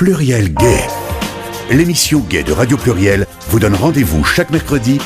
Pluriel 0.00 0.54
Gay. 0.54 0.80
L'émission 1.70 2.20
Gay 2.20 2.42
de 2.42 2.52
Radio 2.52 2.78
Pluriel 2.78 3.26
vous 3.50 3.60
donne 3.60 3.74
rendez-vous 3.74 4.24
chaque 4.24 4.48
mercredi 4.48 4.98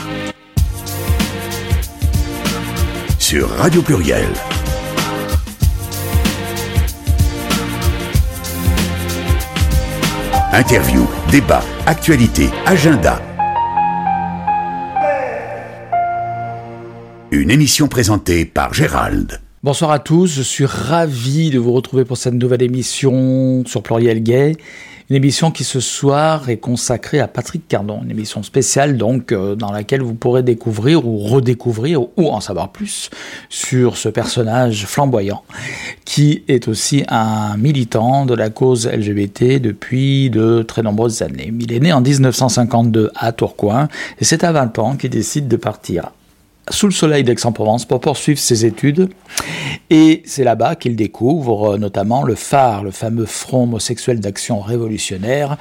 sur 3.18 3.50
Radio 3.56 3.82
Pluriel. 3.82 4.24
Interview, 10.52 11.08
débat, 11.32 11.64
actualité, 11.86 12.48
agenda. 12.64 13.20
Une 17.32 17.50
émission 17.50 17.88
présentée 17.88 18.44
par 18.44 18.72
Gérald. 18.72 19.40
Bonsoir 19.64 19.92
à 19.92 19.98
tous, 19.98 20.26
je 20.26 20.42
suis 20.42 20.66
ravi 20.66 21.48
de 21.48 21.58
vous 21.58 21.72
retrouver 21.72 22.04
pour 22.04 22.18
cette 22.18 22.34
nouvelle 22.34 22.60
émission 22.60 23.64
sur 23.64 23.82
Pluriel 23.82 24.22
Gay. 24.22 24.58
Une 25.08 25.16
émission 25.16 25.50
qui 25.50 25.64
ce 25.64 25.80
soir 25.80 26.50
est 26.50 26.58
consacrée 26.58 27.18
à 27.18 27.28
Patrick 27.28 27.66
Cardon, 27.66 28.02
une 28.04 28.10
émission 28.10 28.42
spéciale 28.42 28.98
donc 28.98 29.32
euh, 29.32 29.54
dans 29.54 29.72
laquelle 29.72 30.02
vous 30.02 30.12
pourrez 30.12 30.42
découvrir 30.42 31.06
ou 31.06 31.16
redécouvrir 31.16 32.02
ou 32.02 32.28
en 32.28 32.40
savoir 32.40 32.72
plus 32.72 33.08
sur 33.48 33.96
ce 33.96 34.10
personnage 34.10 34.84
flamboyant 34.84 35.42
qui 36.04 36.44
est 36.46 36.68
aussi 36.68 37.02
un 37.08 37.56
militant 37.56 38.26
de 38.26 38.34
la 38.34 38.50
cause 38.50 38.86
LGBT 38.86 39.62
depuis 39.62 40.28
de 40.28 40.60
très 40.60 40.82
nombreuses 40.82 41.22
années. 41.22 41.50
Il 41.58 41.72
est 41.72 41.80
né 41.80 41.90
en 41.90 42.02
1952 42.02 43.12
à 43.14 43.32
Tourcoing 43.32 43.88
et 44.20 44.24
c'est 44.26 44.44
à 44.44 44.52
20 44.52 44.78
ans 44.78 44.96
qu'il 44.96 45.08
décide 45.08 45.48
de 45.48 45.56
partir 45.56 46.10
sous 46.70 46.86
le 46.86 46.92
soleil 46.92 47.24
d'Aix-en-Provence 47.24 47.84
pour 47.84 48.00
poursuivre 48.00 48.38
ses 48.38 48.64
études. 48.64 49.10
Et 49.90 50.22
c'est 50.24 50.44
là-bas 50.44 50.76
qu'il 50.76 50.96
découvre 50.96 51.74
euh, 51.74 51.78
notamment 51.78 52.22
le 52.22 52.34
phare, 52.34 52.84
le 52.84 52.90
fameux 52.90 53.26
Front 53.26 53.64
homosexuel 53.64 54.20
d'action 54.20 54.60
révolutionnaire, 54.60 55.56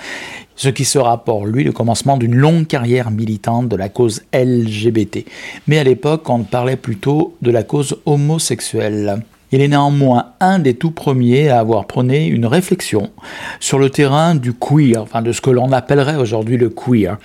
ce 0.56 0.70
qui 0.70 0.86
sera 0.86 1.24
pour 1.24 1.46
lui 1.46 1.64
le 1.64 1.72
commencement 1.72 2.18
d'une 2.18 2.36
longue 2.36 2.68
carrière 2.68 3.12
militante 3.12 3.68
de 3.68 3.76
la 3.76 3.90
cause 3.90 4.24
LGBT. 4.34 5.26
Mais 5.68 5.80
à 5.80 5.84
l'époque, 5.84 6.30
on 6.30 6.44
parlait 6.44 6.78
plutôt 6.78 7.36
de 7.42 7.52
la 7.52 7.64
cause 7.64 7.98
homosexuelle. 8.06 9.24
Il 9.54 9.62
est 9.62 9.68
néanmoins 9.68 10.32
un 10.40 10.58
des 10.58 10.74
tout 10.74 10.90
premiers 10.90 11.50
à 11.50 11.60
avoir 11.60 11.86
prôné 11.86 12.26
une 12.26 12.48
réflexion 12.48 13.12
sur 13.60 13.78
le 13.78 13.92
terrain 13.92 14.34
du 14.34 14.52
queer, 14.52 15.00
enfin 15.00 15.22
de 15.22 15.32
ce 15.32 15.42
que 15.42 15.52
l'on 15.52 15.72
appellerait 15.72 16.16
aujourd'hui 16.16 16.58
le 16.58 16.70
queer, 16.70 17.20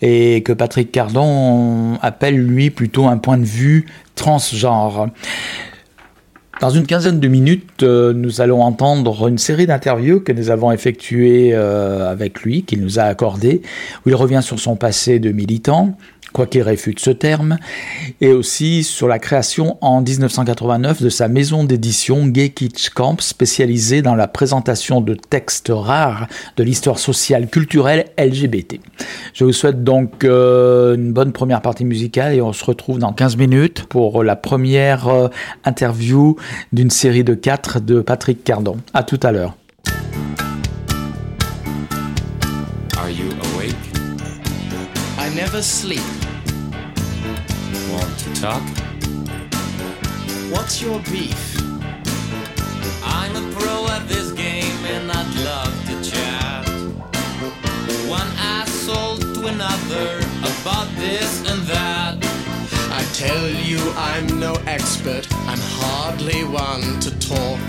et 0.00 0.44
que 0.44 0.52
Patrick 0.52 0.92
Cardon 0.92 1.98
appelle 2.00 2.38
lui 2.38 2.70
plutôt 2.70 3.08
un 3.08 3.18
point 3.18 3.36
de 3.36 3.44
vue 3.44 3.86
transgenre. 4.14 5.08
Dans 6.60 6.70
une 6.70 6.86
quinzaine 6.86 7.18
de 7.18 7.26
minutes, 7.26 7.82
euh, 7.82 8.12
nous 8.12 8.40
allons 8.40 8.62
entendre 8.62 9.26
une 9.26 9.38
série 9.38 9.66
d'interviews 9.66 10.20
que 10.20 10.30
nous 10.30 10.50
avons 10.50 10.70
effectuées 10.70 11.50
euh, 11.52 12.08
avec 12.08 12.42
lui, 12.42 12.62
qu'il 12.62 12.80
nous 12.80 13.00
a 13.00 13.02
accordées, 13.02 13.62
où 14.06 14.10
il 14.10 14.14
revient 14.14 14.40
sur 14.40 14.60
son 14.60 14.76
passé 14.76 15.18
de 15.18 15.32
militant, 15.32 15.96
quoi 16.32 16.46
qu'il 16.46 16.62
réfute 16.62 17.00
ce 17.00 17.10
terme, 17.10 17.58
et 18.20 18.32
aussi 18.32 18.82
sur 18.84 19.08
la 19.08 19.18
création 19.18 19.78
en 19.80 20.00
1989 20.00 21.02
de 21.02 21.08
sa 21.08 21.28
maison 21.28 21.64
d'édition 21.64 22.26
Gay 22.26 22.50
Kitsch 22.50 22.90
Camp, 22.90 23.20
spécialisée 23.20 24.02
dans 24.02 24.14
la 24.14 24.28
présentation 24.28 25.00
de 25.00 25.14
textes 25.14 25.72
rares 25.74 26.26
de 26.56 26.62
l'histoire 26.62 26.98
sociale 26.98 27.48
culturelle 27.48 28.06
LGBT. 28.18 28.80
Je 29.34 29.44
vous 29.44 29.52
souhaite 29.52 29.84
donc 29.84 30.24
euh, 30.24 30.94
une 30.94 31.12
bonne 31.12 31.32
première 31.32 31.62
partie 31.62 31.84
musicale 31.84 32.34
et 32.34 32.42
on 32.42 32.52
se 32.52 32.64
retrouve 32.64 32.98
dans 32.98 33.12
15 33.12 33.36
minutes 33.36 33.84
pour 33.84 34.22
la 34.22 34.36
première 34.36 35.08
euh, 35.08 35.28
interview 35.64 36.36
d'une 36.72 36.90
série 36.90 37.24
de 37.24 37.34
quatre 37.34 37.80
de 37.80 38.00
Patrick 38.00 38.44
Cardon. 38.44 38.76
À 38.94 39.02
tout 39.02 39.20
à 39.22 39.32
l'heure. 39.32 39.56
Never 45.52 45.62
sleep. 45.62 46.00
Want 47.90 48.18
to 48.20 48.32
talk? 48.40 48.62
What's 50.50 50.80
your 50.80 50.98
beef? 51.10 51.60
I'm 53.04 53.36
a 53.36 53.52
pro 53.52 53.86
at 53.88 54.08
this 54.08 54.32
game 54.32 54.78
and 54.86 55.12
I'd 55.12 55.34
love 55.44 55.74
to 55.88 56.10
chat. 56.10 56.66
One 58.08 58.30
asshole 58.38 59.18
to 59.18 59.46
another 59.48 60.20
about 60.40 60.88
this 60.96 61.40
and 61.50 61.60
that. 61.66 62.16
I 62.90 63.02
tell 63.12 63.46
you 63.46 63.78
I'm 63.96 64.40
no 64.40 64.54
expert, 64.66 65.30
I'm 65.46 65.60
hardly 65.60 66.44
one 66.44 66.98
to 67.00 67.10
talk. 67.18 67.60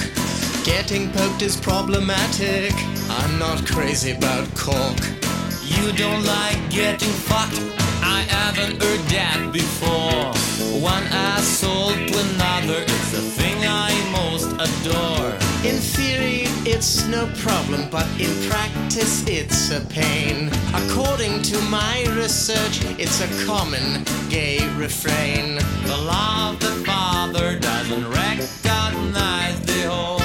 Getting 0.63 1.11
poked 1.11 1.41
is 1.41 1.57
problematic, 1.57 2.71
I'm 3.09 3.37
not 3.39 3.65
crazy 3.65 4.11
about 4.11 4.47
cork. 4.55 5.32
You 5.65 5.91
don't 5.93 6.23
like 6.25 6.69
getting 6.69 7.09
fucked. 7.09 7.59
I 8.01 8.21
haven't 8.27 8.81
heard 8.81 8.99
that 9.15 9.49
before. 9.51 10.33
One 10.81 11.03
asshole 11.11 11.91
to 11.91 12.13
another, 12.27 12.81
it's 12.83 13.11
the 13.11 13.21
thing 13.21 13.57
I 13.65 13.91
most 14.11 14.51
adore. 14.53 15.31
In 15.63 15.77
theory, 15.79 16.43
it's 16.65 17.05
no 17.07 17.27
problem, 17.37 17.89
but 17.89 18.07
in 18.19 18.31
practice, 18.49 19.23
it's 19.27 19.71
a 19.71 19.81
pain. 19.87 20.51
According 20.73 21.41
to 21.43 21.61
my 21.63 22.05
research, 22.17 22.83
it's 22.99 23.21
a 23.21 23.45
common 23.45 24.03
gay 24.29 24.67
refrain. 24.75 25.55
The 25.85 25.97
law 26.05 26.51
of 26.51 26.59
the 26.59 26.75
father 26.85 27.57
doesn't 27.59 28.05
recognize 28.09 29.59
the 29.61 29.89
whole. 29.89 30.19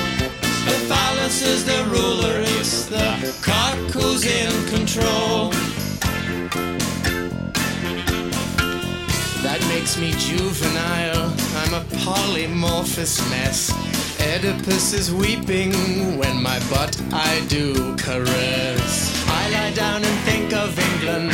The 0.69 0.78
phallus 0.88 1.43
is 1.43 1.65
the 1.65 1.84
ruler, 1.84 2.43
it's 2.69 2.84
the 2.87 3.01
who's 3.93 4.25
in 4.27 4.53
control. 4.69 5.51
That 9.43 9.61
makes 9.69 9.97
me 9.97 10.11
juvenile, 10.12 11.33
I'm 11.61 11.73
a 11.73 11.84
polymorphous 12.05 13.17
mess. 13.31 13.73
Oedipus 14.21 14.93
is 14.93 15.15
weeping 15.15 15.73
when 16.19 16.43
my 16.43 16.59
butt 16.69 16.93
I 17.11 17.43
do 17.49 17.97
caress. 17.97 18.93
I 19.27 19.50
lie 19.50 19.73
down 19.73 20.05
and 20.05 20.19
think 20.29 20.53
of 20.53 20.79
England, 20.91 21.31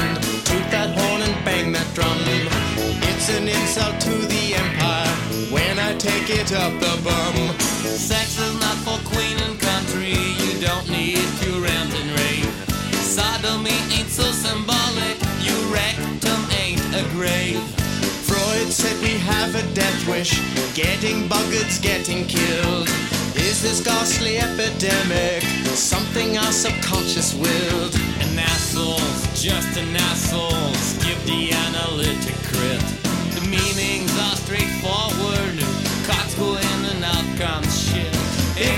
toot 0.46 0.66
that 0.70 0.90
horn 0.96 1.22
and 1.22 1.44
bang 1.44 1.72
that 1.72 1.88
drum. 1.94 2.18
It's 3.10 3.28
an 3.30 3.48
insult 3.48 4.00
to 4.02 4.14
the 4.34 4.54
empire 4.54 5.14
when 5.50 5.80
I 5.80 5.96
take 5.96 6.30
it 6.30 6.52
up 6.52 6.72
the 6.78 6.94
bum. 7.02 7.58
Sex 7.82 8.38
is 8.38 8.54
not 8.60 8.76
for 8.86 8.98
queen 9.10 9.36
and 9.38 9.63
don't 10.64 10.88
need 10.88 11.20
to 11.42 11.50
rant 11.60 11.92
and 12.00 12.10
rave. 12.16 12.48
Sodomy 13.04 13.76
ain't 13.92 14.08
so 14.08 14.24
symbolic, 14.32 15.16
your 15.44 15.60
rectum 15.68 16.40
ain't 16.62 16.80
a 16.96 17.04
grave. 17.12 17.60
Freud 18.24 18.72
said 18.72 18.96
we 19.02 19.18
have 19.18 19.54
a 19.54 19.62
death 19.74 20.08
wish, 20.08 20.40
getting 20.72 21.28
buggered's 21.28 21.78
getting 21.78 22.26
killed. 22.26 22.88
Is 23.36 23.60
this 23.62 23.82
ghastly 23.84 24.38
epidemic 24.38 25.42
something 25.76 26.38
our 26.38 26.52
subconscious 26.52 27.34
willed? 27.34 27.94
An 28.24 28.38
asshole's 28.38 29.42
just 29.42 29.76
an 29.76 29.94
asshole, 29.94 30.73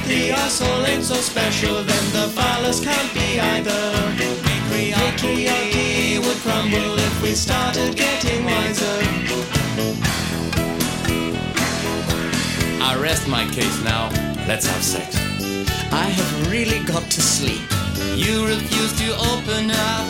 If 0.08 0.12
the 0.12 0.30
asshole 0.30 0.86
ain't 0.86 1.02
so 1.02 1.14
special, 1.14 1.82
then 1.82 2.04
the 2.12 2.28
phallus 2.30 2.78
can't 2.78 3.12
be 3.12 3.40
either. 3.40 3.72
Patriarchy 4.70 6.18
would 6.24 6.36
crumble 6.46 6.96
if 6.96 7.22
we 7.22 7.32
started 7.32 7.96
getting 7.96 8.44
wiser. 8.44 8.98
I 12.80 12.96
rest 13.00 13.26
my 13.26 13.46
case 13.50 13.82
now. 13.82 14.10
Let's 14.46 14.68
have 14.68 14.84
sex. 14.84 15.16
I 15.90 16.06
have 16.06 16.52
really 16.52 16.84
got 16.84 17.10
to 17.10 17.20
sleep. 17.20 17.66
You 18.14 18.46
refuse 18.46 18.92
to 19.00 19.08
open 19.34 19.72
up. 19.72 20.06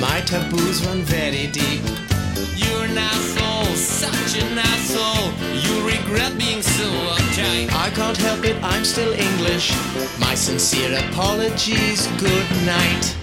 My 0.00 0.20
taboos 0.26 0.84
run 0.84 1.02
very 1.02 1.46
deep. 1.46 2.07
You're 2.56 2.84
an 2.84 2.98
asshole, 2.98 3.74
such 3.76 4.42
an 4.42 4.58
asshole. 4.58 5.32
You 5.64 5.86
regret 5.86 6.36
being 6.38 6.62
so 6.62 6.86
uptight. 7.16 7.72
I 7.72 7.90
can't 7.90 8.16
help 8.16 8.44
it, 8.44 8.56
I'm 8.62 8.84
still 8.84 9.12
English. 9.12 9.72
My 10.18 10.34
sincere 10.34 10.98
apologies, 11.08 12.06
good 12.18 12.48
night. 12.64 13.14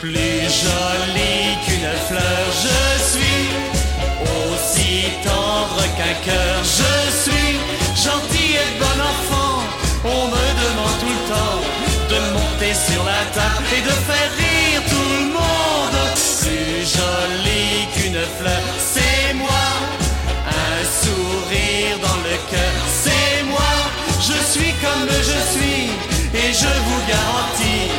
Plus 0.00 0.52
jolie 0.62 1.56
qu'une 1.64 1.94
fleur, 2.06 2.35
je 26.60 26.72
vous 26.86 27.02
garantis, 27.06 27.90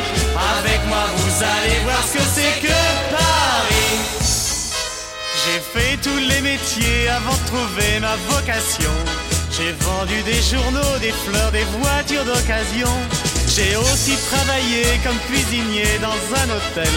avec 0.58 0.80
moi 0.88 1.04
vous 1.16 1.34
allez 1.44 1.78
voir 1.84 2.02
ce 2.06 2.14
que 2.14 2.24
c'est 2.34 2.54
que 2.66 2.80
Paris. 3.14 3.94
J'ai 5.42 5.60
fait 5.72 5.96
tous 5.98 6.18
les 6.30 6.40
métiers 6.40 7.08
avant 7.08 7.36
de 7.40 7.46
trouver 7.46 8.00
ma 8.00 8.16
vocation. 8.32 8.94
J'ai 9.56 9.72
vendu 9.72 10.22
des 10.22 10.42
journaux, 10.42 10.98
des 11.00 11.14
fleurs, 11.24 11.52
des 11.52 11.66
voitures 11.78 12.24
d'occasion. 12.24 12.92
J'ai 13.54 13.76
aussi 13.76 14.14
travaillé 14.30 14.84
comme 15.04 15.18
cuisinier 15.28 15.98
dans 16.02 16.20
un 16.40 16.48
hôtel. 16.54 16.94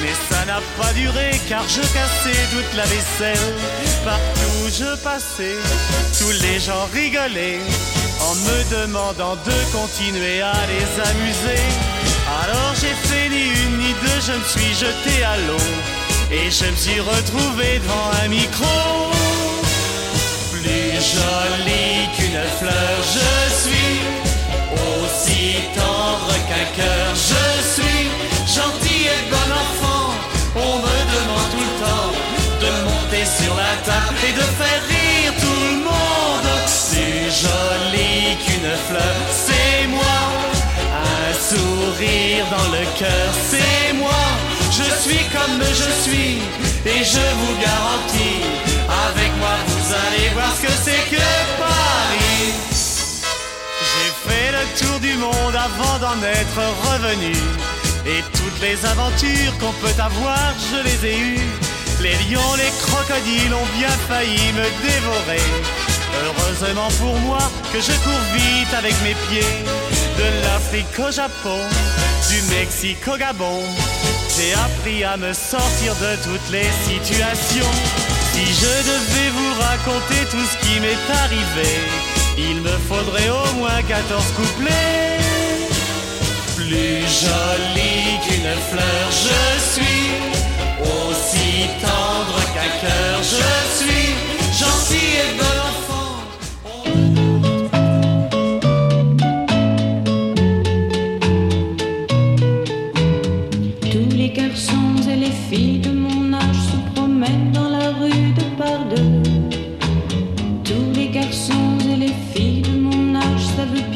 Mais 0.00 0.14
ça 0.30 0.44
n'a 0.46 0.60
pas 0.80 0.92
duré 0.94 1.30
car 1.48 1.64
je 1.68 1.82
cassais 1.96 2.42
toute 2.52 2.72
la 2.76 2.84
vaisselle. 2.84 3.52
Partout 4.04 4.52
où 4.64 4.68
je 4.68 4.96
passais, 5.02 5.58
tous 6.18 6.34
les 6.42 6.58
gens 6.60 6.86
rigolaient 6.92 7.60
en 8.24 8.34
me 8.46 8.58
demandant 8.78 9.36
de 9.48 9.56
continuer 9.78 10.40
à 10.40 10.54
les 10.72 10.88
amuser. 11.10 11.62
Alors 12.42 12.72
j'ai 12.80 12.96
fait 13.08 13.28
ni 13.28 13.44
une 13.62 13.78
ni 13.78 13.92
deux, 14.02 14.20
je 14.28 14.32
me 14.40 14.44
suis 14.44 14.72
jeté 14.84 15.14
à 15.24 15.36
l'eau 15.46 15.66
et 16.30 16.50
je 16.50 16.66
me 16.72 16.76
suis 16.76 17.00
retrouvé 17.00 17.80
devant 17.84 18.08
un 18.22 18.28
micro. 18.28 18.76
Plus 20.52 20.92
joli 21.14 21.84
qu'une 22.16 22.42
fleur, 22.58 22.96
je 23.16 23.30
suis 23.62 23.94
aussi 24.88 25.44
tendre 25.76 26.32
qu'un 26.48 26.68
cœur, 26.78 27.08
je 27.30 27.46
suis 27.74 28.04
gentil 28.56 29.02
et 29.14 29.22
bon 29.32 29.48
enfant. 29.64 30.06
On 30.56 30.74
me 30.86 30.96
demande 31.14 31.48
tout 31.52 31.66
le 31.70 31.76
temps 31.84 32.10
de 32.62 32.70
monter 32.88 33.24
sur 33.38 33.54
la 33.54 33.74
table 33.88 34.18
et 34.28 34.32
de 34.40 34.46
faire 34.58 34.82
rire 34.88 35.32
tout 35.42 35.60
le 35.68 35.76
monde. 35.88 35.94
Plus 36.94 37.42
joli 37.42 37.73
c'est 39.30 39.86
moi. 39.88 40.18
Un 41.04 41.32
sourire 41.34 42.46
dans 42.50 42.70
le 42.72 42.84
cœur, 42.98 43.30
c'est 43.50 43.92
moi. 43.94 44.24
Je 44.70 44.88
suis 45.02 45.24
comme 45.32 45.60
je 45.62 45.90
suis 46.02 46.38
et 46.86 47.04
je 47.04 47.24
vous 47.40 47.54
garantis, 47.60 48.40
avec 49.06 49.30
moi 49.38 49.56
vous 49.66 49.86
allez 50.06 50.28
voir 50.30 50.52
ce 50.56 50.62
que 50.66 50.72
c'est 50.84 51.04
que 51.10 51.26
Paris. 51.58 52.52
J'ai 53.90 54.10
fait 54.28 54.50
le 54.52 54.64
tour 54.78 55.00
du 55.00 55.14
monde 55.16 55.54
avant 55.54 55.98
d'en 55.98 56.22
être 56.26 56.60
revenu. 56.90 57.36
Et 58.06 58.22
toutes 58.32 58.60
les 58.60 58.84
aventures 58.84 59.56
qu'on 59.58 59.72
peut 59.72 60.02
avoir, 60.02 60.52
je 60.70 60.82
les 60.84 61.06
ai 61.10 61.18
eues. 61.18 61.48
Les 62.00 62.16
lions, 62.28 62.54
les 62.56 62.70
crocodiles 62.82 63.54
ont 63.54 63.78
bien 63.78 63.94
failli 64.08 64.52
me 64.52 64.66
dévorer. 64.82 65.83
Heureusement 66.22 66.88
pour 67.00 67.18
moi 67.20 67.38
que 67.72 67.80
je 67.80 67.92
cours 68.04 68.24
vite 68.34 68.72
avec 68.76 68.94
mes 69.02 69.14
pieds. 69.28 69.64
De 70.18 70.44
l'Afrique 70.44 70.98
au 70.98 71.10
Japon, 71.10 71.58
du 72.28 72.40
Mexique 72.54 73.06
au 73.08 73.16
Gabon. 73.16 73.62
J'ai 74.36 74.52
appris 74.54 75.04
à 75.04 75.16
me 75.16 75.32
sortir 75.32 75.94
de 75.96 76.16
toutes 76.22 76.50
les 76.50 76.70
situations. 76.86 77.72
Si 78.32 78.44
je 78.46 78.74
devais 78.92 79.30
vous 79.30 79.52
raconter 79.60 80.20
tout 80.30 80.44
ce 80.44 80.56
qui 80.66 80.80
m'est 80.80 81.06
arrivé, 81.24 81.70
il 82.38 82.60
me 82.62 82.76
faudrait 82.88 83.30
au 83.30 83.54
moins 83.54 83.82
14 83.82 84.24
couplets. 84.32 85.18
Plus 86.56 87.02
jolie 87.24 88.18
qu'une 88.24 88.54
fleur, 88.70 89.06
je 89.10 89.72
suis 89.72 90.10
aussi 90.80 91.68
tendre 91.80 92.38
qu'un 92.54 92.70
cœur, 92.80 93.18
je 93.22 93.84
suis 93.84 94.14
gentil 94.58 95.06
et 95.22 95.38
bon 95.38 95.63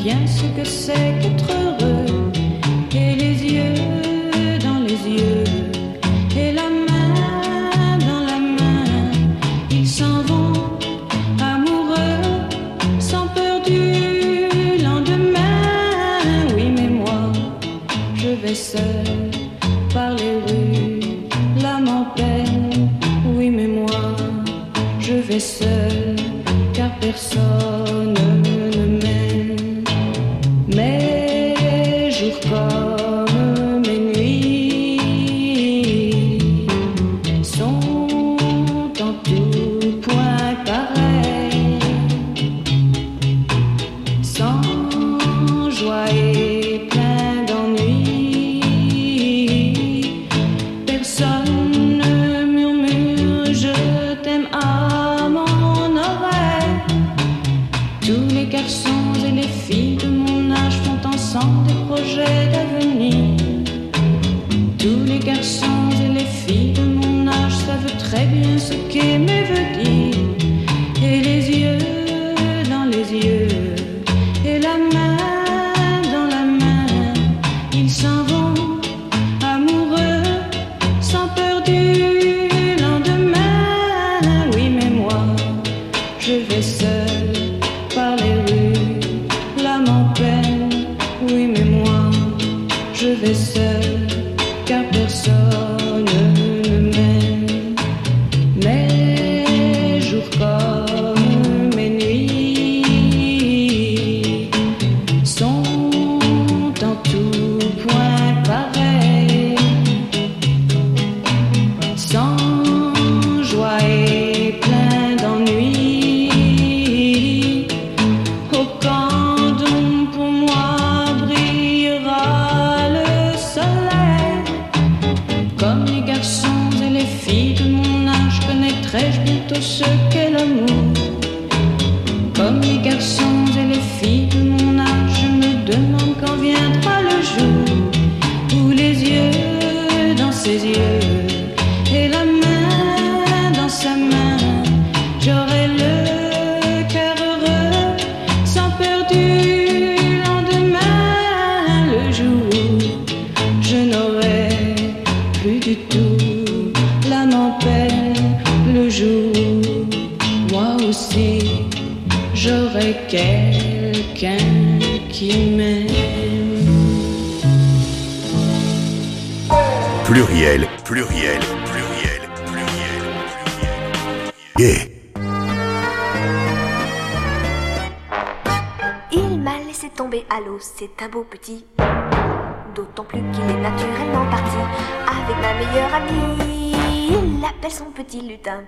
bien 0.08 0.26
ce 0.26 0.44
que 0.56 0.64
c'est 0.64 1.18
qu'être 1.20 1.52
heureux. 1.52 1.87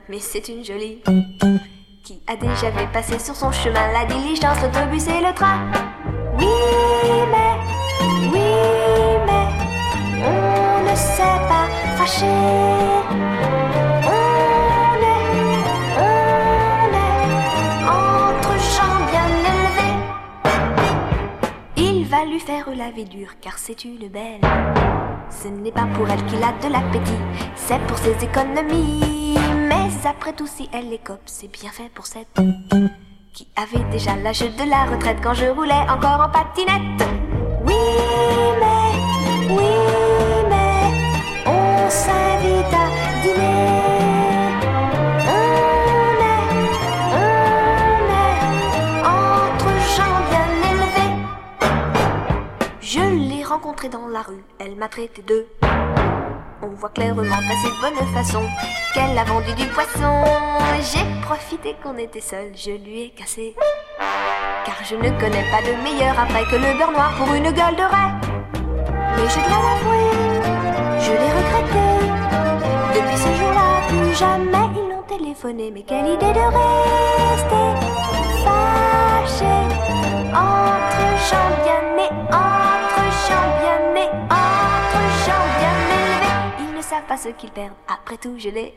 Mais 0.08 0.18
c'est 0.18 0.48
une 0.48 0.64
jolie. 0.64 1.02
Qui 2.04 2.20
a 2.26 2.36
déjà 2.36 2.70
vu 2.70 2.86
passer 2.92 3.18
sur 3.18 3.34
son 3.36 3.52
chemin 3.52 3.92
la 3.92 4.04
diligence, 4.06 4.62
l'autobus 4.62 5.06
et 5.06 5.20
le 5.20 5.34
train. 5.34 5.70
Oui, 6.38 6.46
mais, 7.30 7.54
oui, 8.32 8.40
mais, 9.26 9.46
on 10.24 10.90
ne 10.90 10.94
s'est 10.96 11.40
pas 11.48 11.68
fâché. 11.96 12.26
On 14.06 14.16
est, 15.10 15.30
on 15.98 16.90
est 16.96 17.24
entre 17.86 18.54
gens 18.74 18.98
bien 19.10 19.28
élevés. 19.50 19.96
Il 21.76 22.06
va 22.06 22.24
lui 22.24 22.40
faire 22.40 22.68
la 22.74 22.90
vie 22.90 23.04
dure 23.04 23.34
car 23.40 23.58
c'est 23.58 23.84
une 23.84 24.08
belle. 24.08 24.40
Ce 25.30 25.48
n'est 25.48 25.72
pas 25.72 25.86
pour 25.94 26.08
elle 26.08 26.24
qu'il 26.26 26.42
a 26.42 26.52
de 26.60 26.72
l'appétit, 26.72 27.12
c'est 27.54 27.80
pour 27.86 27.98
ses 27.98 28.24
économies. 28.24 29.09
Après 30.20 30.34
tout, 30.34 30.46
si 30.46 30.68
elle 30.74 30.92
écope, 30.92 31.22
c'est 31.24 31.50
bien 31.50 31.70
fait 31.70 31.90
pour 31.94 32.04
cette 32.04 32.28
qui 33.32 33.48
avait 33.56 33.90
déjà 33.90 34.14
l'âge 34.16 34.40
de 34.40 34.68
la 34.68 34.84
retraite 34.84 35.16
quand 35.22 35.32
je 35.32 35.46
roulais 35.46 35.72
encore 35.88 36.20
en 36.20 36.28
patinette. 36.28 37.08
Oui, 37.64 37.72
mais, 38.60 38.92
oui, 39.48 39.64
mais, 40.50 40.92
on 41.46 41.88
s'invite 41.88 42.74
à 42.74 42.86
dîner. 43.22 43.80
On 45.26 46.20
est, 46.28 46.48
on 47.16 48.04
est 48.20 48.40
entre 49.08 49.70
gens 49.96 50.20
bien 50.28 50.48
élevés. 50.70 51.14
Je 52.82 53.00
l'ai 53.00 53.42
rencontrée 53.42 53.88
dans 53.88 54.06
la 54.06 54.20
rue, 54.20 54.44
elle 54.58 54.76
m'a 54.76 54.88
traité 54.88 55.22
de. 55.22 55.46
On 56.62 56.68
voit 56.68 56.90
clairement 56.90 57.22
passer 57.22 57.68
de 57.68 57.80
bonne 57.80 58.14
façon 58.14 58.42
qu'elle 58.92 59.16
a 59.16 59.24
vendu 59.24 59.54
du 59.54 59.66
poisson. 59.68 60.24
J'ai 60.92 61.04
profité 61.22 61.74
qu'on 61.82 61.96
était 61.96 62.20
seuls, 62.20 62.52
je 62.54 62.72
lui 62.72 63.04
ai 63.04 63.10
cassé. 63.10 63.54
Car 64.66 64.74
je 64.84 64.94
ne 64.94 65.08
connais 65.18 65.44
pas 65.50 65.62
de 65.62 65.82
meilleur 65.82 66.18
après 66.18 66.44
que 66.44 66.56
le 66.56 66.76
beurre 66.76 66.92
noir 66.92 67.14
pour 67.16 67.32
une 67.32 67.50
gueule 67.50 67.76
de 67.76 67.82
raie. 67.82 68.12
Mais 69.16 69.28
je 69.28 69.40
dois 69.48 69.62
l'avouer, 69.66 70.10
je 71.00 71.12
l'ai 71.12 71.32
regretté. 71.38 71.86
Depuis 72.94 73.16
ce 73.16 73.30
jour-là, 73.38 73.80
plus 73.88 74.14
jamais 74.14 74.66
ils 74.76 74.90
l'ont 74.90 75.04
téléphoné. 75.08 75.70
Mais 75.70 75.82
quelle 75.82 76.08
idée 76.08 76.32
de 76.32 76.46
rester 77.40 77.66
fâché 78.44 79.54
entre 80.34 81.04
gens 81.30 81.50
bien 81.64 81.80
entre 82.32 82.49
pas 87.06 87.16
ce 87.16 87.28
qu'ils 87.28 87.50
perdent. 87.50 87.74
Après 87.88 88.16
tout, 88.16 88.34
je 88.38 88.48
l'ai. 88.48 88.74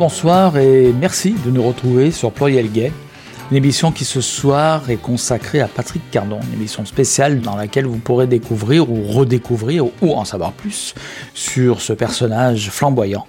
Rebonsoir 0.00 0.56
et 0.56 0.94
merci 0.98 1.34
de 1.44 1.50
nous 1.50 1.62
retrouver 1.62 2.10
sur 2.10 2.32
Pluriel 2.32 2.72
Gay. 2.72 2.90
Une 3.50 3.58
émission 3.58 3.92
qui 3.92 4.06
ce 4.06 4.22
soir 4.22 4.88
est 4.88 4.96
consacrée 4.96 5.60
à 5.60 5.68
Patrick 5.68 6.00
Cardon, 6.10 6.40
une 6.42 6.58
émission 6.58 6.86
spéciale 6.86 7.42
dans 7.42 7.54
laquelle 7.54 7.84
vous 7.84 7.98
pourrez 7.98 8.26
découvrir 8.26 8.90
ou 8.90 9.02
redécouvrir 9.02 9.84
ou 10.00 10.14
en 10.14 10.24
savoir 10.24 10.52
plus 10.52 10.94
sur 11.34 11.82
ce 11.82 11.92
personnage 11.92 12.70
flamboyant 12.70 13.26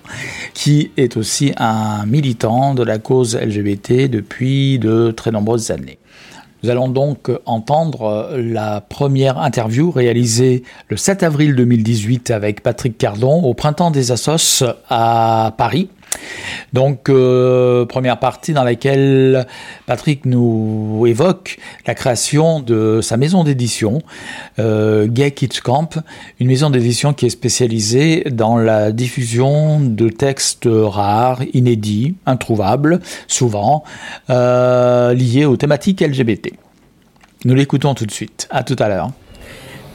qui 0.53 0.91
est 0.95 1.17
aussi 1.17 1.51
un 1.57 2.05
militant 2.05 2.73
de 2.73 2.83
la 2.83 2.99
cause 2.99 3.35
LGBT 3.35 4.09
depuis 4.09 4.79
de 4.79 5.11
très 5.11 5.31
nombreuses 5.31 5.71
années. 5.71 5.99
Nous 6.63 6.69
allons 6.69 6.87
donc 6.87 7.29
entendre 7.45 8.29
la 8.37 8.79
première 8.79 9.39
interview 9.39 9.91
réalisée 9.91 10.63
le 10.87 10.95
7 10.95 11.23
avril 11.23 11.53
2018 11.53 12.31
avec 12.31 12.63
Patrick 12.63 12.97
Cardon 12.97 13.43
au 13.43 13.53
Printemps 13.53 13.91
des 13.91 14.13
Assos 14.13 14.63
à 14.89 15.53
Paris. 15.57 15.89
Donc, 16.73 17.09
euh, 17.09 17.85
première 17.85 18.19
partie 18.19 18.53
dans 18.53 18.63
laquelle 18.63 19.45
Patrick 19.85 20.25
nous 20.25 21.03
évoque 21.05 21.57
la 21.85 21.95
création 21.95 22.59
de 22.61 23.01
sa 23.01 23.17
maison 23.17 23.43
d'édition, 23.43 24.01
euh, 24.59 25.07
Gay 25.07 25.31
Kitsch 25.31 25.59
Camp, 25.61 25.99
une 26.39 26.47
maison 26.47 26.69
d'édition 26.69 27.13
qui 27.13 27.25
est 27.25 27.29
spécialisée 27.29 28.23
dans 28.31 28.57
la 28.57 28.91
diffusion 28.91 29.79
de 29.81 30.09
textes 30.09 30.67
rares, 30.71 31.41
inédits, 31.53 32.15
introuvables, 32.25 32.99
souvent 33.27 33.83
euh, 34.29 35.13
liés 35.13 35.45
aux 35.45 35.57
thématiques 35.57 36.01
LGBT. 36.01 36.53
Nous 37.43 37.55
l'écoutons 37.55 37.95
tout 37.95 38.05
de 38.05 38.11
suite. 38.11 38.47
À 38.49 38.63
tout 38.63 38.75
à 38.79 38.87
l'heure. 38.87 39.11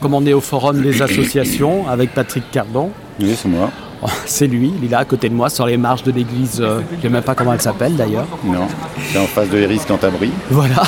Comme 0.01 0.13
on 0.13 0.25
est 0.25 0.33
au 0.33 0.41
forum 0.41 0.81
des 0.81 1.01
associations 1.01 1.87
avec 1.87 2.13
Patrick 2.13 2.49
Cardon. 2.51 2.91
Oui, 3.19 3.35
c'est 3.35 3.49
moi. 3.49 3.71
C'est 4.25 4.47
lui, 4.47 4.71
il 4.77 4.85
est 4.85 4.91
là 4.91 4.99
à 4.99 5.05
côté 5.05 5.27
de 5.27 5.33
moi 5.33 5.49
sur 5.49 5.65
les 5.65 5.77
marches 5.77 6.03
de 6.03 6.11
l'église, 6.11 6.61
euh, 6.61 6.81
je 6.91 6.97
ne 6.97 7.01
sais 7.01 7.09
même 7.09 7.23
pas 7.23 7.33
comment 7.33 7.53
elle 7.53 7.61
s'appelle 7.61 7.95
d'ailleurs. 7.95 8.27
Non, 8.43 8.67
c'est 9.11 9.17
en 9.17 9.25
face 9.25 9.49
de 9.49 9.57
Eris 9.57 9.81
Cantabrie. 9.87 10.31
Voilà. 10.51 10.83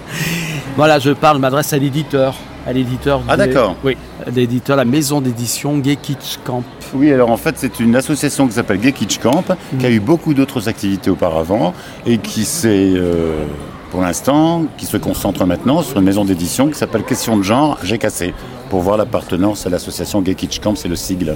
voilà, 0.76 0.98
je 0.98 1.10
parle, 1.10 1.36
je 1.36 1.40
m'adresse 1.42 1.72
à 1.74 1.78
l'éditeur. 1.78 2.34
À 2.66 2.72
l'éditeur. 2.72 3.22
Ah, 3.28 3.36
d'accord. 3.36 3.76
Oui, 3.84 3.96
l'éditeur, 4.34 4.76
la 4.76 4.84
maison 4.84 5.20
d'édition 5.20 5.78
Gay 5.78 5.96
Kitsch 5.96 6.38
Camp. 6.44 6.62
Oui, 6.94 7.12
alors 7.12 7.30
en 7.30 7.36
fait, 7.36 7.54
c'est 7.58 7.80
une 7.80 7.96
association 7.96 8.46
qui 8.46 8.54
s'appelle 8.54 8.78
Gay 8.78 8.92
Kitsch 8.92 9.18
Camp, 9.18 9.44
qui 9.78 9.86
a 9.86 9.90
eu 9.90 10.00
beaucoup 10.00 10.34
d'autres 10.34 10.68
activités 10.68 11.10
auparavant 11.10 11.74
et 12.06 12.18
qui 12.18 12.44
s'est, 12.44 12.92
euh, 12.94 13.44
pour 13.90 14.02
l'instant, 14.02 14.64
qui 14.76 14.86
se 14.86 14.96
concentre 14.96 15.44
maintenant 15.46 15.82
sur 15.82 15.98
une 15.98 16.04
maison 16.04 16.24
d'édition 16.24 16.68
qui 16.68 16.74
s'appelle 16.74 17.04
Question 17.04 17.36
de 17.36 17.42
genre 17.42 17.78
GKC, 17.82 18.34
pour 18.70 18.80
voir 18.80 18.96
l'appartenance 18.96 19.66
à 19.66 19.70
l'association 19.70 20.20
Gay 20.20 20.34
Kitsch 20.34 20.60
Camp, 20.60 20.74
c'est 20.76 20.88
le 20.88 20.96
sigle. 20.96 21.34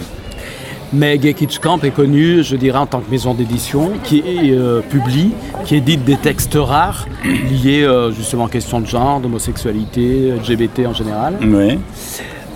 Mais 0.93 1.17
Gay 1.17 1.33
Kitsch 1.33 1.59
Camp 1.59 1.83
est 1.85 1.91
connu, 1.91 2.43
je 2.43 2.55
dirais, 2.57 2.79
en 2.79 2.87
tant 2.87 3.01
que 3.01 3.11
maison 3.11 3.33
d'édition 3.33 3.93
qui 4.05 4.23
euh, 4.27 4.83
publie, 4.83 5.33
qui 5.65 5.77
édite 5.77 6.05
des 6.05 6.17
textes 6.17 6.59
rares 6.61 7.07
liés 7.25 7.83
euh, 7.83 8.13
justement 8.13 8.45
aux 8.45 8.49
questions 8.49 8.81
de 8.81 8.87
genre, 8.87 9.19
d'homosexualité, 9.21 10.33
LGBT 10.33 10.87
en 10.87 10.93
général. 10.93 11.39
Oui. 11.43 11.79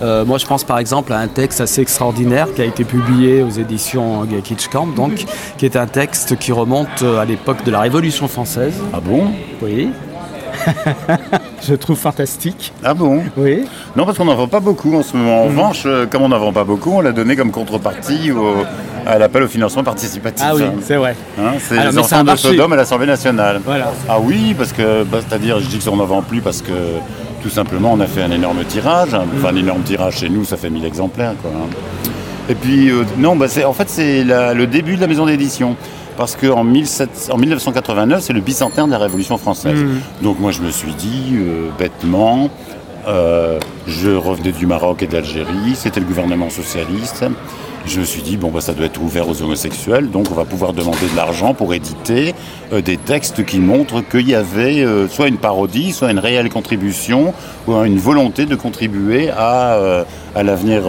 Euh, 0.01 0.25
moi, 0.25 0.37
je 0.37 0.45
pense 0.45 0.63
par 0.63 0.77
exemple 0.79 1.11
à 1.13 1.17
un 1.17 1.27
texte 1.27 1.59
assez 1.61 1.81
extraordinaire 1.81 2.47
qui 2.53 2.61
a 2.61 2.65
été 2.65 2.83
publié 2.83 3.41
aux 3.41 3.49
éditions 3.49 4.23
Gay 4.25 4.41
Kitsch 4.41 4.67
Camp, 4.67 4.87
donc, 4.87 5.25
qui 5.57 5.65
est 5.65 5.75
un 5.75 5.87
texte 5.87 6.37
qui 6.37 6.51
remonte 6.51 7.01
euh, 7.01 7.19
à 7.19 7.25
l'époque 7.25 7.63
de 7.65 7.71
la 7.71 7.79
Révolution 7.81 8.27
française. 8.27 8.75
Ah 8.93 8.99
bon? 8.99 9.25
Oui. 9.61 9.89
je 11.67 11.73
trouve 11.75 11.97
fantastique. 11.97 12.73
Ah 12.83 12.93
bon? 12.93 13.23
Oui. 13.37 13.63
Non, 13.95 14.05
parce 14.05 14.17
qu'on 14.17 14.25
n'en 14.25 14.35
vend 14.35 14.47
pas 14.47 14.59
beaucoup 14.59 14.95
en 14.95 15.03
ce 15.03 15.15
moment. 15.15 15.41
En 15.43 15.45
revanche, 15.45 15.83
euh, 15.85 16.05
comme 16.05 16.23
on 16.23 16.29
n'en 16.29 16.39
vend 16.39 16.53
pas 16.53 16.63
beaucoup, 16.63 16.91
on 16.93 17.01
l'a 17.01 17.11
donné 17.11 17.35
comme 17.35 17.51
contrepartie 17.51 18.31
au- 18.31 18.63
à 19.05 19.17
l'appel 19.17 19.43
au 19.43 19.47
financement 19.47 19.83
participatif. 19.83 20.45
Ah 20.47 20.53
oui, 20.55 20.63
c'est 20.81 20.95
vrai. 20.97 21.15
Hein, 21.39 21.53
c'est 21.59 21.75
les 21.81 21.97
enfants 21.97 22.23
de. 22.23 22.35
Sodome 22.35 22.73
à 22.73 22.75
l'Assemblée 22.75 23.07
nationale. 23.07 23.61
Voilà. 23.63 23.91
Ah 24.09 24.17
oui, 24.19 24.53
parce 24.57 24.73
que, 24.73 25.03
bah, 25.03 25.19
c'est-à-dire, 25.27 25.59
je 25.59 25.67
dis 25.67 25.79
qu'on 25.79 25.95
n'en 25.95 26.05
vend 26.05 26.21
plus 26.21 26.41
parce 26.41 26.61
que 26.61 26.71
tout 27.41 27.49
simplement, 27.49 27.93
on 27.93 27.99
a 27.99 28.07
fait 28.07 28.21
un 28.23 28.31
énorme 28.31 28.63
tirage. 28.65 29.13
hein. 29.13 29.23
Enfin, 29.37 29.49
un 29.49 29.55
énorme 29.55 29.81
tirage 29.83 30.17
chez 30.17 30.29
nous, 30.29 30.43
ça 30.45 30.57
fait 30.57 30.69
1000 30.69 30.85
exemplaires. 30.85 31.33
Quoi, 31.41 31.51
hein. 31.53 31.69
Et 32.49 32.55
puis, 32.55 32.89
euh, 32.89 33.03
non, 33.17 33.35
bah, 33.35 33.47
c'est, 33.47 33.65
en 33.65 33.73
fait, 33.73 33.89
c'est 33.89 34.23
le 34.23 34.65
début 34.65 34.95
de 34.95 35.01
la 35.01 35.07
maison 35.07 35.25
d'édition. 35.25 35.75
Parce 36.17 36.35
qu'en 36.35 36.61
en 36.61 36.63
1989, 36.63 38.21
c'est 38.23 38.33
le 38.33 38.41
bicentenaire 38.41 38.87
de 38.87 38.91
la 38.91 38.97
Révolution 38.97 39.37
française. 39.37 39.77
Donc 40.23 40.39
moi, 40.39 40.51
je 40.51 40.61
me 40.63 40.71
suis 40.71 40.93
dit, 40.93 41.33
euh, 41.33 41.69
bêtement, 41.77 42.49
euh, 43.07 43.59
je 43.85 44.09
revenais 44.09 44.51
du 44.51 44.65
Maroc 44.65 45.03
et 45.03 45.07
d'Algérie, 45.07 45.75
c'était 45.75 45.99
le 45.99 46.07
gouvernement 46.07 46.49
socialiste. 46.49 47.23
Je 47.87 48.01
me 48.01 48.05
suis 48.05 48.21
dit, 48.21 48.35
bon, 48.35 48.51
bah, 48.51 48.59
ça 48.59 48.73
doit 48.73 48.85
être 48.85 49.01
ouvert 49.01 49.29
aux 49.29 49.41
homosexuels, 49.41 50.09
donc 50.11 50.27
on 50.29 50.33
va 50.33 50.43
pouvoir 50.43 50.73
demander 50.73 51.07
de 51.09 51.15
l'argent 51.15 51.53
pour 51.53 51.73
éditer 51.73 52.35
euh, 52.73 52.81
des 52.81 52.97
textes 52.97 53.45
qui 53.45 53.59
montrent 53.59 54.01
qu'il 54.01 54.27
y 54.27 54.35
avait 54.35 54.83
euh, 54.83 55.07
soit 55.07 55.29
une 55.29 55.37
parodie, 55.37 55.93
soit 55.93 56.11
une 56.11 56.19
réelle 56.19 56.49
contribution, 56.49 57.33
ou 57.65 57.73
une 57.75 57.97
volonté 57.97 58.45
de 58.45 58.55
contribuer 58.55 59.29
à, 59.29 59.75
euh, 59.75 60.03
à 60.35 60.43
l'avenir 60.43 60.83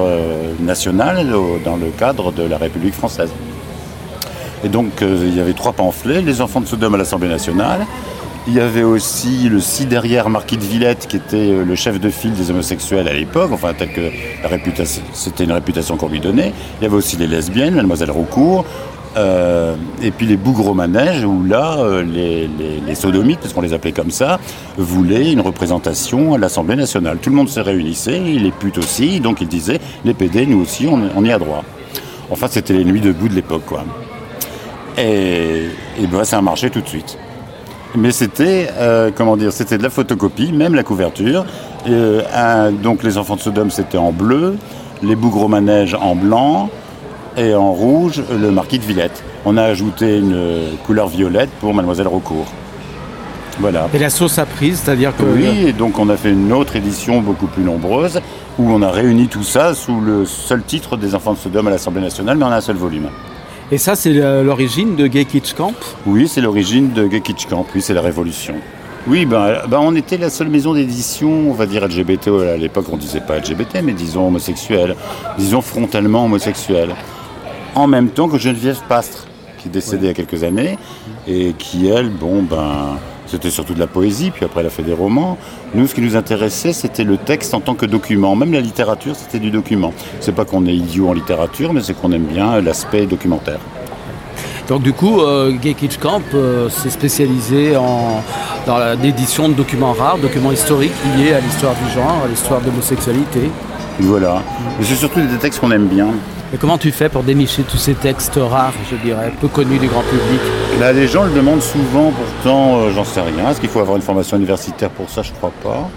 national 0.60 1.28
dans 1.64 1.76
le 1.76 1.86
cadre 1.96 2.32
de 2.32 2.42
la 2.42 2.58
République 2.58 2.94
française. 2.94 3.30
Et 4.64 4.68
donc, 4.68 4.90
il 5.00 5.36
y 5.36 5.40
avait 5.40 5.52
trois 5.52 5.72
pamphlets, 5.72 6.20
Les 6.20 6.40
enfants 6.40 6.60
de 6.60 6.66
Sodome 6.66 6.94
à 6.94 6.98
l'Assemblée 6.98 7.28
nationale. 7.28 7.86
Il 8.50 8.54
y 8.54 8.60
avait 8.60 8.82
aussi 8.82 9.50
le 9.50 9.60
ci 9.60 9.84
derrière 9.84 10.30
Marquis 10.30 10.56
de 10.56 10.62
Villette, 10.62 11.06
qui 11.06 11.18
était 11.18 11.36
euh, 11.36 11.64
le 11.66 11.74
chef 11.74 12.00
de 12.00 12.08
file 12.08 12.32
des 12.32 12.50
homosexuels 12.50 13.06
à 13.06 13.12
l'époque, 13.12 13.50
enfin, 13.52 13.74
tel 13.76 13.92
que 13.92 14.10
la 14.42 14.48
réputation, 14.48 15.02
c'était 15.12 15.44
une 15.44 15.52
réputation 15.52 15.98
qu'on 15.98 16.08
lui 16.08 16.18
donnait. 16.18 16.54
Il 16.80 16.84
y 16.84 16.86
avait 16.86 16.96
aussi 16.96 17.18
les 17.18 17.26
lesbiennes, 17.26 17.74
Mademoiselle 17.74 18.10
Roucourt, 18.10 18.64
euh, 19.18 19.76
et 20.02 20.10
puis 20.10 20.24
les 20.24 20.38
bougres 20.38 20.68
au 20.68 20.72
manège, 20.72 21.24
où 21.24 21.44
là, 21.44 21.76
euh, 21.80 22.02
les, 22.02 22.94
sodomites, 22.94 23.38
parce 23.40 23.52
qu'on 23.52 23.60
les 23.60 23.74
appelait 23.74 23.92
comme 23.92 24.10
ça, 24.10 24.40
voulaient 24.78 25.30
une 25.30 25.42
représentation 25.42 26.32
à 26.32 26.38
l'Assemblée 26.38 26.76
nationale. 26.76 27.18
Tout 27.18 27.28
le 27.28 27.36
monde 27.36 27.50
se 27.50 27.60
réunissait, 27.60 28.18
les 28.18 28.50
putes 28.50 28.78
aussi, 28.78 29.20
donc 29.20 29.42
ils 29.42 29.48
disaient, 29.48 29.78
les 30.06 30.14
PD, 30.14 30.46
nous 30.46 30.62
aussi, 30.62 30.86
on, 30.86 31.10
on 31.14 31.22
y 31.22 31.30
a 31.30 31.38
droit. 31.38 31.64
Enfin, 32.30 32.46
c'était 32.48 32.72
les 32.72 32.86
nuits 32.86 33.02
debout 33.02 33.28
de 33.28 33.34
l'époque, 33.34 33.66
quoi. 33.66 33.84
Et, 34.96 35.66
et 36.00 36.06
ben, 36.10 36.24
ça 36.24 36.38
a 36.38 36.40
marché 36.40 36.70
tout 36.70 36.80
de 36.80 36.88
suite. 36.88 37.18
Mais 37.94 38.10
c'était, 38.12 38.68
euh, 38.78 39.10
comment 39.14 39.36
dire, 39.36 39.52
c'était 39.52 39.78
de 39.78 39.82
la 39.82 39.90
photocopie, 39.90 40.52
même 40.52 40.74
la 40.74 40.82
couverture. 40.82 41.44
Euh, 41.88 42.22
un- 42.34 42.70
donc 42.70 43.02
les 43.02 43.16
enfants 43.18 43.36
de 43.36 43.40
Sodome, 43.40 43.70
c'était 43.70 43.98
en 43.98 44.12
bleu, 44.12 44.56
les 45.02 45.16
bougres 45.16 45.42
au 45.44 45.48
manège 45.48 45.94
en 45.94 46.14
blanc, 46.14 46.68
et 47.36 47.54
en 47.54 47.72
rouge, 47.72 48.22
le 48.30 48.50
marquis 48.50 48.78
de 48.78 48.84
Villette. 48.84 49.22
On 49.44 49.56
a 49.56 49.62
ajouté 49.62 50.18
une 50.18 50.36
couleur 50.86 51.08
violette 51.08 51.50
pour 51.60 51.72
Mademoiselle 51.72 52.08
Recourt. 52.08 52.46
Voilà. 53.60 53.88
Et 53.94 53.98
la 53.98 54.10
sauce 54.10 54.38
a 54.38 54.46
prise, 54.46 54.80
c'est-à-dire 54.84 55.16
que. 55.16 55.22
Oui, 55.22 55.66
et 55.68 55.72
donc 55.72 55.98
on 55.98 56.08
a 56.10 56.16
fait 56.16 56.30
une 56.30 56.52
autre 56.52 56.76
édition 56.76 57.20
beaucoup 57.20 57.46
plus 57.46 57.62
nombreuse, 57.64 58.20
où 58.58 58.70
on 58.70 58.82
a 58.82 58.90
réuni 58.90 59.28
tout 59.28 59.42
ça 59.42 59.74
sous 59.74 60.00
le 60.00 60.24
seul 60.26 60.62
titre 60.62 60.96
des 60.96 61.14
enfants 61.14 61.32
de 61.32 61.38
Sodome 61.38 61.68
à 61.68 61.70
l'Assemblée 61.70 62.02
nationale, 62.02 62.36
mais 62.36 62.44
en 62.44 62.52
un 62.52 62.60
seul 62.60 62.76
volume. 62.76 63.08
Et 63.70 63.76
ça, 63.76 63.96
c'est 63.96 64.16
euh, 64.16 64.42
l'origine 64.42 64.96
de 64.96 65.06
Gay 65.06 65.26
Kitsch 65.26 65.52
Camp. 65.52 65.74
Oui, 66.06 66.26
c'est 66.26 66.40
l'origine 66.40 66.92
de 66.94 67.06
Gay 67.06 67.20
Kitsch 67.20 67.46
Camp, 67.46 67.66
oui, 67.74 67.82
c'est 67.82 67.92
la 67.92 68.00
révolution. 68.00 68.54
Oui, 69.06 69.26
ben, 69.26 69.60
ben, 69.68 69.78
on 69.82 69.94
était 69.94 70.16
la 70.16 70.30
seule 70.30 70.48
maison 70.48 70.72
d'édition, 70.72 71.50
on 71.50 71.52
va 71.52 71.66
dire 71.66 71.86
LGBT, 71.86 72.28
à 72.28 72.56
l'époque 72.56 72.86
on 72.90 72.96
disait 72.96 73.20
pas 73.20 73.38
LGBT, 73.38 73.82
mais 73.82 73.92
disons 73.92 74.26
homosexuel, 74.26 74.96
disons 75.38 75.60
frontalement 75.60 76.24
homosexuel. 76.24 76.94
En 77.74 77.86
même 77.86 78.08
temps 78.08 78.28
que 78.28 78.38
Geneviève 78.38 78.80
Pastre, 78.88 79.26
qui 79.58 79.68
est 79.68 79.70
décédée 79.70 80.06
il 80.06 80.08
y 80.08 80.10
a 80.10 80.14
quelques 80.14 80.44
années, 80.44 80.78
et 81.26 81.52
qui 81.58 81.88
elle, 81.88 82.08
bon 82.08 82.42
ben, 82.42 82.96
c'était 83.28 83.50
surtout 83.50 83.74
de 83.74 83.78
la 83.78 83.86
poésie, 83.86 84.30
puis 84.30 84.44
après 84.44 84.60
elle 84.60 84.66
a 84.66 84.70
fait 84.70 84.82
des 84.82 84.94
romans. 84.94 85.38
Nous, 85.74 85.86
ce 85.86 85.94
qui 85.94 86.00
nous 86.00 86.16
intéressait, 86.16 86.72
c'était 86.72 87.04
le 87.04 87.16
texte 87.16 87.54
en 87.54 87.60
tant 87.60 87.74
que 87.74 87.86
document. 87.86 88.34
Même 88.34 88.52
la 88.52 88.60
littérature, 88.60 89.14
c'était 89.16 89.38
du 89.38 89.50
document. 89.50 89.92
C'est 90.20 90.34
pas 90.34 90.44
qu'on 90.44 90.66
est 90.66 90.74
idiot 90.74 91.08
en 91.08 91.12
littérature, 91.12 91.72
mais 91.72 91.82
c'est 91.82 91.94
qu'on 91.94 92.12
aime 92.12 92.24
bien 92.24 92.60
l'aspect 92.60 93.06
documentaire. 93.06 93.60
Donc 94.68 94.82
du 94.82 94.92
coup, 94.92 95.20
euh, 95.20 95.52
Gay 95.52 95.74
Camp 96.00 96.22
euh, 96.34 96.68
s'est 96.68 96.90
spécialisé 96.90 97.76
en, 97.76 98.22
dans 98.66 98.78
l'édition 99.02 99.48
de 99.48 99.54
documents 99.54 99.92
rares, 99.94 100.18
documents 100.18 100.52
historiques 100.52 100.92
liés 101.16 101.32
à 101.32 101.40
l'histoire 101.40 101.74
du 101.74 101.90
genre, 101.94 102.22
à 102.24 102.28
l'histoire 102.28 102.60
de 102.60 102.66
l'homosexualité. 102.66 103.50
Voilà. 104.00 104.42
Mais 104.78 104.84
c'est 104.84 104.94
surtout 104.94 105.20
des 105.20 105.38
textes 105.38 105.60
qu'on 105.60 105.70
aime 105.70 105.86
bien. 105.86 106.08
Et 106.52 106.56
comment 106.56 106.78
tu 106.78 106.92
fais 106.92 107.10
pour 107.10 107.22
dénicher 107.24 107.62
tous 107.62 107.76
ces 107.76 107.92
textes 107.92 108.38
rares, 108.40 108.72
je 108.90 108.96
dirais, 108.96 109.30
peu 109.38 109.48
connus 109.48 109.78
du 109.78 109.86
grand 109.86 110.00
public? 110.00 110.40
Là, 110.80 110.94
les 110.94 111.06
gens 111.06 111.24
le 111.24 111.30
demandent 111.30 111.60
souvent, 111.60 112.10
pourtant, 112.10 112.78
euh, 112.78 112.90
j'en 112.94 113.04
sais 113.04 113.20
rien. 113.20 113.50
Est-ce 113.50 113.60
qu'il 113.60 113.68
faut 113.68 113.80
avoir 113.80 113.96
une 113.96 114.02
formation 114.02 114.38
universitaire 114.38 114.88
pour 114.88 115.10
ça? 115.10 115.20
Je 115.20 115.32
crois 115.32 115.52
pas. 115.62 115.90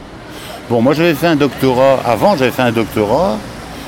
Bon, 0.70 0.82
moi, 0.82 0.94
j'avais 0.94 1.14
fait 1.14 1.28
un 1.28 1.38
doctorat. 1.38 2.00
Avant, 2.06 2.36
j'avais 2.36 2.52
fait 2.52 2.64
un 2.64 2.74
doctorat. 2.74 3.38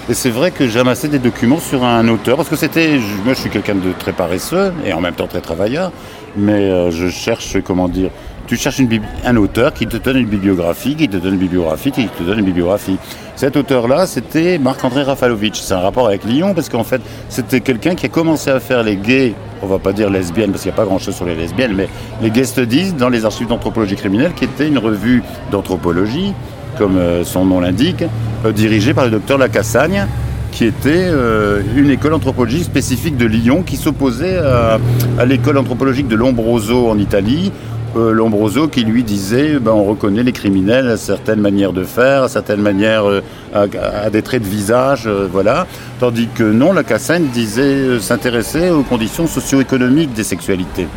Et 0.09 0.13
c'est 0.13 0.29
vrai 0.29 0.51
que 0.51 0.65
j'amassais 0.67 1.09
des 1.09 1.19
documents 1.19 1.59
sur 1.59 1.83
un 1.83 2.07
auteur. 2.07 2.37
Parce 2.37 2.47
que 2.47 2.55
c'était. 2.55 2.97
Moi, 3.25 3.33
je 3.33 3.39
suis 3.41 3.49
quelqu'un 3.49 3.75
de 3.75 3.91
très 3.99 4.13
paresseux 4.13 4.73
et 4.85 4.93
en 4.93 5.01
même 5.01 5.15
temps 5.15 5.27
très 5.27 5.41
travailleur. 5.41 5.91
Mais 6.37 6.69
euh, 6.69 6.91
je 6.91 7.09
cherche, 7.09 7.57
comment 7.61 7.89
dire, 7.89 8.09
tu 8.47 8.57
cherches 8.57 8.81
un 9.25 9.37
auteur 9.37 9.73
qui 9.73 9.87
te 9.87 9.97
donne 9.97 10.17
une 10.17 10.27
bibliographie, 10.27 10.95
qui 10.95 11.07
te 11.07 11.17
donne 11.17 11.33
une 11.33 11.39
bibliographie, 11.39 11.91
qui 11.91 12.07
te 12.07 12.23
donne 12.23 12.39
une 12.39 12.45
bibliographie. 12.45 12.97
Cet 13.35 13.57
auteur-là, 13.57 14.05
c'était 14.05 14.57
Marc-André 14.57 15.03
Rafalovitch. 15.03 15.59
C'est 15.59 15.73
un 15.73 15.79
rapport 15.79 16.07
avec 16.07 16.23
Lyon, 16.23 16.53
parce 16.53 16.69
qu'en 16.69 16.83
fait, 16.83 17.01
c'était 17.29 17.61
quelqu'un 17.61 17.95
qui 17.95 18.05
a 18.05 18.09
commencé 18.09 18.49
à 18.49 18.59
faire 18.59 18.83
les 18.83 18.95
gays, 18.95 19.33
on 19.61 19.67
va 19.67 19.79
pas 19.79 19.93
dire 19.93 20.09
lesbiennes, 20.09 20.51
parce 20.51 20.63
qu'il 20.63 20.71
n'y 20.71 20.75
a 20.75 20.77
pas 20.77 20.85
grand-chose 20.85 21.15
sur 21.15 21.25
les 21.25 21.35
lesbiennes, 21.35 21.73
mais 21.75 21.87
les 22.21 22.29
gay 22.29 22.43
studies 22.43 22.93
dans 22.93 23.09
les 23.09 23.25
archives 23.25 23.47
d'anthropologie 23.47 23.95
criminelle, 23.95 24.33
qui 24.35 24.45
était 24.45 24.67
une 24.67 24.77
revue 24.77 25.23
d'anthropologie, 25.51 26.33
comme 26.77 26.97
euh, 26.97 27.23
son 27.23 27.45
nom 27.45 27.59
l'indique, 27.59 28.03
euh, 28.45 28.51
dirigée 28.51 28.93
par 28.93 29.05
le 29.05 29.11
docteur 29.11 29.37
Lacassagne, 29.37 30.07
qui 30.51 30.65
était 30.65 31.07
euh, 31.07 31.61
une 31.75 31.89
école 31.89 32.13
anthropologique 32.13 32.63
spécifique 32.63 33.17
de 33.17 33.25
Lyon 33.25 33.63
qui 33.65 33.75
s'opposait 33.75 34.37
à, 34.37 34.79
à 35.17 35.25
l'école 35.25 35.57
anthropologique 35.57 36.07
de 36.07 36.15
Lombroso 36.15 36.89
en 36.89 36.99
Italie. 36.99 37.51
Euh, 37.95 38.11
Lombroso 38.11 38.67
qui 38.67 38.83
lui 38.83 39.03
disait 39.03 39.59
ben, 39.59 39.71
on 39.71 39.83
reconnaît 39.83 40.23
les 40.23 40.31
criminels 40.31 40.87
à 40.87 40.97
certaines 40.97 41.39
manières 41.39 41.73
de 41.73 41.83
faire, 41.83 42.23
à 42.23 42.29
certaines 42.29 42.61
manières, 42.61 43.05
euh, 43.05 43.21
à, 43.53 43.65
à 44.05 44.09
des 44.09 44.23
traits 44.23 44.41
de 44.41 44.47
visage, 44.47 45.03
euh, 45.05 45.27
voilà. 45.31 45.67
Tandis 45.99 46.27
que 46.33 46.43
non, 46.43 46.73
la 46.73 46.83
Cassagne 46.83 47.27
disait 47.31 47.99
s'intéresser 47.99 48.71
aux 48.71 48.81
conditions 48.81 49.27
socio-économiques 49.27 50.11
des 50.13 50.23
sexualités. 50.23 50.87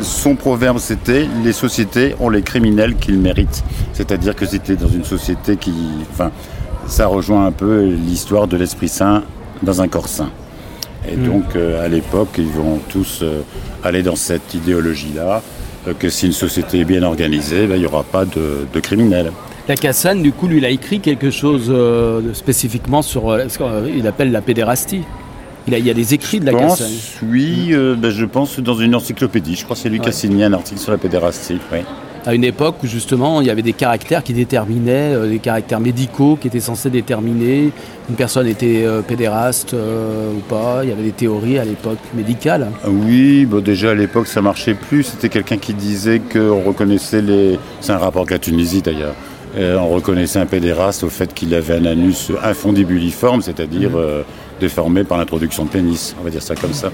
Son 0.00 0.34
proverbe, 0.34 0.78
c'était 0.78 1.28
les 1.44 1.52
sociétés 1.52 2.16
ont 2.18 2.30
les 2.30 2.42
criminels 2.42 2.96
qu'ils 2.96 3.18
méritent. 3.20 3.62
C'est-à-dire 3.92 4.34
que 4.34 4.44
c'était 4.44 4.74
dans 4.74 4.88
une 4.88 5.04
société 5.04 5.56
qui. 5.56 5.72
Enfin, 6.10 6.32
ça 6.88 7.06
rejoint 7.06 7.46
un 7.46 7.52
peu 7.52 7.84
l'histoire 7.84 8.48
de 8.48 8.56
l'Esprit 8.56 8.88
Saint 8.88 9.22
dans 9.62 9.80
un 9.80 9.86
corps 9.86 10.08
saint. 10.08 10.30
Et 11.08 11.16
Mm. 11.16 11.24
donc, 11.26 11.44
à 11.54 11.86
l'époque, 11.86 12.34
ils 12.38 12.50
vont 12.50 12.80
tous 12.88 13.22
aller 13.84 14.02
dans 14.02 14.16
cette 14.16 14.52
idéologie-là, 14.52 15.42
que 15.98 16.08
si 16.08 16.26
une 16.26 16.32
société 16.32 16.80
est 16.80 16.84
bien 16.84 17.02
organisée, 17.02 17.66
ben, 17.66 17.76
il 17.76 17.80
n'y 17.80 17.86
aura 17.86 18.02
pas 18.04 18.24
de, 18.24 18.66
de 18.72 18.80
criminels. 18.80 19.30
La 19.68 19.76
Cassagne, 19.76 20.22
du 20.22 20.32
coup, 20.32 20.46
lui, 20.46 20.58
il 20.58 20.64
a 20.64 20.70
écrit 20.70 21.00
quelque 21.00 21.30
chose 21.30 21.66
euh, 21.70 22.20
spécifiquement 22.34 23.02
sur 23.02 23.30
euh, 23.30 23.48
ce 23.48 23.58
qu'il 23.58 24.06
appelle 24.06 24.30
la 24.32 24.42
pédérastie. 24.42 25.02
Il, 25.66 25.74
a, 25.74 25.78
il 25.78 25.86
y 25.86 25.90
a 25.90 25.94
des 25.94 26.12
écrits 26.12 26.40
de 26.40 26.44
la 26.46 26.52
Je 26.52 26.56
pense, 26.58 26.78
Cassagne. 26.78 26.94
oui, 27.30 27.68
euh, 27.72 27.94
ben, 27.96 28.10
je 28.10 28.24
pense 28.26 28.60
dans 28.60 28.74
une 28.74 28.94
encyclopédie. 28.94 29.56
Je 29.56 29.64
crois 29.64 29.74
que 29.76 29.80
c'est 29.82 29.88
lui 29.88 29.98
qui 29.98 30.04
a 30.04 30.08
Ouais. 30.08 30.12
signé 30.12 30.44
un 30.44 30.52
article 30.52 30.80
sur 30.80 30.92
la 30.92 30.98
pédérastie. 30.98 31.58
Oui. 31.72 31.78
À 32.26 32.34
une 32.34 32.44
époque 32.44 32.76
où 32.82 32.86
justement 32.86 33.42
il 33.42 33.46
y 33.46 33.50
avait 33.50 33.60
des 33.60 33.74
caractères 33.74 34.22
qui 34.22 34.32
déterminaient, 34.32 35.14
euh, 35.14 35.28
des 35.28 35.40
caractères 35.40 35.80
médicaux 35.80 36.38
qui 36.40 36.48
étaient 36.48 36.58
censés 36.58 36.88
déterminer 36.88 37.70
une 38.08 38.16
personne 38.16 38.46
était 38.46 38.84
euh, 38.86 39.02
pédéraste 39.02 39.74
euh, 39.74 40.32
ou 40.32 40.40
pas. 40.40 40.80
Il 40.84 40.88
y 40.88 40.92
avait 40.92 41.02
des 41.02 41.12
théories 41.12 41.58
à 41.58 41.64
l'époque 41.64 41.98
médicales. 42.14 42.68
Oui, 42.86 43.44
bon, 43.44 43.62
déjà 43.62 43.90
à 43.90 43.94
l'époque 43.94 44.26
ça 44.26 44.40
marchait 44.40 44.74
plus. 44.74 45.02
C'était 45.02 45.28
quelqu'un 45.28 45.58
qui 45.58 45.74
disait 45.74 46.20
qu'on 46.20 46.62
reconnaissait 46.62 47.20
les. 47.20 47.58
C'est 47.82 47.92
un 47.92 47.98
rapport 47.98 48.22
avec 48.22 48.30
la 48.30 48.38
Tunisie 48.38 48.80
d'ailleurs. 48.80 49.14
On 49.56 49.88
reconnaissait 49.88 50.40
un 50.40 50.46
pédéraste 50.46 51.04
au 51.04 51.08
fait 51.08 51.32
qu'il 51.32 51.54
avait 51.54 51.74
un 51.74 51.84
anus 51.84 52.32
infondibuliforme, 52.42 53.40
c'est-à-dire 53.40 53.90
Mhm. 53.90 54.24
Déformé 54.60 55.04
par 55.04 55.18
l'introduction 55.18 55.64
de 55.64 55.68
pénis, 55.70 56.14
on 56.20 56.24
va 56.24 56.30
dire 56.30 56.42
ça 56.42 56.54
comme 56.54 56.72
ça. 56.72 56.90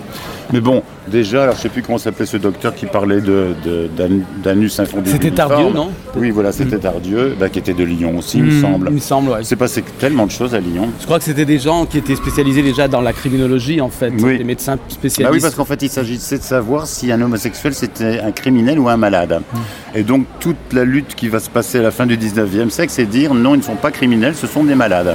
Mais 0.53 0.61
bon, 0.61 0.83
déjà, 1.09 1.44
alors 1.44 1.57
je 1.57 1.61
sais 1.61 1.68
plus 1.68 1.83
comment 1.83 1.99
s'appelait 1.99 2.27
ce 2.27 2.37
docteur 2.37 2.75
qui 2.75 2.87
parlait 2.87 3.20
de, 3.20 3.55
de- 3.64 3.88
d'an- 3.96 4.25
d'anus 4.42 4.79
infondibuliforme. 4.81 5.23
C'était 5.23 5.35
Tardieu, 5.37 5.70
non 5.73 5.90
Oui, 6.16 6.31
voilà, 6.31 6.53
c'était 6.53 6.79
Tardieu, 6.79 7.37
bah, 7.38 7.49
qui 7.49 7.59
était 7.59 7.75
de 7.75 7.85
Lyon 7.85 8.18
aussi, 8.18 8.38
il 8.38 8.44
me 8.44 8.51
Hmm, 8.53 8.61
semble. 8.62 8.87
Il 8.88 8.94
me 8.94 9.01
semble, 9.01 9.31
ouais. 9.31 9.44
S'est 9.44 9.57
passé 9.57 9.85
tellement 9.99 10.27
de 10.27 10.31
choses 10.31 10.55
à 10.55 10.61
Lyon. 10.61 10.88
Je 11.01 11.05
crois 11.05 11.18
que 11.18 11.25
c'était 11.25 11.44
des 11.44 11.59
gens 11.59 11.87
qui 11.87 11.99
étaient 11.99 12.16
spécialisés 12.16 12.62
déjà 12.62 12.88
dans 12.88 13.01
la 13.01 13.12
criminologie 13.12 13.81
en 13.81 13.90
fait, 13.90 14.12
Oui. 14.20 14.38
des 14.38 14.44
médecins 14.44 14.77
Bah 14.77 14.83
spécialistes. 14.88 15.35
oui, 15.35 15.40
parce 15.40 15.55
qu'en 15.55 15.64
fait, 15.64 15.83
il 15.83 15.90
s'agissait 15.90 16.38
de 16.38 16.42
savoir 16.42 16.87
si 16.87 17.12
un 17.12 17.20
homosexuel 17.20 17.75
c'était 17.75 18.20
un 18.20 18.33
criminel 18.33 18.79
ou 18.79 18.88
un 18.88 18.96
malade. 18.96 19.40
Et 19.94 20.03
donc, 20.03 20.25
toute 20.40 20.57
la 20.73 20.85
lutte 20.85 21.14
qui 21.14 21.29
va 21.29 21.40
se 21.40 21.51
passer 21.51 21.79
à 21.79 21.83
la 21.83 21.90
fin 21.90 22.07
du 22.07 22.16
19e 22.16 22.70
siècle, 22.70 22.92
c'est 22.94 23.07
dire 23.07 23.35
non, 23.35 23.55
ils 23.55 23.59
ne 23.59 23.62
sont 23.62 23.77
pas 23.77 23.90
criminels, 23.90 24.35
ce 24.35 24.46
sont 24.46 24.64
des 24.64 24.75
malades. 24.75 25.14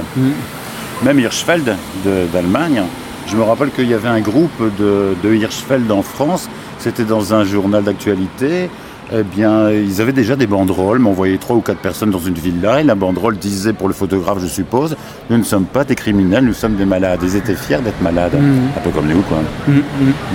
Même 1.04 1.18
Hirschfeld 1.20 1.64
de- 2.04 2.26
d'Allemagne, 2.32 2.82
je 3.26 3.36
me 3.36 3.42
rappelle 3.42 3.70
qu'il 3.70 3.88
y 3.88 3.94
avait 3.94 4.08
un 4.08 4.20
groupe 4.20 4.62
de, 4.78 5.14
de 5.22 5.34
Hirschfeld 5.34 5.90
en 5.90 6.02
France, 6.02 6.48
c'était 6.78 7.04
dans 7.04 7.34
un 7.34 7.44
journal 7.44 7.84
d'actualité. 7.84 8.70
Eh 9.12 9.22
bien, 9.22 9.70
ils 9.70 10.00
avaient 10.00 10.12
déjà 10.12 10.34
des 10.34 10.48
banderoles, 10.48 10.98
mais 10.98 11.08
on 11.08 11.12
voyait 11.12 11.36
trois 11.38 11.54
ou 11.54 11.60
quatre 11.60 11.78
personnes 11.78 12.10
dans 12.10 12.18
une 12.18 12.34
villa, 12.34 12.80
et 12.80 12.82
la 12.82 12.96
banderole 12.96 13.36
disait, 13.36 13.72
pour 13.72 13.86
le 13.86 13.94
photographe, 13.94 14.38
je 14.42 14.48
suppose, 14.48 14.96
nous 15.30 15.38
ne 15.38 15.44
sommes 15.44 15.66
pas 15.66 15.84
des 15.84 15.94
criminels, 15.94 16.44
nous 16.44 16.52
sommes 16.52 16.74
des 16.74 16.86
malades. 16.86 17.20
Ils 17.22 17.36
étaient 17.36 17.54
fiers 17.54 17.78
d'être 17.84 18.00
malades, 18.02 18.32
un 18.34 18.80
peu 18.80 18.90
comme 18.90 19.06
nous, 19.06 19.22
quoi. 19.22 19.38
Mm, 19.68 19.72
mm. 19.74 19.82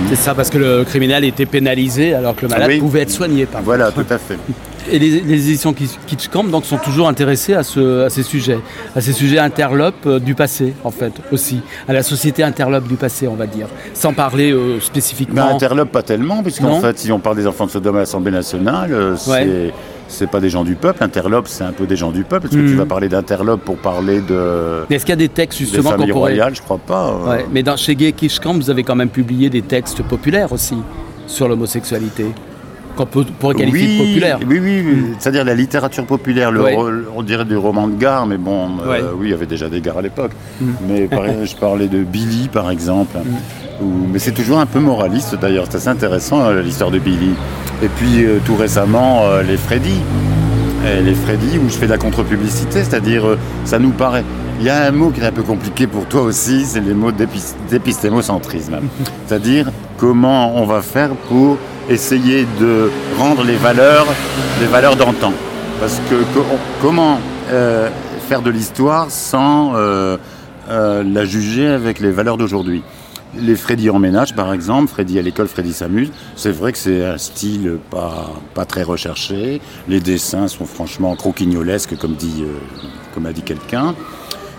C'est 0.08 0.14
ça, 0.16 0.34
parce 0.34 0.48
que 0.48 0.56
le 0.56 0.84
criminel 0.84 1.22
était 1.24 1.44
pénalisé 1.44 2.14
alors 2.14 2.34
que 2.34 2.42
le 2.42 2.48
malade 2.48 2.68
Ah 2.70 2.72
oui. 2.72 2.78
pouvait 2.80 3.00
être 3.02 3.10
soigné. 3.10 3.44
Par 3.44 3.60
Voilà, 3.60 3.90
tout 3.92 4.06
à 4.08 4.16
fait. 4.16 4.38
Et 4.90 4.98
les, 4.98 5.20
les 5.20 5.48
éditions 5.48 5.72
Kitsch- 5.72 5.98
Kitschkamp 6.06 6.44
donc, 6.44 6.64
sont 6.64 6.76
toujours 6.78 7.08
intéressées 7.08 7.54
à, 7.54 7.62
ce- 7.62 8.04
à 8.04 8.10
ces 8.10 8.22
sujets, 8.22 8.58
à 8.96 9.00
ces 9.00 9.12
sujets 9.12 9.38
interlopes 9.38 10.06
euh, 10.06 10.18
du 10.18 10.34
passé, 10.34 10.74
en 10.84 10.90
fait, 10.90 11.12
aussi, 11.30 11.60
à 11.88 11.92
la 11.92 12.02
société 12.02 12.42
interlope 12.42 12.88
du 12.88 12.96
passé, 12.96 13.28
on 13.28 13.34
va 13.34 13.46
dire, 13.46 13.66
sans 13.94 14.12
parler 14.12 14.52
euh, 14.52 14.74
Mais 14.74 14.80
spécifiquement. 14.80 15.48
interlope 15.54 15.90
pas 15.92 16.02
tellement, 16.02 16.42
puisqu'en 16.42 16.80
fait, 16.80 16.98
si 16.98 17.12
on 17.12 17.18
parle 17.20 17.36
des 17.36 17.46
enfants 17.46 17.66
de 17.66 17.70
Sodome 17.70 17.96
à 17.96 18.00
l'Assemblée 18.00 18.32
nationale, 18.32 18.92
euh, 18.92 19.16
c'est 19.16 19.30
Ouais. 19.30 19.72
c'est 20.08 20.28
pas 20.28 20.40
des 20.40 20.50
gens 20.50 20.64
du 20.64 20.74
peuple. 20.74 21.02
Interlope, 21.04 21.46
c'est 21.48 21.64
un 21.64 21.72
peu 21.72 21.86
des 21.86 21.96
gens 21.96 22.10
du 22.10 22.24
peuple. 22.24 22.46
Est-ce 22.48 22.56
que 22.56 22.62
Mm. 22.62 22.66
tu 22.70 22.74
vas 22.74 22.86
parler 22.86 23.08
d'interlope 23.08 23.62
pour 23.64 23.76
parler 23.76 24.20
de 24.20 24.84
Mais 24.90 24.96
Est-ce 24.96 25.04
qu'il 25.06 25.12
y 25.12 25.14
a 25.14 25.16
des 25.16 25.28
textes 25.28 25.58
justement 25.58 25.90
qu'on 25.92 25.96
pourrait... 25.98 26.12
royales? 26.12 26.54
Je 26.54 26.60
crois 26.62 26.78
pas. 26.78 27.08
euh. 27.24 27.30
Ouais, 27.30 27.46
mais 27.52 27.62
dans, 27.62 27.76
chez 27.76 27.94
Gay 27.94 28.12
Kitschkamp, 28.12 28.54
vous 28.54 28.68
avez 28.68 28.82
quand 28.82 28.96
même 28.96 29.08
publié 29.10 29.48
des 29.48 29.62
textes 29.62 30.02
populaires 30.02 30.52
aussi 30.52 30.76
sur 31.26 31.48
l'homosexualité, 31.48 32.26
qu'on 32.96 33.06
peut, 33.06 33.24
pourrait 33.38 33.54
qualifier 33.54 33.88
oui, 33.88 33.98
de 33.98 34.04
populaire. 34.04 34.38
Oui, 34.46 34.58
oui, 34.60 34.82
oui. 34.84 35.04
c'est-à-dire 35.18 35.44
la 35.44 35.54
littérature 35.54 36.04
populaire, 36.04 36.50
le 36.52 36.62
Ouais. 36.62 36.74
ro- 36.74 36.90
on 37.16 37.22
dirait 37.22 37.44
du 37.44 37.56
roman 37.56 37.88
de 37.88 37.96
gare, 37.96 38.26
mais 38.26 38.36
bon, 38.38 38.68
euh, 38.86 39.10
oui, 39.16 39.28
il 39.28 39.30
y 39.30 39.34
avait 39.34 39.46
déjà 39.46 39.68
des 39.68 39.80
gares 39.80 39.98
à 39.98 40.02
l'époque. 40.02 40.32
Mm. 40.60 40.66
Mais 40.88 41.00
par 41.06 41.22
je 41.44 41.56
parlais 41.56 41.88
de 41.88 41.98
Billy, 42.04 42.48
par 42.52 42.70
exemple. 42.70 43.16
Ou- 43.80 44.06
mais 44.12 44.18
c'est 44.18 44.32
toujours 44.32 44.58
un 44.60 44.66
peu 44.66 44.78
moraliste 44.80 45.36
d'ailleurs, 45.40 45.66
c'est 45.68 45.76
assez 45.78 45.88
intéressant 45.88 46.42
euh, 46.44 46.62
l'histoire 46.62 46.90
de 46.90 46.98
Billy. 46.98 47.30
Et 47.82 47.88
puis 47.88 48.24
euh, 48.24 48.38
tout 48.44 48.54
récemment, 48.56 49.22
euh, 49.24 49.42
les 49.42 49.56
Freddy. 49.56 49.96
Et 50.84 51.00
les 51.00 51.14
Freddy, 51.14 51.58
où 51.58 51.68
je 51.68 51.74
fais 51.76 51.86
de 51.86 51.92
la 51.92 51.98
contre-publicité, 51.98 52.82
c'est-à-dire, 52.82 53.22
ça 53.64 53.78
nous 53.78 53.90
paraît. 53.90 54.24
Il 54.58 54.66
y 54.66 54.68
a 54.68 54.86
un 54.86 54.90
mot 54.90 55.10
qui 55.10 55.20
est 55.20 55.24
un 55.24 55.30
peu 55.32 55.42
compliqué 55.44 55.86
pour 55.86 56.06
toi 56.06 56.22
aussi, 56.22 56.64
c'est 56.64 56.80
les 56.80 56.92
mots 56.94 57.12
d'épis- 57.12 57.54
d'épistémocentrisme. 57.70 58.76
c'est-à-dire, 59.26 59.70
comment 60.02 60.56
on 60.56 60.64
va 60.66 60.82
faire 60.82 61.10
pour 61.28 61.58
essayer 61.88 62.44
de 62.58 62.90
rendre 63.20 63.44
les 63.44 63.54
valeurs, 63.54 64.06
les 64.60 64.66
valeurs 64.66 64.96
d'antan. 64.96 65.32
Parce 65.78 66.00
que 66.10 66.16
co- 66.34 66.44
comment 66.80 67.18
euh, 67.50 67.88
faire 68.28 68.42
de 68.42 68.50
l'histoire 68.50 69.12
sans 69.12 69.76
euh, 69.76 70.16
euh, 70.68 71.04
la 71.04 71.24
juger 71.24 71.68
avec 71.68 72.00
les 72.00 72.10
valeurs 72.10 72.36
d'aujourd'hui? 72.36 72.82
Les 73.38 73.54
Freddy 73.54 73.90
en 73.90 74.00
ménage, 74.00 74.34
par 74.34 74.52
exemple, 74.52 74.88
Freddy 74.88 75.20
à 75.20 75.22
l'école, 75.22 75.46
Freddy 75.46 75.72
s'amuse. 75.72 76.10
C'est 76.34 76.50
vrai 76.50 76.72
que 76.72 76.78
c'est 76.78 77.04
un 77.04 77.16
style 77.16 77.78
pas, 77.88 78.64
très 78.64 78.82
recherché. 78.82 79.60
Les 79.86 80.00
dessins 80.00 80.48
sont 80.48 80.66
franchement 80.66 81.14
croquignolesques, 81.14 81.96
comme, 81.96 82.16
dit, 82.16 82.42
comme 83.14 83.26
a 83.26 83.32
dit 83.32 83.42
quelqu'un. 83.42 83.94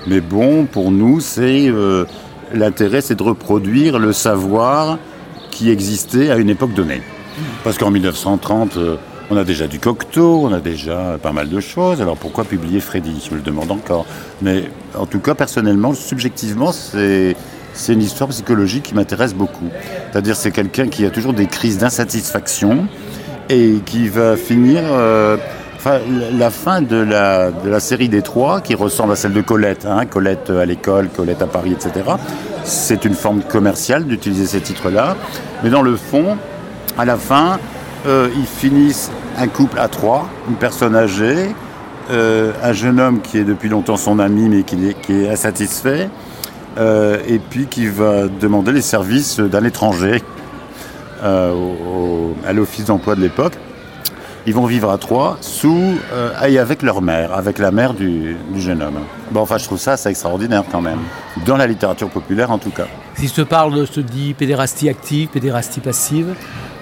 Mais 0.07 0.21
bon, 0.21 0.67
pour 0.67 0.89
nous, 0.89 1.19
c'est 1.19 1.69
l'intérêt, 2.53 3.01
c'est 3.01 3.15
de 3.15 3.23
reproduire 3.23 3.99
le 3.99 4.13
savoir 4.13 4.97
qui 5.53 5.69
existait 5.69 6.31
à 6.31 6.37
une 6.37 6.49
époque 6.49 6.73
donnée. 6.73 7.01
Parce 7.63 7.77
qu'en 7.77 7.91
1930, 7.91 8.77
euh, 8.77 8.95
on 9.29 9.37
a 9.37 9.43
déjà 9.43 9.67
du 9.67 9.79
Cocteau, 9.79 10.41
on 10.43 10.51
a 10.51 10.59
déjà 10.59 11.17
pas 11.21 11.31
mal 11.31 11.47
de 11.47 11.59
choses. 11.59 12.01
Alors 12.01 12.17
pourquoi 12.17 12.43
publier 12.43 12.79
Freddy 12.79 13.23
Je 13.25 13.31
me 13.31 13.37
le 13.37 13.43
demande 13.43 13.71
encore. 13.71 14.05
Mais 14.41 14.65
en 14.97 15.05
tout 15.05 15.19
cas, 15.19 15.35
personnellement, 15.35 15.93
subjectivement, 15.93 16.71
c'est 16.71 17.35
une 17.87 18.01
histoire 18.01 18.29
psychologique 18.31 18.83
qui 18.83 18.95
m'intéresse 18.95 19.33
beaucoup. 19.35 19.69
C'est-à-dire, 20.11 20.35
c'est 20.35 20.51
quelqu'un 20.51 20.87
qui 20.87 21.05
a 21.05 21.11
toujours 21.11 21.33
des 21.33 21.45
crises 21.47 21.77
d'insatisfaction 21.77 22.87
et 23.49 23.75
qui 23.85 24.07
va 24.07 24.35
finir. 24.35 24.81
euh, 24.83 25.37
La- 25.85 26.49
fin 26.49 26.81
de 26.81 26.95
la, 26.95 27.79
série 27.79 28.07
des 28.07 28.21
trois, 28.21 28.61
qui 28.61 28.73
ressemble 28.73 29.13
à 29.13 29.15
celle 29.17 29.33
de 29.33 29.41
Colette, 29.41 29.85
hein, 29.85 30.05
Colette 30.05 30.49
à 30.49 30.65
l'école, 30.65 31.09
Colette 31.09 31.41
à 31.41 31.47
Paris, 31.47 31.73
etc., 31.73 32.05
c'est 32.63 33.03
une 33.03 33.15
forme 33.15 33.41
commerciale 33.41 34.05
d'utiliser 34.05 34.45
ces 34.45 34.61
titres-là. 34.61 35.17
Mais 35.63 35.69
dans 35.69 35.81
le 35.81 35.97
fond, 35.97 36.37
à 36.97 37.03
la 37.03 37.17
fin, 37.17 37.59
euh, 38.07 38.29
ils 38.37 38.45
finissent 38.45 39.11
un 39.37 39.47
couple 39.47 39.77
à 39.77 39.89
trois, 39.89 40.29
une 40.47 40.55
personne 40.55 40.95
âgée, 40.95 41.53
euh, 42.11 42.51
un 42.63 42.71
jeune 42.73 42.99
homme 42.99 43.19
qui 43.21 43.37
est 43.39 43.43
depuis 43.43 43.67
longtemps 43.67 43.97
son 43.97 44.19
ami 44.19 44.47
mais 44.49 44.63
qui 44.63 45.23
est, 45.23 45.29
insatisfait, 45.29 46.09
euh, 46.77 47.17
et 47.27 47.39
puis 47.39 47.65
qui 47.65 47.87
va 47.87 48.27
demander 48.27 48.71
les 48.71 48.81
services 48.81 49.39
d'un 49.39 49.63
étranger 49.65 50.23
euh, 51.23 51.53
à 52.47 52.53
l'office 52.53 52.85
d'emploi 52.85 53.15
de 53.15 53.21
l'époque. 53.21 53.53
Ils 54.45 54.53
vont 54.53 54.65
vivre 54.65 54.89
à 54.89 54.97
trois, 54.97 55.37
sous 55.39 55.95
euh, 56.11 56.31
et 56.45 56.59
avec 56.59 56.81
leur 56.81 57.01
mère, 57.01 57.33
avec 57.33 57.59
la 57.59 57.71
mère 57.71 57.93
du, 57.93 58.35
du 58.53 58.61
jeune 58.61 58.81
homme. 58.81 58.99
Bon, 59.31 59.39
enfin, 59.39 59.57
je 59.57 59.63
trouve 59.63 59.79
ça 59.79 59.93
assez 59.93 60.09
extraordinaire 60.09 60.63
quand 60.69 60.81
même, 60.81 60.99
dans 61.45 61.55
la 61.55 61.65
littérature 61.65 62.09
populaire 62.09 62.51
en 62.51 62.57
tout 62.57 62.71
cas. 62.71 62.87
Si 63.15 63.29
te 63.29 63.41
parle, 63.41 63.87
te 63.87 64.01
dis 64.01 64.33
pédérastie 64.33 64.89
active, 64.89 65.29
pédérastie 65.29 65.79
passive, 65.79 66.35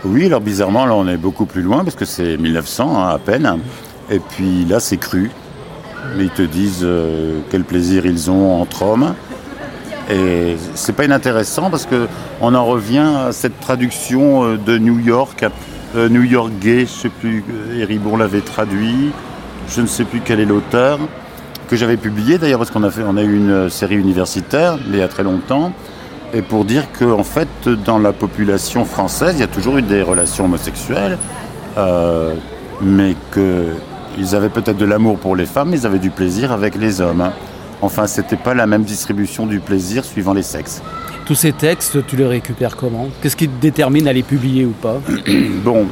Oui, 0.03 0.25
alors 0.25 0.41
bizarrement, 0.41 0.85
là, 0.85 0.95
on 0.95 1.07
est 1.07 1.17
beaucoup 1.17 1.45
plus 1.45 1.61
loin 1.61 1.83
parce 1.83 1.95
que 1.95 2.05
c'est 2.05 2.37
1900 2.37 2.97
hein, 2.97 3.09
à 3.09 3.19
peine. 3.19 3.59
Et 4.09 4.19
puis 4.19 4.65
là, 4.65 4.79
c'est 4.79 4.97
cru. 4.97 5.29
Mais 6.17 6.23
ils 6.23 6.29
te 6.31 6.41
disent 6.41 6.81
euh, 6.81 7.41
quel 7.51 7.63
plaisir 7.63 8.07
ils 8.07 8.31
ont 8.31 8.59
entre 8.59 8.81
hommes. 8.81 9.13
Et 10.09 10.57
c'est 10.73 10.93
pas 10.93 11.05
inintéressant 11.05 11.69
parce 11.69 11.85
que 11.85 12.07
on 12.41 12.55
en 12.55 12.65
revient 12.65 13.05
à 13.27 13.31
cette 13.31 13.59
traduction 13.59 14.43
euh, 14.43 14.57
de 14.57 14.77
New 14.77 14.99
York, 14.99 15.45
euh, 15.95 16.09
New 16.09 16.23
York 16.23 16.51
Gay, 16.59 16.81
je 16.81 16.91
sais 16.91 17.09
plus, 17.09 17.43
euh, 17.49 17.81
Héribon 17.81 18.17
l'avait 18.17 18.41
traduit, 18.41 19.11
je 19.69 19.81
ne 19.81 19.87
sais 19.87 20.03
plus 20.03 20.21
quel 20.23 20.39
est 20.39 20.45
l'auteur, 20.45 20.99
que 21.71 21.75
j'avais 21.77 21.97
publié 21.97 22.37
d'ailleurs 22.37 22.59
parce 22.59 22.69
qu'on 22.69 22.83
a 22.83 23.23
eu 23.23 23.35
une 23.35 23.49
euh, 23.49 23.69
série 23.69 23.95
universitaire, 23.95 24.77
il 24.87 24.97
y 24.97 25.01
a 25.01 25.07
très 25.07 25.23
longtemps, 25.23 25.71
et 26.33 26.41
pour 26.41 26.65
dire 26.65 26.91
que 26.91 27.05
en 27.05 27.23
fait 27.23 27.47
dans 27.85 27.97
la 27.97 28.11
population 28.11 28.83
française, 28.83 29.35
il 29.35 29.39
y 29.39 29.43
a 29.43 29.47
toujours 29.47 29.77
eu 29.77 29.81
des 29.81 30.01
relations 30.01 30.45
homosexuelles, 30.45 31.17
euh, 31.77 32.33
mais 32.81 33.15
qu'ils 33.33 34.35
avaient 34.35 34.49
peut-être 34.49 34.77
de 34.77 34.85
l'amour 34.85 35.17
pour 35.17 35.35
les 35.35 35.45
femmes, 35.45 35.69
mais 35.69 35.79
ils 35.79 35.85
avaient 35.85 35.99
du 35.99 36.09
plaisir 36.09 36.51
avec 36.51 36.75
les 36.75 36.99
hommes. 36.99 37.31
Enfin, 37.81 38.05
c'était 38.05 38.35
pas 38.35 38.53
la 38.53 38.67
même 38.67 38.83
distribution 38.83 39.45
du 39.45 39.59
plaisir 39.59 40.03
suivant 40.03 40.33
les 40.33 40.43
sexes. 40.43 40.81
Tous 41.25 41.35
ces 41.35 41.53
textes, 41.53 42.05
tu 42.07 42.15
les 42.15 42.25
récupères 42.25 42.75
comment? 42.75 43.09
Qu'est-ce 43.21 43.35
qui 43.35 43.47
te 43.47 43.61
détermine 43.61 44.07
à 44.07 44.13
les 44.13 44.23
publier 44.23 44.65
ou 44.65 44.71
pas? 44.71 44.99
Bon, 45.63 45.87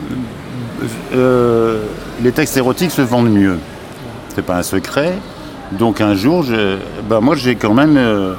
euh, 1.14 1.84
les 2.24 2.32
textes 2.32 2.58
érotiques 2.58 2.92
se 2.92 3.02
vendent 3.02 3.32
mieux. 3.32 3.58
C'est 4.34 4.46
pas 4.46 4.58
un 4.58 4.64
secret. 4.64 5.14
Donc 5.72 6.02
un 6.02 6.16
jour, 6.16 6.46
ben 7.08 7.20
moi 7.20 7.36
j'ai 7.36 7.56
quand 7.56 7.74
même 7.74 7.96
euh, 7.98 8.34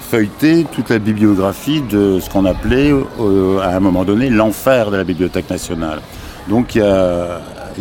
feuilleté 0.00 0.64
toute 0.72 0.88
la 0.88 0.98
bibliographie 0.98 1.82
de 1.82 2.18
ce 2.20 2.30
qu'on 2.30 2.46
appelait 2.46 2.90
euh, 2.90 3.58
à 3.58 3.76
un 3.76 3.80
moment 3.80 4.04
donné 4.04 4.30
l'enfer 4.30 4.90
de 4.90 4.96
la 4.96 5.04
Bibliothèque 5.04 5.50
nationale. 5.50 6.00
Donc 6.48 6.74
il 6.74 6.80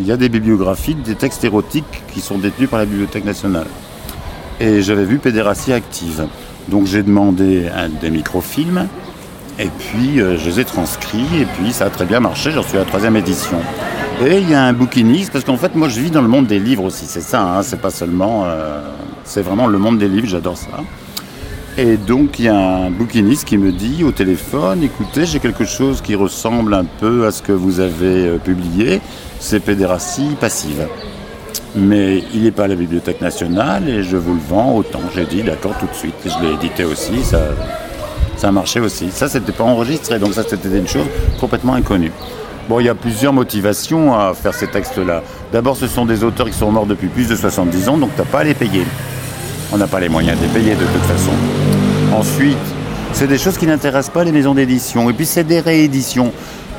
y 0.06 0.12
a, 0.12 0.17
des 0.17 0.30
bibliographies 0.30 0.95
des 0.95 1.15
textes 1.15 1.43
érotiques 1.43 2.04
qui 2.13 2.19
sont 2.19 2.38
détenus 2.38 2.69
par 2.69 2.80
la 2.80 2.86
Bibliothèque 2.86 3.26
nationale. 3.26 3.67
Et 4.60 4.82
j'avais 4.82 5.06
vu 5.06 5.17
Pédératie 5.19 5.72
active. 5.72 6.28
Donc 6.70 6.86
j'ai 6.86 7.04
demandé 7.04 7.70
des 8.02 8.10
microfilms 8.12 8.88
et 9.58 9.68
puis 9.80 10.22
euh, 10.22 10.38
je 10.38 10.50
les 10.50 10.60
ai 10.62 10.66
transcrits 10.66 11.42
et 11.42 11.46
puis 11.46 11.74
ça 11.74 11.86
a 11.86 11.90
très 11.90 12.06
bien 12.06 12.20
marché, 12.20 12.52
j'en 12.52 12.64
suis 12.64 12.78
à 12.78 12.82
la 12.82 12.86
troisième 12.86 13.16
édition. 13.16 13.58
Et 14.26 14.38
il 14.38 14.50
y 14.50 14.54
a 14.54 14.64
un 14.64 14.74
bouquiniste, 14.74 15.32
parce 15.32 15.44
qu'en 15.44 15.58
fait 15.58 15.76
moi 15.76 15.90
je 15.90 16.00
vis 16.00 16.12
dans 16.12 16.22
le 16.22 16.28
monde 16.28 16.48
des 16.48 16.60
livres 16.60 16.84
aussi, 16.84 17.06
c'est 17.06 17.22
ça, 17.22 17.42
hein, 17.42 17.64
c'est 17.64 17.82
pas 17.82 17.92
seulement... 17.92 18.44
euh, 18.46 18.82
c'est 19.26 19.42
vraiment 19.42 19.68
le 19.68 19.78
monde 19.78 19.98
des 19.98 20.08
livres, 20.08 20.28
j'adore 20.28 20.58
ça. 20.58 20.68
Et 21.78 21.98
donc 21.98 22.40
il 22.40 22.46
y 22.46 22.50
a 22.50 22.58
un 22.58 22.90
bouquiniste 22.90 23.46
qui 23.46 23.58
me 23.58 23.72
dit 23.72 24.04
au 24.04 24.12
téléphone, 24.12 24.84
écoutez, 24.84 25.26
j'ai 25.26 25.40
quelque 25.40 25.66
chose 25.66 26.02
qui 26.02 26.16
ressemble 26.16 26.74
un 26.74 26.86
peu 26.86 27.26
à 27.26 27.32
ce 27.32 27.42
que 27.42 27.52
vous 27.52 27.80
avez 27.80 28.28
euh, 28.28 28.38
publié, 28.38 29.02
c'est 29.40 29.60
Pédératie 29.60 30.36
passive. 30.40 30.88
Mais 31.76 32.24
il 32.34 32.44
n'est 32.44 32.52
pas 32.52 32.64
à 32.64 32.68
la 32.68 32.76
Bibliothèque 32.76 33.22
nationale 33.22 33.88
et 33.88 34.04
je 34.04 34.18
vous 34.18 34.34
le 34.34 34.40
vends 34.40 34.76
autant. 34.76 35.02
J'ai 35.14 35.26
dit 35.26 35.44
d'accord 35.44 35.76
tout 35.80 35.86
de 35.86 35.94
suite. 35.94 36.16
Je 36.26 36.44
l'ai 36.44 36.54
édité 36.54 36.84
aussi, 36.84 37.24
ça, 37.24 37.40
ça 38.38 38.48
a 38.48 38.52
marché 38.52 38.80
aussi. 38.80 39.12
Ça, 39.12 39.30
c'était 39.30 39.52
pas 39.52 39.66
enregistré, 39.66 40.18
donc 40.18 40.34
ça, 40.34 40.44
c'était 40.48 40.70
une 40.70 40.88
chose 40.88 41.06
complètement 41.40 41.74
inconnue. 41.74 42.12
Bon, 42.68 42.80
il 42.80 42.86
y 42.86 42.90
a 42.90 42.96
plusieurs 42.96 43.34
motivations 43.34 44.14
à 44.14 44.34
faire 44.34 44.54
ces 44.54 44.68
textes-là. 44.68 45.24
D'abord, 45.52 45.76
ce 45.76 45.88
sont 45.88 46.06
des 46.06 46.24
auteurs 46.24 46.48
qui 46.48 46.58
sont 46.58 46.72
morts 46.72 46.86
depuis 46.86 47.08
plus 47.08 47.28
de 47.28 47.36
70 47.36 47.90
ans, 47.90 47.98
donc 47.98 48.12
tu 48.16 48.22
n'as 48.22 48.28
pas 48.28 48.40
à 48.40 48.44
les 48.44 48.54
payer. 48.54 48.84
On 49.72 49.78
n'a 49.78 49.88
pas 49.88 50.00
les 50.00 50.10
moyens 50.10 50.38
de 50.40 50.44
les 50.46 50.52
payer 50.52 50.76
de 50.76 50.86
toute 50.86 51.04
façon. 51.04 51.32
Ensuite, 52.16 52.58
c'est 53.14 53.28
des 53.28 53.38
choses 53.38 53.58
qui 53.58 53.68
n'intéressent 53.68 54.14
pas 54.14 54.24
les 54.24 54.32
maisons 54.32 54.54
d'édition. 54.54 55.10
Et 55.10 55.14
puis, 55.14 55.26
c'est 55.26 55.44
des 55.44 55.60
rééditions. 55.60 56.32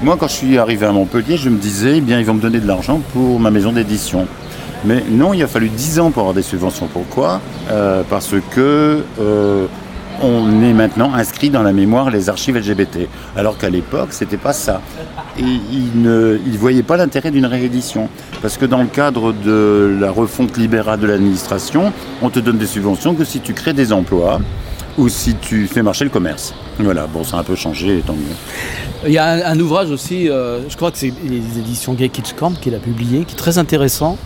Moi, 0.03 0.16
quand 0.18 0.29
je 0.29 0.35
suis 0.35 0.59
arrivé 0.59 0.87
à 0.87 0.92
Montpellier, 0.92 1.37
je 1.37 1.48
me 1.48 1.59
disais, 1.59 1.98
eh 1.98 2.00
bien, 2.00 2.18
ils 2.18 2.24
vont 2.24 2.35
me 2.35 2.40
donner 2.40 2.59
de 2.61 2.66
l'argent 2.66 3.00
pour 3.12 3.38
ma 3.38 3.50
maison 3.50 3.72
d'édition. 3.72 4.26
Mais 4.84 5.02
non, 5.10 5.34
il 5.34 5.42
a 5.42 5.46
fallu 5.46 5.68
10 5.68 6.00
ans 6.00 6.10
pour 6.10 6.22
avoir 6.22 6.34
des 6.34 6.42
subventions. 6.42 6.88
Pourquoi? 6.92 7.40
Euh, 7.70 8.02
Parce 8.08 8.34
que 8.50 9.04
euh, 9.20 9.66
on 10.22 10.62
est 10.62 10.72
maintenant 10.72 11.14
inscrit 11.14 11.50
dans 11.50 11.62
la 11.62 11.72
mémoire 11.72 12.10
les 12.10 12.28
archives 12.28 12.56
LGBT. 12.56 13.08
Alors 13.36 13.58
qu'à 13.58 13.68
l'époque, 13.68 14.08
c'était 14.12 14.36
pas 14.36 14.52
ça. 14.52 14.80
Et 15.38 15.42
ils 15.42 16.00
ne 16.02 16.38
voyaient 16.58 16.82
pas 16.82 16.96
l'intérêt 16.96 17.30
d'une 17.30 17.46
réédition. 17.46 18.08
Parce 18.42 18.56
que 18.56 18.64
dans 18.66 18.80
le 18.80 18.88
cadre 18.88 19.32
de 19.32 19.96
la 20.00 20.10
refonte 20.10 20.56
libérale 20.56 21.00
de 21.00 21.06
l'administration, 21.06 21.92
on 22.22 22.30
te 22.30 22.38
donne 22.38 22.58
des 22.58 22.66
subventions 22.66 23.14
que 23.14 23.24
si 23.24 23.40
tu 23.40 23.54
crées 23.54 23.72
des 23.72 23.92
emplois 23.92 24.40
ou 24.98 25.08
si 25.08 25.34
tu 25.36 25.66
fais 25.66 25.82
marcher 25.82 26.04
le 26.04 26.10
commerce. 26.10 26.54
Voilà, 26.78 27.06
bon, 27.06 27.24
ça 27.24 27.36
a 27.36 27.40
un 27.40 27.44
peu 27.44 27.54
changé, 27.54 28.02
tant 28.06 28.14
mieux. 28.14 29.06
Il 29.06 29.12
y 29.12 29.18
a 29.18 29.48
un, 29.48 29.60
ouvrage 29.60 29.90
aussi, 29.90 30.28
euh, 30.28 30.68
je 30.68 30.76
crois 30.76 30.90
que 30.90 30.98
c'est 30.98 31.12
les 31.24 31.58
éditions 31.58 31.94
Gay 31.94 32.08
Kids 32.08 32.34
Camp 32.36 32.58
qui 32.60 32.70
l'a 32.70 32.78
publié, 32.78 33.24
qui 33.24 33.34
est 33.34 33.38
très 33.38 33.56
intéressant, 33.58 34.18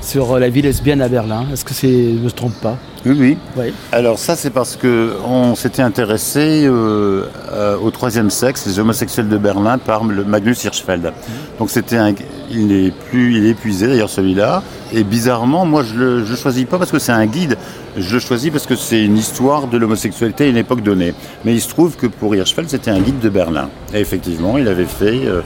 sur 0.00 0.32
euh, 0.32 0.38
la 0.38 0.48
vie 0.48 0.62
lesbienne 0.62 1.02
à 1.02 1.08
Berlin. 1.08 1.46
Est-ce 1.52 1.64
que 1.64 1.74
c'est. 1.74 1.88
Je 1.88 2.18
ne 2.18 2.24
me 2.24 2.30
trompe 2.30 2.54
pas? 2.60 2.76
Oui, 3.06 3.16
oui. 3.18 3.38
Oui. 3.56 3.72
Alors 3.92 4.18
ça, 4.18 4.36
c'est 4.36 4.50
parce 4.50 4.76
que 4.76 5.14
on 5.26 5.54
s'était 5.54 5.82
intéressé 5.82 6.64
euh, 6.66 7.24
euh, 7.50 7.76
au 7.78 7.90
troisième 7.90 8.30
sexe, 8.30 8.66
les 8.66 8.78
homosexuels 8.78 9.28
de 9.28 9.38
Berlin, 9.38 9.78
par 9.78 10.04
le 10.04 10.24
Magnus 10.24 10.64
Hirschfeld. 10.64 11.12
Donc 11.58 11.70
c'était 11.70 11.96
un, 11.96 12.12
il 12.50 12.66
n'est 12.66 12.90
plus, 12.90 13.36
il 13.36 13.46
est 13.46 13.50
épuisé 13.50 13.86
d'ailleurs 13.86 14.10
celui-là. 14.10 14.62
Et 14.92 15.04
bizarrement, 15.04 15.64
moi 15.64 15.82
je 15.82 15.94
le, 15.94 16.24
je 16.24 16.34
choisis 16.34 16.64
pas 16.64 16.78
parce 16.78 16.90
que 16.90 16.98
c'est 16.98 17.12
un 17.12 17.26
guide. 17.26 17.56
Je 17.96 18.14
le 18.14 18.20
choisis 18.20 18.50
parce 18.50 18.66
que 18.66 18.76
c'est 18.76 19.02
une 19.02 19.16
histoire 19.16 19.66
de 19.66 19.78
l'homosexualité 19.78 20.44
à 20.44 20.48
une 20.48 20.56
époque 20.56 20.82
donnée. 20.82 21.14
Mais 21.44 21.54
il 21.54 21.60
se 21.60 21.68
trouve 21.68 21.96
que 21.96 22.06
pour 22.06 22.34
Hirschfeld, 22.34 22.68
c'était 22.68 22.90
un 22.90 23.00
guide 23.00 23.20
de 23.20 23.28
Berlin. 23.28 23.68
Et 23.94 24.00
effectivement, 24.00 24.58
il 24.58 24.68
avait 24.68 24.84
fait 24.84 25.26
euh, 25.26 25.40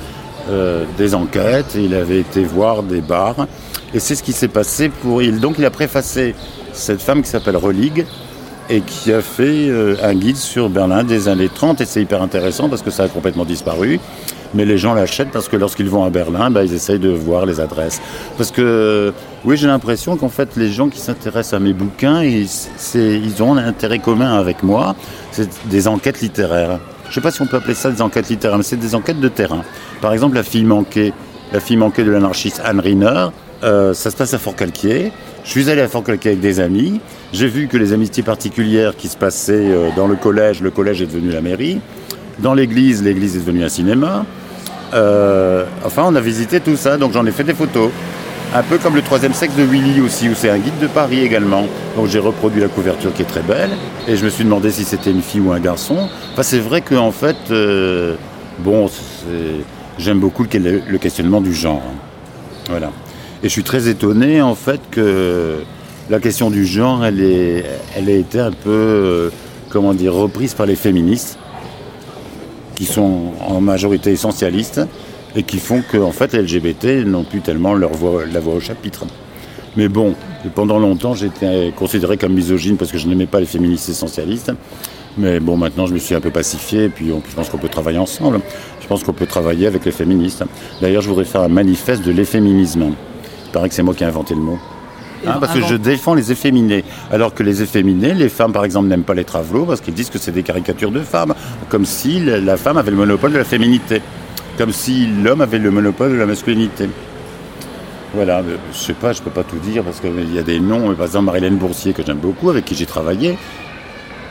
euh, 0.51 0.85
des 0.99 1.15
enquêtes, 1.15 1.75
il 1.75 1.95
avait 1.95 2.21
été 2.21 2.45
voir 2.45 2.83
des 2.83 3.01
bars. 3.01 3.47
Et 3.95 4.01
c'est 4.01 4.15
ce 4.15 4.23
qui 4.23 4.33
s'est 4.33 4.49
passé 4.49 4.89
pour 4.89 5.23
il. 5.23 5.41
Donc 5.41 5.57
il 5.59 5.65
a 5.65 5.71
préfacé 5.71 6.35
cette 6.73 7.01
femme 7.01 7.23
qui 7.23 7.29
s'appelle 7.29 7.57
Relig 7.57 8.05
et 8.71 8.81
qui 8.81 9.13
a 9.13 9.21
fait 9.21 9.69
euh, 9.69 9.97
un 10.03 10.15
guide 10.15 10.37
sur 10.37 10.69
Berlin 10.69 11.05
des 11.05 11.29
années 11.29 11.51
30 11.55 11.81
et 11.81 11.87
c'est 11.87 12.03
hyper 12.03 12.23
intéressant 12.23 12.69
parce 12.69 12.83
que 12.83 12.91
ça 12.91 13.05
a 13.05 13.09
complètement 13.09 13.45
disparu. 13.45 14.01
Mais 14.55 14.65
les 14.65 14.79
gens 14.79 14.95
l'achètent 14.95 15.31
parce 15.31 15.49
que 15.49 15.57
lorsqu'ils 15.57 15.89
vont 15.89 16.05
à 16.05 16.11
Berlin, 16.11 16.51
bah, 16.51 16.65
ils 16.65 16.75
essayent 16.75 17.01
de 17.01 17.11
voir 17.11 17.45
les 17.45 17.59
adresses. 17.59 18.01
Parce 18.37 18.53
que, 18.53 19.13
oui, 19.45 19.57
j'ai 19.57 19.67
l'impression 19.67 20.17
qu'en 20.17 20.29
fait, 20.29 20.51
les 20.57 20.71
gens 20.71 20.89
qui 20.89 21.01
s'intéressent 21.01 21.55
à 21.55 21.59
mes 21.59 21.73
bouquins, 21.73 22.23
ils 22.23 23.43
ont 23.43 23.57
un 23.57 23.67
intérêt 23.67 23.99
commun 23.99 24.39
avec 24.39 24.63
moi. 24.63 24.95
C'est 25.33 25.49
des 25.69 25.89
enquêtes 25.89 26.21
littéraires. 26.21 26.79
Je 27.15 27.21
ne 27.21 27.23
sais 27.23 27.29
pas 27.29 27.31
si 27.31 27.43
on 27.43 27.47
peut 27.47 27.59
appeler 27.59 27.75
ça 27.75 27.93
des 27.93 28.03
enquêtes 28.03 28.29
littéraires, 28.29 28.59
mais 28.59 28.65
c'est 28.65 28.75
des 28.75 28.97
enquêtes 28.97 29.21
de 29.21 29.29
terrain. 29.29 29.63
Par 30.01 30.13
exemple, 30.13 30.35
La 30.35 30.43
fille 30.43 30.65
manquée, 30.65 31.13
la 31.53 31.61
fille 31.61 31.77
manquée 31.77 32.03
de 32.03 32.11
l'anarchiste 32.11 32.61
Anne 32.65 32.81
Riner, 32.81 33.29
euh, 33.63 33.95
ça 33.95 34.11
se 34.11 34.17
passe 34.17 34.35
à 34.35 34.39
Fort-Calquier. 34.39 35.13
Je 35.45 35.49
suis 35.49 35.71
allé 35.71 35.81
à 35.81 35.87
Fort-Calquier 35.87 36.31
avec 36.33 36.41
des 36.41 36.59
amis. 36.59 37.01
J'ai 37.33 37.47
vu 37.47 37.69
que 37.69 37.77
les 37.77 37.93
amitiés 37.93 38.25
particulières 38.25 38.97
qui 38.97 39.07
se 39.07 39.17
passaient 39.17 39.71
euh, 39.71 39.91
dans 39.95 40.09
le 40.09 40.17
collège, 40.17 40.61
le 40.61 40.73
collège 40.73 41.03
est 41.03 41.07
devenu 41.07 41.31
la 41.31 41.41
mairie. 41.41 41.79
Dans 42.41 42.53
l'église, 42.53 43.01
l'église 43.05 43.37
est 43.37 43.41
devenue 43.41 43.63
un 43.63 43.69
cinéma. 43.69 44.27
Euh, 44.93 45.67
enfin, 45.85 46.03
on 46.09 46.17
a 46.17 46.21
visité 46.21 46.59
tout 46.59 46.75
ça, 46.75 46.97
donc 46.97 47.13
j'en 47.13 47.25
ai 47.27 47.31
fait 47.31 47.45
des 47.45 47.55
photos. 47.55 47.93
Un 48.57 48.63
peu 48.63 48.79
comme 48.79 48.95
le 48.95 49.03
troisième 49.03 49.35
sexe 49.35 49.57
de 49.57 49.65
Willy 49.65 50.01
aussi, 50.01 50.29
où 50.29 50.35
c'est 50.37 50.49
un 50.49 50.59
guide 50.59 50.79
de 50.81 50.87
Paris 50.87 51.19
également. 51.19 51.67
Donc 51.97 52.07
j'ai 52.07 52.21
reproduit 52.21 52.61
la 52.61 52.69
couverture 52.69 53.13
qui 53.13 53.23
est 53.23 53.27
très 53.27 53.43
belle, 53.43 53.71
et 54.07 54.17
je 54.17 54.25
me 54.25 54.31
suis 54.31 54.45
demandé 54.45 54.71
si 54.71 54.85
c'était 54.85 55.11
une 55.11 55.23
fille 55.23 55.41
ou 55.41 55.51
un 55.51 55.59
garçon. 55.59 56.09
Enfin, 56.33 56.45
c'est 56.45 56.61
vrai 56.61 56.81
qu'en 56.81 57.11
fait, 57.11 57.37
euh, 57.51 58.15
bon, 58.61 58.89
j'aime 59.99 60.21
beaucoup 60.21 60.45
le, 60.45 60.99
questionnement 60.99 61.41
du 61.41 61.53
genre. 61.53 61.83
Voilà. 62.71 62.93
Et 63.43 63.49
je 63.49 63.53
suis 63.53 63.65
très 63.65 63.89
étonné 63.89 64.41
en 64.41 64.55
fait 64.55 64.81
que 64.89 65.65
la 66.09 66.21
question 66.21 66.49
du 66.49 66.65
genre, 66.65 67.05
elle, 67.05 67.21
est, 67.21 67.65
a 67.97 68.09
été 68.09 68.39
un 68.39 68.53
peu, 68.53 68.71
euh, 68.71 69.31
comment 69.69 69.95
dire, 69.95 70.15
reprise 70.15 70.55
par 70.55 70.67
les 70.67 70.77
féministes, 70.77 71.39
qui 72.77 72.85
sont 72.85 73.33
en 73.45 73.61
majorité 73.61 74.13
essentialistes, 74.13 74.81
et 75.37 75.43
qui 75.43 75.59
font 75.59 75.83
que 75.91 75.99
en 75.99 76.13
fait, 76.13 76.33
les 76.33 76.43
LGBT 76.43 77.05
n'ont 77.07 77.25
plus 77.25 77.41
tellement 77.41 77.75
leur 77.75 77.91
voix, 77.93 78.23
la 78.31 78.41
voix 78.41 78.55
au 78.55 78.61
chapitre. 78.61 79.05
Mais 79.77 79.89
bon, 79.89 80.15
pendant 80.55 80.79
longtemps, 80.79 81.15
j'étais 81.15 81.73
considéré 81.77 82.17
comme 82.17 82.33
misogyne 82.35 82.77
parce 82.77 82.93
que 82.93 82.99
je 82.99 83.09
n'aimais 83.09 83.27
pas 83.27 83.41
les 83.41 83.47
féministes 83.47 83.89
essentialistes. 83.89 84.53
Mais 85.19 85.39
bon, 85.41 85.57
maintenant, 85.57 85.87
je 85.87 85.95
me 85.95 85.99
suis 85.99 86.15
un 86.17 86.21
peu 86.21 86.31
pacifié, 86.31 86.85
et 86.85 86.89
puis 86.89 87.13
on- 87.13 87.23
je 87.29 87.35
pense 87.37 87.49
qu'on 87.49 87.59
peut 87.59 87.69
travailler 87.69 87.99
ensemble. 87.99 88.41
Je 88.81 88.87
pense 88.89 89.05
qu'on 89.05 89.13
peut 89.13 89.27
travailler 89.27 89.67
avec 89.69 89.85
les 89.85 89.93
féministes. 89.93 90.43
D'ailleurs, 90.81 91.03
je 91.03 91.09
voudrais 91.09 91.25
faire 91.25 91.43
un 91.43 91.49
manifeste 91.49 92.03
de 92.05 92.11
l'efféminisme. 92.11 92.87
Il 93.47 93.51
paraît 93.53 93.69
que 93.69 93.75
c'est 93.77 93.83
moi 93.85 93.95
qui 93.95 94.03
ai 94.03 94.07
inventé 94.07 94.35
le 94.35 94.41
mot. 94.41 94.59
Hein, 95.27 95.37
parce 95.41 95.55
que 95.55 95.63
je 95.65 95.75
défends 95.77 96.15
les 96.15 96.31
efféminés. 96.33 96.85
Alors 97.11 97.33
que 97.33 97.43
les 97.43 97.63
efféminés, 97.63 98.13
les 98.13 98.29
femmes 98.29 98.53
par 98.53 98.65
exemple 98.65 98.89
n'aiment 98.89 99.05
pas 99.05 99.15
les 99.15 99.25
travelots 99.25 99.65
parce 99.65 99.81
qu'ils 99.81 99.95
disent 99.95 100.11
que 100.11 100.19
c'est 100.19 100.33
des 100.33 100.43
caricatures 100.43 100.91
de 100.91 101.01
femmes. 101.01 101.35
Comme 101.71 101.87
si 101.87 102.21
la 102.21 102.39
la 102.41 102.57
femme 102.59 102.77
avait 102.77 102.91
le 102.91 102.97
monopole 102.99 103.33
de 103.33 103.39
la 103.39 103.45
féminité. 103.45 104.03
Comme 104.59 104.73
si 104.73 105.07
l'homme 105.07 105.41
avait 105.41 105.59
le 105.59 105.71
monopole 105.71 106.13
de 106.13 106.17
la 106.17 106.27
masculinité. 106.27 106.89
Voilà, 108.15 108.43
mais 108.43 108.55
je 108.73 108.79
sais 108.79 108.93
pas, 108.93 109.13
je 109.13 109.21
peux 109.21 109.31
pas 109.31 109.43
tout 109.43 109.59
dire 109.59 109.83
parce 109.83 109.99
qu'il 110.01 110.33
y 110.33 110.39
a 110.39 110.43
des 110.43 110.61
noms. 110.61 110.95
Par 110.95 111.07
exemple, 111.07 111.27
Marilène 111.27 111.57
Boursier, 111.57 111.93
que 111.93 112.03
j'aime 112.07 112.19
beaucoup, 112.19 112.51
avec 112.51 112.65
qui 112.65 112.77
j'ai 112.77 112.87
travaillé. 112.87 113.37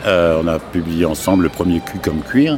Euh, 0.06 0.40
on 0.42 0.48
a 0.48 0.60
publié 0.60 1.06
ensemble 1.06 1.44
le 1.44 1.50
premier 1.50 1.82
cul 1.82 1.98
comme 2.02 2.22
cuir. 2.22 2.58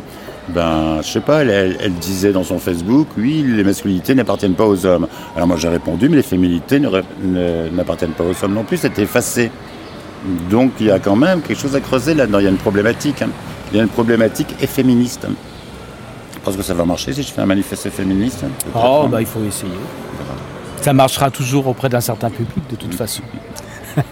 ben, 0.50 1.00
je 1.02 1.08
sais 1.08 1.22
pas, 1.22 1.44
elle, 1.44 1.94
disait 2.00 2.32
dans 2.32 2.44
son 2.44 2.60
Facebook, 2.60 3.08
oui, 3.18 3.44
les 3.48 3.64
masculinités 3.64 4.14
n'appartiennent 4.14 4.54
pas 4.54 4.66
aux 4.66 4.86
hommes. 4.86 5.08
Alors 5.36 5.48
moi 5.48 5.58
j'ai 5.58 5.70
répondu, 5.70 6.08
mais 6.10 6.18
les 6.18 6.62
ne- 7.24 7.70
n'appartiennent 7.72 8.12
pas 8.12 8.24
aux 8.24 8.44
hommes 8.46 8.54
non 8.54 8.64
plus, 8.64 8.78
c'était 8.78 9.04
effacé. 9.04 9.50
Donc 10.50 10.72
il 10.80 10.88
y 10.88 10.92
a 10.92 11.00
quand 11.00 11.16
même 11.16 11.42
quelque 11.42 11.60
chose 11.60 11.76
à 11.76 11.80
creuser 11.80 12.14
là-dedans, 12.14 12.40
il 12.40 12.46
y 12.46 12.48
a 12.48 12.52
une 12.52 12.58
problématique. 12.58 13.22
hein. 13.24 13.30
Il 13.72 13.78
y 13.78 13.80
a 13.80 13.84
une 13.84 13.90
problématique 13.90 14.56
et 14.62 14.68
féministe. 14.68 15.28
Je 16.46 16.52
pense 16.52 16.58
que 16.58 16.64
ça 16.64 16.76
va 16.76 16.86
marcher 16.86 17.12
si 17.12 17.24
je 17.24 17.32
fais 17.32 17.42
un 17.42 17.48
manifeste 17.48 17.90
féministe. 17.90 18.44
hein, 18.46 18.50
Oh, 18.76 19.08
bah 19.10 19.20
il 19.20 19.26
faut 19.26 19.44
essayer. 19.48 19.72
Ça 20.80 20.94
marchera 20.94 21.32
toujours 21.32 21.66
auprès 21.66 21.90
d'un 21.90 22.02
certain 22.02 22.30
public 22.30 22.64
de 22.70 22.76
toute 22.76 22.94
façon. 22.94 23.24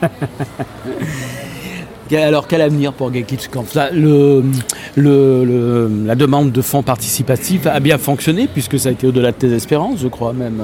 Alors 2.12 2.48
quel 2.48 2.62
avenir 2.62 2.92
pour 2.94 3.12
le, 3.12 4.42
le- 4.96 5.44
le- 5.46 5.92
La 6.08 6.16
demande 6.16 6.52
de 6.52 6.62
fonds 6.64 6.82
participatifs 6.82 7.68
a 7.68 7.80
bien 7.80 8.00
fonctionné 8.00 8.48
puisque 8.52 8.80
ça 8.80 8.90
a 8.90 8.92
été 8.94 9.06
au-delà 9.06 9.32
de 9.32 9.38
tes 9.38 9.52
espérances, 9.54 10.00
je 10.02 10.08
crois 10.08 10.34
même. 10.34 10.60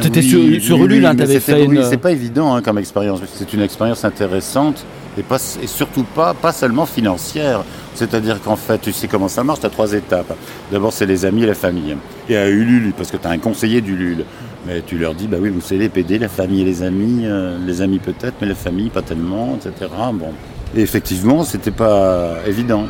C'était 0.00 0.20
Oui, 0.20 0.28
sur, 0.28 0.38
oui, 0.40 0.60
sur 0.60 0.76
oui, 0.78 0.84
Ulule, 0.84 1.00
oui, 1.00 1.06
hein, 1.06 1.16
t'avais 1.16 1.40
c'était- 1.40 1.62
fait 1.62 1.66
oui, 1.66 1.80
c'est 1.82 1.96
pas 1.96 2.12
évident 2.12 2.54
hein, 2.54 2.62
comme 2.62 2.78
expérience. 2.78 3.20
C'est 3.34 3.52
une 3.52 3.62
expérience 3.62 4.04
intéressante 4.04 4.84
et, 5.18 5.66
surtout 5.66 6.04
pas, 6.04 6.34
pas 6.34 6.52
seulement 6.52 6.86
financière. 6.86 7.64
C'est-à-dire 7.94 8.42
qu'en 8.42 8.56
fait, 8.56 8.78
tu 8.78 8.92
sais 8.92 9.08
comment 9.08 9.28
ça 9.28 9.42
marche, 9.42 9.60
tu 9.60 9.66
as 9.66 9.70
trois 9.70 9.92
étapes. 9.92 10.36
D'abord, 10.70 10.92
c'est 10.92 11.06
les 11.06 11.24
amis 11.24 11.44
et 11.44 11.46
la 11.46 11.54
famille. 11.54 11.96
Et 12.28 12.36
à 12.36 12.48
Ulule, 12.48 12.92
parce 12.96 13.10
que 13.10 13.16
tu 13.16 13.26
as 13.26 13.30
un 13.30 13.38
conseiller 13.38 13.80
d'Ulule. 13.80 14.24
Mais 14.66 14.82
tu 14.82 14.98
leur 14.98 15.14
dis, 15.14 15.28
bah 15.28 15.38
oui, 15.40 15.48
vous 15.48 15.60
savez, 15.60 15.82
les 15.82 15.88
PD, 15.88 16.18
la 16.18 16.28
famille 16.28 16.62
et 16.62 16.64
les 16.64 16.82
amis, 16.82 17.22
euh, 17.24 17.56
les 17.64 17.80
amis 17.80 17.98
peut-être, 17.98 18.34
mais 18.40 18.48
la 18.48 18.54
famille 18.54 18.90
pas 18.90 19.02
tellement, 19.02 19.56
etc. 19.56 19.90
Bon. 20.12 20.32
Et 20.76 20.80
effectivement, 20.80 21.44
c'était 21.44 21.70
pas 21.70 22.34
évident. 22.46 22.86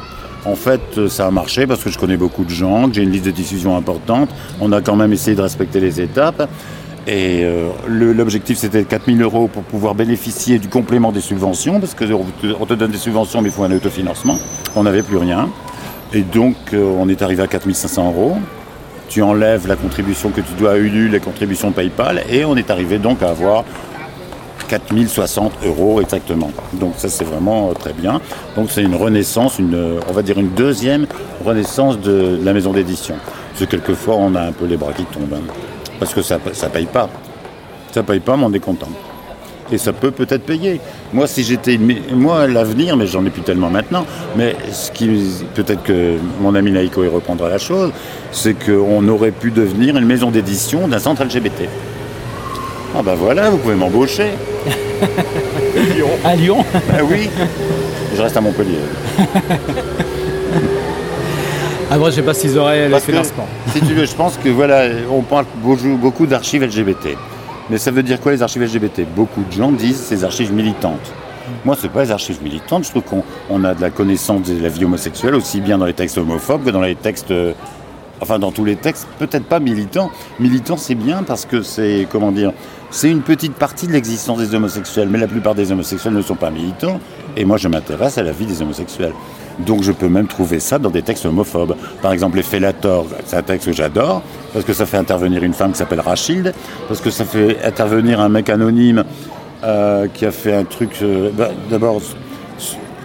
En 0.47 0.55
fait, 0.55 0.81
euh, 0.97 1.09
ça 1.09 1.27
a 1.27 1.31
marché 1.31 1.67
parce 1.67 1.83
que 1.83 1.91
je 1.91 1.99
connais 1.99 2.17
beaucoup 2.17 2.45
de 2.45 2.51
gens, 2.51 2.89
que 2.89 2.95
j'ai 2.95 3.03
une 3.03 3.11
liste 3.11 3.27
de 3.27 3.31
diffusion 3.31 3.77
importante. 3.77 4.31
On 4.61 4.73
a 4.73 4.81
quand 4.81 4.97
même 4.97 5.13
essayé 5.13 5.37
de 5.37 5.43
respecter 5.43 5.81
les 5.81 6.01
étapes. 6.01 6.49
Et 7.09 7.45
euh, 7.45 7.69
l'objectif, 7.89 8.59
c'était 8.59 8.83
4000 8.85 9.23
euros 9.23 9.47
pour 9.47 9.63
pouvoir 9.63 9.95
bénéficier 9.95 10.59
du 10.59 10.69
complément 10.69 11.13
des 11.13 11.21
subventions, 11.21 11.79
parce 11.79 11.95
qu'on 11.95 12.25
te, 12.41 12.47
on 12.59 12.67
te 12.67 12.75
donne 12.75 12.91
des 12.91 12.99
subventions, 12.99 13.43
mais 13.43 13.49
il 13.51 13.53
faut 13.53 13.63
un 13.63 13.71
autofinancement. 13.71 14.37
On 14.75 14.83
n'avait 14.83 15.03
plus 15.03 15.17
rien. 15.17 15.49
Et 16.13 16.23
donc, 16.23 16.57
euh, 16.73 16.83
on 16.99 17.09
est 17.09 17.23
arrivé 17.23 17.43
à 17.45 17.47
4500 17.47 18.07
euros. 18.13 18.37
Tu 19.09 19.23
enlèves 19.23 19.69
la 19.69 19.77
contribution 19.77 20.31
que 20.31 20.41
tu 20.41 20.53
dois 20.59 20.73
à 20.73 20.77
Ulule, 20.79 21.13
la 21.13 21.21
contribution 21.21 21.71
PayPal, 21.71 22.25
et 22.29 22.45
on 22.45 22.57
est 22.57 22.71
arrivé 22.71 22.99
donc 22.99 23.23
à 23.23 23.31
avoir 23.31 23.63
4060 24.69 25.53
euros 25.65 26.01
exactement. 26.01 26.51
Donc 26.73 26.95
ça 26.97 27.09
c'est 27.09 27.23
vraiment 27.25 27.69
euh, 27.71 27.73
très 27.75 27.93
bien. 27.93 28.21
Donc 28.57 28.69
c'est 28.73 28.83
une 28.83 28.97
renaissance, 28.97 29.61
une, 29.61 30.01
on 30.09 30.13
va 30.13 30.23
dire 30.23 30.39
une 30.39 30.51
deuxième 30.51 31.07
renaissance 31.45 32.01
de, 32.01 32.37
de 32.37 32.45
la 32.45 32.53
maison 32.53 32.73
d'édition. 32.73 33.15
Parce 33.53 33.65
que 33.65 33.77
quelquefois 33.77 34.17
on 34.17 34.35
a 34.35 34.41
un 34.41 34.53
peu 34.53 34.67
les 34.67 34.77
bras 34.77 34.93
qui 34.93 35.05
tombent. 35.05 35.35
hein. 35.35 35.53
Parce 35.99 36.15
que 36.15 36.23
ça 36.23 36.39
ne 36.39 36.69
paye 36.69 36.87
pas. 36.87 37.09
Ça 37.93 38.03
paye 38.03 38.21
pas, 38.21 38.37
mais 38.37 38.45
on 38.45 38.53
est 38.53 38.61
content. 38.61 38.89
Et 39.73 39.79
ça 39.79 39.93
peut 39.93 40.11
peut-être 40.11 40.45
payer. 40.45 40.81
Moi, 41.13 41.27
si 41.27 41.43
j'étais, 41.43 41.79
moi, 42.13 42.47
l'avenir, 42.47 42.97
mais 42.97 43.07
j'en 43.07 43.25
ai 43.25 43.31
plus 43.31 43.43
tellement 43.43 43.71
maintenant, 43.71 44.07
mais 44.37 44.55
ce 44.71 44.93
qui, 44.93 45.09
peut-être 45.55 45.83
que 45.83 46.17
mon 46.41 46.55
ami 46.55 46.71
Naïko 46.71 47.03
y 47.05 47.09
reprendra 47.09 47.49
la 47.49 47.59
chose, 47.59 47.91
c'est 48.31 48.55
qu'on 48.55 49.07
aurait 49.09 49.33
pu 49.33 49.51
devenir 49.51 49.97
une 49.97 50.05
maison 50.07 50.31
d'édition 50.31 50.87
d'un 50.87 50.99
centre 51.01 51.25
LGBT. 51.25 51.69
Ah 52.97 53.03
ben 53.03 53.15
voilà, 53.15 53.51
vous 53.51 53.59
pouvez 53.59 53.75
m'embaucher. 53.75 54.31
Lyon. 55.95 56.09
À 56.25 56.37
Lyon 56.37 56.65
Ah 56.93 57.03
oui. 57.05 57.29
Je 58.15 58.23
reste 58.23 58.37
à 58.37 58.41
Montpellier. 58.41 58.79
Ah 61.91 61.99
moi 61.99 62.11
je 62.11 62.17
sais 62.17 62.23
pas 62.23 62.35
s'ils 62.35 62.59
auraient 62.59 62.89
les 62.89 63.01
financements. 63.01 63.47
si 63.73 63.81
tu 63.81 63.95
veux, 63.95 64.07
je 64.07 64.15
pense 64.15 64.37
que 64.39 64.49
voilà, 64.49 64.87
on 65.11 65.23
parle 65.23 65.45
beaucoup- 65.63 66.27
d'archives 66.27 66.63
LGBT. 66.65 67.17
Mais 67.71 67.79
ça 67.79 67.91
veut 67.91 68.03
dire 68.03 68.21
quoi 68.21 68.33
les 68.33 68.43
archives 68.43 68.63
LGBT 68.63 69.03
Beaucoup 69.15 69.43
de 69.45 69.53
gens 69.53 69.71
disent 69.73 69.97
ces 70.01 70.25
archives 70.25 70.53
militantes. 70.53 71.13
Moi, 71.65 71.77
c'est 71.81 71.89
pas 71.91 72.03
les 72.03 72.11
archives 72.11 72.43
militantes. 72.43 72.85
Je 72.85 72.91
trouve 72.91 73.03
qu'on 73.03 73.23
on 73.51 73.63
a 73.65 73.75
de 73.75 73.81
la 73.81 73.91
connaissance 73.91 74.43
de 74.43 74.61
la 74.61 74.69
vie 74.69 74.85
homosexuelle 74.85 75.35
aussi 75.37 75.61
bien 75.61 75.79
dans 75.79 75.85
les 75.87 75.93
textes 75.95 76.19
homophobes 76.19 76.65
que 76.65 76.71
dans 76.71 76.81
les 76.81 76.97
textes, 76.97 77.31
euh, 77.31 77.53
enfin 78.21 78.39
dans 78.41 78.51
tous 78.51 78.65
les 78.65 78.75
textes. 78.77 79.07
Peut-être 79.21 79.45
pas 79.45 79.61
militants. 79.61 80.11
Militants, 80.41 80.77
c'est 80.77 80.95
bien 80.97 81.23
parce 81.25 81.45
que 81.45 81.63
c'est 81.63 82.07
comment 82.11 82.33
dire, 82.33 82.53
c'est 82.91 83.11
une 83.11 83.23
petite 83.23 83.55
partie 83.55 83.87
de 83.87 83.93
l'existence 83.93 84.39
des 84.39 84.55
homosexuels. 84.57 85.09
Mais 85.09 85.19
la 85.19 85.29
plupart 85.29 85.55
des 85.55 85.71
homosexuels 85.71 86.15
ne 86.15 86.23
sont 86.23 86.35
pas 86.37 86.51
militants. 86.51 87.01
Et 87.37 87.45
moi, 87.45 87.57
je 87.59 87.69
m'intéresse 87.69 88.19
à 88.19 88.23
la 88.25 88.33
vie 88.33 88.47
des 88.47 88.61
homosexuels. 88.63 89.13
Donc 89.59 89.83
je 89.83 89.93
peux 89.93 90.09
même 90.09 90.27
trouver 90.27 90.61
ça 90.61 90.79
dans 90.79 90.91
des 90.91 91.03
textes 91.03 91.27
homophobes. 91.27 91.77
Par 92.03 92.13
exemple, 92.13 92.37
les 92.37 92.43
Fellator, 92.43 93.07
c'est 93.25 93.37
un 93.37 93.43
texte 93.43 93.67
que 93.67 93.73
j'adore, 93.73 94.23
parce 94.53 94.65
que 94.65 94.73
ça 94.73 94.87
fait 94.87 94.99
intervenir 94.99 95.43
une 95.43 95.55
femme 95.55 95.73
qui 95.73 95.79
s'appelle 95.79 96.01
Rachilde, 96.01 96.53
parce 96.89 97.01
que 97.01 97.11
ça 97.11 97.25
fait 97.25 97.63
intervenir 97.65 98.21
un 98.21 98.29
mec 98.29 98.49
anonyme 98.49 99.05
euh, 99.65 100.07
qui 100.13 100.27
a 100.27 100.31
fait 100.31 100.55
un 100.55 100.65
truc, 100.65 100.99
euh, 101.03 101.31
bah, 101.33 101.51
d'abord, 101.71 102.01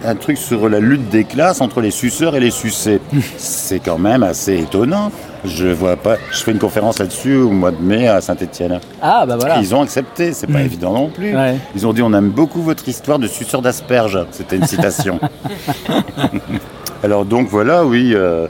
un 0.04 0.14
truc 0.16 0.36
sur 0.38 0.68
la 0.68 0.80
lutte 0.80 1.08
des 1.08 1.24
classes 1.24 1.60
entre 1.60 1.80
les 1.80 1.90
suceurs 1.90 2.34
et 2.36 2.40
les 2.40 2.50
sucés. 2.50 3.00
c'est 3.36 3.80
quand 3.80 3.98
même 3.98 4.22
assez 4.22 4.58
étonnant. 4.58 5.10
Je 5.44 5.66
vois 5.66 5.96
pas. 5.96 6.16
Je 6.30 6.38
fais 6.38 6.52
une 6.52 6.58
conférence 6.58 6.98
là-dessus 7.00 7.36
au 7.36 7.50
mois 7.50 7.70
de 7.72 7.80
mai 7.82 8.06
à 8.08 8.20
Saint-Étienne. 8.20 8.78
Ah 9.00 9.24
bah 9.26 9.36
voilà. 9.38 9.58
Ils 9.58 9.74
ont 9.74 9.82
accepté, 9.82 10.32
c'est 10.32 10.46
pas 10.46 10.60
Mm. 10.60 10.66
évident 10.66 10.92
non 10.92 11.08
plus. 11.08 11.34
Ouais. 11.36 11.56
Ils 11.74 11.86
ont 11.86 11.92
dit 11.92 12.02
on 12.02 12.12
aime 12.14 12.30
beaucoup 12.30 12.62
votre 12.62 12.88
histoire 12.88 13.18
de 13.18 13.26
suceur 13.26 13.60
d'asperges. 13.62 14.18
C'était 14.30 14.56
une 14.56 14.66
citation. 14.66 15.18
Alors 17.02 17.24
donc 17.24 17.48
voilà, 17.48 17.84
oui, 17.84 18.12
euh, 18.14 18.46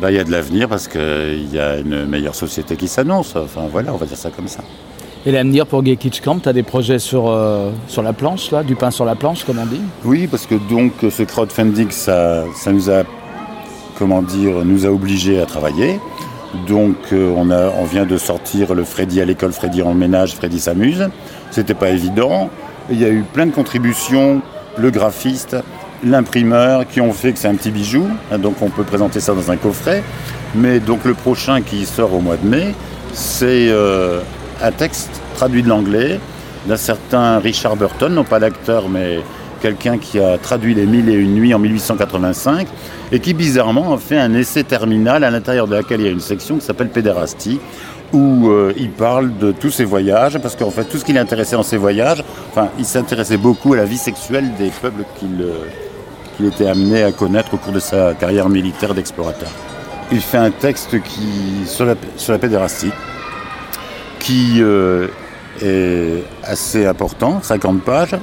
bah, 0.00 0.10
il 0.10 0.16
y 0.16 0.18
a 0.20 0.24
de 0.24 0.30
l'avenir 0.30 0.68
parce 0.68 0.88
qu'il 0.88 1.52
y 1.52 1.58
a 1.58 1.76
une 1.78 2.06
meilleure 2.06 2.34
société 2.34 2.76
qui 2.76 2.88
s'annonce. 2.88 3.36
Enfin 3.36 3.62
voilà, 3.70 3.92
on 3.92 3.96
va 3.96 4.06
dire 4.06 4.16
ça 4.16 4.30
comme 4.30 4.48
ça. 4.48 4.60
Et 5.26 5.32
l'avenir 5.32 5.66
pour 5.66 5.82
Gay 5.82 5.96
Kids 5.96 6.20
Camp, 6.24 6.38
tu 6.42 6.48
as 6.48 6.52
des 6.54 6.62
projets 6.62 6.98
sur, 6.98 7.28
euh, 7.28 7.70
sur 7.88 8.02
la 8.02 8.14
planche, 8.14 8.50
là, 8.52 8.62
du 8.62 8.74
pain 8.74 8.90
sur 8.90 9.04
la 9.04 9.14
planche, 9.14 9.44
comme 9.44 9.58
on 9.58 9.66
dit? 9.66 9.80
Oui, 10.04 10.26
parce 10.26 10.46
que 10.46 10.54
donc 10.54 10.92
ce 11.10 11.22
crowdfunding, 11.24 11.90
ça, 11.90 12.44
ça 12.56 12.72
nous 12.72 12.88
a, 12.90 13.02
comment 13.98 14.22
dire, 14.22 14.64
nous 14.64 14.86
a 14.86 14.88
obligés 14.88 15.38
à 15.40 15.44
travailler. 15.44 16.00
Donc 16.66 16.96
euh, 17.12 17.32
on, 17.36 17.50
a, 17.50 17.68
on 17.78 17.84
vient 17.84 18.06
de 18.06 18.16
sortir 18.16 18.74
le 18.74 18.82
Freddy 18.82 19.20
à 19.20 19.26
l'école, 19.26 19.52
Freddy 19.52 19.82
en 19.82 19.92
ménage, 19.92 20.34
Freddy 20.34 20.58
s'amuse. 20.58 21.08
C'était 21.50 21.74
pas 21.74 21.90
évident. 21.90 22.48
Il 22.90 22.98
y 22.98 23.04
a 23.04 23.10
eu 23.10 23.22
plein 23.22 23.44
de 23.46 23.52
contributions, 23.52 24.40
le 24.78 24.90
graphiste, 24.90 25.54
l'imprimeur, 26.02 26.88
qui 26.88 27.02
ont 27.02 27.12
fait 27.12 27.32
que 27.32 27.38
c'est 27.38 27.48
un 27.48 27.54
petit 27.54 27.70
bijou. 27.70 28.06
hein, 28.32 28.38
Donc 28.38 28.62
on 28.62 28.70
peut 28.70 28.84
présenter 28.84 29.20
ça 29.20 29.34
dans 29.34 29.50
un 29.50 29.56
coffret. 29.58 30.02
Mais 30.54 30.80
donc 30.80 31.04
le 31.04 31.12
prochain 31.12 31.60
qui 31.60 31.84
sort 31.84 32.14
au 32.14 32.20
mois 32.20 32.38
de 32.38 32.48
mai, 32.48 32.74
c'est 33.12 33.68
euh, 33.68 34.20
un 34.62 34.72
texte 34.72 35.10
traduit 35.34 35.62
de 35.62 35.68
l'anglais 35.68 36.20
d'un 36.66 36.76
certain 36.76 37.38
Richard 37.38 37.76
Burton, 37.76 38.12
non 38.12 38.24
pas 38.24 38.38
l'acteur, 38.38 38.88
mais 38.88 39.20
quelqu'un 39.60 39.98
qui 39.98 40.18
a 40.18 40.38
traduit 40.38 40.74
Les 40.74 40.86
Mille 40.86 41.08
et 41.08 41.14
Une 41.14 41.34
Nuits 41.34 41.54
en 41.54 41.58
1885 41.58 42.66
et 43.12 43.20
qui 43.20 43.34
bizarrement 43.34 43.92
a 43.94 43.98
fait 43.98 44.18
un 44.18 44.34
essai 44.34 44.64
terminal 44.64 45.24
à 45.24 45.30
l'intérieur 45.30 45.66
de 45.68 45.74
laquelle 45.74 46.00
il 46.00 46.06
y 46.06 46.08
a 46.08 46.12
une 46.12 46.20
section 46.20 46.56
qui 46.56 46.64
s'appelle 46.64 46.88
Pédérastie 46.88 47.60
où 48.12 48.48
euh, 48.48 48.72
il 48.76 48.90
parle 48.90 49.36
de 49.38 49.52
tous 49.52 49.70
ses 49.70 49.84
voyages, 49.84 50.38
parce 50.38 50.56
qu'en 50.56 50.70
fait 50.70 50.84
tout 50.84 50.98
ce 50.98 51.04
qui 51.04 51.12
l'intéressait 51.12 51.56
dans 51.56 51.62
ses 51.62 51.76
voyages, 51.76 52.24
enfin 52.50 52.68
il 52.78 52.84
s'intéressait 52.84 53.36
beaucoup 53.36 53.74
à 53.74 53.76
la 53.76 53.84
vie 53.84 53.98
sexuelle 53.98 54.50
des 54.58 54.70
peuples 54.82 55.04
qu'il 55.18 55.40
euh, 55.42 56.48
était 56.48 56.66
amené 56.66 57.04
à 57.04 57.12
connaître 57.12 57.54
au 57.54 57.56
cours 57.56 57.72
de 57.72 57.78
sa 57.78 58.14
carrière 58.14 58.48
militaire 58.48 58.94
d'explorateur. 58.94 59.50
Il 60.10 60.20
fait 60.20 60.38
un 60.38 60.50
texte 60.50 61.00
qui, 61.02 61.66
sur, 61.66 61.84
la, 61.84 61.94
sur 62.16 62.32
la 62.32 62.38
pédérastie 62.40 62.90
qui 64.20 64.58
euh, 64.60 65.08
est 65.60 66.22
assez 66.44 66.86
important, 66.86 67.40
50 67.42 67.82
pages. 67.82 68.14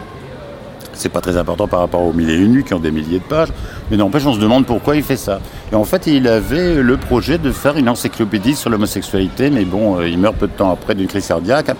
C'est 0.93 1.09
pas 1.09 1.21
très 1.21 1.37
important 1.37 1.67
par 1.67 1.81
rapport 1.81 2.01
aux 2.01 2.13
mille 2.13 2.29
et 2.29 2.35
une 2.37 2.53
nuits 2.53 2.63
qui 2.63 2.73
ont 2.73 2.79
des 2.79 2.89
milliers 2.89 3.19
de 3.19 3.23
pages, 3.23 3.49
mais 3.91 3.97
n'empêche, 3.97 4.25
on 4.25 4.33
se 4.33 4.39
demande 4.39 4.65
pourquoi 4.65 4.95
il 4.95 5.03
fait 5.03 5.17
ça. 5.17 5.39
Et 5.71 5.75
en 5.75 5.83
fait, 5.83 6.07
il 6.07 6.27
avait 6.27 6.81
le 6.81 6.97
projet 6.97 7.37
de 7.37 7.51
faire 7.51 7.77
une 7.77 7.89
encyclopédie 7.89 8.55
sur 8.55 8.69
l'homosexualité, 8.69 9.49
mais 9.49 9.65
bon, 9.65 9.99
euh, 9.99 10.07
il 10.07 10.17
meurt 10.17 10.35
peu 10.37 10.47
de 10.47 10.53
temps 10.53 10.71
après 10.71 10.95
d'une 10.95 11.07
crise 11.07 11.27
cardiaque, 11.27 11.71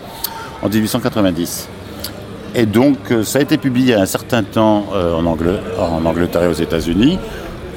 en 0.61 0.69
1890. 0.69 1.69
Et 2.53 2.65
donc, 2.65 2.97
euh, 3.11 3.23
ça 3.23 3.39
a 3.39 3.41
été 3.41 3.57
publié 3.57 3.95
à 3.95 4.01
un 4.01 4.05
certain 4.05 4.43
temps 4.43 4.87
en 4.93 6.05
Angleterre 6.05 6.43
et 6.43 6.47
aux 6.47 6.53
États-Unis, 6.53 7.17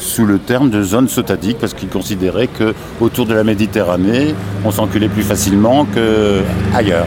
sous 0.00 0.24
le 0.26 0.38
terme 0.38 0.70
de 0.70 0.82
zone 0.82 1.08
sotadique, 1.08 1.58
parce 1.58 1.74
qu'il 1.74 1.88
considérait 1.88 2.46
que 2.48 2.74
autour 3.00 3.26
de 3.26 3.34
la 3.34 3.44
Méditerranée, 3.44 4.34
on 4.64 4.70
s'enculait 4.70 5.08
plus 5.08 5.22
facilement 5.22 5.86
qu'ailleurs. 5.94 7.06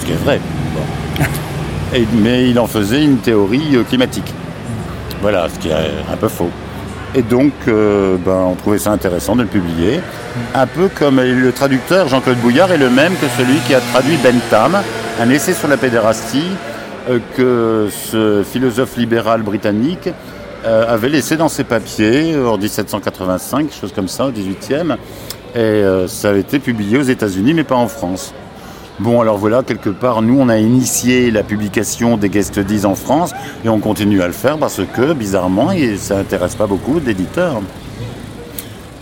Ce 0.00 0.06
qui 0.06 0.12
est 0.12 0.24
vrai. 0.24 0.40
Bon. 0.74 1.24
Et- 1.94 2.06
mais 2.22 2.48
il 2.48 2.58
en 2.58 2.66
faisait 2.66 3.04
une 3.04 3.18
théorie 3.18 3.74
euh, 3.76 3.82
climatique. 3.82 4.32
Voilà, 5.20 5.48
ce 5.52 5.58
qui 5.58 5.68
est 5.68 5.72
un 6.12 6.16
peu 6.16 6.28
faux. 6.28 6.50
Et 7.16 7.22
donc, 7.22 7.52
euh, 7.68 8.16
ben, 8.24 8.38
on 8.50 8.54
trouvait 8.54 8.78
ça 8.78 8.90
intéressant 8.90 9.36
de 9.36 9.42
le 9.42 9.48
publier. 9.48 10.00
Un 10.54 10.66
peu 10.66 10.88
comme 10.88 11.20
le 11.20 11.52
traducteur 11.52 12.08
Jean-Claude 12.08 12.38
Bouillard 12.38 12.72
est 12.72 12.78
le 12.78 12.90
même 12.90 13.12
que 13.14 13.26
celui 13.38 13.56
qui 13.66 13.74
a 13.74 13.80
traduit 13.80 14.16
Bentham, 14.16 14.76
un 15.20 15.30
essai 15.30 15.52
sur 15.54 15.68
la 15.68 15.76
pédérastie 15.76 16.50
euh, 17.08 17.18
que 17.36 17.88
ce 17.90 18.42
philosophe 18.44 18.96
libéral 18.96 19.42
britannique 19.42 20.08
euh, 20.64 20.92
avait 20.92 21.08
laissé 21.08 21.36
dans 21.36 21.48
ses 21.48 21.64
papiers 21.64 22.34
euh, 22.34 22.48
en 22.48 22.56
1785, 22.58 23.70
chose 23.72 23.92
comme 23.94 24.08
ça, 24.08 24.26
au 24.26 24.30
18e. 24.30 24.96
Et 25.54 25.58
euh, 25.58 26.08
ça 26.08 26.30
a 26.30 26.34
été 26.34 26.58
publié 26.58 26.98
aux 26.98 27.02
États-Unis, 27.02 27.54
mais 27.54 27.64
pas 27.64 27.76
en 27.76 27.88
France. 27.88 28.32
Bon, 29.00 29.20
alors 29.20 29.38
voilà, 29.38 29.62
quelque 29.62 29.90
part, 29.90 30.22
nous, 30.22 30.38
on 30.38 30.48
a 30.48 30.58
initié 30.58 31.30
la 31.30 31.42
publication 31.42 32.16
des 32.16 32.28
guest 32.28 32.58
10 32.60 32.86
en 32.86 32.94
France 32.94 33.32
et 33.64 33.68
on 33.68 33.80
continue 33.80 34.22
à 34.22 34.26
le 34.28 34.32
faire 34.32 34.56
parce 34.56 34.80
que, 34.92 35.12
bizarrement, 35.14 35.70
ça 35.98 36.16
n'intéresse 36.16 36.54
pas 36.54 36.66
beaucoup 36.66 37.00
d'éditeurs. 37.00 37.60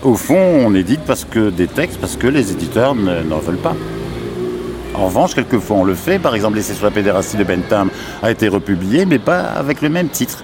Au 0.03 0.15
fond, 0.15 0.35
on 0.67 0.75
édite 0.75 1.01
parce 1.07 1.25
que 1.25 1.51
des 1.51 1.67
textes, 1.69 1.99
parce 2.01 2.17
que 2.17 2.27
les 2.27 2.51
éditeurs 2.53 2.95
ne- 2.95 3.23
n'en 3.23 3.39
veulent 3.39 3.57
pas. 3.59 3.77
En 4.95 5.07
revanche, 5.07 5.35
quelquefois, 5.35 5.77
on 5.77 5.85
le 5.85 5.95
fait. 5.95 6.19
Par 6.19 6.35
exemple, 6.35 6.57
L'essai 6.57 6.75
sur 6.75 6.85
la 6.87 6.91
pédérastie 6.91 7.37
de 7.37 7.45
Bentham 7.45 7.89
a 8.23 8.31
été 8.31 8.49
republié, 8.49 9.07
mais 9.07 9.19
pas 9.19 9.41
avec 9.41 9.81
le 9.81 9.89
même 9.91 10.09
titre. 10.09 10.43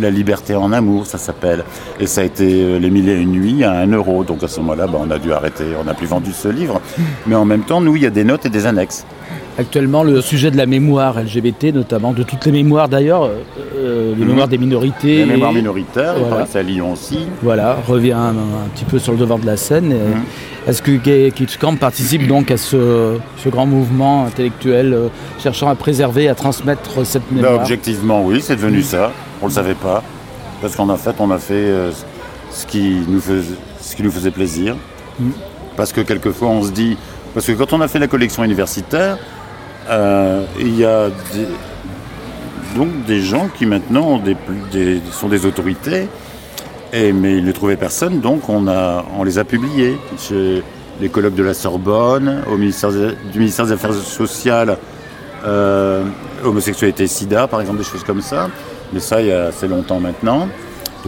La 0.00 0.10
liberté 0.10 0.54
en 0.54 0.72
amour, 0.72 1.06
ça 1.06 1.18
s'appelle. 1.18 1.64
Et 2.00 2.06
ça 2.06 2.20
a 2.20 2.24
été 2.24 2.44
euh, 2.62 2.78
Les 2.78 2.90
mille 2.90 3.08
et 3.08 3.14
une 3.20 3.32
nuits 3.32 3.64
à 3.64 3.72
1 3.72 3.86
euro. 3.92 4.24
Donc 4.24 4.42
à 4.42 4.48
ce 4.48 4.60
moment-là, 4.60 4.86
bah, 4.86 4.98
on 5.00 5.10
a 5.10 5.18
dû 5.18 5.32
arrêter. 5.32 5.64
On 5.80 5.84
n'a 5.84 5.94
plus 5.94 6.06
vendu 6.06 6.32
ce 6.32 6.48
livre. 6.48 6.80
Mais 7.26 7.34
en 7.34 7.44
même 7.44 7.62
temps, 7.62 7.80
nous, 7.80 7.96
il 7.96 8.02
y 8.02 8.06
a 8.06 8.10
des 8.10 8.24
notes 8.24 8.44
et 8.46 8.50
des 8.50 8.66
annexes. 8.66 9.04
Actuellement, 9.58 10.02
le 10.04 10.20
sujet 10.20 10.50
de 10.50 10.58
la 10.58 10.66
mémoire 10.66 11.18
LGBT, 11.22 11.72
notamment 11.72 12.12
de 12.12 12.22
toutes 12.22 12.44
les 12.44 12.52
mémoires 12.52 12.90
d'ailleurs, 12.90 13.24
euh, 13.24 13.38
euh, 13.78 14.14
les 14.14 14.22
Mhm. 14.22 14.28
mémoires 14.28 14.48
des 14.48 14.58
minorités. 14.58 15.16
Les 15.20 15.24
mémoires 15.24 15.54
minoritaires, 15.54 16.12
il 16.18 16.24
Voilà. 16.24 16.46
à 16.54 16.62
Lyon 16.62 16.92
aussi. 16.92 17.20
Voilà, 17.42 17.78
revient 17.88 18.12
un, 18.12 18.34
un 18.36 18.68
petit 18.74 18.84
peu 18.84 18.98
sur 18.98 19.12
le 19.12 19.18
devant 19.18 19.38
de 19.38 19.46
la 19.46 19.56
scène. 19.56 19.88
Mhm. 19.94 20.22
Est-ce 20.68 20.82
que 20.82 20.90
Gay 20.92 21.32
Kitschkamp 21.34 21.76
participe 21.76 22.26
donc 22.28 22.50
à 22.50 22.58
ce, 22.58 23.16
ce 23.38 23.48
grand 23.48 23.64
mouvement 23.64 24.26
intellectuel 24.26 24.92
euh, 24.92 25.08
cherchant 25.38 25.68
à 25.70 25.74
préserver, 25.74 26.28
à 26.28 26.34
transmettre 26.34 27.06
cette 27.06 27.22
Bah, 27.30 27.36
mémoire? 27.40 27.54
objectivement, 27.62 28.22
oui, 28.26 28.40
c'est 28.42 28.56
devenu 28.56 28.82
ça. 28.82 29.10
On 29.42 29.46
ne 29.46 29.50
le 29.50 29.54
savait 29.54 29.74
pas. 29.74 30.02
Parce 30.62 30.74
qu'en 30.76 30.94
fait, 30.96 31.14
on 31.18 31.30
a 31.30 31.38
fait 31.38 31.54
euh, 31.54 31.90
ce, 32.50 32.66
qui 32.66 33.02
nous 33.08 33.20
faisait, 33.20 33.54
ce 33.80 33.94
qui 33.96 34.02
nous 34.02 34.10
faisait 34.10 34.30
plaisir. 34.30 34.76
Mm. 35.18 35.30
Parce 35.76 35.92
que 35.92 36.00
quelquefois, 36.00 36.48
on 36.48 36.62
se 36.62 36.70
dit. 36.70 36.96
Parce 37.34 37.46
que 37.46 37.52
quand 37.52 37.72
on 37.72 37.80
a 37.82 37.88
fait 37.88 37.98
la 37.98 38.08
collection 38.08 38.42
universitaire, 38.44 39.18
euh, 39.90 40.44
il 40.58 40.76
y 40.78 40.84
a 40.84 41.08
des, 41.34 41.46
donc 42.74 43.04
des 43.06 43.20
gens 43.20 43.48
qui 43.56 43.66
maintenant 43.66 44.02
ont 44.02 44.18
des, 44.18 44.34
plus- 44.34 44.62
des- 44.72 45.02
sont 45.12 45.28
des 45.28 45.44
autorités, 45.44 46.08
et, 46.94 47.12
mais 47.12 47.36
ils 47.36 47.44
ne 47.44 47.52
trouvaient 47.52 47.76
personne, 47.76 48.20
donc 48.20 48.48
on, 48.48 48.66
a, 48.68 49.04
on 49.18 49.22
les 49.24 49.38
a 49.38 49.44
publiés. 49.44 49.98
Chez 50.18 50.62
les 50.98 51.10
colloques 51.10 51.34
de 51.34 51.42
la 51.42 51.52
Sorbonne, 51.52 52.42
au 52.50 52.56
ministère, 52.56 52.90
des- 52.90 53.12
du 53.30 53.38
ministère 53.38 53.66
des 53.66 53.72
Affaires 53.72 53.92
sociales, 53.92 54.78
euh, 55.44 56.02
homosexualité 56.42 57.04
et 57.04 57.06
sida, 57.08 57.46
par 57.48 57.60
exemple, 57.60 57.78
des 57.78 57.84
choses 57.84 58.02
comme 58.02 58.22
ça. 58.22 58.48
Mais 58.92 59.00
ça, 59.00 59.20
il 59.20 59.28
y 59.28 59.32
a 59.32 59.46
assez 59.46 59.68
longtemps 59.68 60.00
maintenant. 60.00 60.48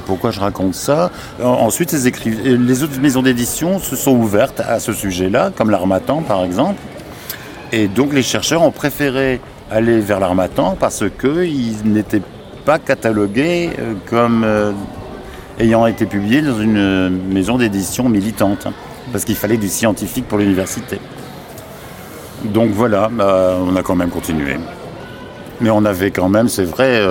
Pourquoi 0.07 0.31
je 0.31 0.39
raconte 0.41 0.75
ça 0.75 1.11
En- 1.43 1.47
Ensuite, 1.49 1.93
les, 1.93 2.83
autres 2.83 3.01
maisons 3.01 3.23
d'édition 3.23 3.79
se 3.79 3.97
sont 3.97 4.13
ouvertes 4.13 4.61
à 4.61 4.79
ce 4.79 4.93
sujet-là, 4.93 5.51
comme 5.57 5.71
l'Armatan, 5.71 6.23
par 6.23 6.45
exemple. 6.45 6.81
Et 7.73 7.89
donc, 7.89 8.13
les 8.13 8.23
chercheurs 8.23 8.63
ont 8.63 8.71
préféré 8.71 9.41
aller 9.71 10.01
vers 10.01 10.21
l'Armatan 10.21 10.77
parce 10.79 11.05
qu'ils 11.21 11.77
n'étaient 11.85 12.23
pas 12.65 12.79
catalogués 12.79 13.71
euh, 13.79 13.95
comme 14.09 14.45
euh, 14.45 14.73
ayant 15.59 15.87
été 15.87 16.07
publiés 16.07 16.43
dans 16.43 16.59
une 16.61 16.77
euh, 16.79 17.11
maison 17.11 17.59
d'édition 17.59 18.09
militante. 18.09 18.69
parce 19.13 19.25
qu'il 19.25 19.37
fallait 19.37 19.57
du 19.57 19.69
scientifique 19.69 20.27
pour 20.29 20.39
l'université. 20.39 21.01
Donc 22.45 22.71
voilà, 22.71 23.09
bah, 23.11 23.57
on 23.67 23.75
a 23.75 23.83
quand 23.83 23.97
même 23.97 24.11
continué. 24.11 24.57
Mais 25.61 25.71
on 25.71 25.85
avait 25.85 26.11
quand 26.13 26.29
même, 26.29 26.49
c'est 26.49 26.65
vrai, 26.65 27.03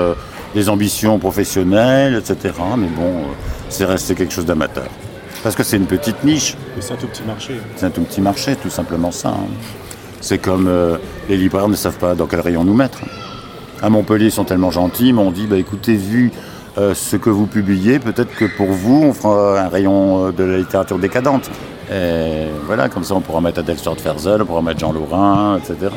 des 0.54 0.70
ambitions 0.70 1.20
professionnelles, 1.20 2.16
etc. 2.16 2.54
Mais 2.78 2.88
bon, 2.88 3.04
euh, 3.08 3.34
c'est 3.70 3.86
resté 3.86 4.16
quelque 4.16 4.34
chose 4.34 4.46
d'amateur. 4.46 4.88
Parce 5.44 5.56
que 5.56 5.64
c'est 5.64 5.78
une 5.78 5.86
petite 5.86 6.24
niche. 6.24 6.56
C'est 6.80 6.94
un 6.94 6.98
tout 6.98 7.08
petit 7.08 7.24
marché. 7.24 7.54
C'est 7.76 7.86
un 7.86 7.90
tout 7.90 8.02
petit 8.02 8.22
marché, 8.22 8.56
tout 8.56 8.70
simplement 8.70 9.12
ça. 9.12 9.30
hein. 9.30 9.48
C'est 10.20 10.40
comme 10.40 10.68
euh, 10.68 10.98
les 11.30 11.38
libraires 11.38 11.68
ne 11.70 11.76
savent 11.76 11.98
pas 11.98 12.16
dans 12.16 12.26
quel 12.26 12.40
rayon 12.42 12.64
nous 12.64 12.74
mettre. 12.74 13.00
À 13.82 13.90
Montpellier, 13.90 14.26
ils 14.26 14.32
sont 14.32 14.46
tellement 14.46 14.72
gentils, 14.72 15.10
ils 15.10 15.14
m'ont 15.14 15.32
dit 15.32 15.46
bah, 15.46 15.58
écoutez, 15.58 15.94
vu 15.96 16.32
euh, 16.80 16.96
ce 16.96 17.16
que 17.16 17.30
vous 17.30 17.46
publiez, 17.46 18.00
peut-être 18.00 18.36
que 18.36 18.46
pour 18.46 18.68
vous, 18.68 19.04
on 19.04 19.14
fera 19.14 19.62
un 19.62 19.68
rayon 19.70 20.28
euh, 20.28 20.32
de 20.32 20.44
la 20.44 20.58
littérature 20.58 20.98
décadente. 20.98 21.50
Et 21.94 22.48
voilà, 22.66 22.90
comme 22.90 23.04
ça, 23.04 23.14
on 23.14 23.22
pourra 23.22 23.40
mettre 23.40 23.60
Adèle 23.60 23.78
Stortferzel, 23.78 24.42
on 24.42 24.46
pourra 24.46 24.62
mettre 24.64 24.80
Jean 24.80 24.92
Laurin, 24.92 25.58
etc. 25.60 25.92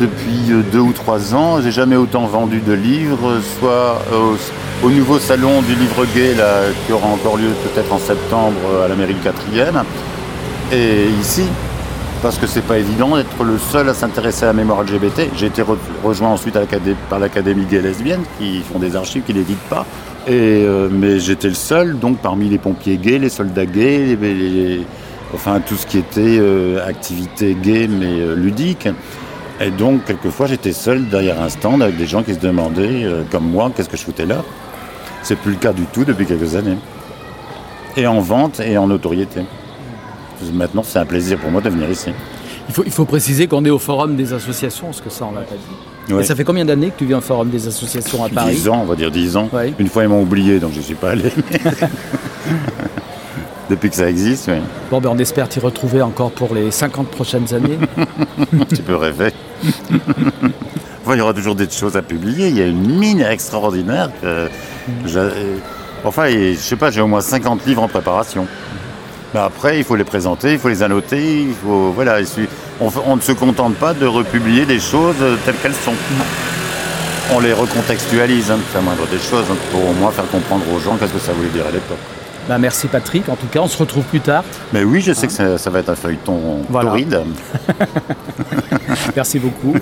Depuis 0.00 0.50
euh, 0.52 0.62
deux 0.72 0.78
ou 0.80 0.92
trois 0.92 1.34
ans, 1.34 1.60
j'ai 1.60 1.70
jamais 1.72 1.96
autant 1.96 2.26
vendu 2.26 2.60
de 2.60 2.72
livres, 2.72 3.40
soit 3.58 4.00
au, 4.12 4.86
au 4.86 4.90
nouveau 4.90 5.18
salon 5.18 5.60
du 5.62 5.74
livre 5.74 6.06
gay 6.14 6.34
là, 6.34 6.60
qui 6.86 6.92
aura 6.92 7.08
encore 7.08 7.36
lieu 7.36 7.48
peut-être 7.64 7.92
en 7.92 7.98
septembre 7.98 8.56
euh, 8.72 8.84
à 8.84 8.88
la 8.88 8.94
mairie 8.94 9.14
du 9.14 9.20
4e, 9.20 9.82
et 10.72 11.06
ici, 11.20 11.42
parce 12.22 12.38
que 12.38 12.46
c'est 12.46 12.62
pas 12.62 12.78
évident 12.78 13.16
d'être 13.16 13.44
le 13.44 13.58
seul 13.58 13.88
à 13.88 13.94
s'intéresser 13.94 14.44
à 14.44 14.46
la 14.46 14.52
mémoire 14.54 14.82
LGBT. 14.82 15.28
J'ai 15.36 15.46
été 15.46 15.60
re- 15.62 15.76
rejoint 16.02 16.30
ensuite 16.30 16.56
par 17.10 17.18
l'Académie 17.18 17.66
gay 17.66 17.82
lesbienne, 17.82 18.22
qui 18.38 18.60
font 18.72 18.78
des 18.78 18.96
archives, 18.96 19.22
qui 19.24 19.34
n'éditent 19.34 19.58
pas. 19.68 19.84
Et, 20.28 20.30
euh, 20.64 20.88
mais 20.90 21.18
j'étais 21.18 21.48
le 21.48 21.54
seul, 21.54 21.98
donc 21.98 22.18
parmi 22.18 22.48
les 22.48 22.58
pompiers 22.58 22.96
gays, 22.96 23.18
les 23.18 23.28
soldats 23.28 23.66
gays, 23.66 24.16
enfin 25.34 25.60
tout 25.60 25.74
ce 25.74 25.86
qui 25.86 25.98
était 25.98 26.38
euh, 26.38 26.86
activité 26.86 27.56
gay 27.60 27.88
mais 27.88 28.20
euh, 28.20 28.34
ludique. 28.36 28.88
Et 29.62 29.70
donc 29.70 30.04
quelquefois 30.04 30.46
j'étais 30.46 30.72
seul 30.72 31.08
derrière 31.08 31.40
un 31.40 31.48
stand 31.48 31.82
avec 31.82 31.96
des 31.96 32.06
gens 32.06 32.22
qui 32.22 32.34
se 32.34 32.40
demandaient, 32.40 33.04
euh, 33.04 33.22
comme 33.30 33.48
moi, 33.48 33.70
qu'est-ce 33.74 33.88
que 33.88 33.96
je 33.96 34.02
foutais 34.02 34.26
là. 34.26 34.42
C'est 35.22 35.36
plus 35.36 35.52
le 35.52 35.58
cas 35.58 35.72
du 35.72 35.84
tout 35.84 36.04
depuis 36.04 36.26
quelques 36.26 36.56
années. 36.56 36.76
Et 37.96 38.06
en 38.06 38.20
vente 38.20 38.58
et 38.60 38.76
en 38.76 38.88
notoriété. 38.88 39.42
Maintenant, 40.52 40.82
c'est 40.82 40.98
un 40.98 41.04
plaisir 41.04 41.38
pour 41.38 41.52
moi 41.52 41.60
de 41.60 41.70
venir 41.70 41.88
ici. 41.88 42.10
il, 42.68 42.74
faut, 42.74 42.82
il 42.84 42.90
faut 42.90 43.04
préciser 43.04 43.46
qu'on 43.46 43.64
est 43.64 43.70
au 43.70 43.78
forum 43.78 44.16
des 44.16 44.32
associations, 44.32 44.86
parce 44.86 45.00
que 45.00 45.10
ça, 45.10 45.26
on 45.30 45.32
l'a 45.32 45.42
pas 45.42 45.54
dit. 45.54 46.12
Ouais. 46.12 46.22
Et 46.22 46.24
ça 46.24 46.34
fait 46.34 46.42
combien 46.42 46.64
d'années 46.64 46.90
que 46.90 46.98
tu 46.98 47.06
viens 47.06 47.18
au 47.18 47.20
forum 47.20 47.50
des 47.50 47.68
associations 47.68 48.24
à 48.24 48.28
Paris? 48.28 48.54
10 48.54 48.68
ans, 48.68 48.80
on 48.82 48.86
va 48.86 48.96
dire 48.96 49.12
10 49.12 49.36
ans. 49.36 49.48
Ouais. 49.52 49.72
Une 49.78 49.86
fois, 49.86 50.02
ils 50.02 50.08
m'ont 50.08 50.22
oublié, 50.22 50.58
donc 50.58 50.72
je 50.72 50.78
ne 50.78 50.82
suis 50.82 50.96
pas 50.96 51.10
allé. 51.10 51.30
Depuis 53.72 53.88
que 53.88 53.96
ça 53.96 54.06
existe, 54.10 54.48
oui. 54.48 54.58
Bon, 54.90 55.00
ben, 55.00 55.08
on 55.14 55.18
espère 55.18 55.48
t'y 55.48 55.58
retrouver 55.58 56.02
encore 56.02 56.30
pour 56.30 56.54
les 56.54 56.70
50 56.70 57.08
prochaines 57.08 57.54
années. 57.54 57.78
tu 58.68 58.82
peux 58.82 58.96
rêver. 58.96 59.32
Enfin, 61.02 61.14
il 61.14 61.18
y 61.18 61.20
aura 61.22 61.32
toujours 61.32 61.54
des 61.54 61.70
choses 61.70 61.96
à 61.96 62.02
publier. 62.02 62.48
Il 62.48 62.58
y 62.58 62.60
a 62.60 62.66
une 62.66 62.98
mine 62.98 63.22
extraordinaire. 63.22 64.10
Que 64.20 64.48
j'a- 65.06 65.30
Enfin, 66.04 66.26
je 66.28 66.54
sais 66.56 66.76
pas, 66.76 66.90
j'ai 66.90 67.00
au 67.00 67.06
moins 67.06 67.22
50 67.22 67.64
livres 67.64 67.82
en 67.82 67.88
préparation. 67.88 68.46
Mais 69.32 69.40
après, 69.40 69.78
il 69.78 69.84
faut 69.84 69.96
les 69.96 70.04
présenter, 70.04 70.52
il 70.52 70.58
faut 70.58 70.68
les 70.68 70.82
annoter, 70.82 71.40
il 71.44 71.54
faut, 71.54 71.92
voilà, 71.92 72.18
on, 72.78 73.16
ne 73.16 73.20
se 73.22 73.32
contente 73.32 73.76
pas 73.76 73.94
de 73.94 74.04
republier 74.04 74.66
des 74.66 74.80
choses 74.80 75.16
euh, 75.22 75.36
telles 75.46 75.54
qu'elles 75.62 75.72
sont. 75.74 75.94
On 77.32 77.40
les 77.40 77.54
recontextualise, 77.54 78.50
hein, 78.50 78.58
c'est 78.70 78.76
la 78.78 78.84
moindre 78.84 79.06
des 79.10 79.16
choses, 79.18 79.46
hein, 79.50 79.56
pour 79.70 79.88
au 79.88 79.94
moins 79.94 80.10
faire 80.10 80.28
comprendre 80.28 80.64
aux 80.76 80.78
gens 80.78 80.96
qu'est-ce 80.98 81.14
que 81.14 81.18
ça 81.18 81.32
voulait 81.32 81.48
dire 81.48 81.66
à 81.66 81.70
l'époque. 81.70 81.96
Ben, 82.48 82.58
merci 82.58 82.88
Patrick, 82.88 83.28
en 83.28 83.36
tout 83.36 83.46
cas, 83.46 83.60
on 83.60 83.68
se 83.68 83.78
retrouve 83.78 84.04
plus 84.04 84.20
tard. 84.20 84.44
Mais 84.72 84.82
oui, 84.82 85.00
je 85.00 85.12
sais 85.12 85.26
que 85.28 85.32
ça, 85.32 85.58
ça 85.58 85.70
va 85.70 85.78
être 85.78 85.90
un 85.90 85.94
feuilleton 85.94 86.62
Voilà. 86.68 86.90
torride. 86.90 87.20
Merci 89.16 89.38
beaucoup. 89.38 89.74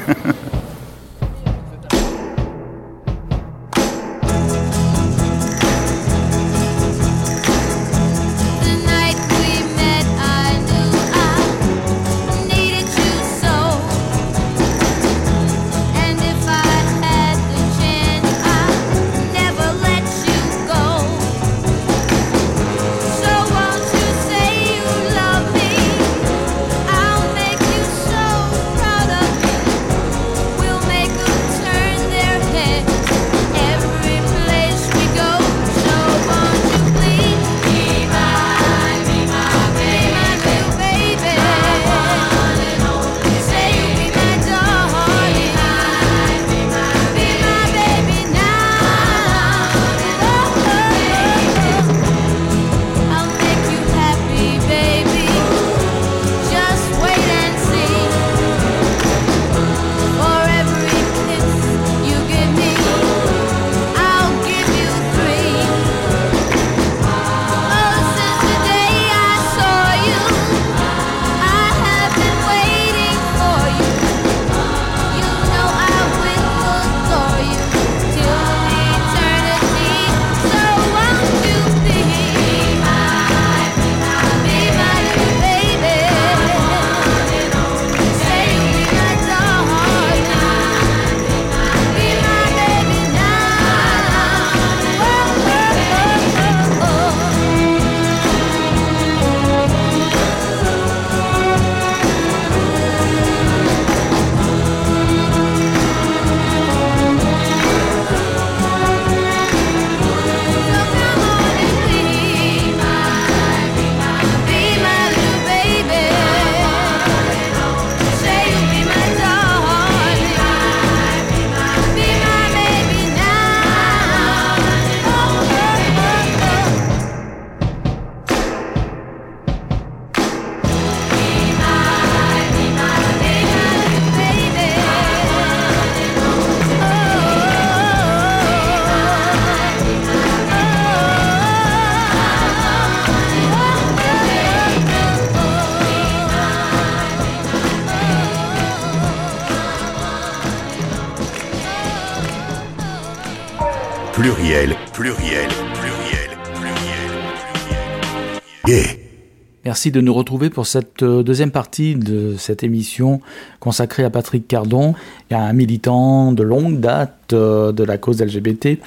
Merci 159.80 159.92
de 159.92 160.02
nous 160.02 160.12
retrouver 160.12 160.50
pour 160.50 160.66
cette 160.66 161.02
euh, 161.02 161.22
deuxième 161.22 161.52
partie 161.52 161.94
de 161.94 162.34
cette 162.36 162.62
émission 162.62 163.22
consacrée 163.60 164.04
à 164.04 164.10
Patrick 164.10 164.46
Cardon, 164.46 164.94
un 165.30 165.54
militant 165.54 166.32
de 166.32 166.42
longue 166.42 166.80
date 166.80 167.32
euh, 167.32 167.72
de 167.72 167.82
la 167.82 167.96
cause 167.96 168.20
LGBT. 168.20 168.78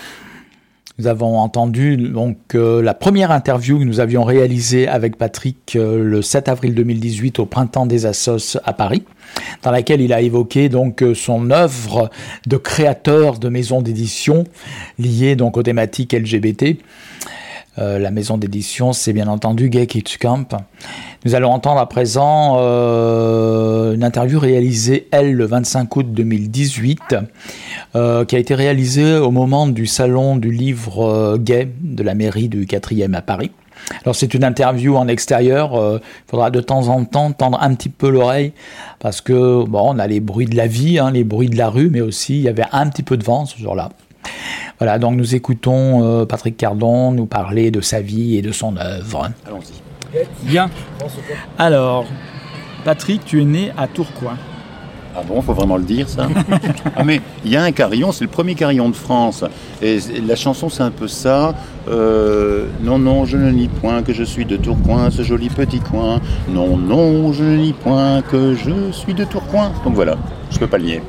Nous 1.00 1.08
avons 1.08 1.40
entendu 1.40 1.98
donc 1.98 2.38
euh, 2.54 2.84
la 2.84 2.94
première 2.94 3.32
interview 3.32 3.80
que 3.80 3.86
nous 3.86 4.02
avions 4.02 4.24
réalisée 4.24 4.88
avec 4.88 5.18
Patrick 5.18 5.76
le 5.76 6.22
7 6.22 6.48
avril 6.48 6.76
2018 6.76 7.40
au 7.40 7.48
printemps 7.48 7.88
des 7.88 8.06
Assos 8.06 8.60
à 8.64 8.74
Paris, 8.74 9.02
dans 9.64 9.72
laquelle 9.72 10.00
il 10.00 10.14
a 10.14 10.22
évoqué 10.22 10.70
donc 10.70 11.04
son 11.16 11.50
œuvre 11.50 12.12
de 12.46 12.58
créateur 12.58 13.40
de 13.40 13.50
maison 13.50 13.82
d'édition 13.82 14.44
liée 15.00 15.36
donc 15.36 15.58
aux 15.58 15.64
thématiques 15.64 16.14
LGBT. 16.14 16.78
Euh, 17.80 17.98
la 17.98 18.12
maison 18.12 18.38
d'édition, 18.38 18.94
c'est 18.94 19.14
bien 19.14 19.28
entendu 19.28 19.70
Gay 19.70 19.88
Kids 19.88 20.18
Camp. 20.20 20.56
Nous 21.26 21.34
allons 21.34 21.52
entendre 21.52 21.80
à 21.80 21.90
présent 21.90 22.58
euh, 22.60 23.96
une 23.96 24.04
interview 24.04 24.40
réalisée, 24.40 25.08
elle, 25.12 25.34
le 25.34 25.46
25 25.46 25.96
août 25.96 26.06
2018, 26.12 27.16
euh, 27.96 28.26
qui 28.26 28.36
a 28.36 28.40
été 28.40 28.54
réalisée 28.54 29.16
au 29.16 29.32
moment 29.32 29.66
du 29.66 29.88
salon 29.88 30.38
du 30.38 30.52
livre 30.52 31.38
gay 31.38 31.68
de 31.82 32.04
la 32.04 32.14
mairie 32.14 32.48
du 32.48 32.66
4e 32.66 33.16
à 33.16 33.22
Paris. 33.22 33.52
Alors 34.04 34.16
c'est 34.16 34.34
une 34.34 34.44
interview 34.44 34.96
en 34.96 35.08
extérieur, 35.08 35.74
il 35.74 36.30
faudra 36.30 36.52
de 36.52 36.62
temps 36.62 36.88
en 36.88 37.04
temps 37.04 37.34
tendre 37.34 37.62
un 37.62 37.74
petit 37.74 37.90
peu 37.90 38.10
l'oreille 38.10 38.54
parce 39.00 39.20
que 39.20 39.66
bon, 39.66 39.96
on 39.96 40.00
a 40.00 40.08
les 40.08 40.22
bruits 40.22 40.46
de 40.46 40.56
la 40.56 40.68
vie, 40.68 41.00
hein, 41.00 41.12
les 41.12 41.26
bruits 41.26 41.50
de 41.50 41.58
la 41.58 41.70
rue, 41.70 41.90
mais 41.90 42.00
aussi 42.00 42.38
il 42.38 42.44
y 42.44 42.48
avait 42.48 42.64
un 42.72 42.88
petit 42.88 43.04
peu 43.04 43.18
de 43.18 43.26
vent 43.26 43.46
ce 43.46 43.58
jour-là. 43.58 43.90
Voilà, 44.80 45.00
donc 45.00 45.16
nous 45.16 45.36
écoutons 45.36 46.04
euh, 46.04 46.26
Patrick 46.26 46.58
Cardon 46.58 47.12
nous 47.12 47.26
parler 47.26 47.72
de 47.72 47.82
sa 47.82 48.02
vie 48.02 48.38
et 48.38 48.42
de 48.42 48.52
son 48.52 48.78
œuvre. 48.78 49.30
Allons-y. 49.46 49.82
Bien. 50.44 50.70
Alors, 51.58 52.06
Patrick, 52.84 53.26
tu 53.26 53.42
es 53.42 53.46
né 53.46 53.72
à 53.78 53.88
Tourcoing. 53.88 54.38
Ah 55.16 55.22
bon, 55.28 55.42
faut 55.44 55.54
vraiment 55.54 55.78
le 55.78 55.84
dire 55.84 56.10
ça 56.10 56.28
Ah 56.96 57.04
mais 57.04 57.22
il 57.46 57.52
y 57.52 57.56
a 57.56 57.62
un 57.62 57.72
carillon, 57.72 58.12
c'est 58.12 58.24
le 58.24 58.32
premier 58.32 58.56
carillon 58.56 58.90
de 58.90 58.96
France. 58.96 59.44
Et 59.82 60.00
la 60.26 60.36
chanson 60.36 60.70
c'est 60.70 60.82
un 60.82 60.90
peu 60.90 61.08
ça. 61.08 61.54
Euh, 61.88 62.66
non, 62.82 62.98
non, 62.98 63.26
je 63.26 63.38
ne 63.38 63.52
nie 63.52 63.68
point 63.68 64.02
que 64.02 64.12
je 64.12 64.24
suis 64.24 64.46
de 64.46 64.58
Tourcoing, 64.58 65.12
ce 65.12 65.22
joli 65.22 65.50
petit 65.50 65.80
coin. 65.80 66.20
Non, 66.50 66.78
non, 66.78 67.32
je 67.32 67.44
ne 67.44 67.58
nie 67.58 67.74
point 67.74 68.24
que 68.24 68.56
je 68.56 68.92
suis 68.92 69.14
de 69.14 69.24
Tourcoing. 69.24 69.72
Donc 69.84 69.94
voilà, 69.94 70.16
je 70.50 70.58
peux 70.58 70.68
pas 70.68 70.80
le 70.80 70.86
nier. 70.86 71.02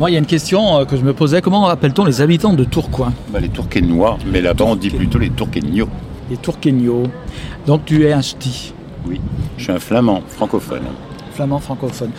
Moi, 0.00 0.08
il 0.10 0.14
y 0.14 0.16
a 0.16 0.18
une 0.18 0.24
question 0.24 0.78
euh, 0.78 0.84
que 0.86 0.96
je 0.96 1.02
me 1.02 1.12
posais. 1.12 1.42
Comment 1.42 1.68
appelle-t-on 1.68 2.06
les 2.06 2.22
habitants 2.22 2.54
de 2.54 2.64
Tourcoing? 2.64 3.12
Bah, 3.28 3.38
les 3.38 3.50
Tourquenois, 3.50 4.16
mais 4.32 4.40
là-bas 4.40 4.64
on 4.66 4.74
dit 4.74 4.88
plutôt 4.88 5.18
les 5.18 5.28
Tourqueniots. 5.28 5.90
Les 6.30 6.38
Tourquegnos. 6.38 7.02
Donc 7.66 7.84
tu 7.84 8.06
es 8.06 8.12
un 8.14 8.22
ch'ti, 8.22 8.72
Oui, 9.06 9.20
je 9.58 9.64
suis 9.64 9.72
un 9.72 9.78
flamand 9.78 10.22
francophone. 10.26 10.84
flamand 11.34 11.58
francophone. 11.58 12.12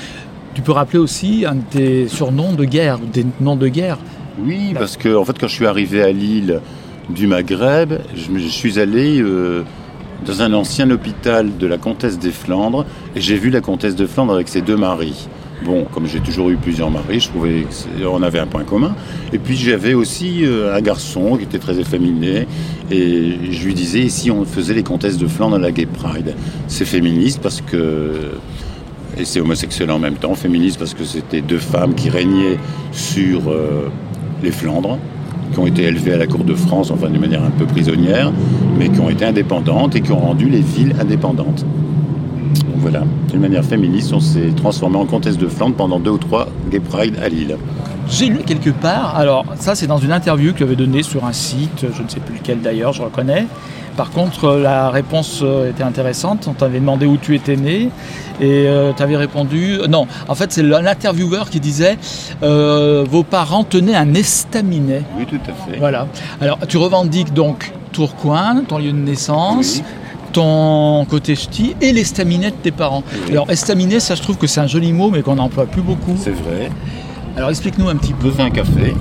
Tu 0.54 0.62
peux 0.62 0.74
rappeler 0.74 1.00
aussi 1.00 1.44
un 1.44 1.56
de 1.56 1.62
tes 1.72 2.08
surnoms 2.08 2.54
de 2.54 2.66
guerre, 2.66 3.00
des 3.00 3.26
noms 3.40 3.56
de 3.56 3.68
guerre? 3.68 3.98
Oui, 4.40 4.76
parce 4.76 4.96
que 4.96 5.16
en 5.16 5.26
fait, 5.26 5.40
quand 5.40 5.48
je 5.48 5.56
suis 5.56 5.66
arrivé 5.66 6.04
à 6.04 6.12
Lille 6.12 6.62
du 7.10 7.26
Maghreb, 7.26 7.94
je 8.14 8.48
suis 8.48 8.78
allé 8.78 9.20
euh, 9.20 9.64
dans 10.28 10.44
un 10.44 10.54
ancien 10.54 10.92
hôpital 10.92 11.58
de 11.58 11.66
la 11.66 11.80
comtesse 11.80 12.20
des 12.20 12.30
Flandres 12.32 12.86
et 13.16 13.22
j'ai 13.22 13.38
vu 13.38 13.50
la 13.50 13.62
comtesse 13.62 13.96
de 13.96 14.06
Flandre 14.06 14.34
avec 14.36 14.50
ses 14.50 14.62
deux 14.62 14.78
maris. 14.78 15.28
Bon, 15.64 15.86
comme 15.86 16.08
j'ai 16.08 16.20
toujours 16.20 16.50
eu 16.50 16.56
plusieurs 16.56 16.90
maris, 16.90 17.20
je 17.20 17.30
trouvais 17.30 17.68
qu'on 18.02 18.24
avait 18.24 18.40
un 18.40 18.48
point 18.48 18.64
commun. 18.64 18.96
Et 19.32 19.38
puis 19.38 19.56
j'avais 19.56 19.94
aussi 19.94 20.44
euh, 20.44 20.76
un 20.76 20.82
garçon 20.82 21.38
qui 21.38 21.44
était 21.44 21.60
très 21.60 21.80
efféminé 21.80 22.48
et 22.90 23.36
je 23.52 23.66
lui 23.66 23.76
disais, 23.76 24.10
si 24.10 24.32
on 24.32 24.44
faisait 24.44 24.74
les 24.74 24.84
comtesses 24.84 25.18
de 25.18 25.28
Flandre 25.28 25.58
à 25.58 25.60
la 25.60 25.72
Gay 25.72 25.86
Pride 25.86 26.36
C'est 26.68 26.86
féministe 26.86 27.40
parce 27.44 27.62
que 27.62 28.32
et 29.18 29.26
c'est 29.26 29.40
homosexuel 29.40 29.92
en 29.92 30.00
même 30.00 30.16
temps, 30.16 30.36
féministe 30.36 30.80
parce 30.80 30.94
que 30.94 31.04
c'était 31.04 31.42
deux 31.42 31.60
femmes 31.60 31.94
qui 31.96 32.10
régnaient 32.10 32.58
sur 32.92 33.50
euh, 33.50 33.90
les 34.42 34.52
Flandres, 34.52 34.98
qui 35.54 35.60
ont 35.60 35.68
été 35.68 35.84
élevées 35.84 36.14
à 36.14 36.18
la 36.18 36.28
cour 36.28 36.44
de 36.44 36.56
France, 36.56 36.92
enfin 36.92 37.10
d'une 37.10 37.22
manière 37.22 37.44
un 37.44 37.52
peu 37.52 37.66
prisonnière, 37.66 38.32
mais 38.80 38.90
qui 38.90 39.00
ont 39.00 39.10
été 39.10 39.26
indépendantes 39.26 39.96
et 39.96 40.02
qui 40.02 40.12
ont 40.12 40.20
rendu 40.20 40.50
les 40.50 40.62
villes 40.62 40.96
indépendantes. 41.00 41.66
Voilà, 42.78 43.04
d'une 43.30 43.40
manière 43.40 43.64
féministe, 43.64 44.12
on 44.14 44.20
s'est 44.20 44.52
transformé 44.56 44.98
en 44.98 45.06
comtesse 45.06 45.38
de 45.38 45.48
Flandre 45.48 45.76
pendant 45.76 46.00
deux 46.00 46.12
ou 46.12 46.18
trois 46.18 46.48
Gay 46.70 46.80
Pride 46.80 47.18
à 47.24 47.30
Lille. 47.30 47.58
J'ai 48.10 48.28
lu 48.28 48.40
quelque 48.46 48.72
part, 48.72 49.16
alors 49.16 49.46
ça 49.58 49.76
c'est 49.76 49.88
dans 49.88 49.98
une 49.98 50.12
interview 50.12 50.52
que 50.52 50.58
tu 50.58 50.64
avais 50.64 50.76
donnée 50.76 51.04
sur 51.04 51.24
un 51.26 51.32
site, 51.32 51.86
je 51.96 52.02
ne 52.02 52.10
sais 52.10 52.20
plus 52.20 52.36
lequel 52.36 52.62
d'ailleurs, 52.62 52.94
je 52.94 53.04
reconnais. 53.04 53.48
Par 53.98 54.12
contre, 54.12 54.46
euh, 54.46 54.62
la 54.62 54.90
réponse 54.90 55.42
euh, 55.44 55.70
était 55.70 55.84
intéressante. 55.84 56.48
On 56.48 56.54
t'avait 56.54 56.80
demandé 56.80 57.06
où 57.06 57.18
tu 57.18 57.36
étais 57.36 57.56
né 57.56 57.90
et 58.40 58.68
tu 58.98 59.04
avais 59.04 59.18
répondu. 59.18 59.78
Non, 59.88 60.08
en 60.28 60.34
fait, 60.34 60.52
c'est 60.52 60.64
l'intervieweur 60.64 61.50
qui 61.52 61.60
disait 61.60 62.00
euh, 62.42 63.06
Vos 63.08 63.22
parents 63.22 63.64
tenaient 63.64 63.96
un 63.96 64.16
estaminet. 64.16 65.04
Oui, 65.16 65.28
tout 65.28 65.40
à 65.48 65.54
fait. 65.54 65.78
Voilà. 65.78 66.08
Alors, 66.40 66.58
tu 66.68 66.78
revendiques 66.78 67.34
donc 67.34 67.72
Tourcoing, 67.92 68.64
ton 68.68 68.80
lieu 68.80 68.92
de 68.92 68.98
naissance. 68.98 69.76
Oui. 69.78 69.84
Ton 70.32 71.06
côté 71.06 71.36
ch'ti 71.36 71.76
et 71.82 71.92
l'estaminet 71.92 72.52
de 72.52 72.56
tes 72.56 72.72
parents. 72.72 73.04
Oui. 73.26 73.32
Alors 73.32 73.50
estaminet, 73.50 74.00
ça 74.00 74.16
je 74.16 74.22
trouve 74.22 74.38
que 74.38 74.48
c'est 74.48 74.60
un 74.62 74.68
joli 74.68 74.94
mot 74.94 75.10
mais 75.10 75.22
qu'on 75.22 75.36
n'emploie 75.36 75.66
plus 75.66 75.82
beaucoup. 75.82 76.16
C'est 76.18 76.32
vrai. 76.32 76.70
Alors 77.38 77.50
explique-nous 77.50 77.88
un 77.90 77.96
petit 77.96 78.14
peu. 78.14 78.32
Un 78.40 78.50
café, 78.50 78.94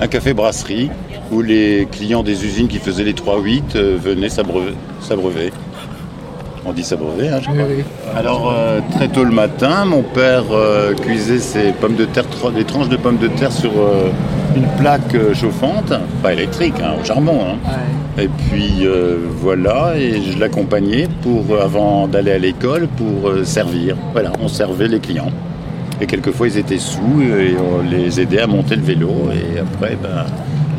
un 0.00 0.06
café 0.06 0.32
brasserie, 0.32 0.90
où 1.30 1.42
les 1.42 1.86
clients 1.90 2.22
des 2.22 2.44
usines 2.44 2.68
qui 2.68 2.78
faisaient 2.78 3.04
les 3.04 3.12
3-8 3.12 3.62
euh, 3.76 3.98
venaient 4.02 4.28
s'abreuver. 4.30 5.52
On 6.64 6.72
dit 6.72 6.82
s'abreuver, 6.84 7.28
hein, 7.28 7.38
je 7.40 7.48
crois. 7.48 7.64
Alors, 8.16 8.52
euh, 8.54 8.80
très 8.94 9.08
tôt 9.08 9.24
le 9.24 9.30
matin, 9.30 9.84
mon 9.86 10.02
père 10.02 10.44
euh, 10.52 10.92
cuisait 10.94 11.38
ses 11.38 11.72
pommes 11.72 11.94
de 11.96 12.04
terre, 12.04 12.24
des 12.54 12.64
tranches 12.64 12.88
de 12.90 12.96
pommes 12.96 13.16
de 13.16 13.28
terre 13.28 13.52
sur 13.52 13.70
euh, 13.78 14.10
une 14.56 14.66
plaque 14.78 15.14
euh, 15.14 15.32
chauffante, 15.34 15.92
pas 16.22 16.32
électrique, 16.34 16.74
hein, 16.82 16.94
au 17.00 17.04
charbon. 17.04 17.38
hein. 17.42 17.70
Et 18.20 18.26
puis 18.26 18.84
euh, 18.84 19.16
voilà, 19.40 19.96
et 19.96 20.20
je 20.20 20.38
l'accompagnais 20.40 21.06
pour, 21.22 21.56
avant 21.60 22.08
d'aller 22.08 22.32
à 22.32 22.38
l'école 22.38 22.88
pour 22.88 23.28
euh, 23.28 23.44
servir. 23.44 23.96
Voilà, 24.12 24.32
on 24.40 24.48
servait 24.48 24.88
les 24.88 24.98
clients. 24.98 25.30
Et 26.00 26.06
quelquefois, 26.06 26.48
ils 26.48 26.58
étaient 26.58 26.78
sous 26.78 27.22
et 27.22 27.54
on 27.56 27.88
les 27.88 28.20
aidait 28.20 28.40
à 28.40 28.48
monter 28.48 28.74
le 28.74 28.82
vélo. 28.82 29.10
Et 29.32 29.60
après, 29.60 29.96
ben, 30.02 30.26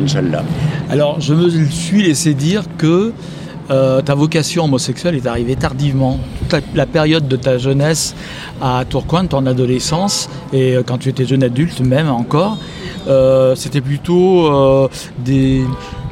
Inch'Allah. 0.03 0.43
Alors 0.89 1.21
je 1.21 1.33
me 1.33 1.49
suis 1.49 2.03
laissé 2.03 2.33
dire 2.33 2.63
que 2.77 3.13
euh, 3.71 4.01
ta 4.01 4.15
vocation 4.15 4.65
homosexuelle 4.65 5.15
est 5.15 5.27
arrivée 5.27 5.55
tardivement. 5.55 6.19
Toute 6.49 6.61
la, 6.75 6.85
période 6.85 7.27
de 7.27 7.35
ta 7.37 7.57
jeunesse 7.57 8.15
à 8.61 8.83
Tourcoing, 8.89 9.27
ton 9.27 9.45
adolescence, 9.45 10.29
et 10.51 10.75
quand 10.85 10.97
tu 10.97 11.09
étais 11.09 11.25
jeune 11.25 11.43
adulte 11.43 11.79
même 11.81 12.09
encore, 12.09 12.57
c'était 13.55 13.81
plutôt 13.81 14.89
des, 15.23 15.63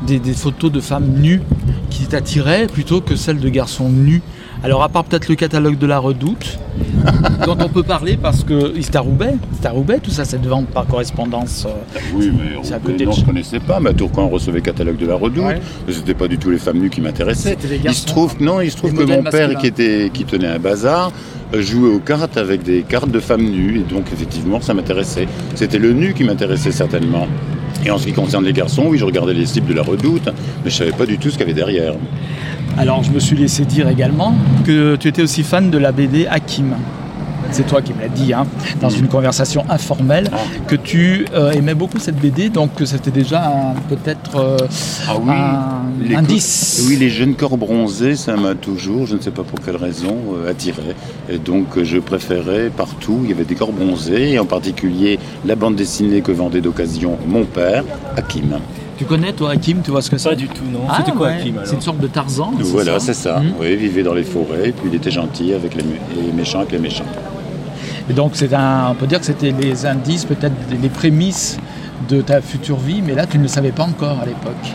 des- 0.08 0.20
des 0.20 0.34
photos 0.34 0.72
de 0.72 0.80
femmes 0.80 1.10
nues 1.20 1.42
qui 1.90 2.06
t'attiraient 2.06 2.68
plutôt 2.68 3.02
que 3.02 3.16
celles 3.16 3.40
de 3.40 3.50
garçons 3.50 3.90
nus. 3.90 4.22
Alors 4.64 4.82
à 4.82 4.90
part 4.90 5.04
peut-être 5.04 5.28
le 5.30 5.36
catalogue 5.36 5.78
de 5.78 5.86
la 5.86 6.00
Redoute, 6.00 6.58
dont 7.46 7.56
on 7.60 7.70
peut 7.70 7.84
parler 7.84 8.18
parce 8.20 8.44
que 8.44 8.74
c'est 8.82 8.96
à 8.96 9.02
Roubaix, 9.02 9.36
c'est 9.62 9.68
à 9.68 9.72
Roubaix 9.72 10.00
tout 10.02 10.10
ça, 10.10 10.26
cette 10.26 10.46
vente 10.46 10.68
par 10.68 10.88
correspondance. 10.88 11.68
euh, 11.68 12.00
Oui, 12.16 12.32
mais 12.34 12.58
C'est 12.64 12.74
à 12.74 12.78
Roubaix, 12.78 12.94
côté 12.94 13.06
non, 13.06 13.12
je 13.12 13.22
ne 13.22 13.26
connaissais 13.26 13.60
pas. 13.60 13.80
Mais 13.80 13.92
à 13.92 13.94
Tourcoing, 13.94 14.24
on 14.24 14.30
recevait 14.30 14.62
catalogue 14.62 14.98
de 14.98 15.06
la 15.06 15.16
Redoute. 15.16 15.44
Ouais. 15.46 15.62
C'était 15.92 16.16
pas 16.16 16.28
du 16.28 16.38
tout 16.40 16.50
les 16.50 16.58
femmes 16.58 16.80
nues 16.80 16.90
qui 16.90 17.02
m'intéressaient. 17.02 17.56
Il 17.86 17.94
se 17.94 18.06
trouve, 18.08 18.36
non, 18.42 18.60
il 18.62 18.72
se 18.72 18.78
trouve 18.78 18.94
que 18.94 19.04
mon 19.04 19.22
père, 19.24 19.48
masculins. 19.50 19.60
qui, 19.60 19.68
était, 19.68 20.10
qui 20.12 20.26
tenait 20.26 20.48
un 20.48 20.60
bazar, 20.60 21.12
euh, 21.54 21.62
jouait 21.62 21.90
aux 21.94 22.00
cartes 22.00 22.38
avec 22.38 22.64
des 22.64 22.82
cartes 22.82 23.12
de 23.12 23.20
femmes 23.20 23.44
nues. 23.44 23.82
Et 23.88 23.94
donc, 23.94 24.06
effectivement, 24.12 24.60
ça 24.60 24.74
m'intéressait. 24.74 25.28
C'était 25.54 25.80
le 25.80 25.94
nu 25.94 26.14
qui 26.16 26.24
m'intéressait 26.24 26.72
certainement. 26.72 27.28
Et 27.88 27.90
en 27.90 27.98
ce 27.98 28.06
qui 28.06 28.12
concerne 28.12 28.44
les 28.44 28.52
garçons, 28.52 28.84
oui, 28.88 28.98
je 28.98 29.06
regardais 29.06 29.34
les 29.34 29.46
cibles 29.46 29.70
de 29.70 29.74
la 29.74 29.82
Redoute, 29.82 30.28
mais 30.66 30.70
je 30.70 30.76
savais 30.76 30.92
pas 30.92 31.06
du 31.06 31.18
tout 31.18 31.30
ce 31.30 31.38
qu'il 31.38 31.48
y 31.48 31.52
avait 31.52 31.54
derrière. 31.54 31.94
Alors, 32.78 33.02
je 33.02 33.12
me 33.12 33.20
suis 33.22 33.38
laissé 33.38 33.64
dire 33.64 33.88
également 33.88 34.36
que 34.66 34.98
tu 34.98 35.08
étais 35.08 35.22
aussi 35.22 35.42
fan 35.42 35.70
de 35.72 35.78
la 35.78 35.94
BD 35.94 36.28
Hakim. 36.28 36.76
C'est 37.52 37.66
toi 37.68 37.82
qui 37.82 37.94
me 37.94 38.02
l'as 38.02 38.08
dit, 38.10 38.34
hein, 38.34 38.46
dans 38.82 38.90
une 38.90 39.08
conversation 39.08 39.64
informelle, 39.70 40.30
que 40.68 40.76
tu 40.76 41.26
euh, 41.34 41.52
aimais 41.52 41.74
beaucoup 41.74 41.98
cette 42.00 42.18
BD, 42.18 42.50
donc 42.50 42.76
que 42.76 42.86
c'était 42.86 43.12
déjà 43.12 43.52
peut-être 43.90 44.36
euh, 44.36 44.58
Ah 45.08 45.14
oui, 45.22 45.30
un 45.32 46.06
les 46.08 46.16
indice. 46.16 46.86
Oui, 46.88 46.96
les 46.98 47.10
jeunes 47.10 47.36
corps 47.36 47.58
bronzés, 47.58 48.16
ça 48.16 48.36
m'a 48.36 48.54
toujours, 48.56 49.06
je 49.08 49.16
ne 49.16 49.22
sais 49.22 49.32
pas 49.32 49.44
pour 49.44 49.60
quelle 49.62 49.78
raison, 49.78 50.16
euh, 50.36 50.52
attiré. 50.52 50.96
Et 51.30 51.38
donc, 51.38 51.78
euh, 51.78 51.84
je 51.84 51.98
préférais 51.98 52.70
partout, 52.76 53.20
il 53.24 53.30
y 53.30 53.34
avait 53.34 53.46
des 53.46 53.56
corps 53.56 53.72
bronzés, 53.72 54.32
et 54.34 54.40
en 54.40 54.46
particulier 54.46 55.20
la 55.46 55.56
bande 55.56 55.76
dessinée 55.76 56.22
que 56.22 56.32
vendait 56.32 56.62
d'occasion 56.62 57.18
mon 57.28 57.46
père, 57.46 57.84
Hakim. 58.16 58.60
Tu 58.98 59.06
connais, 59.06 59.32
toi, 59.32 59.52
Hakim, 59.52 59.82
tu 59.84 59.92
vois 59.92 60.02
ce 60.02 60.10
que 60.10 60.18
c'est? 60.18 60.30
Pas 60.30 60.36
du 60.36 60.48
tout, 60.48 60.64
non. 60.72 60.80
Ah, 60.90 60.96
C'était 60.98 61.12
quoi 61.16 61.28
ouais, 61.28 61.34
Hakim 61.40 61.56
C'est 61.66 61.76
une 61.76 61.82
sorte 61.82 62.00
de 62.00 62.08
Tarzan. 62.08 62.52
Voilà, 62.60 63.00
c'est 63.00 63.14
ça. 63.14 63.40
Mhm. 63.40 63.52
Oui, 63.62 63.68
il 63.72 63.78
vivait 63.78 64.02
dans 64.02 64.16
les 64.16 64.24
forêts, 64.24 64.70
et 64.70 64.72
puis 64.72 64.90
il 64.92 64.96
était 64.96 65.12
gentil 65.12 65.54
avec 65.54 65.76
les, 65.76 65.84
mé- 65.84 66.00
et 66.30 66.34
méchant 66.36 66.60
avec 66.60 66.72
les 66.72 66.80
méchants. 66.80 67.06
Et 68.10 68.14
donc, 68.14 68.34
on 68.42 68.96
peut 68.96 69.08
dire 69.08 69.20
que 69.20 69.26
c'était 69.26 69.52
les 69.52 69.86
indices, 69.86 70.26
peut-être 70.26 70.54
les 70.82 70.90
prémices 70.90 71.58
de 72.10 72.22
ta 72.22 72.42
future 72.42 72.78
vie, 72.78 73.02
mais 73.02 73.16
là 73.16 73.26
tu 73.26 73.38
ne 73.38 73.44
le 73.44 73.50
savais 73.50 73.72
pas 73.72 73.84
encore 73.84 74.20
à 74.22 74.26
l'époque. 74.26 74.74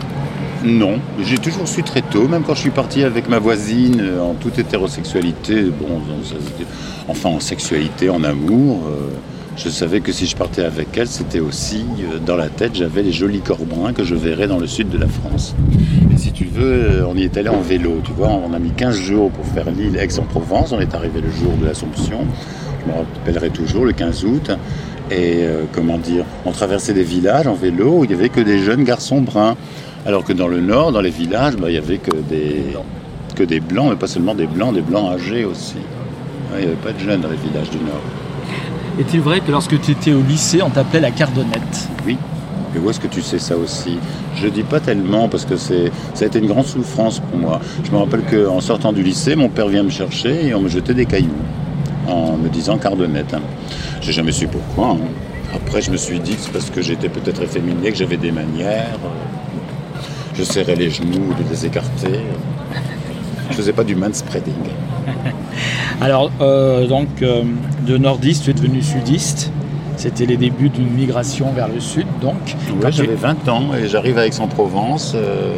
Non, 0.65 1.01
j'ai 1.21 1.39
toujours 1.39 1.67
su 1.67 1.83
très 1.83 2.03
tôt, 2.03 2.29
même 2.29 2.43
quand 2.43 2.55
je 2.55 2.61
suis 2.61 2.71
parti 2.71 3.03
avec 3.03 3.29
ma 3.29 3.39
voisine 3.41 4.01
euh, 4.01 4.21
en 4.21 4.35
toute 4.35 4.59
hétérosexualité, 4.59 5.65
bon, 5.65 6.01
enfin 7.09 7.31
en 7.31 7.41
sexualité, 7.41 8.11
en 8.11 8.23
amour, 8.23 8.83
euh, 8.87 9.11
je 9.57 9.69
savais 9.69 10.01
que 10.01 10.13
si 10.13 10.27
je 10.27 10.37
partais 10.37 10.63
avec 10.63 10.97
elle, 10.97 11.09
c'était 11.09 11.41
aussi 11.41 11.85
euh, 12.01 12.19
dans 12.25 12.37
la 12.37 12.49
tête, 12.49 12.77
j'avais 12.77 13.03
les 13.03 13.11
jolis 13.11 13.41
corps 13.41 13.65
bruns 13.65 13.93
que 13.93 14.05
je 14.05 14.15
verrais 14.15 14.47
dans 14.47 14.59
le 14.59 14.69
sud 14.69 14.89
de 14.89 14.99
la 14.99 15.09
France. 15.09 15.57
Et 16.15 16.17
si 16.17 16.31
tu 16.31 16.45
veux, 16.45 17.05
on 17.09 17.17
y 17.17 17.25
est 17.25 17.37
allé 17.37 17.49
en 17.49 17.61
vélo, 17.61 18.01
tu 18.05 18.13
vois, 18.13 18.31
on 18.31 18.53
a 18.53 18.61
mis 18.61 18.71
15 18.71 18.95
jours 18.95 19.31
pour 19.33 19.45
faire 19.47 19.69
l'île 19.69 19.97
Aix-en-Provence, 19.97 20.71
on 20.71 20.81
est 20.81 20.95
arrivé 20.95 21.21
le 21.21 21.31
jour 21.31 21.57
de 21.61 21.67
l'Assomption, 21.67 22.25
je 22.85 22.93
me 22.93 22.97
rappellerai 22.97 23.51
toujours, 23.51 23.85
le 23.85 23.93
15 23.93 24.25
août. 24.25 24.51
Et 25.11 25.43
euh, 25.43 25.65
comment 25.73 25.99
dire, 25.99 26.25
on 26.47 26.53
traversait 26.53 26.95
des 26.95 27.03
villages 27.03 27.47
en 27.47 27.55
vélo 27.55 27.99
où 27.99 28.05
il 28.05 28.09
n'y 28.09 28.15
avait 28.15 28.29
que 28.29 28.41
des 28.41 28.59
jeunes 28.59 28.85
garçons 28.85 29.21
bruns. 29.21 29.57
Alors 30.07 30.25
que 30.25 30.33
dans 30.33 30.49
le 30.49 30.61
nord, 30.61 30.93
dans 30.93 31.01
les 31.01 31.11
villages, 31.11 31.57
bah, 31.57 31.69
il 31.69 31.73
n'y 31.73 31.79
avait 31.79 31.99
que 31.99 32.17
des, 32.29 32.65
que 33.37 33.43
des 33.43 33.61
blancs, 33.61 33.91
mais 33.91 33.97
pas 33.97 34.07
seulement 34.07 34.35
des 34.35 34.47
blancs, 34.47 34.75
des 34.75 34.81
blancs 34.81 35.13
âgés 35.13 35.45
aussi. 35.45 35.77
Ouais, 36.53 36.61
Il 36.61 36.61
n'y 36.61 36.67
avait 36.67 36.77
pas 36.77 36.93
de 36.93 36.99
jeunes 36.99 37.21
dans 37.21 37.29
les 37.29 37.37
villages 37.37 37.71
du 37.71 37.79
nord. 37.79 38.03
Est-il 38.99 39.21
vrai 39.21 39.41
que 39.41 39.51
lorsque 39.51 39.81
tu 39.81 39.93
étais 39.93 40.13
au 40.13 40.23
lycée, 40.23 40.61
on 40.63 40.71
t'appelait 40.71 41.01
la 41.01 41.11
cardonnette? 41.11 41.89
Oui. 42.07 42.17
Et 42.75 42.79
où 42.79 42.89
est-ce 42.89 43.01
que 43.01 43.07
tu 43.07 43.21
sais 43.21 43.39
ça 43.39 43.57
aussi? 43.57 43.99
Je 44.37 44.49
dis 44.49 44.63
pas 44.63 44.81
tellement 44.81 45.29
parce 45.29 45.45
que 45.45 45.57
c'est, 45.57 45.93
ça 46.15 46.25
a 46.25 46.29
été 46.29 46.39
une 46.39 46.47
grande 46.47 46.65
souffrance 46.67 47.21
pour 47.21 47.39
moi. 47.39 47.61
Je 47.85 47.91
me 47.91 47.99
rappelle 47.99 48.23
qu'en 48.23 48.61
sortant 48.61 48.93
du 48.93 49.03
lycée, 49.03 49.37
mon 49.37 49.51
père 49.51 49.69
vient 49.69 49.83
me 49.83 49.91
chercher 49.91 50.47
et 50.47 50.55
on 50.55 50.61
me 50.61 50.69
jetait 50.69 50.95
des 50.95 51.05
cailloux 51.05 51.29
en 52.09 52.37
me 52.37 52.49
disant 52.49 52.79
cardonnette. 52.79 53.35
Hein. 53.35 53.41
J'ai 54.01 54.13
jamais 54.13 54.33
su 54.33 54.47
pourquoi. 54.47 54.91
hein. 54.93 54.99
Après, 55.55 55.83
je 55.83 55.91
me 55.91 55.97
suis 55.97 56.19
dit 56.19 56.35
que 56.35 56.41
c'est 56.41 56.53
parce 56.53 56.71
que 56.71 56.81
j'étais 56.81 57.09
peut-être 57.09 57.43
efféminé, 57.43 57.91
que 57.93 57.97
j'avais 57.99 58.17
des 58.17 58.33
manières. 58.33 58.99
euh, 59.05 60.01
Je 60.35 60.43
serrais 60.45 60.77
les 60.77 60.91
genoux 60.91 61.35
de 61.39 61.49
les 61.51 61.67
écarter. 61.67 62.21
Je 63.51 63.55
faisais 63.57 63.73
pas 63.75 63.85
du 63.85 63.95
manspreading. 63.95 64.55
Alors, 66.01 66.31
euh, 66.41 66.87
donc, 66.87 67.09
euh, 67.23 67.43
de 67.87 67.99
nordiste, 67.99 68.45
tu 68.45 68.51
es 68.51 68.55
devenu 68.55 68.81
sudiste. 68.83 69.53
C'était 70.03 70.27
les 70.27 70.37
débuts 70.37 70.69
d'une 70.69 70.91
migration 70.91 71.53
vers 71.53 71.69
le 71.69 71.79
sud, 71.79 72.09
donc. 72.21 72.57
Ouais, 72.83 72.91
j'avais 72.91 73.15
20 73.15 73.49
ans 73.49 73.69
et 73.73 73.87
j'arrive 73.87 74.19
à 74.19 74.27
Aix-en-Provence 74.27 75.13
euh, 75.15 75.53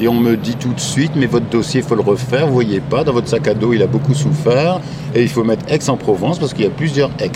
et 0.00 0.08
on 0.08 0.14
me 0.14 0.38
dit 0.38 0.54
tout 0.54 0.72
de 0.72 0.80
suite 0.80 1.12
mais 1.16 1.26
votre 1.26 1.50
dossier 1.50 1.82
il 1.82 1.86
faut 1.86 1.94
le 1.94 2.00
refaire, 2.00 2.46
vous 2.46 2.54
voyez 2.54 2.80
pas, 2.80 3.04
dans 3.04 3.12
votre 3.12 3.28
sac 3.28 3.46
à 3.46 3.52
dos 3.52 3.74
il 3.74 3.82
a 3.82 3.86
beaucoup 3.86 4.14
souffert 4.14 4.80
et 5.14 5.20
il 5.20 5.28
faut 5.28 5.44
mettre 5.44 5.70
Aix-en-Provence 5.70 6.38
parce 6.38 6.54
qu'il 6.54 6.64
y 6.64 6.66
a 6.66 6.70
plusieurs 6.70 7.10
Aix. 7.20 7.30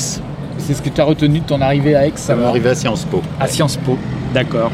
C'est 0.56 0.72
ce 0.72 0.80
que 0.80 0.88
tu 0.88 0.98
as 0.98 1.04
retenu 1.04 1.40
de 1.40 1.44
ton 1.44 1.60
arrivée 1.60 1.94
à 1.94 2.06
Aix 2.06 2.12
Ça 2.14 2.32
m'est 2.32 2.38
alors 2.40 2.52
arrivé 2.52 2.70
à 2.70 2.74
Sciences 2.74 3.04
Po. 3.04 3.20
À 3.38 3.46
Sciences 3.46 3.76
Po, 3.76 3.98
d'accord. 4.32 4.72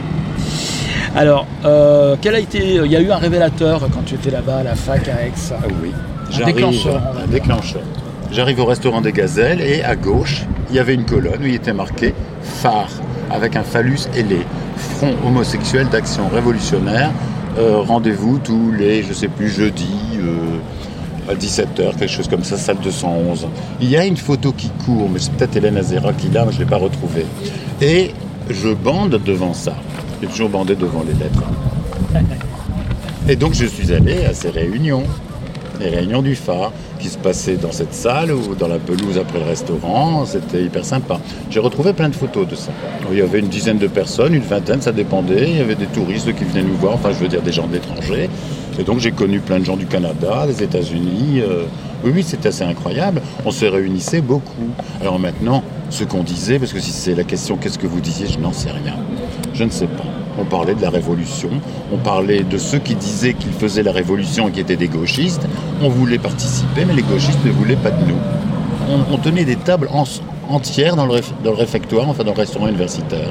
Alors, 1.17 1.45
euh, 1.65 2.15
quel 2.21 2.37
a 2.37 2.39
été. 2.39 2.77
Il 2.85 2.93
y 2.93 2.95
a 2.95 3.01
eu 3.01 3.11
un 3.11 3.17
révélateur 3.17 3.81
quand 3.93 4.05
tu 4.07 4.15
étais 4.15 4.31
là-bas 4.31 4.59
à 4.59 4.63
la 4.63 4.77
fac 4.77 5.09
à 5.09 5.27
Aix? 5.27 5.33
Ah 5.51 5.67
oui. 5.83 5.91
Un 6.41 6.47
déclencheur, 6.47 7.03
Un 7.21 7.27
déclencheur. 7.27 7.83
J'arrive 8.35 8.59
au 8.59 8.65
restaurant 8.65 9.01
des 9.01 9.13
Gazelles 9.13 9.61
et 9.61 9.85
à 9.85 9.95
gauche, 9.95 10.43
il 10.69 10.75
y 10.75 10.81
avait 10.81 10.95
une 10.95 11.05
colonne 11.05 11.41
où 11.41 11.47
il 11.47 11.55
était 11.55 11.73
marqué 11.73 12.13
phare 12.43 12.91
avec 13.31 13.55
un 13.55 13.63
phallus 13.63 14.09
ailé, 14.17 14.41
front 14.77 15.15
homosexuel 15.25 15.89
d'action 15.89 16.27
révolutionnaire. 16.29 17.13
Euh, 17.59 17.79
Rendez-vous 17.79 18.41
tous 18.41 18.73
les, 18.73 19.05
je 19.05 19.13
sais 19.13 19.29
plus, 19.29 19.49
jeudi 19.49 19.95
euh, 20.19 21.31
à 21.31 21.37
17h, 21.37 21.97
quelque 21.97 22.09
chose 22.09 22.27
comme 22.27 22.43
ça, 22.43 22.57
salle 22.57 22.79
211. 22.83 23.47
Il 23.81 23.89
y 23.89 23.97
a 23.97 24.05
une 24.05 24.17
photo 24.17 24.51
qui 24.51 24.69
court, 24.85 25.09
mais 25.09 25.21
c'est 25.21 25.33
peut-être 25.35 25.55
Hélène 25.55 25.77
Azera 25.77 26.13
qui 26.13 26.29
l'a, 26.29 26.45
mais 26.45 26.51
je 26.51 26.59
ne 26.59 26.65
l'ai 26.65 26.69
pas 26.69 26.79
retrouvée. 26.79 27.27
Et 27.81 28.11
je 28.51 28.71
bande 28.71 29.21
devant 29.25 29.55
ça. 29.55 29.77
J'ai 30.21 30.27
toujours 30.27 30.49
bandé 30.49 30.75
devant 30.75 31.05
les 31.07 31.15
lettres. 31.15 31.45
Et 33.29 33.37
donc 33.37 33.55
je 33.55 33.67
suis 33.67 33.93
allé 33.93 34.25
à 34.25 34.35
ces 34.35 34.51
réunions, 34.51 35.05
les 35.81 35.89
réunions 35.89 36.23
du 36.23 36.35
phare, 36.35 36.73
qui 36.99 37.09
se 37.09 37.19
passaient 37.19 37.57
dans 37.57 37.73
cette 37.73 37.95
salle 37.95 38.33
ou 38.33 38.55
dans 38.55 38.69
la 38.69 38.79
pelouse 38.79 39.19
après 39.19 39.39
le 39.39 39.45
restaurant. 39.47 40.25
C'était 40.25 40.63
hyper 40.63 40.85
sympa. 40.85 41.19
J'ai 41.51 41.61
retrouvé 41.61 41.93
plein 41.93 42.09
de 42.09 42.15
photos 42.15 42.47
de 42.49 42.55
ça. 42.55 42.71
Il 43.11 43.19
y 43.19 43.23
avait 43.23 43.41
une 43.41 43.49
dizaine 43.49 43.79
de 43.79 43.87
personnes, 43.87 44.35
une 44.35 44.43
vingtaine, 44.43 44.81
ça 44.81 44.93
dépendait. 44.93 45.51
Il 45.51 45.57
y 45.59 45.61
avait 45.61 45.75
des 45.75 45.87
touristes 45.87 46.35
qui 46.35 46.45
venaient 46.45 46.63
nous 46.63 46.77
voir, 46.77 46.95
enfin 46.95 47.11
je 47.13 47.19
veux 47.19 47.29
dire 47.29 47.43
des 47.43 47.53
gens 47.53 47.67
de 47.67 47.75
l'étranger. 47.75 48.29
Et 48.79 48.83
donc 48.83 48.99
j'ai 48.99 49.13
connu 49.13 49.41
plein 49.41 49.59
de 49.61 49.65
gens 49.65 49.77
du 49.77 49.87
Canada, 49.87 50.47
des 50.47 50.63
États-Unis. 50.63 51.41
euh, 51.41 51.65
Oui, 52.05 52.13
oui, 52.15 52.23
c'était 52.23 52.49
assez 52.49 52.65
incroyable. 52.65 53.21
On 53.45 53.51
se 53.51 53.65
réunissait 53.67 54.21
beaucoup. 54.21 54.71
Alors 55.01 55.19
maintenant, 55.19 55.63
ce 55.91 56.05
qu'on 56.05 56.23
disait, 56.25 56.59
parce 56.59 56.73
que 56.73 56.81
si 56.81 56.91
c'est 56.91 57.15
la 57.15 57.25
question 57.25 57.57
qu'est-ce 57.57 57.79
que 57.79 57.87
vous 57.87 58.01
disiez, 58.01 58.27
je 58.27 58.39
n'en 58.39 58.53
sais 58.53 58.71
rien. 58.71 58.97
Je 59.53 59.65
ne 59.65 59.71
sais 59.71 59.87
pas. 59.87 60.05
On 60.39 60.45
parlait 60.45 60.75
de 60.75 60.83
la 60.83 60.91
révolution, 60.91 61.49
on 61.93 61.97
parlait 61.97 62.43
de 62.43 62.59
ceux 62.59 62.79
qui 62.79 62.95
disaient 62.97 63.35
qu'ils 63.35 63.53
faisaient 63.53 63.83
la 63.85 63.93
révolution 63.93 64.49
et 64.49 64.51
qui 64.53 64.61
étaient 64.61 64.77
des 64.77 64.89
gauchistes. 64.89 65.47
On 65.81 65.89
voulait 65.89 66.19
participer, 66.19 66.85
mais 66.85 66.95
les 66.95 67.03
gauchistes 67.03 67.45
ne 67.45 67.53
voulaient 67.53 67.77
pas 67.77 67.91
de 67.91 68.05
nous. 68.05 68.17
On, 69.11 69.17
tenait 69.17 69.45
des 69.45 69.57
tables 69.57 69.89
en- 69.93 70.05
entières 70.51 70.97
dans 70.97 71.07
le, 71.07 71.21
dans 71.43 71.53
le 71.53 71.57
réfectoire, 71.57 72.09
enfin 72.09 72.25
dans 72.25 72.33
le 72.35 72.39
restaurant 72.39 72.69
universitaire. 72.69 73.31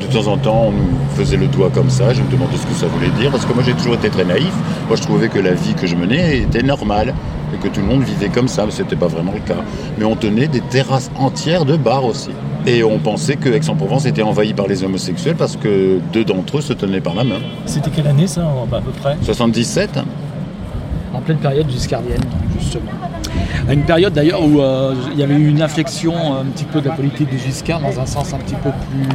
De 0.00 0.06
temps 0.06 0.28
en 0.30 0.38
temps, 0.38 0.66
on 0.68 0.72
nous 0.72 0.88
faisait 1.16 1.36
le 1.36 1.48
doigt 1.48 1.70
comme 1.70 1.90
ça, 1.90 2.14
je 2.14 2.22
me 2.22 2.30
demandais 2.30 2.56
ce 2.56 2.66
que 2.66 2.72
ça 2.72 2.86
voulait 2.86 3.10
dire, 3.20 3.30
parce 3.30 3.44
que 3.44 3.52
moi 3.52 3.62
j'ai 3.66 3.74
toujours 3.74 3.94
été 3.94 4.08
très 4.08 4.24
naïf. 4.24 4.52
Moi 4.86 4.96
je 4.96 5.02
trouvais 5.02 5.28
que 5.28 5.38
la 5.40 5.52
vie 5.52 5.74
que 5.74 5.86
je 5.86 5.96
menais 5.96 6.38
était 6.38 6.62
normale, 6.62 7.12
et 7.54 7.56
que 7.58 7.68
tout 7.68 7.80
le 7.80 7.86
monde 7.86 8.02
vivait 8.02 8.28
comme 8.28 8.48
ça, 8.48 8.64
mais 8.64 8.70
ce 8.70 8.82
n'était 8.82 8.96
pas 8.96 9.06
vraiment 9.06 9.32
le 9.32 9.40
cas. 9.40 9.60
Mais 9.98 10.04
on 10.04 10.16
tenait 10.16 10.48
des 10.48 10.60
terrasses 10.60 11.10
entières 11.16 11.64
de 11.64 11.76
bars 11.76 12.04
aussi. 12.04 12.30
Et 12.66 12.82
on 12.82 12.98
pensait 12.98 13.36
que 13.36 13.48
Aix-en-Provence 13.48 14.06
était 14.06 14.22
envahi 14.22 14.52
par 14.52 14.66
les 14.66 14.84
homosexuels 14.84 15.36
parce 15.36 15.56
que 15.56 16.00
deux 16.12 16.24
d'entre 16.24 16.58
eux 16.58 16.60
se 16.60 16.72
tenaient 16.72 17.00
par 17.00 17.14
la 17.14 17.24
main. 17.24 17.38
C'était 17.66 17.90
quelle 17.90 18.06
année 18.06 18.26
ça, 18.26 18.42
à 18.42 18.80
peu 18.80 18.90
près? 18.90 19.16
77 19.22 19.96
hein. 19.96 20.04
En 21.14 21.20
pleine 21.20 21.38
période 21.38 21.70
giscardienne, 21.70 22.20
justement. 22.58 22.90
À 23.68 23.72
une 23.72 23.82
période 23.82 24.12
d'ailleurs 24.12 24.42
où 24.42 24.60
euh, 24.60 24.94
il 25.12 25.18
y 25.18 25.22
avait 25.22 25.34
eu 25.34 25.48
une 25.48 25.62
inflexion 25.62 26.14
euh, 26.14 26.42
un 26.42 26.46
petit 26.46 26.64
peu 26.64 26.80
de 26.80 26.88
la 26.88 26.94
politique 26.94 27.32
de 27.32 27.38
Giscard 27.38 27.80
dans 27.80 27.98
un 27.98 28.06
sens 28.06 28.32
un 28.34 28.38
petit 28.38 28.54
peu 28.56 28.70
plus. 28.70 29.08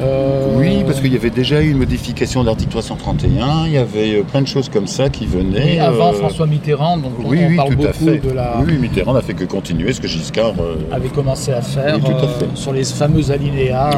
Euh, 0.00 0.54
Oui, 0.56 0.82
parce 0.86 1.00
qu'il 1.00 1.12
y 1.12 1.16
avait 1.16 1.30
déjà 1.30 1.60
eu 1.62 1.70
une 1.70 1.78
modification 1.78 2.42
de 2.42 2.46
l'article 2.46 2.70
331, 2.70 3.66
il 3.66 3.72
y 3.72 3.78
avait 3.78 4.16
euh, 4.16 4.22
plein 4.22 4.42
de 4.42 4.46
choses 4.46 4.68
comme 4.68 4.86
ça 4.86 5.08
qui 5.08 5.26
venaient. 5.26 5.74
Et 5.76 5.80
avant 5.80 6.10
euh, 6.10 6.14
François 6.14 6.46
Mitterrand, 6.46 6.98
donc 6.98 7.12
Oui, 7.24 7.38
on 7.42 7.48
oui, 7.48 7.56
parle 7.56 7.68
tout 7.76 7.82
à 7.82 7.86
beaucoup 7.92 8.04
fait. 8.04 8.18
de 8.18 8.30
la. 8.32 8.60
Oui, 8.66 8.78
Mitterrand 8.78 9.12
n'a 9.14 9.22
fait 9.22 9.34
que 9.34 9.44
continuer 9.44 9.92
ce 9.92 10.00
que 10.00 10.08
Giscard. 10.08 10.54
euh, 10.60 10.76
avait 10.92 11.08
commencé 11.08 11.52
à 11.52 11.60
faire 11.62 11.96
Oui, 11.96 12.00
tout 12.04 12.24
à 12.24 12.28
fait. 12.28 12.46
sur 12.54 12.72
les 12.72 12.84
fameux 12.84 13.30
alinéas 13.30 13.90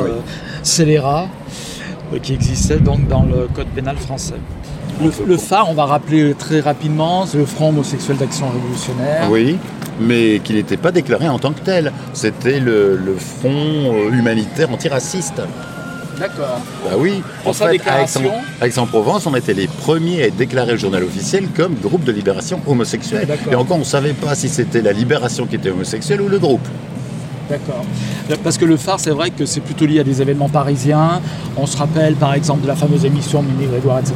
scélérats 0.62 1.26
qui 2.22 2.32
existaient 2.34 2.78
donc 2.80 3.06
dans 3.06 3.22
le 3.22 3.48
code 3.54 3.68
pénal 3.68 3.96
français. 3.96 4.34
Le, 5.02 5.10
le 5.26 5.36
phare, 5.36 5.70
on 5.70 5.74
va 5.74 5.84
rappeler 5.86 6.34
très 6.34 6.60
rapidement, 6.60 7.24
c'est 7.24 7.38
le 7.38 7.46
Front 7.46 7.68
homosexuel 7.70 8.16
d'action 8.18 8.46
révolutionnaire. 8.50 9.28
Oui, 9.30 9.56
mais 10.00 10.40
qui 10.42 10.52
n'était 10.54 10.76
pas 10.76 10.92
déclaré 10.92 11.28
en 11.28 11.38
tant 11.38 11.52
que 11.52 11.60
tel. 11.60 11.92
C'était 12.12 12.58
le, 12.60 12.96
le 12.96 13.14
front 13.14 13.94
humanitaire 14.12 14.70
antiraciste. 14.70 15.40
D'accord. 16.20 16.60
Bah 16.84 16.90
oui, 16.98 17.22
Pour 17.42 17.50
en 17.50 17.54
sa 17.54 17.64
fait, 17.66 17.72
déclaration 17.72 18.30
Aix-en-Provence, 18.62 19.26
on 19.26 19.34
était 19.34 19.54
les 19.54 19.66
premiers 19.66 20.22
à 20.22 20.26
être 20.26 20.36
déclarés 20.36 20.74
au 20.74 20.76
journal 20.76 21.02
officiel 21.02 21.46
comme 21.56 21.74
groupe 21.74 22.04
de 22.04 22.12
libération 22.12 22.60
homosexuelle. 22.66 23.26
Et 23.50 23.54
encore, 23.54 23.76
on 23.78 23.80
ne 23.80 23.84
savait 23.84 24.12
pas 24.12 24.34
si 24.34 24.48
c'était 24.50 24.82
la 24.82 24.92
libération 24.92 25.46
qui 25.46 25.56
était 25.56 25.70
homosexuelle 25.70 26.20
ou 26.20 26.28
le 26.28 26.38
groupe. 26.38 26.66
D'accord. 27.48 27.84
Parce 28.44 28.58
que 28.58 28.64
le 28.64 28.76
phare, 28.76 29.00
c'est 29.00 29.10
vrai 29.10 29.30
que 29.30 29.44
c'est 29.44 29.58
plutôt 29.60 29.84
lié 29.84 29.98
à 30.00 30.04
des 30.04 30.22
événements 30.22 30.48
parisiens. 30.48 31.20
On 31.56 31.66
se 31.66 31.76
rappelle 31.76 32.14
par 32.14 32.32
exemple 32.34 32.62
de 32.62 32.68
la 32.68 32.76
fameuse 32.76 33.04
émission 33.04 33.42
Mini 33.42 33.66
Grégoire, 33.66 33.98
etc. 33.98 34.14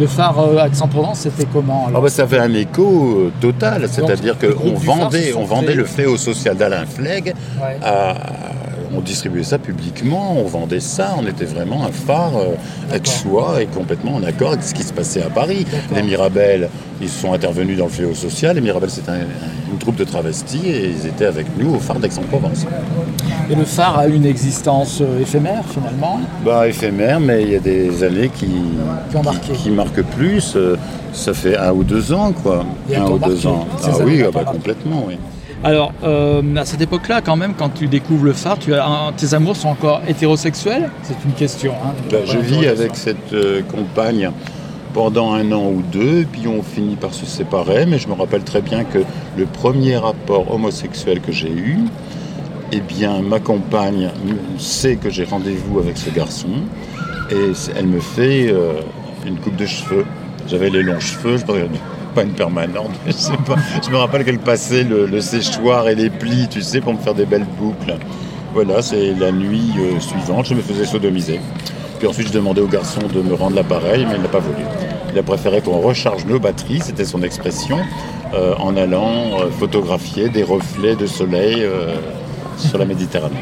Le 0.00 0.06
phare 0.06 0.38
euh, 0.38 0.64
Aix-en-Provence, 0.64 1.18
c'était 1.18 1.46
comment 1.52 1.88
Ah 1.94 2.00
bah, 2.00 2.08
ça 2.08 2.22
avait 2.22 2.38
un 2.38 2.54
écho 2.54 3.26
euh, 3.26 3.32
total, 3.42 3.88
c'est-à-dire 3.90 4.36
qu'on 4.38 4.72
vendait, 4.72 5.32
sont 5.32 5.40
on 5.40 5.44
vendait 5.44 5.74
le 5.74 5.84
fléau 5.84 6.16
social 6.16 6.56
d'Alain 6.56 6.86
Flegg, 6.86 7.34
Ouais. 7.60 7.76
à- 7.82 8.14
on 8.96 9.00
distribuait 9.00 9.42
ça 9.42 9.58
publiquement, 9.58 10.34
on 10.38 10.44
vendait 10.44 10.80
ça, 10.80 11.14
on 11.18 11.26
était 11.26 11.44
vraiment 11.44 11.84
un 11.84 11.92
phare 11.92 12.32
euh, 12.36 12.94
ex-soi 12.96 13.62
et 13.62 13.66
complètement 13.66 14.14
en 14.16 14.22
accord 14.22 14.52
avec 14.52 14.62
ce 14.62 14.74
qui 14.74 14.82
se 14.82 14.92
passait 14.92 15.22
à 15.22 15.30
Paris. 15.30 15.66
Les 15.94 16.02
Mirabel, 16.02 16.68
ils 17.00 17.08
sont 17.08 17.32
intervenus 17.32 17.78
dans 17.78 17.84
le 17.86 17.90
fléau 17.90 18.14
social, 18.14 18.54
les 18.56 18.60
Mirabel 18.60 18.90
c'est 18.90 19.08
un- 19.08 19.26
une 19.72 19.78
troupe 19.78 19.96
de 19.96 20.04
travestis 20.04 20.60
et 20.66 20.90
ils 20.90 21.06
étaient 21.06 21.24
avec 21.24 21.46
nous 21.58 21.74
au 21.74 21.78
phare 21.78 21.98
d'Aix-en-Provence. 21.98 22.66
Et 23.50 23.54
le 23.54 23.64
phare 23.64 23.98
a 23.98 24.06
une 24.06 24.26
existence 24.26 24.98
euh, 25.00 25.20
éphémère 25.20 25.64
finalement? 25.66 26.20
Bah 26.44 26.68
éphémère, 26.68 27.18
mais 27.20 27.42
il 27.42 27.50
y 27.52 27.56
a 27.56 27.60
des 27.60 28.02
années 28.04 28.30
qui, 28.34 28.46
Qui 29.54 29.70
marquent 29.70 30.02
plus. 30.02 30.52
euh, 30.56 30.76
Ça 31.14 31.34
fait 31.34 31.56
un 31.58 31.72
ou 31.72 31.84
deux 31.84 32.12
ans, 32.12 32.32
quoi. 32.32 32.64
Et 32.90 32.96
un 32.96 33.06
ou 33.06 33.18
deux 33.18 33.46
ans. 33.46 33.66
Ah 33.84 33.90
oui, 34.04 34.22
ah 34.26 34.30
bah, 34.32 34.44
complètement, 34.44 35.04
oui. 35.06 35.18
Alors, 35.64 35.92
euh, 36.02 36.42
à 36.56 36.64
cette 36.64 36.80
époque-là, 36.80 37.20
quand 37.20 37.36
même, 37.36 37.54
quand 37.56 37.68
tu 37.68 37.86
découvres 37.86 38.24
le 38.24 38.32
phare, 38.32 38.58
tu 38.58 38.74
as 38.74 38.84
un- 38.84 39.12
tes 39.12 39.32
amours 39.34 39.54
sont 39.56 39.68
encore 39.68 40.02
hétérosexuels? 40.08 40.90
C'est 41.04 41.16
une 41.24 41.32
question. 41.32 41.72
hein. 41.84 41.92
Bah, 42.10 42.18
je 42.26 42.38
vis 42.38 42.66
avec 42.66 42.96
cette 42.96 43.32
euh, 43.32 43.62
compagne 43.62 44.30
pendant 44.92 45.32
un 45.32 45.52
an 45.52 45.66
ou 45.70 45.82
deux, 45.92 46.26
puis 46.30 46.48
on 46.48 46.62
finit 46.62 46.96
par 46.96 47.14
se 47.14 47.26
séparer, 47.26 47.86
mais 47.86 47.98
je 47.98 48.08
me 48.08 48.14
rappelle 48.14 48.42
très 48.42 48.60
bien 48.60 48.82
que 48.84 48.98
le 49.38 49.46
premier 49.46 49.96
rapport 49.96 50.52
homosexuel 50.52 51.20
que 51.20 51.30
j'ai 51.32 51.50
eu, 51.52 51.78
eh 52.72 52.80
bien, 52.80 53.22
ma 53.22 53.38
compagne 53.38 54.10
sait 54.58 54.96
que 54.96 55.10
j'ai 55.10 55.24
rendez-vous 55.24 55.78
avec 55.78 55.96
ce 55.96 56.10
garçon 56.10 56.48
et 57.30 57.52
elle 57.76 57.86
me 57.86 58.00
fait 58.00 58.48
euh, 58.50 58.72
une 59.26 59.36
coupe 59.36 59.56
de 59.56 59.66
cheveux. 59.66 60.04
J'avais 60.48 60.70
les 60.70 60.82
longs 60.82 60.98
cheveux, 61.00 61.36
je 61.38 61.44
pas 62.12 62.22
une 62.22 62.32
permanente, 62.32 62.92
je 63.06 63.12
sais 63.12 63.36
pas. 63.46 63.56
Je 63.84 63.90
me 63.90 63.96
rappelle 63.96 64.24
qu'elle 64.24 64.38
passait 64.38 64.84
le, 64.84 65.20
séchoir 65.20 65.88
et 65.88 65.94
les 65.94 66.10
plis, 66.10 66.48
tu 66.48 66.62
sais, 66.62 66.80
pour 66.80 66.92
me 66.92 66.98
faire 66.98 67.14
des 67.14 67.26
belles 67.26 67.46
boucles. 67.58 67.96
Voilà, 68.52 68.82
c'est 68.82 69.14
la 69.14 69.32
nuit 69.32 69.72
euh, 69.78 69.98
suivante, 69.98 70.46
je 70.46 70.54
me 70.54 70.60
faisais 70.60 70.84
sodomiser. 70.84 71.40
Puis 71.98 72.06
ensuite, 72.06 72.28
je 72.28 72.32
demandais 72.32 72.60
au 72.60 72.66
garçon 72.66 73.00
de 73.12 73.22
me 73.22 73.34
rendre 73.34 73.56
l'appareil, 73.56 74.04
mais 74.06 74.16
il 74.16 74.22
n'a 74.22 74.28
pas 74.28 74.40
voulu. 74.40 74.62
Il 75.12 75.18
a 75.18 75.22
préféré 75.22 75.62
qu'on 75.62 75.80
recharge 75.80 76.26
nos 76.26 76.38
batteries, 76.38 76.80
c'était 76.80 77.04
son 77.04 77.22
expression, 77.22 77.78
euh, 78.34 78.54
en 78.58 78.76
allant 78.76 79.40
euh, 79.40 79.50
photographier 79.58 80.28
des 80.28 80.42
reflets 80.42 80.96
de 80.96 81.06
soleil 81.06 81.66
sur 82.58 82.78
la 82.78 82.84
Méditerranée. 82.84 83.36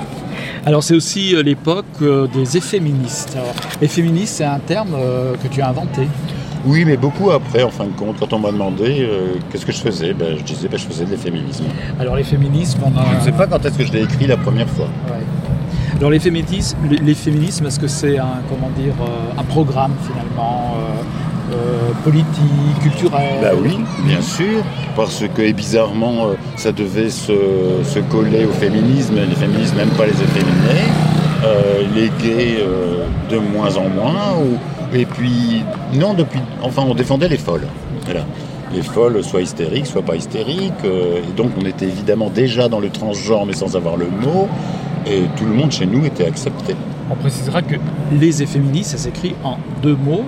Alors 0.67 0.83
c'est 0.83 0.95
aussi 0.95 1.35
l'époque 1.43 2.03
des 2.35 2.57
efféministes. 2.57 3.35
Alors, 3.35 3.55
efféministe, 3.81 4.35
c'est 4.37 4.45
un 4.45 4.59
terme 4.59 4.95
que 5.43 5.49
tu 5.49 5.63
as 5.63 5.69
inventé. 5.69 6.03
Oui, 6.67 6.85
mais 6.85 6.97
beaucoup 6.97 7.31
après, 7.31 7.63
en 7.63 7.71
fin 7.71 7.85
de 7.85 7.91
compte, 7.93 8.17
quand 8.21 8.33
on 8.33 8.39
m'a 8.39 8.51
demandé 8.53 8.99
euh, 9.01 9.35
qu'est-ce 9.51 9.65
que 9.65 9.73
je 9.73 9.81
faisais, 9.81 10.13
ben, 10.13 10.37
je 10.39 10.43
disais 10.43 10.69
ben, 10.69 10.79
je 10.79 10.85
faisais 10.87 11.05
de 11.07 11.11
l'efféminisme. 11.11 11.65
Alors 11.99 12.17
les 12.17 12.25
féminismes, 12.25 12.81
on 12.85 12.99
a... 12.99 13.05
Je 13.15 13.17
ne 13.17 13.21
sais 13.25 13.33
pas 13.33 13.47
quand 13.47 13.65
est-ce 13.65 13.79
que 13.79 13.85
je 13.87 13.93
l'ai 13.93 14.03
écrit 14.03 14.27
la 14.27 14.37
première 14.37 14.69
fois. 14.69 14.89
Ouais. 15.09 15.25
Alors 15.99 16.11
les 16.11 16.19
féminismes, 16.21 16.79
les- 16.91 17.15
féminismes, 17.15 17.67
est-ce 17.67 17.79
que 17.81 17.89
c'est 17.89 18.19
un 18.19 18.41
comment 18.49 18.71
dire 18.77 18.95
euh, 19.03 19.41
un 19.41 19.45
programme 19.45 19.93
finalement 20.07 20.75
euh, 20.77 21.55
euh, 21.55 21.91
politique, 22.05 22.81
culturel? 22.83 23.39
Bah 23.43 23.51
oui, 23.61 23.79
bien 24.07 24.21
sûr, 24.23 24.63
parce 24.97 25.23
que 25.35 25.43
et 25.43 25.53
bizarrement, 25.53 26.29
ça 26.57 26.73
devait 26.73 27.11
se, 27.11 27.33
se 27.85 27.99
coller 28.01 28.45
au 28.47 28.53
féminisme. 28.53 29.17
Les 29.17 29.35
féministes 29.35 29.77
n'aiment 29.77 29.89
pas 29.91 30.07
les 30.07 30.13
efféminés, 30.13 30.89
les 31.95 32.11
gays 32.23 32.65
de 33.31 33.39
moins 33.39 33.77
en 33.77 33.89
moins. 33.89 34.37
ou- 34.43 34.59
et 34.93 35.05
puis, 35.07 35.63
non, 35.95 36.15
depuis. 36.15 36.41
Enfin, 36.63 36.83
on 36.87 36.95
défendait 36.95 37.29
les 37.29 37.37
folles. 37.39 37.67
Voilà. 38.05 38.25
Les 38.75 38.83
folles, 38.83 39.23
soit 39.25 39.41
hystériques, 39.43 39.87
soit 39.87 40.03
pas 40.03 40.15
hystériques. 40.17 40.73
euh, 40.85 41.19
et 41.29 41.33
donc, 41.37 41.51
on 41.61 41.65
était 41.67 41.87
évidemment 41.87 42.31
déjà 42.31 42.69
dans 42.69 42.79
le 42.81 42.89
transgenre, 42.91 43.45
mais 43.47 43.53
sans 43.55 43.77
avoir 43.77 43.97
le 43.97 44.07
mot. 44.07 44.49
Et 45.07 45.23
tout 45.37 45.45
le 45.45 45.53
monde 45.53 45.73
chez 45.73 45.87
nous 45.87 46.05
était 46.05 46.27
accepté. 46.27 46.77
On 47.11 47.17
précisera 47.17 47.63
que 47.63 47.75
les 48.13 48.43
efféministes, 48.43 48.93
ça 48.93 48.99
s'écrit 48.99 49.35
en 49.43 49.57
deux 49.83 49.97
mots. 49.97 50.23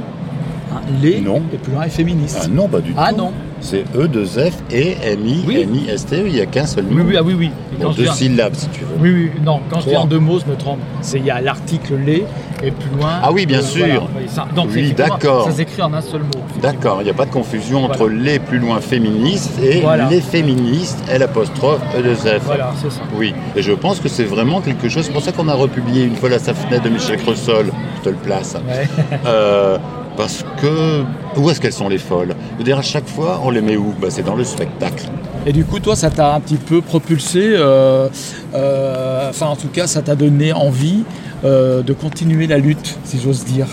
hein, 0.74 0.80
les 1.02 1.20
Non. 1.20 1.42
et 1.52 1.58
plus 1.58 1.72
loin 1.72 1.84
efféministes. 1.84 2.40
Ah 2.42 2.48
non, 2.48 2.66
pas 2.66 2.80
du 2.80 2.92
Ah 2.96 3.10
tout. 3.10 3.16
non. 3.18 3.32
C'est 3.60 3.84
E2F 3.94 4.52
et 4.72 4.96
MI, 5.16 5.44
Oui. 5.46 5.60
M-I-S-T-E. 5.60 6.24
Il 6.26 6.32
n'y 6.32 6.40
a 6.40 6.46
qu'un 6.46 6.66
seul 6.66 6.84
mot. 6.86 6.96
Oui, 6.96 7.02
oui, 7.10 7.16
ah 7.16 7.22
oui, 7.22 7.34
oui. 7.38 7.50
Bon, 7.80 7.90
deux 7.92 8.06
syllabes, 8.06 8.54
si 8.56 8.66
tu 8.70 8.80
veux. 8.80 8.86
Oui, 9.00 9.10
oui, 9.12 9.30
non, 9.44 9.60
quand 9.70 9.80
je 9.80 9.90
dis 9.90 9.96
en 9.96 10.06
deux 10.06 10.18
mots, 10.18 10.40
je 10.44 10.50
me 10.50 10.56
trompe. 10.56 10.78
Il 11.14 11.24
y 11.24 11.30
a 11.30 11.40
l'article 11.40 11.94
les 12.04 12.24
et 12.62 12.70
plus 12.70 12.90
loin. 12.98 13.10
Ah 13.22 13.32
oui, 13.32 13.46
bien 13.46 13.58
euh, 13.58 13.62
sûr. 13.62 13.84
voilà. 13.86 14.00
Oui, 14.16 14.22
ça- 14.28 14.46
donc 14.54 14.68
Oui, 14.74 14.92
d'accord. 14.92 15.46
Ça 15.46 15.52
s'écrit 15.52 15.82
en 15.82 15.92
un 15.92 16.00
seul 16.00 16.20
mot. 16.22 16.42
D'accord, 16.62 16.98
il 17.00 17.04
n'y 17.04 17.10
a 17.10 17.14
pas 17.14 17.24
de 17.26 17.30
confusion 17.30 17.84
entre 17.84 17.98
Voilà. 18.06 18.14
les 18.22 18.38
plus 18.38 18.58
loin 18.58 18.80
féministes 18.80 19.58
et 19.62 19.80
Voilà. 19.80 20.08
les 20.08 20.20
féministes, 20.20 20.98
L 21.10 21.22
apostrophe 21.22 21.80
E2F. 21.96 22.40
Voilà, 22.44 22.72
c'est 22.80 22.90
ça. 22.92 23.00
Oui, 23.16 23.34
et 23.56 23.62
je 23.62 23.72
pense 23.72 24.00
que 24.00 24.08
c'est 24.08 24.24
vraiment 24.24 24.60
quelque 24.60 24.88
chose, 24.88 25.04
c'est 25.06 25.12
pour 25.12 25.22
ça 25.22 25.32
qu'on 25.32 25.48
a 25.48 25.54
republié 25.54 26.04
une 26.04 26.16
fois 26.16 26.28
la 26.28 26.38
Safnet 26.38 26.80
de 26.80 26.88
Michel 26.88 27.16
Cressol, 27.18 27.66
je 27.98 28.02
te 28.02 28.08
le 28.10 28.16
place. 28.16 28.54
Ouais. 28.68 28.88
Euh, 29.26 29.78
parce 30.16 30.44
que, 30.60 31.02
où 31.36 31.48
est-ce 31.48 31.58
qu'elles 31.60 31.72
sont 31.72 31.88
les 31.88 31.96
folles? 31.98 32.34
Je 32.52 32.58
veux 32.58 32.64
dire, 32.64 32.78
à 32.78 32.82
chaque 32.82 33.06
fois, 33.08 33.40
on 33.44 33.50
les 33.50 33.62
met 33.62 33.76
où? 33.76 33.94
Bah, 34.00 34.08
C'est 34.10 34.22
dans 34.22 34.34
le 34.34 34.44
spectacle. 34.44 35.04
Et 35.46 35.52
du 35.52 35.64
coup, 35.64 35.80
toi, 35.80 35.96
ça 35.96 36.10
t'a 36.10 36.34
un 36.34 36.40
petit 36.40 36.56
peu 36.56 36.82
propulsé, 36.82 37.40
euh, 37.54 38.08
euh, 38.54 39.30
enfin 39.30 39.46
en 39.46 39.56
tout 39.56 39.68
cas, 39.68 39.86
ça 39.86 40.02
t'a 40.02 40.14
donné 40.14 40.52
envie 40.52 41.04
euh, 41.44 41.82
de 41.82 41.92
continuer 41.92 42.46
la 42.46 42.58
lutte, 42.58 42.98
si 43.04 43.20
j'ose 43.20 43.44
dire. 43.44 43.66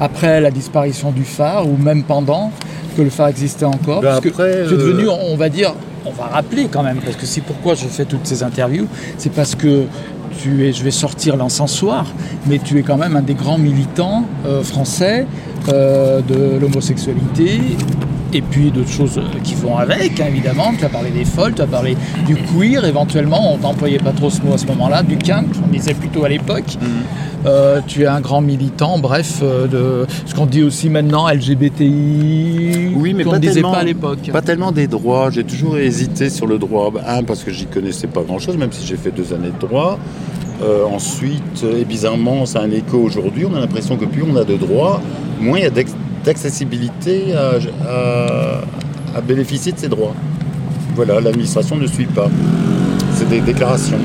Après 0.00 0.40
la 0.40 0.50
disparition 0.50 1.10
du 1.10 1.24
phare, 1.24 1.66
ou 1.66 1.76
même 1.76 2.02
pendant 2.02 2.52
que 2.96 3.02
le 3.02 3.10
phare 3.10 3.28
existait 3.28 3.64
encore, 3.64 4.00
Ben 4.00 4.08
parce 4.08 4.20
que 4.20 4.28
après, 4.28 4.52
tu 4.68 4.74
es 4.74 4.76
euh, 4.76 4.78
devenu, 4.78 5.08
on 5.08 5.36
va 5.36 5.48
dire, 5.48 5.74
on 6.04 6.10
va 6.10 6.24
rappeler 6.24 6.68
quand 6.70 6.82
même, 6.82 6.98
parce 6.98 7.16
que 7.16 7.26
c'est 7.26 7.40
pourquoi 7.40 7.74
je 7.74 7.86
fais 7.86 8.04
toutes 8.04 8.26
ces 8.26 8.42
interviews, 8.42 8.86
c'est 9.18 9.32
parce 9.32 9.54
que 9.54 9.84
tu 10.40 10.66
es, 10.66 10.72
je 10.72 10.84
vais 10.84 10.90
sortir 10.90 11.36
l'encensoir, 11.36 12.06
mais 12.46 12.58
tu 12.58 12.78
es 12.78 12.82
quand 12.82 12.96
même 12.96 13.16
un 13.16 13.22
des 13.22 13.34
grands 13.34 13.58
militants 13.58 14.24
euh, 14.46 14.62
français 14.62 15.26
euh, 15.68 16.20
de 16.20 16.58
l'homosexualité 16.60 17.60
et 18.36 18.42
puis 18.42 18.70
d'autres 18.70 18.90
choses 18.90 19.20
qui 19.42 19.54
vont 19.54 19.76
avec, 19.78 20.20
hein, 20.20 20.26
évidemment. 20.28 20.72
Tu 20.78 20.84
as 20.84 20.88
parlé 20.88 21.10
des 21.10 21.24
folles, 21.24 21.54
tu 21.54 21.62
as 21.62 21.66
parlé 21.66 21.96
du 22.26 22.36
queer, 22.36 22.84
éventuellement, 22.84 23.54
on 23.54 23.58
n'employait 23.58 23.98
pas 23.98 24.12
trop 24.12 24.30
ce 24.30 24.42
mot 24.42 24.54
à 24.54 24.58
ce 24.58 24.66
moment-là, 24.66 25.02
du 25.02 25.16
kink, 25.16 25.46
on 25.64 25.68
disait 25.68 25.94
plutôt 25.94 26.24
à 26.24 26.28
l'époque. 26.28 26.76
Euh, 27.46 27.80
tu 27.86 28.02
es 28.02 28.06
un 28.06 28.20
grand 28.20 28.40
militant, 28.40 28.98
bref, 28.98 29.40
euh, 29.42 29.66
de 29.68 30.06
ce 30.26 30.34
qu'on 30.34 30.46
dit 30.46 30.62
aussi 30.64 30.90
maintenant 30.90 31.28
LGBTI, 31.28 32.92
Oui, 32.96 33.14
mais 33.14 33.24
pas 33.24 33.34
ne 33.34 33.38
disait 33.38 33.62
pas 33.62 33.78
à 33.78 33.84
l'époque. 33.84 34.30
Pas 34.32 34.42
tellement 34.42 34.72
des 34.72 34.88
droits. 34.88 35.30
J'ai 35.30 35.44
toujours 35.44 35.78
hésité 35.78 36.28
sur 36.28 36.46
le 36.46 36.58
droit. 36.58 36.90
Bah, 36.90 37.02
Un, 37.06 37.22
parce 37.22 37.44
que 37.44 37.52
j'y 37.52 37.66
connaissais 37.66 38.08
pas 38.08 38.22
grand-chose, 38.22 38.56
même 38.56 38.72
si 38.72 38.84
j'ai 38.86 38.96
fait 38.96 39.12
deux 39.12 39.32
années 39.32 39.52
de 39.52 39.66
droit. 39.66 39.98
Euh, 40.62 40.84
ensuite, 40.86 41.62
euh, 41.64 41.82
et 41.82 41.84
bizarrement, 41.84 42.46
ça 42.46 42.60
a 42.60 42.62
un 42.62 42.70
écho 42.70 42.98
aujourd'hui. 42.98 43.44
On 43.44 43.54
a 43.54 43.60
l'impression 43.60 43.96
que 43.96 44.06
plus 44.06 44.22
on 44.22 44.36
a 44.36 44.44
de 44.44 44.56
droits, 44.56 45.00
moins 45.38 45.58
il 45.58 45.64
y 45.64 45.66
a 45.66 45.70
d'accessibilité 46.26 47.34
à, 47.34 47.52
à- 47.88 48.60
à 49.16 49.20
bénéficier 49.22 49.72
de 49.72 49.78
ces 49.78 49.88
droits. 49.88 50.12
Voilà, 50.94 51.20
l'administration 51.20 51.76
ne 51.76 51.86
suit 51.86 52.06
pas. 52.06 52.28
C'est 53.14 53.28
des 53.28 53.40
déclarations. 53.40 53.98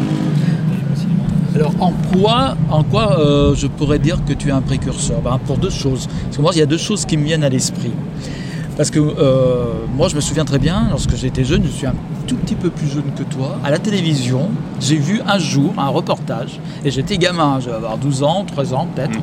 Alors 1.55 1.73
en 1.81 1.91
quoi, 2.13 2.55
en 2.69 2.83
quoi 2.83 3.19
euh, 3.19 3.53
je 3.55 3.67
pourrais 3.67 3.99
dire 3.99 4.19
que 4.25 4.31
tu 4.33 4.47
es 4.47 4.51
un 4.51 4.61
précurseur? 4.61 5.19
Ben, 5.21 5.37
Pour 5.45 5.57
deux 5.57 5.69
choses. 5.69 6.07
Parce 6.25 6.37
que 6.37 6.41
moi, 6.41 6.51
il 6.53 6.59
y 6.59 6.61
a 6.61 6.65
deux 6.65 6.77
choses 6.77 7.05
qui 7.05 7.17
me 7.17 7.25
viennent 7.25 7.43
à 7.43 7.49
l'esprit. 7.49 7.91
Parce 8.77 8.89
que 8.89 8.99
euh, 8.99 9.65
moi, 9.97 10.07
je 10.07 10.15
me 10.15 10.21
souviens 10.21 10.45
très 10.45 10.59
bien, 10.59 10.87
lorsque 10.91 11.15
j'étais 11.17 11.43
jeune, 11.43 11.63
je 11.65 11.69
suis 11.71 11.87
un 11.87 11.93
tout 12.25 12.35
petit 12.37 12.55
peu 12.55 12.69
plus 12.69 12.87
jeune 12.87 13.11
que 13.17 13.23
toi, 13.23 13.57
à 13.65 13.69
la 13.69 13.79
télévision, 13.79 14.49
j'ai 14.79 14.95
vu 14.95 15.19
un 15.27 15.39
jour 15.39 15.73
un 15.77 15.89
reportage, 15.89 16.59
et 16.85 16.89
j'étais 16.89 17.17
gamin, 17.17 17.59
je 17.59 17.65
devais 17.65 17.75
avoir 17.75 17.97
12 17.97 18.23
ans, 18.23 18.45
13 18.45 18.73
ans 18.73 18.87
peut-être, 18.95 19.19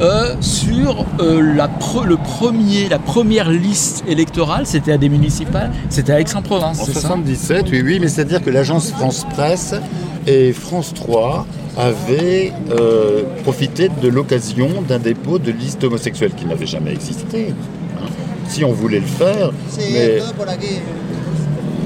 euh, 0.00 0.34
sur 0.40 1.06
euh, 1.20 1.40
la, 1.54 1.68
pre- 1.68 2.04
le 2.04 2.16
premier, 2.16 2.88
la 2.88 2.98
première 2.98 3.50
liste 3.50 4.04
électorale, 4.06 4.66
c'était 4.66 4.92
à 4.92 4.98
des 4.98 5.08
municipales, 5.08 5.70
c'était 5.88 6.12
à 6.12 6.20
Aix-en-Provence, 6.20 6.80
En 6.80 6.84
77, 6.84 7.66
oui, 7.70 7.82
oui, 7.82 7.98
mais 8.00 8.08
c'est-à-dire 8.08 8.42
que 8.42 8.50
l'agence 8.50 8.90
France 8.90 9.26
Presse 9.30 9.74
et 10.26 10.52
France 10.52 10.92
3 10.94 11.46
avaient 11.78 12.52
euh, 12.70 13.22
profité 13.42 13.90
de 14.02 14.08
l'occasion 14.08 14.68
d'un 14.86 14.98
dépôt 14.98 15.38
de 15.38 15.50
liste 15.52 15.84
homosexuelle 15.84 16.32
qui 16.36 16.44
n'avait 16.46 16.66
jamais 16.66 16.92
existé. 16.92 17.54
hein. 17.98 18.06
Si 18.48 18.64
on 18.64 18.72
voulait 18.72 19.00
le 19.00 19.06
faire, 19.06 19.50
mais 19.92 20.18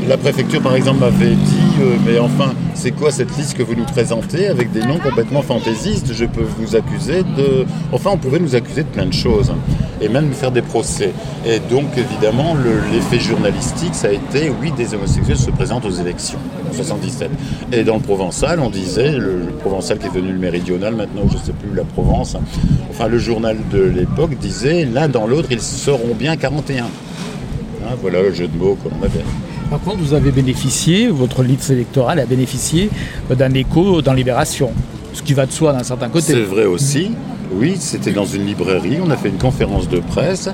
la 0.09 0.17
préfecture, 0.17 0.61
par 0.61 0.75
exemple, 0.75 1.01
m'avait 1.01 1.35
dit 1.35 1.73
euh, 1.81 1.97
Mais 2.07 2.19
enfin, 2.19 2.53
c'est 2.75 2.91
quoi 2.93 3.11
cette 3.11 3.37
liste 3.37 3.57
que 3.57 3.63
vous 3.63 3.75
nous 3.75 3.85
présentez 3.85 4.49
avec 4.49 4.73
des 4.73 4.81
noms 4.81 4.99
complètement 4.99 5.43
fantaisistes? 5.43 6.13
Je 6.13 6.25
peux 6.25 6.45
vous 6.59 6.77
accuser 6.77 7.23
de. 7.23 7.65
Enfin, 7.93 8.11
on 8.13 8.17
pouvait 8.19 8.39
nous 8.39 8.55
accuser 8.55 8.83
de 8.83 8.89
plein 8.89 9.07
de 9.07 9.13
choses 9.13 9.53
et 10.01 10.09
même 10.09 10.27
nous 10.29 10.35
faire 10.35 10.51
des 10.51 10.63
procès. 10.63 11.13
Et 11.47 11.59
donc, 11.59 11.85
évidemment, 11.97 12.55
le- 12.55 12.81
l'effet 12.93 13.19
journalistique, 13.21 13.95
ça 13.95 14.09
a 14.09 14.13
été 14.13 14.51
oui, 14.61 14.73
des 14.77 14.95
homosexuels 14.95 15.37
se 15.37 15.51
présentent 15.51 15.85
aux 15.85 15.91
élections 15.91 16.39
en 16.69 16.73
77. 16.75 17.31
Et 17.73 17.85
dans 17.85 17.97
le 17.97 18.01
provençal, 18.03 18.61
on 18.61 18.71
disait 18.71 19.13
le, 19.13 19.47
provençal 19.61 19.99
qui 19.99 20.07
est 20.07 20.15
devenu 20.15 20.33
le 20.33 20.39
méridional 20.39 20.95
maintenant, 20.95 21.23
je 21.29 21.35
ne 21.37 21.43
sais 21.43 21.53
plus, 21.53 21.75
la 21.75 21.85
Provence. 21.85 22.37
Enfin, 22.91 23.09
le 23.09 23.19
journal 23.19 23.57
de 23.71 23.83
l'époque 23.83 24.37
disait 24.39 24.87
l'un 24.91 25.09
dans 25.09 25.27
l'autre, 25.27 25.49
ils 25.51 25.61
seront 25.61 26.15
bien 26.19 26.37
41. 26.37 26.85
Hein, 26.85 26.89
voilà 28.01 28.23
le 28.23 28.33
jeu 28.33 28.47
de 28.49 28.57
mots 28.57 28.77
qu'on 28.83 29.05
avait. 29.05 29.25
Par 29.71 29.79
contre, 29.81 29.99
vous 29.99 30.15
avez 30.15 30.33
bénéficié, 30.33 31.07
votre 31.07 31.45
liste 31.45 31.71
électorale 31.71 32.19
a 32.19 32.27
bénéficié 32.27 32.91
euh, 33.31 33.37
d'un 33.37 33.55
écho 33.55 34.03
dans 34.03 34.13
Libération, 34.13 34.73
ce 35.13 35.23
qui 35.23 35.33
va 35.33 35.47
de 35.47 35.53
soi 35.53 35.73
d'un 35.73 35.85
certain 35.85 36.09
côté. 36.09 36.33
C'est 36.33 36.43
vrai 36.43 36.65
aussi. 36.65 37.13
Oui, 37.53 37.77
c'était 37.79 38.11
dans 38.11 38.25
une 38.25 38.47
librairie. 38.47 38.99
On 39.01 39.11
a 39.11 39.17
fait 39.17 39.29
une 39.29 39.39
conférence 39.39 39.89
de 39.89 40.01
presse. 40.01 40.49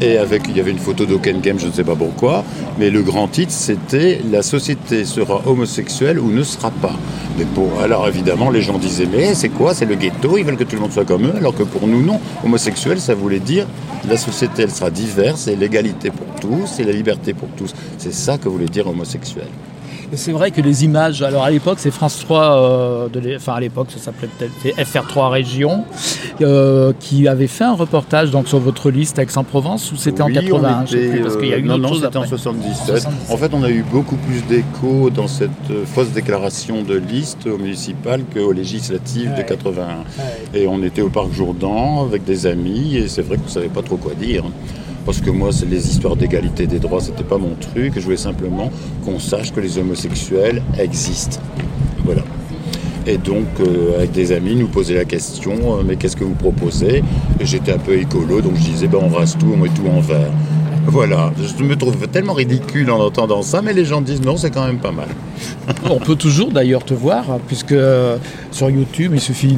Et 0.00 0.18
avec, 0.18 0.42
il 0.48 0.56
y 0.56 0.60
avait 0.60 0.70
une 0.70 0.78
photo 0.78 1.06
d'Oken 1.06 1.40
Game, 1.40 1.58
je 1.58 1.68
ne 1.68 1.72
sais 1.72 1.84
pas 1.84 1.96
pourquoi, 1.96 2.44
mais 2.78 2.90
le 2.90 3.02
grand 3.02 3.28
titre 3.28 3.52
c'était 3.52 4.20
La 4.30 4.42
société 4.42 5.06
sera 5.06 5.40
homosexuelle 5.46 6.18
ou 6.18 6.30
ne 6.30 6.42
sera 6.42 6.70
pas. 6.70 6.94
Mais 7.38 7.44
pour, 7.44 7.80
alors 7.80 8.06
évidemment, 8.06 8.50
les 8.50 8.60
gens 8.60 8.78
disaient 8.78 9.08
Mais 9.10 9.34
c'est 9.34 9.48
quoi 9.48 9.74
C'est 9.74 9.86
le 9.86 9.94
ghetto, 9.94 10.36
ils 10.36 10.44
veulent 10.44 10.58
que 10.58 10.64
tout 10.64 10.76
le 10.76 10.82
monde 10.82 10.92
soit 10.92 11.06
comme 11.06 11.26
eux, 11.26 11.34
alors 11.36 11.54
que 11.54 11.62
pour 11.62 11.86
nous, 11.86 12.02
non. 12.04 12.20
Homosexuel, 12.44 13.00
ça 13.00 13.14
voulait 13.14 13.40
dire 13.40 13.66
la 14.08 14.16
société, 14.16 14.62
elle 14.62 14.70
sera 14.70 14.90
diverse, 14.90 15.48
et 15.48 15.56
l'égalité 15.56 16.10
pour 16.10 16.26
tous, 16.40 16.78
et 16.78 16.84
la 16.84 16.92
liberté 16.92 17.32
pour 17.32 17.48
tous. 17.56 17.74
C'est 17.98 18.12
ça 18.12 18.38
que 18.38 18.48
voulait 18.48 18.66
dire 18.66 18.86
homosexuel. 18.86 19.48
Et 20.12 20.16
c'est 20.16 20.32
vrai 20.32 20.50
que 20.52 20.60
les 20.60 20.84
images, 20.84 21.22
alors 21.22 21.44
à 21.44 21.50
l'époque, 21.50 21.78
c'est 21.80 21.90
France 21.90 22.18
3, 22.20 22.42
euh, 22.42 23.08
de 23.08 23.36
enfin 23.36 23.54
à 23.54 23.60
l'époque, 23.60 23.88
ça 23.90 23.98
s'appelait 23.98 24.28
peut-être 24.38 24.52
c'est 24.62 24.72
FR3 24.72 25.30
Région, 25.30 25.84
euh, 26.40 26.92
qui 27.00 27.26
avait 27.26 27.48
fait 27.48 27.64
un 27.64 27.74
reportage 27.74 28.30
donc, 28.30 28.46
sur 28.46 28.60
votre 28.60 28.90
liste 28.90 29.18
Aix-en-Provence, 29.18 29.90
ou 29.92 29.96
c'était 29.96 30.22
en 30.22 30.26
Oui, 30.26 30.34
81 30.34 30.82
on 30.82 30.86
je 30.86 30.90
sais 30.92 30.98
était, 30.98 31.10
plus, 31.10 31.22
parce 31.22 31.36
qu'il 31.36 31.48
y 31.48 31.52
a 31.52 31.56
euh, 31.56 31.58
eu 31.58 31.62
une 31.62 31.66
Non, 31.68 31.78
non, 31.78 31.94
c'était 31.94 32.16
en 32.16 32.22
après. 32.22 32.28
77. 32.28 32.86
77. 32.86 33.32
En 33.32 33.36
fait, 33.36 33.52
on 33.52 33.62
a 33.64 33.70
eu 33.70 33.84
beaucoup 33.90 34.16
plus 34.16 34.42
d'écho 34.46 35.10
dans 35.10 35.26
cette 35.28 35.50
euh, 35.70 35.84
fausse 35.84 36.10
déclaration 36.10 36.82
de 36.82 36.94
liste 36.94 37.46
au 37.46 37.58
municipal 37.58 38.22
qu'aux 38.32 38.52
législatives 38.52 39.32
de 39.32 39.36
Ouais. 39.36 39.44
81. 39.44 39.86
Et 40.54 40.66
on 40.66 40.82
était 40.82 41.02
au 41.02 41.08
parc 41.08 41.32
Jourdan 41.32 42.04
avec 42.04 42.24
des 42.24 42.46
amis, 42.46 42.96
et 42.96 43.08
c'est 43.08 43.22
vrai 43.22 43.38
qu'on 43.38 43.44
ne 43.44 43.50
savait 43.50 43.68
pas 43.68 43.82
trop 43.82 43.96
quoi 43.96 44.14
dire. 44.14 44.44
Parce 45.06 45.20
que 45.20 45.30
moi, 45.30 45.52
c'est 45.52 45.66
les 45.66 45.88
histoires 45.88 46.16
d'égalité 46.16 46.66
des 46.66 46.80
droits, 46.80 47.00
c'était 47.00 47.22
pas 47.22 47.38
mon 47.38 47.54
truc. 47.54 47.92
Je 47.94 48.00
voulais 48.00 48.16
simplement 48.16 48.72
qu'on 49.04 49.20
sache 49.20 49.52
que 49.52 49.60
les 49.60 49.78
homosexuels 49.78 50.60
existent. 50.78 51.38
Voilà. 52.04 52.22
Et 53.06 53.18
donc, 53.18 53.46
euh, 53.60 53.98
avec 53.98 54.10
des 54.10 54.32
amis, 54.32 54.56
nous 54.56 54.66
poser 54.66 54.94
la 54.94 55.04
question, 55.04 55.52
euh, 55.52 55.82
mais 55.86 55.94
qu'est-ce 55.94 56.16
que 56.16 56.24
vous 56.24 56.34
proposez? 56.34 57.04
Et 57.38 57.46
j'étais 57.46 57.70
un 57.70 57.78
peu 57.78 57.96
écolo, 57.96 58.40
donc 58.40 58.56
je 58.56 58.62
disais, 58.62 58.88
ben, 58.88 58.98
on 59.00 59.08
rase 59.08 59.36
tout, 59.38 59.46
on 59.54 59.56
met 59.56 59.68
tout 59.68 59.86
en 59.86 60.00
vert. 60.00 60.32
Voilà, 60.88 61.32
je 61.58 61.62
me 61.64 61.74
trouve 61.76 61.96
tellement 62.08 62.32
ridicule 62.32 62.90
en 62.90 62.98
entendant 63.00 63.42
ça, 63.42 63.60
mais 63.62 63.72
les 63.72 63.84
gens 63.84 64.00
disent 64.00 64.22
non, 64.22 64.36
c'est 64.36 64.50
quand 64.50 64.66
même 64.66 64.78
pas 64.78 64.92
mal. 64.92 65.08
On 65.90 65.98
peut 65.98 66.14
toujours 66.16 66.50
d'ailleurs 66.50 66.84
te 66.84 66.94
voir, 66.94 67.24
puisque 67.46 67.72
euh, 67.72 68.16
sur 68.50 68.70
YouTube, 68.70 69.12
il 69.14 69.20
suffit 69.20 69.56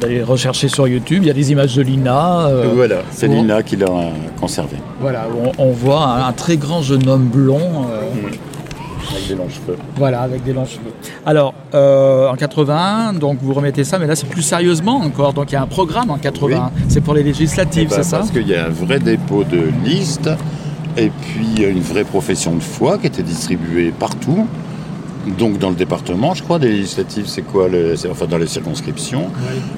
d'aller 0.00 0.22
rechercher 0.22 0.68
sur 0.68 0.86
YouTube, 0.86 1.22
il 1.22 1.26
y 1.28 1.30
a 1.30 1.34
des 1.34 1.50
images 1.52 1.74
de 1.76 1.82
Lina. 1.82 2.46
euh, 2.46 2.72
voilà, 2.74 2.96
c'est 3.10 3.28
on- 3.28 3.32
Lina 3.34 3.62
qui 3.62 3.76
l'a 3.76 3.86
euh, 3.86 4.10
conservé, 4.40 4.76
Voilà, 5.00 5.26
on, 5.58 5.64
on 5.68 5.70
voit 5.72 6.04
un, 6.04 6.28
un 6.28 6.32
très 6.32 6.56
grand 6.56 6.82
jeune 6.82 7.08
homme 7.08 7.24
blond. 7.26 7.86
euh, 7.90 8.00
avec 9.12 9.28
des 9.28 9.34
longs 9.36 9.48
cheveux. 9.48 9.78
Voilà, 9.96 10.20
avec 10.22 10.42
des 10.42 10.52
longs 10.52 10.64
cheveux. 10.66 10.92
Alors, 11.24 11.54
euh, 11.74 12.28
en 12.28 12.34
81, 12.34 13.12
donc 13.12 13.38
vous 13.40 13.54
remettez 13.54 13.84
ça, 13.84 13.98
mais 14.00 14.06
là 14.08 14.16
c'est 14.16 14.28
plus 14.28 14.42
sérieusement 14.42 14.96
encore. 14.96 15.32
Donc 15.32 15.52
il 15.52 15.54
y 15.54 15.56
a 15.56 15.62
un 15.62 15.66
programme 15.68 16.10
en 16.10 16.18
81. 16.18 16.70
C'est 16.88 17.00
pour 17.00 17.14
les 17.14 17.22
législatives, 17.22 17.88
Eh 17.92 17.94
ben, 17.96 18.02
c'est 18.02 18.08
ça 18.10 18.18
Parce 18.18 18.30
qu'il 18.32 18.48
y 18.48 18.54
a 18.56 18.66
un 18.66 18.70
vrai 18.70 18.98
dépôt 18.98 19.44
de 19.44 19.68
listes, 19.84 20.28
et 20.96 21.10
puis 21.10 21.46
il 21.54 21.60
y 21.60 21.64
a 21.64 21.68
une 21.68 21.80
vraie 21.80 22.04
profession 22.04 22.54
de 22.54 22.62
foi 22.62 22.98
qui 22.98 23.06
était 23.06 23.22
distribuée 23.22 23.92
partout. 23.96 24.46
Donc 25.38 25.58
dans 25.58 25.70
le 25.70 25.74
département, 25.74 26.34
je 26.34 26.42
crois, 26.42 26.60
des 26.60 26.68
législatives, 26.68 27.26
c'est 27.26 27.42
quoi 27.42 27.68
Enfin 28.10 28.26
dans 28.26 28.38
les 28.38 28.46
circonscriptions. 28.46 29.30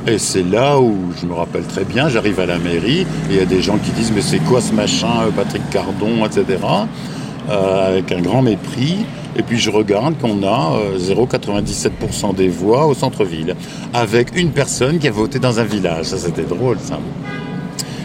Et 0.07 0.19
c'est 0.19 0.43
là 0.43 0.79
où 0.79 0.95
je 1.21 1.27
me 1.27 1.33
rappelle 1.33 1.65
très 1.65 1.85
bien, 1.85 2.09
j'arrive 2.09 2.39
à 2.39 2.47
la 2.47 2.59
mairie, 2.59 3.01
et 3.01 3.07
il 3.31 3.37
y 3.37 3.41
a 3.41 3.47
des 3.47 3.63
gens 3.63 3.79
qui 3.79 3.91
disent 3.93 4.13
mais 4.15 4.21
c'est 4.21 4.41
quoi 4.41 4.61
ce 4.61 4.75
machin, 4.75 5.23
euh, 5.23 5.31
Patrick 5.31 5.63
Cardon, 5.71 6.25
etc. 6.27 6.45
euh, 7.49 7.89
avec 7.89 8.13
un 8.13 8.21
grand 8.21 8.43
mépris. 8.43 9.07
Et 9.37 9.43
puis 9.43 9.59
je 9.59 9.71
regarde 9.71 10.19
qu'on 10.19 10.43
a 10.43 10.77
euh, 10.77 10.99
0,97% 10.99 12.35
des 12.35 12.49
voix 12.49 12.87
au 12.87 12.95
centre-ville, 12.95 13.55
avec 13.95 14.37
une 14.37 14.51
personne 14.51 14.99
qui 14.99 15.09
a 15.09 15.13
voté 15.13 15.39
dans 15.39 15.61
un 15.61 15.65
village. 15.65 16.07
Ça 16.07 16.19
c'était 16.19 16.43
drôle 16.43 16.79
ça. 16.81 16.99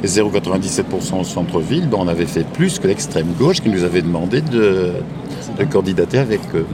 Et 0.04 0.08
0,97% 0.08 1.22
au 1.22 1.24
centre-ville, 1.24 1.88
ben, 1.88 1.98
on 2.00 2.08
avait 2.08 2.26
fait 2.26 2.46
plus 2.46 2.80
que 2.80 2.88
l'extrême 2.88 3.28
gauche 3.40 3.62
qui 3.62 3.70
nous 3.70 3.84
avait 3.84 4.02
demandé 4.02 4.42
de, 4.42 4.94
de 5.58 5.64
candidater 5.64 6.18
avec 6.18 6.42
eux. 6.56 6.66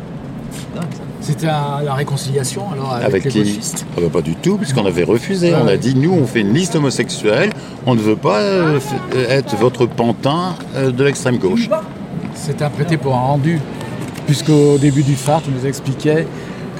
C'était 1.22 1.46
la 1.46 1.94
réconciliation 1.94 2.64
alors 2.72 2.94
avec, 2.94 3.08
Avec 3.08 3.24
les 3.26 3.30
qui 3.30 3.40
gauchistes? 3.40 3.86
Ah 3.96 4.02
bah, 4.02 4.08
Pas 4.12 4.22
du 4.22 4.36
tout, 4.36 4.58
puisqu'on 4.58 4.86
avait 4.86 5.04
refusé. 5.04 5.54
Ah 5.54 5.62
on 5.64 5.68
a 5.68 5.78
dit, 5.78 5.94
nous, 5.94 6.12
on 6.12 6.26
fait 6.26 6.42
une 6.42 6.54
liste 6.54 6.76
homosexuelle, 6.76 7.52
on 7.86 7.94
ne 7.94 8.00
veut 8.00 8.16
pas 8.16 8.40
euh, 8.40 8.80
être 9.14 9.56
votre 9.58 9.86
pantin 9.86 10.56
euh, 10.76 10.92
de 10.92 11.04
l'extrême 11.04 11.38
gauche. 11.38 11.70
C'était 12.34 12.64
un 12.64 12.70
prêté 12.70 12.98
pour 12.98 13.16
un 13.16 13.20
rendu. 13.20 13.60
Puisqu'au 14.26 14.78
début 14.78 15.04
du 15.04 15.16
phare, 15.16 15.42
tu 15.44 15.52
nous 15.52 15.68
expliquais 15.68 16.26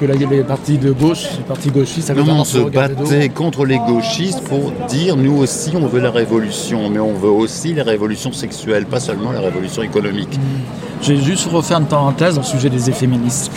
que 0.00 0.06
là, 0.06 0.14
il 0.14 0.22
y 0.22 0.24
avait 0.24 0.38
les 0.38 0.44
partis 0.44 0.78
de 0.78 0.92
gauche, 0.92 1.24
les 1.36 1.44
partis 1.44 1.70
gauchistes 1.70 2.08
avaient 2.08 2.22
Non, 2.22 2.40
on 2.40 2.44
se 2.44 2.58
battait 2.58 3.28
contre 3.28 3.66
les 3.66 3.78
gauchistes 3.78 4.42
pour 4.44 4.72
dire, 4.88 5.14
nous 5.16 5.36
aussi, 5.36 5.72
on 5.74 5.86
veut 5.86 6.00
la 6.00 6.10
révolution, 6.10 6.88
mais 6.88 7.00
on 7.00 7.12
veut 7.12 7.28
aussi 7.28 7.74
la 7.74 7.84
révolution 7.84 8.32
sexuelle, 8.32 8.86
pas 8.86 8.98
seulement 8.98 9.30
la 9.30 9.40
révolution 9.40 9.82
économique. 9.82 10.38
J'ai 11.02 11.18
juste 11.18 11.46
refait 11.50 11.74
une 11.74 11.86
parenthèse 11.86 12.38
au 12.38 12.42
sujet 12.42 12.70
des 12.70 12.92
féministes. 12.92 13.52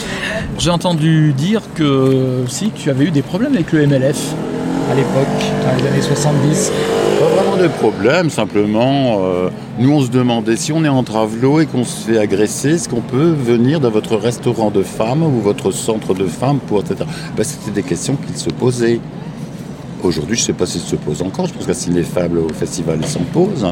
J'ai 0.59 0.69
entendu 0.69 1.33
dire 1.33 1.61
que 1.75 2.43
si 2.49 2.71
tu 2.71 2.89
avais 2.89 3.05
eu 3.05 3.11
des 3.11 3.21
problèmes 3.21 3.53
avec 3.53 3.71
le 3.71 3.87
MLF 3.87 4.33
à 4.91 4.95
l'époque, 4.95 5.27
dans 5.65 5.81
les 5.81 5.87
années 5.89 6.01
70. 6.01 6.71
Vraiment 7.53 7.69
de 7.69 7.77
problème, 7.77 8.29
simplement, 8.31 9.19
euh, 9.21 9.49
nous 9.77 9.91
on 9.91 10.01
se 10.01 10.09
demandait 10.09 10.55
si 10.55 10.71
on 10.71 10.83
est 10.83 10.89
en 10.89 11.03
travelot 11.03 11.59
et 11.59 11.67
qu'on 11.67 11.83
se 11.83 12.07
fait 12.09 12.17
agresser, 12.17 12.71
est-ce 12.71 12.89
qu'on 12.89 13.01
peut 13.01 13.29
venir 13.29 13.79
dans 13.79 13.91
votre 13.91 14.15
restaurant 14.15 14.71
de 14.71 14.81
femmes 14.81 15.21
ou 15.21 15.39
votre 15.39 15.69
centre 15.69 16.15
de 16.15 16.25
femmes 16.25 16.57
pour 16.65 16.79
etc. 16.79 17.05
Ben, 17.37 17.43
C'était 17.43 17.69
des 17.69 17.83
questions 17.83 18.15
qu'ils 18.15 18.37
se 18.37 18.49
posaient. 18.49 18.99
Aujourd'hui, 20.01 20.35
je 20.35 20.41
ne 20.41 20.45
sais 20.47 20.53
pas 20.53 20.65
s'ils 20.65 20.81
se 20.81 20.95
posent 20.95 21.21
encore, 21.21 21.45
je 21.45 21.53
pense 21.53 21.67
qu'à 21.67 21.75
Cinéfable 21.75 22.39
au 22.39 22.49
festival 22.49 22.97
ils 22.99 23.07
s'en 23.07 23.23
posent, 23.31 23.67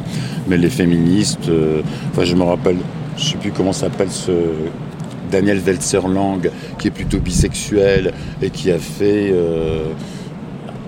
mais 0.48 0.58
les 0.58 0.70
féministes, 0.70 1.50
euh, 1.50 1.82
enfin 2.12 2.24
je 2.24 2.36
me 2.36 2.44
rappelle, 2.44 2.78
je 3.18 3.24
ne 3.24 3.30
sais 3.30 3.38
plus 3.38 3.52
comment 3.52 3.74
s'appelle 3.74 4.12
ce 4.12 4.32
Daniel 5.32 5.58
Welzerlang, 5.58 6.52
qui 6.78 6.90
est 6.90 6.92
plutôt 6.92 7.18
bisexuel 7.18 8.14
et 8.44 8.52
qui 8.52 8.70
a 8.70 8.78
fait... 8.78 9.32
euh, 9.34 9.86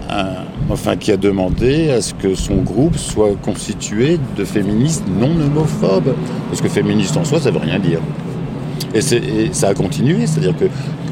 un- 0.09 0.45
enfin, 0.69 0.95
qui 0.95 1.11
a 1.11 1.17
demandé 1.17 1.89
à 1.91 2.01
ce 2.01 2.13
que 2.13 2.35
son 2.35 2.57
groupe 2.57 2.97
soit 2.97 3.35
constitué 3.41 4.19
de 4.37 4.45
féministes 4.45 5.03
non 5.19 5.31
homophobes. 5.31 6.13
Parce 6.49 6.61
que 6.61 6.69
féministe 6.69 7.17
en 7.17 7.23
soi, 7.23 7.39
ça 7.39 7.51
veut 7.51 7.59
rien 7.59 7.79
dire. 7.79 7.99
Et, 8.93 9.01
ça 9.51 9.69
a 9.69 9.73
continué, 9.73 10.27
c'est-à-dire 10.27 10.55
que 10.55 10.65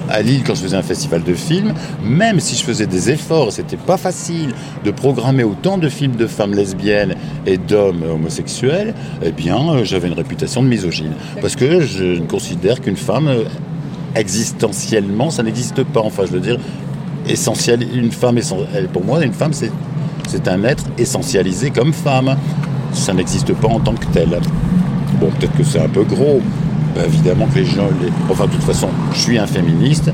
à 0.10 0.22
Lille, 0.22 0.42
quand 0.46 0.56
je 0.56 0.62
faisais 0.62 0.76
un 0.76 0.82
festival 0.82 1.24
de 1.24 1.34
films, 1.34 1.74
même 2.04 2.40
si 2.42 2.58
je 2.58 2.64
faisais 2.64 2.86
des 2.86 3.10
efforts, 3.12 3.54
c'était 3.54 3.78
pas 3.78 3.96
facile 3.98 4.54
de 4.84 4.92
programmer 4.92 5.44
autant 5.44 5.78
de 5.78 5.88
films 5.88 6.18
de 6.18 6.28
femmes 6.28 6.54
lesbiennes 6.54 7.16
et 7.46 7.58
d'hommes 7.58 8.04
homosexuels, 8.04 8.94
eh 9.24 9.32
bien, 9.32 9.58
euh, 9.70 9.86
j'avais 9.86 10.10
une 10.10 10.14
réputation 10.14 10.64
de 10.64 10.68
misogyne. 10.68 11.14
Parce 11.40 11.56
que 11.56 11.80
je 11.82 12.20
considère 12.24 12.82
qu'une 12.82 12.98
femme, 12.98 13.28
euh, 13.30 13.44
existentiellement, 14.16 15.30
ça 15.30 15.44
n'existe 15.44 15.84
pas. 15.84 16.02
Enfin, 16.02 16.24
je 16.26 16.32
veux 16.34 16.42
dire, 16.42 16.58
essentiel, 17.28 17.86
une 17.96 18.12
femme, 18.12 18.40
pour 18.94 19.04
moi, 19.04 19.24
une 19.24 19.34
femme, 19.34 19.54
c'est, 19.54 19.72
un 20.48 20.64
être 20.64 20.86
essentialisé 20.98 21.72
comme 21.72 21.94
femme. 21.94 22.36
Ça 22.94 23.14
n'existe 23.14 23.54
pas 23.54 23.68
en 23.68 23.80
tant 23.80 23.94
que 23.94 24.06
tel. 24.08 24.40
Bon, 25.20 25.30
peut-être 25.40 25.56
que 25.58 25.64
c'est 25.64 25.80
un 25.80 25.90
peu 25.90 26.04
gros. 26.04 26.42
Ben, 26.96 27.06
évidemment 27.06 27.48
que 27.48 27.60
les 27.60 27.66
gens, 27.66 27.88
enfin, 28.30 28.48
de 28.48 28.52
toute 28.52 28.64
façon, 28.64 28.90
je 29.14 29.20
suis 29.20 29.38
un 29.38 29.48
féministe, 29.48 30.12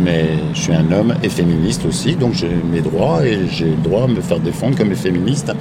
mais 0.00 0.26
je 0.54 0.60
suis 0.60 0.72
un 0.72 0.90
homme 0.92 1.14
et 1.22 1.28
féministe 1.28 1.86
aussi, 1.86 2.16
donc 2.16 2.34
j'ai 2.34 2.50
mes 2.70 2.80
droits 2.80 3.24
et 3.26 3.46
j'ai 3.50 3.70
le 3.70 3.76
droit 3.76 4.06
de 4.06 4.14
me 4.14 4.20
faire 4.20 4.40
défendre 4.40 4.76
comme 4.76 4.90
les 4.90 4.96
féministes. 4.96 5.52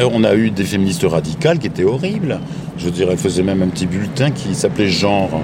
Euh, 0.00 0.08
On 0.12 0.24
a 0.24 0.34
eu 0.34 0.50
des 0.50 0.64
féministes 0.64 1.04
radicales 1.08 1.58
qui 1.58 1.68
étaient 1.68 1.84
horribles. 1.84 2.40
Je 2.78 2.88
dire, 2.88 3.08
elles 3.10 3.18
faisaient 3.18 3.42
même 3.42 3.62
un 3.62 3.68
petit 3.68 3.86
bulletin 3.86 4.30
qui 4.30 4.54
s'appelait 4.54 4.88
genre. 4.88 5.40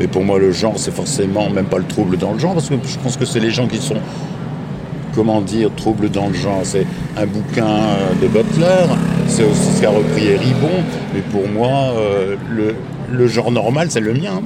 Et 0.00 0.06
pour 0.08 0.24
moi, 0.24 0.38
le 0.38 0.50
genre, 0.52 0.74
c'est 0.76 0.92
forcément 0.94 1.48
même 1.50 1.66
pas 1.66 1.78
le 1.78 1.84
trouble 1.84 2.16
dans 2.16 2.32
le 2.32 2.38
genre, 2.38 2.54
parce 2.54 2.68
que 2.68 2.74
je 2.84 2.98
pense 2.98 3.16
que 3.16 3.24
c'est 3.24 3.40
les 3.40 3.50
gens 3.50 3.66
qui 3.68 3.78
sont, 3.78 3.96
comment 5.14 5.40
dire, 5.40 5.70
troubles 5.76 6.10
dans 6.10 6.28
le 6.28 6.34
genre. 6.34 6.60
C'est 6.64 6.86
un 7.16 7.26
bouquin 7.26 7.66
euh, 7.66 8.14
de 8.20 8.26
Butler, 8.26 8.92
c'est 9.28 9.44
aussi 9.44 9.76
ce 9.76 9.80
qu'a 9.82 9.90
repris 9.90 10.36
Ribon, 10.36 10.82
mais 11.14 11.20
pour 11.20 11.48
moi, 11.48 11.92
euh, 11.96 12.36
le, 12.50 12.74
le 13.12 13.26
genre 13.28 13.52
normal, 13.52 13.86
c'est 13.90 14.00
le 14.00 14.14
mien. 14.14 14.42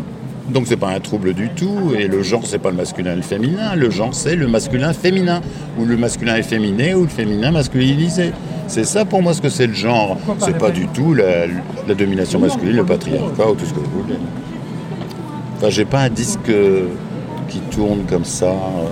Donc 0.50 0.64
c'est 0.66 0.78
pas 0.78 0.88
un 0.88 1.00
trouble 1.00 1.34
du 1.34 1.50
tout, 1.50 1.92
et 1.98 2.08
le 2.08 2.22
genre 2.22 2.40
c'est 2.46 2.58
pas 2.58 2.70
le 2.70 2.76
masculin 2.76 3.12
et 3.12 3.16
le 3.16 3.22
féminin, 3.22 3.74
le 3.76 3.90
genre 3.90 4.14
c'est 4.14 4.34
le 4.34 4.48
masculin 4.48 4.94
féminin, 4.94 5.42
ou 5.78 5.84
le 5.84 5.98
masculin 5.98 6.36
efféminé, 6.36 6.94
ou 6.94 7.02
le 7.02 7.08
féminin 7.08 7.50
masculinisé. 7.50 8.32
C'est 8.66 8.84
ça 8.84 9.04
pour 9.04 9.20
moi 9.22 9.34
ce 9.34 9.42
que 9.42 9.50
c'est 9.50 9.66
le 9.66 9.74
genre. 9.74 10.16
C'est 10.38 10.56
pas 10.56 10.70
du 10.70 10.86
tout 10.88 11.12
la, 11.12 11.46
la 11.86 11.94
domination 11.94 12.38
masculine, 12.38 12.76
le 12.76 12.84
patriarcat 12.84 13.50
ou 13.50 13.54
tout 13.54 13.66
ce 13.66 13.74
que 13.74 13.80
vous 13.80 14.02
voulez. 14.02 14.18
Enfin, 15.58 15.70
j'ai 15.70 15.84
pas 15.84 16.00
un 16.02 16.10
disque 16.10 16.48
euh, 16.48 16.86
qui 17.48 17.58
tourne 17.60 18.04
comme 18.08 18.24
ça. 18.24 18.46
euh, 18.46 18.86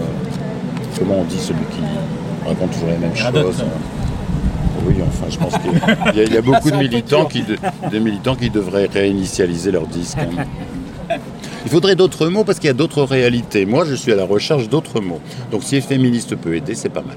comment 0.99 1.21
on 1.21 1.25
dit 1.25 1.39
celui 1.39 1.61
qui 1.73 1.81
raconte 2.49 2.73
toujours 2.73 2.89
les 2.89 2.99
mêmes 2.99 3.14
choses 3.14 3.64
Oui, 4.87 4.95
enfin, 5.07 5.27
je 5.31 5.39
pense 5.39 5.53
qu'il 5.59 5.73
y, 6.17 6.21
a- 6.21 6.25
il 6.27 6.35
y 6.35 6.37
a 6.37 6.43
beaucoup 6.43 6.71
de 6.71 6.77
militants 6.77 7.27
qui, 7.27 7.43
de, 7.43 7.57
de 7.91 7.99
militants 7.99 8.35
qui 8.35 8.51
devraient 8.51 8.87
réinitialiser 8.93 9.71
leur 9.71 9.87
disque. 9.87 10.19
hein. 10.19 10.45
Il 11.64 11.71
faudrait 11.71 11.97
d'autres 11.97 12.29
mots 12.29 12.45
parce 12.45 12.59
qu'il 12.59 12.69
y 12.69 12.71
a 12.71 12.75
d'autres 12.75 13.03
réalités. 13.03 13.67
Moi, 13.67 13.85
je 13.85 13.95
suis 13.95 14.12
à 14.12 14.17
la 14.17 14.25
recherche 14.25 14.69
d'autres 14.69 15.01
mots. 15.01 15.21
Donc, 15.51 15.62
si 15.64 15.75
les 15.77 15.81
féministes 15.81 16.37
peut 16.37 16.55
aider, 16.55 16.75
c'est 16.77 16.89
pas 16.89 17.03
mal. 17.03 17.17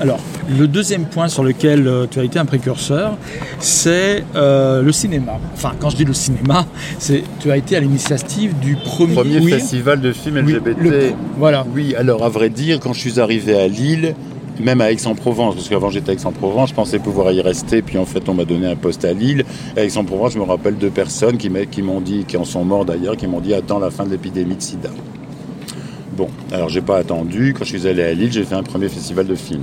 Alors, 0.00 0.20
le 0.56 0.68
deuxième 0.68 1.06
point 1.06 1.28
sur 1.28 1.42
lequel 1.42 1.86
euh, 1.88 2.06
tu 2.08 2.20
as 2.20 2.24
été 2.24 2.38
un 2.38 2.44
précurseur, 2.44 3.16
c'est 3.58 4.24
euh, 4.36 4.80
le 4.82 4.92
cinéma. 4.92 5.32
Enfin, 5.54 5.72
quand 5.80 5.90
je 5.90 5.96
dis 5.96 6.04
le 6.04 6.12
cinéma, 6.12 6.66
c'est 6.98 7.24
tu 7.40 7.50
as 7.50 7.56
été 7.56 7.76
à 7.76 7.80
l'initiative 7.80 8.56
du 8.60 8.76
premier, 8.76 9.14
Premier 9.14 9.40
oui, 9.40 9.50
festival 9.52 10.00
de 10.00 10.12
films 10.12 10.42
Oui, 10.46 10.52
LGBT. 10.52 10.76
le- 10.78 11.12
voilà. 11.36 11.66
Oui, 11.74 11.94
alors 11.96 12.22
à 12.24 12.28
vrai 12.28 12.48
dire, 12.48 12.78
quand 12.80 12.92
je 12.92 13.00
suis 13.00 13.18
arrivé 13.18 13.58
à 13.58 13.66
Lille, 13.66 14.14
même 14.60 14.80
à 14.80 14.90
Aix-en-Provence, 14.92 15.54
parce 15.56 15.68
qu'avant 15.68 15.90
j'étais 15.90 16.10
à 16.10 16.14
Aix-en-Provence, 16.14 16.70
je 16.70 16.74
pensais 16.74 16.98
pouvoir 16.98 17.32
y 17.32 17.40
rester, 17.40 17.82
puis 17.82 17.98
en 17.98 18.04
fait 18.04 18.28
on 18.28 18.34
m'a 18.34 18.44
donné 18.44 18.66
un 18.68 18.76
poste 18.76 19.04
à 19.04 19.12
Lille. 19.12 19.44
À 19.76 19.82
Aix-en-Provence, 19.84 20.32
je 20.34 20.38
me 20.38 20.44
rappelle 20.44 20.76
deux 20.76 20.90
personnes 20.90 21.36
qui 21.38 21.48
m'ont 21.82 22.00
dit, 22.00 22.24
qui 22.26 22.36
en 22.36 22.44
sont 22.44 22.64
morts 22.64 22.84
d'ailleurs, 22.84 23.16
qui 23.16 23.26
m'ont 23.26 23.40
dit 23.40 23.54
attends 23.54 23.78
la 23.80 23.90
fin 23.90 24.04
de 24.04 24.10
l'épidémie 24.10 24.56
de 24.56 24.62
sida. 24.62 24.90
Bon, 26.18 26.28
alors 26.52 26.68
j'ai 26.68 26.80
pas 26.82 26.96
attendu. 26.98 27.54
Quand 27.56 27.64
je 27.64 27.78
suis 27.78 27.86
allé 27.88 28.02
à 28.02 28.12
Lille, 28.12 28.32
j'ai 28.32 28.42
fait 28.44 28.56
un 28.56 28.62
premier 28.64 28.88
festival 28.88 29.26
de 29.26 29.34
films 29.36 29.62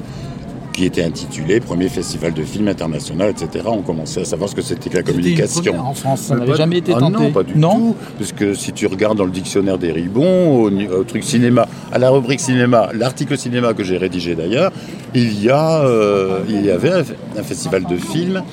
qui 0.72 0.84
était 0.86 1.04
intitulé 1.04 1.60
Premier 1.62 1.88
festival 1.88 2.34
de 2.34 2.44
films 2.44 2.68
international, 2.68 3.30
etc. 3.30 3.66
On 3.68 3.82
commençait 3.82 4.22
à 4.22 4.26
savoir 4.26 4.50
ce 4.50 4.56
que 4.56 4.62
c'était 4.62 4.90
que 4.90 4.98
la 4.98 5.04
communication. 5.04 5.64
en 5.80 5.94
France, 5.94 6.22
ça 6.22 6.36
n'avait 6.36 6.56
jamais 6.56 6.78
été 6.80 6.94
Ah 6.96 7.00
tenté. 7.00 7.18
Non, 7.24 7.32
pas 7.32 7.44
du 7.44 7.58
Non 7.58 7.76
tout. 7.92 7.96
Parce 8.18 8.32
que 8.34 8.54
si 8.54 8.72
tu 8.74 8.86
regardes 8.88 9.18
dans 9.18 9.26
le 9.26 9.32
dictionnaire 9.32 9.78
des 9.78 9.92
Ribons, 9.92 10.64
au, 10.64 11.04
truc 11.04 11.24
cinéma, 11.24 11.68
à 11.92 12.00
la 12.00 12.10
rubrique 12.10 12.40
cinéma, 12.42 12.90
l'article 12.94 13.38
cinéma 13.38 13.74
que 13.74 13.84
j'ai 13.84 13.98
rédigé 13.98 14.36
d'ailleurs, 14.36 14.72
il 15.14 15.42
y 15.44 15.50
a, 15.50 15.82
euh, 15.86 16.40
il 16.50 16.66
y 16.66 16.72
avait 16.72 16.92
un, 16.92 17.04
un 17.38 17.44
festival 17.44 17.84
de 17.86 17.96
films 17.98 18.44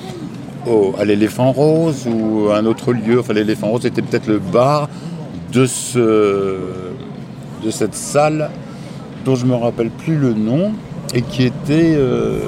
au- 0.65 0.93
à 0.97 1.03
l'éléphant 1.05 1.51
rose 1.51 2.05
ou 2.07 2.49
à 2.49 2.57
un 2.57 2.65
autre 2.65 2.93
lieu. 2.93 3.19
Enfin, 3.19 3.33
l'éléphant 3.33 3.67
rose 3.67 3.85
était 3.85 4.01
peut-être 4.01 4.27
le 4.27 4.39
bar 4.39 4.89
de 5.51 5.65
ce, 5.65 6.57
de 7.63 7.71
cette 7.71 7.95
salle 7.95 8.49
dont 9.25 9.35
je 9.35 9.45
me 9.45 9.55
rappelle 9.55 9.89
plus 9.89 10.17
le 10.17 10.33
nom 10.33 10.73
et 11.13 11.21
qui 11.21 11.43
était 11.43 11.95
euh, 11.95 12.39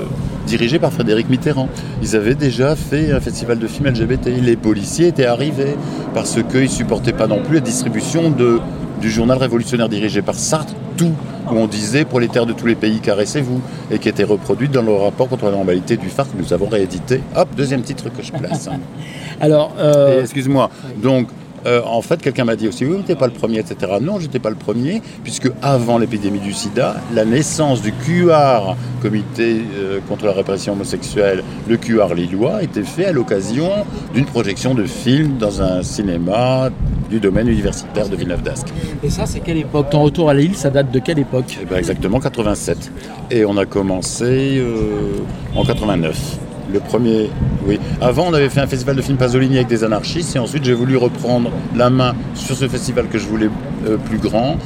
dirigée 0.48 0.80
par 0.80 0.92
Frédéric 0.92 1.30
Mitterrand. 1.30 1.70
Ils 2.02 2.16
avaient 2.16 2.36
déjà 2.36 2.76
fait 2.76 3.12
un 3.12 3.20
festival 3.20 3.60
de 3.60 3.68
films 3.68 3.90
LGBT. 3.90 4.28
Les 4.42 4.56
policiers 4.56 5.08
étaient 5.08 5.26
arrivés 5.26 5.76
parce 6.14 6.38
qu'ils 6.50 6.64
ne 6.64 6.68
supportaient 6.68 7.14
pas 7.14 7.28
non 7.28 7.42
plus 7.42 7.56
la 7.56 7.62
distribution 7.62 8.30
de, 8.30 8.60
du 9.02 9.10
journal 9.10 9.38
révolutionnaire 9.38 9.90
dirigé 9.90 10.22
par 10.22 10.36
Sartre, 10.36 10.74
tout, 10.98 11.14
où 11.52 11.56
on 11.56 11.68
disait 11.68 12.06
prolétaires 12.06 12.46
de 12.46 12.54
tous 12.54 12.66
les 12.66 12.76
pays, 12.76 13.00
caressez-vous, 13.00 13.62
et 13.92 14.00
qui 14.00 14.10
était 14.10 14.24
reproduite 14.24 14.72
dans 14.72 14.82
le 14.82 14.94
rapport 14.94 15.28
contre 15.28 15.46
la 15.46 15.52
normalité 15.52 15.98
du 15.98 16.10
phare 16.10 16.26
que 16.32 16.38
nous 16.38 16.54
avons 16.54 16.68
réédité. 16.68 17.22
Hop, 17.36 17.50
deuxième 17.56 17.82
titre 17.82 18.06
que 18.10 18.24
je 18.24 18.32
place. 18.32 18.70
Alors, 19.42 19.76
euh, 19.78 20.22
Excuse-moi. 20.22 20.70
Donc, 21.02 21.28
euh, 21.66 21.82
en 21.86 22.02
fait, 22.02 22.22
quelqu'un 22.22 22.46
m'a 22.46 22.56
dit 22.56 22.68
aussi, 22.68 22.86
oui, 22.86 22.98
t'es 23.06 23.16
pas 23.16 23.28
le 23.28 23.34
premier, 23.34 23.60
etc. 23.60 23.94
Non, 24.02 24.20
j'étais 24.20 24.40
pas 24.40 24.50
le 24.50 24.56
premier, 24.56 25.02
puisque 25.24 25.50
avant 25.62 25.98
l'épidémie 25.98 26.40
du 26.40 26.54
sida, 26.54 26.96
la 27.14 27.26
naissance 27.26 27.82
du 27.82 27.92
QR, 27.92 28.76
Comité 29.02 29.62
euh, 29.78 30.00
contre 30.08 30.26
la 30.26 30.32
répression 30.32 30.74
homosexuelle, 30.74 31.44
le 31.68 31.78
QR 31.78 32.14
lillois, 32.16 32.64
était 32.64 32.84
fait 32.84 33.06
à 33.06 33.12
l'occasion 33.12 33.70
d'une 34.14 34.26
projection 34.26 34.74
de 34.74 34.86
film 34.86 35.38
dans 35.38 35.62
un 35.62 35.84
cinéma 35.84 36.70
du 37.10 37.20
domaine 37.20 37.48
universitaire 37.48 38.10
de 38.10 38.16
Villeneuve 38.16 38.42
d'Ascq. 38.42 38.68
et 39.04 39.10
ça, 39.10 39.26
c'est 39.26 39.40
quelle 39.42 39.58
époque? 39.58 39.90
Ton 39.92 40.02
retour 40.02 40.30
à 40.30 40.34
Lille, 40.34 40.56
ça 40.56 40.70
date 40.70 40.92
de 40.92 41.00
quelle 41.00 41.20
époque? 41.20 41.58
Eh 41.62 41.66
ben, 41.66 41.78
exactement 41.78 42.20
87. 42.20 42.92
Et 43.32 43.46
on 43.46 43.58
a 43.58 43.66
commencé 43.66 44.58
euh, 44.58 45.20
en 45.56 45.64
89. 45.64 46.45
Le 46.72 46.80
premier, 46.80 47.30
oui. 47.68 47.80
Avant, 48.02 48.26
on 48.28 48.34
avait 48.34 48.50
fait 48.50 48.60
un 48.60 48.68
festival 48.68 48.96
de 48.96 49.02
films 49.02 49.18
Pasolini 49.18 49.58
avec 49.58 49.68
des 49.68 49.84
anarchistes, 49.84 50.36
et 50.36 50.40
ensuite 50.40 50.64
j'ai 50.64 50.74
voulu 50.74 50.98
reprendre 50.98 51.52
la 51.76 51.90
main 51.90 52.16
sur 52.34 52.56
ce 52.56 52.68
festival 52.68 53.08
que 53.08 53.20
je 53.20 53.28
voulais 53.28 53.50
euh, 53.88 53.98
plus 53.98 54.18
grand. 54.18 54.58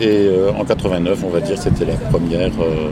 Et 0.00 0.26
euh, 0.26 0.50
en 0.58 0.64
89, 0.64 1.22
on 1.24 1.28
va 1.28 1.40
dire, 1.40 1.58
c'était 1.58 1.84
la 1.84 1.96
première, 1.96 2.50
euh, 2.60 2.90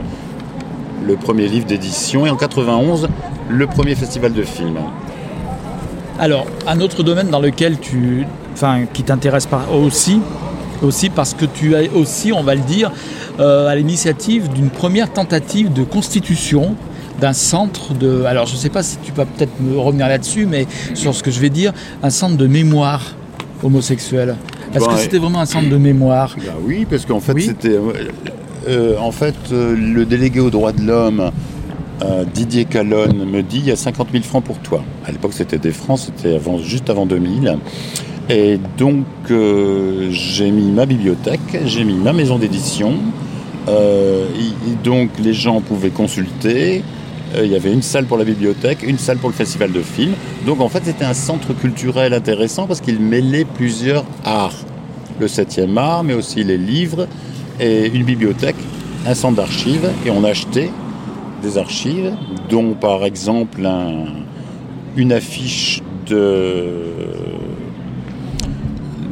le 1.05 1.15
premier 1.15 1.47
livre 1.47 1.65
d'édition. 1.65 2.27
Et 2.27 2.29
en 2.29 2.35
91, 2.35 3.09
le 3.49 3.67
premier 3.67 3.95
festival 3.95 4.33
de 4.33 4.43
films. 4.43 4.77
Alors, 6.19 6.45
un 6.67 6.79
autre 6.79 7.01
domaine 7.01 7.29
dans 7.29 7.39
lequel 7.39 7.79
tu, 7.79 8.27
enfin, 8.53 8.85
qui 8.93 9.01
t'intéresse 9.01 9.47
aussi, 9.73 10.21
aussi 10.83 11.09
parce 11.09 11.33
que 11.33 11.45
tu 11.45 11.75
as 11.75 11.91
aussi, 11.95 12.31
on 12.31 12.43
va 12.43 12.53
le 12.53 12.61
dire, 12.61 12.91
à 13.39 13.75
l'initiative 13.75 14.47
d'une 14.49 14.69
première 14.69 15.11
tentative 15.11 15.73
de 15.73 15.83
constitution 15.83 16.75
d'un 17.23 17.31
centre 17.31 17.93
de. 17.93 18.23
Alors, 18.25 18.47
je 18.47 18.53
ne 18.53 18.57
sais 18.57 18.69
pas 18.69 18.83
si 18.83 18.97
tu 18.97 19.13
vas 19.13 19.23
peut-être 19.25 19.57
me 19.61 19.77
revenir 19.79 20.09
là-dessus, 20.09 20.45
mais 20.45 20.67
sur 20.93 21.15
ce 21.15 21.23
que 21.23 21.31
je 21.31 21.39
vais 21.39 21.49
dire, 21.49 21.71
un 22.03 22.09
centre 22.09 22.35
de 22.35 22.47
mémoire 22.47 23.15
homosexuelle. 23.63 24.35
Est-ce 24.75 24.85
Bah, 24.85 24.91
que 24.93 24.99
c'était 24.99 25.19
vraiment 25.19 25.39
un 25.39 25.45
centre 25.45 25.69
de 25.69 25.77
mémoire? 25.77 26.35
Bah 26.45 26.51
oui, 26.67 26.85
parce 26.89 27.05
qu'en 27.05 27.21
fait, 27.21 27.31
Oui. 27.31 27.43
c'était. 27.43 27.69
euh, 27.77 27.93
euh, 28.67 28.97
en 28.99 29.13
fait, 29.13 29.35
euh, 29.53 29.73
le 29.73 30.03
délégué 30.05 30.41
aux 30.41 30.49
droits 30.49 30.73
de 30.73 30.81
l'homme, 30.81 31.31
euh, 32.03 32.25
Didier 32.33 32.65
Calonne, 32.65 33.23
me 33.23 33.41
dit 33.41 33.59
il 33.59 33.67
y 33.67 33.71
a 33.71 33.77
50 33.77 34.09
000 34.11 34.23
francs 34.25 34.43
pour 34.43 34.57
toi. 34.59 34.83
À 35.05 35.11
l'époque, 35.13 35.31
c'était 35.33 35.57
des 35.59 35.71
francs, 35.71 35.99
c'était 35.99 36.35
avant, 36.35 36.57
juste 36.57 36.89
avant 36.89 37.05
2000. 37.05 37.57
Et 38.29 38.59
donc, 38.77 39.05
j'ai 40.11 40.51
mis 40.51 40.71
ma 40.71 40.85
bibliothèque, 40.85 41.39
j'ai 41.65 41.85
mis 41.85 41.93
ma 41.95 42.11
maison 42.11 42.37
d'édition. 42.37 42.93
Donc, 44.83 45.09
les 45.23 45.33
gens 45.33 45.61
pouvaient 45.61 45.89
consulter. 45.89 46.83
Euh, 47.35 47.45
Il 47.45 47.51
y 47.51 47.55
avait 47.55 47.71
une 47.73 47.81
salle 47.81 48.05
pour 48.05 48.17
la 48.17 48.23
bibliothèque, 48.25 48.83
une 48.83 48.97
salle 48.97 49.17
pour 49.17 49.29
le 49.29 49.35
festival 49.35 49.71
de 49.71 49.81
films. 49.81 50.13
Donc, 50.45 50.61
en 50.61 50.69
fait, 50.69 50.81
c'était 50.85 51.05
un 51.05 51.13
centre 51.13 51.53
culturel 51.53 52.13
intéressant 52.13 52.67
parce 52.67 52.81
qu'il 52.81 52.99
mêlait 52.99 53.45
plusieurs 53.45 54.05
arts 54.25 54.55
le 55.19 55.27
7e 55.27 55.77
art, 55.77 56.03
mais 56.03 56.13
aussi 56.15 56.43
les 56.43 56.57
livres, 56.57 57.07
et 57.59 57.87
une 57.87 58.03
bibliothèque, 58.03 58.55
un 59.07 59.13
centre 59.13 59.35
d'archives, 59.35 59.87
et 60.05 60.09
on 60.09 60.23
achetait 60.23 60.71
des 61.43 61.57
archives, 61.59 62.13
dont 62.49 62.73
par 62.73 63.03
exemple 63.05 63.63
un- 63.65 64.05
une 64.97 65.11
affiche 65.11 65.81
de 66.07 66.81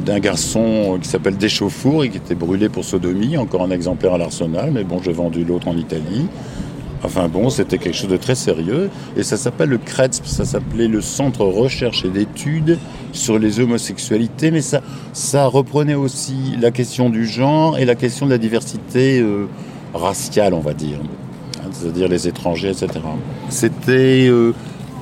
d'un 0.04 0.18
garçon 0.18 0.98
qui 1.00 1.08
s'appelle 1.08 1.36
Deschauffour 1.36 2.02
et 2.02 2.08
qui 2.08 2.16
était 2.16 2.34
brûlé 2.34 2.68
pour 2.68 2.84
sodomie, 2.84 3.36
encore 3.36 3.62
un 3.62 3.70
exemplaire 3.70 4.14
à 4.14 4.18
l'arsenal, 4.18 4.72
mais 4.72 4.82
bon, 4.82 5.00
j'ai 5.00 5.12
vendu 5.12 5.44
l'autre 5.44 5.68
en 5.68 5.76
Italie. 5.76 6.26
Enfin 7.04 7.28
bon, 7.28 7.50
c'était 7.50 7.78
quelque 7.78 7.96
chose 7.96 8.10
de 8.10 8.16
très 8.16 8.34
sérieux. 8.34 8.88
Et 9.16 9.22
ça 9.22 9.36
s'appelle 9.36 9.68
le 9.68 9.78
CRETSP, 9.78 10.26
ça 10.26 10.44
s'appelait 10.44 10.88
le 10.88 11.00
Centre 11.00 11.44
Recherche 11.44 12.04
et 12.04 12.08
d'études 12.08 12.78
sur 13.12 13.38
les 13.38 13.60
homosexualités, 13.60 14.50
mais 14.50 14.60
ça, 14.60 14.80
ça 15.12 15.46
reprenait 15.46 15.94
aussi 15.94 16.56
la 16.60 16.70
question 16.70 17.10
du 17.10 17.26
genre 17.26 17.76
et 17.76 17.84
la 17.84 17.96
question 17.96 18.26
de 18.26 18.30
la 18.30 18.38
diversité 18.38 19.20
euh, 19.20 19.46
raciale, 19.94 20.54
on 20.54 20.60
va 20.60 20.74
dire. 20.74 20.98
Hein, 21.58 21.68
C'est-à-dire 21.72 22.08
les 22.08 22.28
étrangers, 22.28 22.70
etc. 22.70 22.88
C'était, 23.48 24.28
euh, 24.28 24.52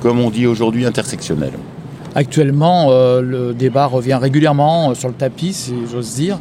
comme 0.01 0.19
on 0.19 0.31
dit 0.31 0.47
aujourd'hui, 0.47 0.85
intersectionnel. 0.85 1.51
Actuellement, 2.15 2.87
euh, 2.89 3.21
le 3.21 3.53
débat 3.53 3.85
revient 3.85 4.17
régulièrement 4.19 4.95
sur 4.95 5.07
le 5.07 5.13
tapis, 5.13 5.53
si 5.53 5.73
j'ose 5.89 6.15
dire, 6.15 6.39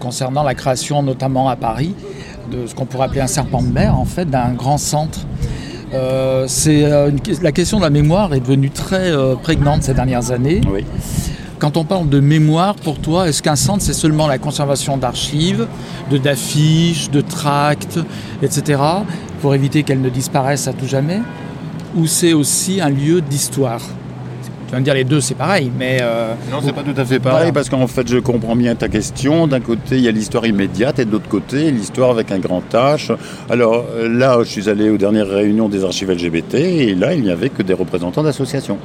concernant 0.00 0.42
la 0.42 0.54
création, 0.54 1.02
notamment 1.02 1.48
à 1.48 1.56
Paris, 1.56 1.94
de 2.50 2.66
ce 2.66 2.74
qu'on 2.74 2.86
pourrait 2.86 3.06
appeler 3.06 3.20
un 3.20 3.26
serpent 3.26 3.62
de 3.62 3.68
mer, 3.68 3.98
en 3.98 4.04
fait, 4.04 4.28
d'un 4.28 4.52
grand 4.52 4.78
centre. 4.78 5.20
Euh, 5.94 6.46
c'est 6.48 6.84
euh, 6.84 7.10
une 7.10 7.18
la 7.42 7.52
question 7.52 7.78
de 7.78 7.82
la 7.82 7.90
mémoire 7.90 8.34
est 8.34 8.40
devenue 8.40 8.70
très 8.70 9.10
euh, 9.12 9.36
prégnante 9.36 9.84
ces 9.84 9.94
dernières 9.94 10.30
années. 10.30 10.60
Oui. 10.70 10.84
Quand 11.58 11.76
on 11.76 11.84
parle 11.84 12.08
de 12.08 12.20
mémoire, 12.20 12.74
pour 12.74 12.98
toi, 12.98 13.28
est-ce 13.28 13.42
qu'un 13.42 13.56
centre, 13.56 13.82
c'est 13.82 13.94
seulement 13.94 14.26
la 14.26 14.38
conservation 14.38 14.98
d'archives, 14.98 15.66
de 16.10 16.18
d'affiches, 16.18 17.10
de 17.10 17.22
tracts, 17.22 17.98
etc., 18.42 18.80
pour 19.40 19.54
éviter 19.54 19.82
qu'elles 19.82 20.02
ne 20.02 20.10
disparaissent 20.10 20.68
à 20.68 20.74
tout 20.74 20.86
jamais? 20.86 21.20
Ou 21.96 22.06
c'est 22.06 22.34
aussi 22.34 22.80
un 22.82 22.90
lieu 22.90 23.22
d'histoire? 23.22 23.80
Tu 24.66 24.72
vas 24.72 24.80
me 24.80 24.84
dire 24.84 24.94
les 24.94 25.04
deux, 25.04 25.20
c'est 25.20 25.36
pareil, 25.36 25.70
mais... 25.78 25.98
euh, 26.02 26.34
Non, 26.50 26.58
c'est 26.64 26.72
pas 26.72 26.82
tout 26.82 26.94
à 27.00 27.04
fait 27.04 27.20
pareil 27.20 27.38
Voilà. 27.38 27.52
parce 27.52 27.68
qu'en 27.68 27.86
fait, 27.86 28.08
je 28.08 28.18
comprends 28.18 28.56
bien 28.56 28.74
ta 28.74 28.88
question. 28.88 29.46
D'un 29.46 29.60
côté, 29.60 29.96
il 29.96 30.00
y 30.00 30.08
a 30.08 30.10
l'histoire 30.10 30.44
immédiate 30.44 30.98
et 30.98 31.04
de 31.04 31.12
l'autre 31.12 31.28
côté, 31.28 31.70
l'histoire 31.70 32.10
avec 32.10 32.32
un 32.32 32.38
grand 32.40 32.62
H. 32.72 33.12
Alors 33.48 33.84
euh, 33.96 34.08
là, 34.08 34.38
je 34.42 34.48
suis 34.48 34.68
allé 34.68 34.90
aux 34.90 34.98
dernières 34.98 35.28
réunions 35.28 35.68
des 35.68 35.84
archives 35.84 36.10
LGBT 36.10 36.54
et 36.54 36.94
là, 36.96 37.14
il 37.14 37.22
n'y 37.22 37.30
avait 37.30 37.48
que 37.48 37.62
des 37.62 37.74
représentants 37.74 38.24
d'associations. 38.24 38.78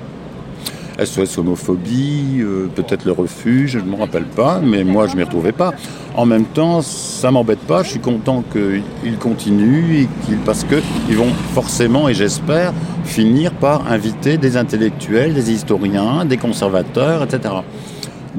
SOS 1.03 1.37
homophobie, 1.37 2.39
euh, 2.41 2.67
peut-être 2.75 3.05
le 3.05 3.11
refuge, 3.11 3.71
je 3.71 3.79
ne 3.79 3.85
me 3.85 3.95
rappelle 3.95 4.25
pas, 4.25 4.59
mais 4.63 4.83
moi 4.83 5.07
je 5.07 5.15
m'y 5.15 5.23
retrouvais 5.23 5.51
pas. 5.51 5.73
En 6.15 6.25
même 6.25 6.45
temps, 6.45 6.81
ça 6.81 7.31
m'embête 7.31 7.59
pas, 7.59 7.83
je 7.83 7.89
suis 7.89 7.99
content 7.99 8.43
qu'ils 8.51 9.17
continuent 9.17 10.01
et 10.01 10.07
qu'ils, 10.25 10.37
parce 10.37 10.63
qu'ils 10.63 11.17
vont 11.17 11.31
forcément, 11.53 12.09
et 12.09 12.13
j'espère, 12.13 12.73
finir 13.05 13.51
par 13.53 13.91
inviter 13.91 14.37
des 14.37 14.57
intellectuels, 14.57 15.33
des 15.33 15.51
historiens, 15.51 16.25
des 16.25 16.37
conservateurs, 16.37 17.23
etc. 17.23 17.55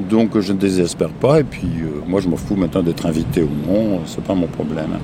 Donc 0.09 0.39
je 0.39 0.53
ne 0.53 0.57
désespère 0.57 1.09
pas, 1.09 1.41
et 1.41 1.43
puis 1.43 1.67
euh, 1.81 2.01
moi 2.07 2.19
je 2.19 2.27
m'en 2.27 2.37
fous 2.37 2.55
maintenant 2.55 2.81
d'être 2.81 3.05
invité 3.05 3.43
ou 3.43 3.71
non, 3.71 3.99
c'est 4.05 4.23
pas 4.23 4.33
mon 4.33 4.47
problème. 4.47 4.97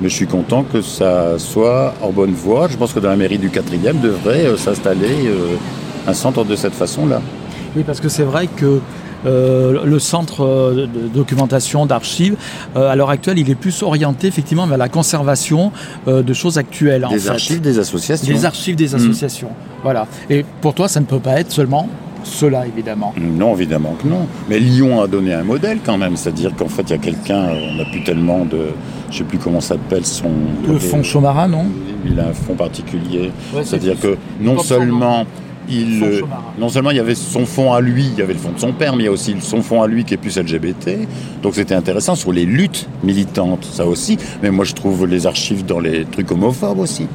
Mais 0.00 0.08
je 0.08 0.14
suis 0.14 0.26
content 0.26 0.62
que 0.62 0.82
ça 0.82 1.38
soit 1.38 1.94
en 2.00 2.10
bonne 2.10 2.32
voie. 2.32 2.68
Je 2.68 2.76
pense 2.76 2.92
que 2.92 3.00
dans 3.00 3.08
la 3.08 3.16
mairie 3.16 3.38
du 3.38 3.48
4e 3.48 4.00
devrait 4.00 4.46
euh, 4.46 4.56
s'installer 4.56 5.30
un 6.06 6.14
centre 6.14 6.44
de 6.44 6.56
cette 6.56 6.74
façon-là. 6.74 7.20
Oui, 7.76 7.82
parce 7.86 8.00
que 8.00 8.08
c'est 8.08 8.22
vrai 8.22 8.46
que 8.54 8.80
euh, 9.26 9.84
le 9.84 9.98
centre 9.98 10.44
euh, 10.44 10.86
de 10.86 11.08
documentation, 11.12 11.84
d'archives, 11.86 12.36
euh, 12.76 12.88
à 12.90 12.96
l'heure 12.96 13.10
actuelle, 13.10 13.38
il 13.38 13.50
est 13.50 13.54
plus 13.54 13.82
orienté 13.82 14.28
effectivement 14.28 14.66
vers 14.66 14.78
la 14.78 14.88
conservation 14.88 15.72
euh, 16.06 16.22
de 16.22 16.32
choses 16.32 16.58
actuelles. 16.58 17.04
en 17.04 17.10
Des 17.10 17.18
fait. 17.18 17.30
archives, 17.30 17.60
des 17.60 17.78
associations. 17.78 18.32
Des 18.32 18.44
archives 18.44 18.76
des 18.76 18.88
Mm. 18.90 18.94
associations. 18.96 19.48
Voilà. 19.82 20.06
Et 20.30 20.44
pour 20.60 20.74
toi, 20.74 20.88
ça 20.88 21.00
ne 21.00 21.06
peut 21.06 21.18
pas 21.18 21.40
être 21.40 21.50
seulement 21.50 21.88
cela, 22.24 22.66
évidemment. 22.66 23.14
Non, 23.18 23.54
évidemment 23.54 23.96
que 24.02 24.08
non. 24.08 24.26
Mais 24.48 24.58
Lyon 24.58 25.00
a 25.02 25.06
donné 25.06 25.32
un 25.32 25.44
modèle 25.44 25.78
quand 25.84 25.96
même. 25.96 26.16
C'est-à-dire 26.16 26.54
qu'en 26.56 26.68
fait, 26.68 26.82
il 26.82 26.90
y 26.90 26.94
a 26.94 26.98
quelqu'un, 26.98 27.48
on 27.70 27.74
n'a 27.76 27.84
plus 27.84 28.02
tellement 28.04 28.44
de. 28.44 28.58
Je 29.10 29.18
sais 29.18 29.24
plus 29.24 29.38
comment 29.38 29.60
s'appelle 29.60 30.04
son. 30.04 30.30
Le 30.66 30.78
fond 30.78 31.02
Chaumarin, 31.04 31.46
non? 31.48 31.66
Il 32.04 32.18
a 32.20 32.28
un 32.28 32.32
fond 32.32 32.54
particulier. 32.54 33.30
Ouais, 33.54 33.62
C'est-à-dire 33.64 33.98
que 34.00 34.16
non 34.40 34.58
seulement. 34.58 35.24
Il, 35.68 36.02
euh, 36.02 36.20
non 36.58 36.68
seulement 36.68 36.90
il 36.90 36.96
y 36.96 37.00
avait 37.00 37.14
son 37.14 37.44
fond 37.44 37.72
à 37.72 37.80
lui, 37.80 38.04
il 38.04 38.18
y 38.18 38.22
avait 38.22 38.34
le 38.34 38.38
fond 38.38 38.52
de 38.52 38.58
son 38.58 38.72
père, 38.72 38.94
mais 38.94 39.02
il 39.02 39.06
y 39.06 39.08
a 39.08 39.12
aussi 39.12 39.34
son 39.40 39.62
fond 39.62 39.82
à 39.82 39.86
lui 39.86 40.04
qui 40.04 40.14
est 40.14 40.16
plus 40.16 40.36
LGBT. 40.38 41.08
Donc 41.42 41.54
c'était 41.54 41.74
intéressant 41.74 42.14
sur 42.14 42.32
les 42.32 42.44
luttes 42.44 42.88
militantes, 43.02 43.64
ça 43.64 43.86
aussi. 43.86 44.16
Mais 44.42 44.50
moi 44.50 44.64
je 44.64 44.74
trouve 44.74 45.06
les 45.06 45.26
archives 45.26 45.64
dans 45.64 45.80
les 45.80 46.04
trucs 46.04 46.30
homophobes 46.30 46.78
aussi. 46.78 47.06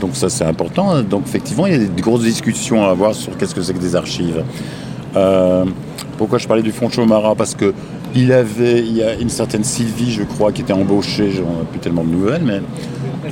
Donc 0.00 0.16
ça 0.16 0.28
c'est 0.28 0.44
important. 0.44 1.02
Donc 1.02 1.22
effectivement 1.26 1.66
il 1.66 1.72
y 1.72 1.76
a 1.76 1.86
des 1.86 2.02
grosses 2.02 2.22
discussions 2.22 2.84
à 2.84 2.90
avoir 2.90 3.14
sur 3.14 3.36
qu'est-ce 3.36 3.54
que 3.54 3.62
c'est 3.62 3.74
que 3.74 3.78
des 3.78 3.94
archives. 3.94 4.42
Euh, 5.16 5.64
pourquoi 6.16 6.38
je 6.38 6.46
parlais 6.48 6.62
du 6.62 6.72
fond 6.72 6.90
Chomara 6.90 7.34
Parce 7.34 7.54
que 7.54 7.72
il 8.14 8.32
avait, 8.32 8.80
il 8.80 8.96
y 8.96 9.02
a 9.02 9.14
une 9.14 9.28
certaine 9.28 9.64
Sylvie, 9.64 10.12
je 10.12 10.22
crois, 10.22 10.50
qui 10.50 10.62
était 10.62 10.72
embauchée, 10.72 11.30
j'en 11.30 11.42
ai 11.42 11.66
plus 11.70 11.78
tellement 11.78 12.04
de 12.04 12.10
nouvelles, 12.10 12.42
mais 12.42 12.60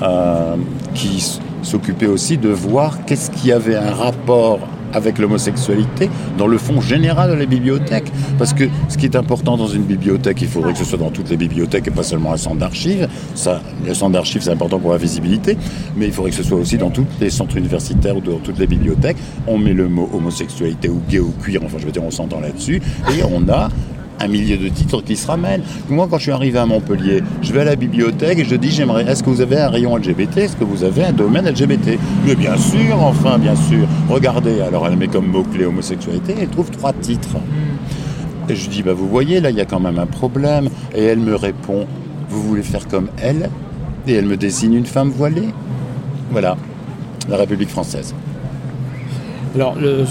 euh, 0.02 0.56
qui 0.94 1.38
s- 1.66 1.70
s'occupait 1.70 2.06
aussi 2.06 2.38
de 2.38 2.48
voir 2.48 3.04
qu'est-ce 3.04 3.30
qui 3.30 3.52
avait 3.52 3.76
un 3.76 3.92
rapport 3.92 4.60
avec 4.92 5.18
l'homosexualité 5.18 6.08
dans 6.38 6.46
le 6.46 6.56
fond 6.56 6.80
général 6.80 7.30
de 7.30 7.34
la 7.34 7.44
bibliothèque. 7.44 8.10
Parce 8.38 8.54
que 8.54 8.64
ce 8.88 8.96
qui 8.96 9.04
est 9.04 9.16
important 9.16 9.56
dans 9.58 9.66
une 9.66 9.82
bibliothèque, 9.82 10.40
il 10.40 10.48
faudrait 10.48 10.72
que 10.72 10.78
ce 10.78 10.84
soit 10.84 10.96
dans 10.98 11.10
toutes 11.10 11.28
les 11.28 11.36
bibliothèques 11.36 11.88
et 11.88 11.90
pas 11.90 12.02
seulement 12.04 12.32
un 12.32 12.36
centre 12.38 12.56
d'archives. 12.56 13.06
Ça, 13.34 13.60
le 13.86 13.92
centre 13.92 14.12
d'archives, 14.12 14.40
c'est 14.42 14.50
important 14.52 14.78
pour 14.78 14.92
la 14.92 14.96
visibilité, 14.98 15.58
mais 15.96 16.06
il 16.06 16.12
faudrait 16.12 16.30
que 16.30 16.36
ce 16.36 16.42
soit 16.44 16.56
aussi 16.58 16.78
dans 16.78 16.90
tous 16.90 17.04
les 17.20 17.28
centres 17.30 17.56
universitaires 17.58 18.16
ou 18.16 18.20
dans 18.20 18.38
toutes 18.38 18.58
les 18.58 18.66
bibliothèques. 18.66 19.18
On 19.46 19.58
met 19.58 19.74
le 19.74 19.88
mot 19.88 20.08
homosexualité 20.14 20.88
ou 20.88 21.00
gay 21.10 21.18
ou 21.20 21.34
queer, 21.44 21.60
enfin 21.64 21.76
je 21.78 21.84
veux 21.84 21.92
dire, 21.92 22.04
on 22.04 22.10
s'entend 22.10 22.40
là-dessus, 22.40 22.80
et 23.10 23.22
on 23.30 23.46
a 23.52 23.68
un 24.20 24.28
millier 24.28 24.56
de 24.56 24.68
titres 24.68 25.02
qui 25.02 25.16
se 25.16 25.26
ramènent. 25.26 25.62
Moi, 25.88 26.06
quand 26.10 26.18
je 26.18 26.24
suis 26.24 26.32
arrivé 26.32 26.58
à 26.58 26.66
Montpellier, 26.66 27.22
je 27.42 27.52
vais 27.52 27.60
à 27.60 27.64
la 27.64 27.76
bibliothèque 27.76 28.38
et 28.38 28.44
je 28.44 28.56
dis 28.56 28.70
j'aimerais, 28.70 29.04
est-ce 29.04 29.22
que 29.22 29.30
vous 29.30 29.40
avez 29.40 29.58
un 29.58 29.68
rayon 29.68 29.96
LGBT 29.96 30.38
Est-ce 30.38 30.56
que 30.56 30.64
vous 30.64 30.84
avez 30.84 31.04
un 31.04 31.12
domaine 31.12 31.48
LGBT 31.48 31.98
Mais 32.26 32.34
bien 32.34 32.56
sûr, 32.56 33.00
enfin, 33.00 33.38
bien 33.38 33.56
sûr. 33.56 33.86
Regardez, 34.08 34.60
alors 34.60 34.86
elle 34.86 34.96
met 34.96 35.08
comme 35.08 35.26
mot-clé 35.26 35.64
homosexualité, 35.64 36.34
elle 36.40 36.48
trouve 36.48 36.70
trois 36.70 36.92
titres. 36.92 37.36
Et 38.48 38.54
je 38.54 38.70
dis, 38.70 38.82
bah, 38.82 38.92
vous 38.92 39.08
voyez, 39.08 39.40
là, 39.40 39.50
il 39.50 39.56
y 39.56 39.60
a 39.60 39.64
quand 39.64 39.80
même 39.80 39.98
un 39.98 40.06
problème. 40.06 40.68
Et 40.94 41.02
elle 41.02 41.18
me 41.18 41.34
répond, 41.34 41.86
vous 42.28 42.42
voulez 42.42 42.62
faire 42.62 42.86
comme 42.86 43.08
elle? 43.20 43.50
Et 44.06 44.14
elle 44.14 44.26
me 44.26 44.36
dessine 44.36 44.74
une 44.74 44.86
femme 44.86 45.10
voilée 45.10 45.48
Voilà, 46.30 46.56
la 47.28 47.36
République 47.38 47.70
française. 47.70 48.14
Alors, 49.56 49.74
le, 49.74 50.04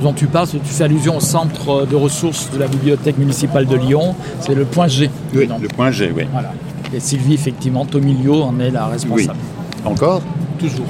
dont 0.00 0.12
tu 0.12 0.26
parles, 0.26 0.48
tu 0.48 0.58
fais 0.64 0.84
allusion 0.84 1.16
au 1.16 1.20
centre 1.20 1.86
de 1.86 1.96
ressources 1.96 2.50
de 2.52 2.58
la 2.58 2.66
bibliothèque 2.66 3.18
municipale 3.18 3.66
de 3.66 3.76
Lyon. 3.76 4.14
C'est 4.40 4.54
le 4.54 4.64
point 4.64 4.88
G. 4.88 5.10
Oui, 5.34 5.46
Donc, 5.46 5.60
le 5.62 5.68
point 5.68 5.90
G, 5.90 6.12
oui. 6.16 6.24
Voilà. 6.32 6.52
Et 6.94 7.00
Sylvie, 7.00 7.34
effectivement, 7.34 7.84
Tomilio 7.84 8.42
en 8.42 8.58
est 8.60 8.70
la 8.70 8.86
Oui. 8.86 8.92
responsable. 8.92 9.38
Encore? 9.84 10.22
Toujours. 10.58 10.86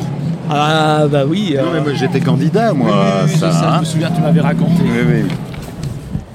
Ah, 0.50 1.04
bah 1.10 1.22
oui. 1.26 1.54
Non, 1.56 1.70
mais 1.72 1.80
moi, 1.80 1.92
j'étais 1.94 2.20
candidat, 2.20 2.72
moi, 2.72 2.90
oui, 3.24 3.30
ça, 3.38 3.50
je 3.50 3.52
sais, 3.56 3.64
hein. 3.64 3.72
je 3.76 3.80
me 3.80 3.84
souviens, 3.84 4.10
tu 4.10 4.20
m'avais 4.20 4.40
raconté. 4.40 4.82
Oui, 4.82 4.98
oui, 5.06 5.22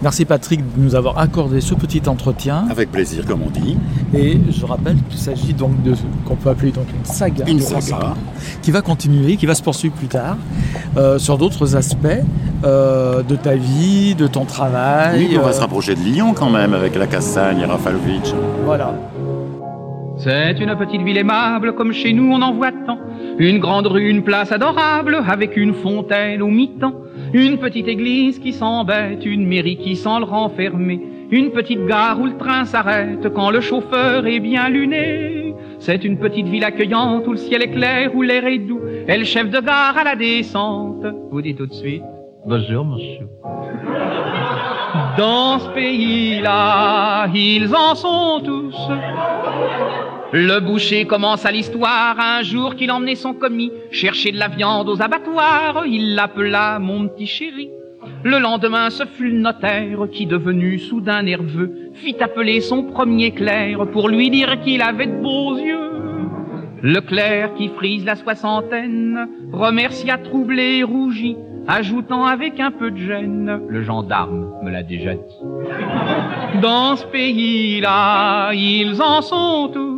Merci 0.04 0.26
Patrick 0.26 0.60
de 0.60 0.80
nous 0.80 0.94
avoir 0.94 1.18
accordé 1.18 1.60
ce 1.60 1.74
petit 1.74 2.04
entretien. 2.08 2.66
avec 2.70 2.92
plaisir, 2.92 3.26
comme 3.26 3.42
on 3.42 3.50
dit. 3.50 3.78
Et 4.14 4.40
je 4.52 4.66
rappelle 4.66 4.96
qu'il 5.10 5.18
s'agit 5.20 5.54
donc 5.54 5.82
de 5.82 5.96
ce 5.96 6.04
qu'on 6.26 6.36
peut 6.36 6.50
appeler 6.50 6.72
donc 6.72 6.86
une 6.96 7.06
saga, 7.06 7.46
Une 7.48 7.60
saga. 7.60 8.14
Qui 8.62 8.70
va 8.70 8.82
continuer, 8.82 9.38
qui 9.38 9.48
va 9.48 9.56
se 9.56 9.64
poursuivre 9.64 9.96
plus 9.96 10.08
tard 10.08 10.38
euh, 10.98 11.18
sur 11.18 11.40
d'autres 11.40 11.76
aspects 11.76 12.08
euh, 12.64 13.24
de 13.24 13.36
ta 13.36 13.56
vie, 13.56 14.14
de 14.14 14.28
ton 14.28 14.46
travail. 14.46 15.28
Oui, 15.30 15.38
on 15.40 15.42
va 15.42 15.50
euh, 15.50 15.54
se 15.54 15.62
rapprocher 15.62 15.96
de 15.96 16.02
Lyon 16.02 16.34
quand 16.36 16.52
même 16.52 16.76
avec 16.76 16.96
la 16.96 17.08
Cassagne 17.08 17.60
et 17.62 17.66
Rafalovic. 17.66 18.36
Voilà. 18.66 18.94
C'est 20.20 20.60
une 20.60 20.76
petite 20.76 21.02
ville 21.02 21.18
aimable, 21.18 21.74
comme 21.74 21.92
chez 21.92 22.14
nous 22.14 22.32
on 22.32 22.42
en 22.42 22.54
voit 22.54 22.72
tant. 22.72 23.00
Une 23.40 23.60
grande 23.60 23.88
rue, 23.88 24.10
une 24.10 24.24
place 24.24 24.52
adorable, 24.52 25.24
avec 25.28 25.58
une 25.58 25.74
fontaine 25.74 26.42
au 26.42 26.48
mi-temps. 26.48 26.94
Une 27.38 27.60
petite 27.60 27.88
église 27.88 28.40
qui 28.40 28.52
s'embête, 28.52 29.24
une 29.24 29.46
mairie 29.46 29.78
qui 29.78 29.96
sent 29.96 30.18
le 30.18 30.26
renfermer. 30.26 31.00
Une 31.30 31.52
petite 31.52 31.86
gare 31.86 32.20
où 32.20 32.26
le 32.26 32.36
train 32.36 32.66
s'arrête 32.66 33.32
quand 33.32 33.52
le 33.52 33.62
chauffeur 33.62 34.26
est 34.26 34.40
bien 34.40 34.70
luné. 34.70 35.54
C'est 35.78 36.04
une 36.04 36.18
petite 36.18 36.48
ville 36.48 36.64
accueillante 36.64 37.28
où 37.28 37.34
le 37.34 37.38
ciel 37.38 37.62
est 37.62 37.70
clair, 37.70 38.16
où 38.16 38.24
l'air 38.24 38.44
est 38.48 38.58
doux. 38.58 38.82
Et 39.08 39.16
le 39.16 39.24
chef 39.24 39.52
de 39.52 39.60
gare 39.60 39.96
à 40.00 40.04
la 40.04 40.16
descente 40.16 41.06
vous 41.30 41.44
dit 41.44 41.54
tout 41.54 41.68
de 41.68 41.74
suite 41.74 42.02
Bonjour 42.44 42.84
monsieur. 42.84 43.28
Dans 45.20 45.60
ce 45.60 45.70
pays-là, 45.76 47.28
ils 47.36 47.72
en 47.76 47.94
sont 47.94 48.42
tous. 48.44 48.76
Le 50.34 50.60
boucher 50.60 51.06
commence 51.06 51.46
à 51.46 51.52
l'histoire 51.52 52.20
un 52.20 52.42
jour 52.42 52.76
qu'il 52.76 52.92
emmenait 52.92 53.16
son 53.16 53.34
commis 53.34 53.72
chercher 53.92 54.34
de 54.34 54.38
la 54.38 54.50
viande 54.50 54.90
aux 54.90 55.02
abattoirs. 55.02 55.86
Il 55.86 56.16
l'appela 56.16 56.80
mon 56.80 57.08
petit 57.08 57.28
chéri. 57.28 57.70
Le 58.24 58.38
lendemain, 58.40 58.90
ce 58.90 59.06
fut 59.06 59.30
le 59.30 59.40
notaire 59.40 60.00
qui, 60.12 60.26
devenu 60.26 60.80
soudain 60.80 61.24
nerveux, 61.24 61.92
fit 61.94 62.18
appeler 62.20 62.60
son 62.60 62.84
premier 62.84 63.32
clerc 63.32 63.86
pour 63.94 64.10
lui 64.10 64.30
dire 64.30 64.60
qu'il 64.62 64.82
avait 64.82 65.08
de 65.08 65.22
beaux 65.22 65.58
yeux. 65.58 65.92
Le 66.82 67.00
clerc 67.00 67.54
qui 67.56 67.70
frise 67.70 68.04
la 68.06 68.16
soixantaine 68.16 69.30
remercia 69.54 70.18
troublé 70.18 70.80
et 70.80 70.84
rougi, 70.84 71.38
ajoutant 71.68 72.26
avec 72.26 72.60
un 72.60 72.72
peu 72.72 72.92
de 72.92 72.98
gêne, 72.98 73.62
le 73.68 73.82
gendarme 73.82 74.52
me 74.62 74.72
l'a 74.72 74.84
déjà 74.84 75.16
dit. 75.16 76.62
Dans 76.62 76.96
ce 76.96 77.06
pays-là, 77.08 78.52
ils 78.54 79.02
en 79.02 79.22
sont 79.22 79.70
tous. 79.74 79.97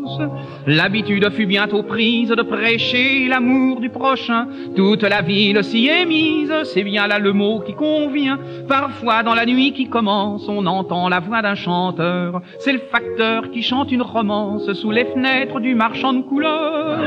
L'habitude 0.66 1.30
fut 1.32 1.46
bientôt 1.46 1.84
prise 1.84 2.30
de 2.30 2.42
prêcher 2.42 3.28
l'amour 3.28 3.80
du 3.80 3.90
prochain. 3.90 4.48
Toute 4.76 5.04
la 5.04 5.22
ville 5.22 5.64
s'y 5.64 5.88
est 5.88 6.06
mise, 6.06 6.54
c'est 6.66 6.84
bien 6.84 7.08
là 7.08 7.20
le 7.20 7.34
mot 7.34 7.60
qui 7.60 7.74
convient. 7.74 8.40
Parfois, 8.68 9.24
dans 9.24 9.34
la 9.34 9.46
nuit 9.46 9.74
qui 9.74 9.90
commence, 9.90 10.48
on 10.48 10.66
entend 10.66 11.10
la 11.10 11.20
voix 11.20 11.42
d'un 11.42 11.56
chanteur. 11.56 12.42
C'est 12.60 12.74
le 12.74 12.82
facteur 12.92 13.52
qui 13.52 13.62
chante 13.62 13.92
une 13.92 14.02
romance 14.02 14.72
sous 14.74 14.92
les 14.92 15.06
fenêtres 15.06 15.60
du 15.60 15.76
marchand 15.76 16.14
de 16.14 16.22
couleurs. 16.22 17.00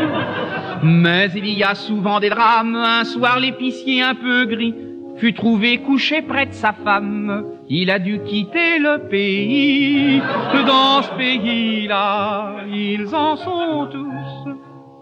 Mais 0.82 1.30
il 1.34 1.46
y 1.46 1.62
a 1.62 1.74
souvent 1.74 2.20
des 2.20 2.30
drames. 2.30 2.76
Un 2.76 3.04
soir, 3.04 3.38
l'épicier 3.40 4.02
un 4.02 4.14
peu 4.14 4.44
gris 4.46 4.74
fut 5.16 5.34
trouvé 5.34 5.78
couché 5.78 6.22
près 6.22 6.46
de 6.46 6.52
sa 6.52 6.72
femme. 6.72 7.44
Il 7.74 7.90
a 7.90 7.98
dû 7.98 8.20
quitter 8.20 8.78
le 8.78 9.08
pays. 9.08 10.20
Dans 10.66 11.00
ce 11.00 11.10
pays-là, 11.16 12.56
ils 12.70 13.14
en 13.14 13.34
sont 13.36 13.88
tous. 13.90 14.52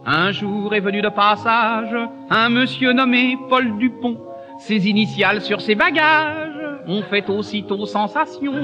Un 0.06 0.30
jour 0.30 0.72
est 0.72 0.78
venu 0.78 1.02
de 1.02 1.09
passage 1.09 1.97
un 2.30 2.48
monsieur 2.48 2.92
nommé 2.92 3.36
Paul 3.48 3.76
Dupont. 3.76 4.18
Ses 4.60 4.88
initiales 4.88 5.40
sur 5.40 5.60
ses 5.60 5.74
bagages 5.74 6.78
ont 6.86 7.02
fait 7.02 7.28
aussitôt 7.28 7.86
sensation. 7.86 8.55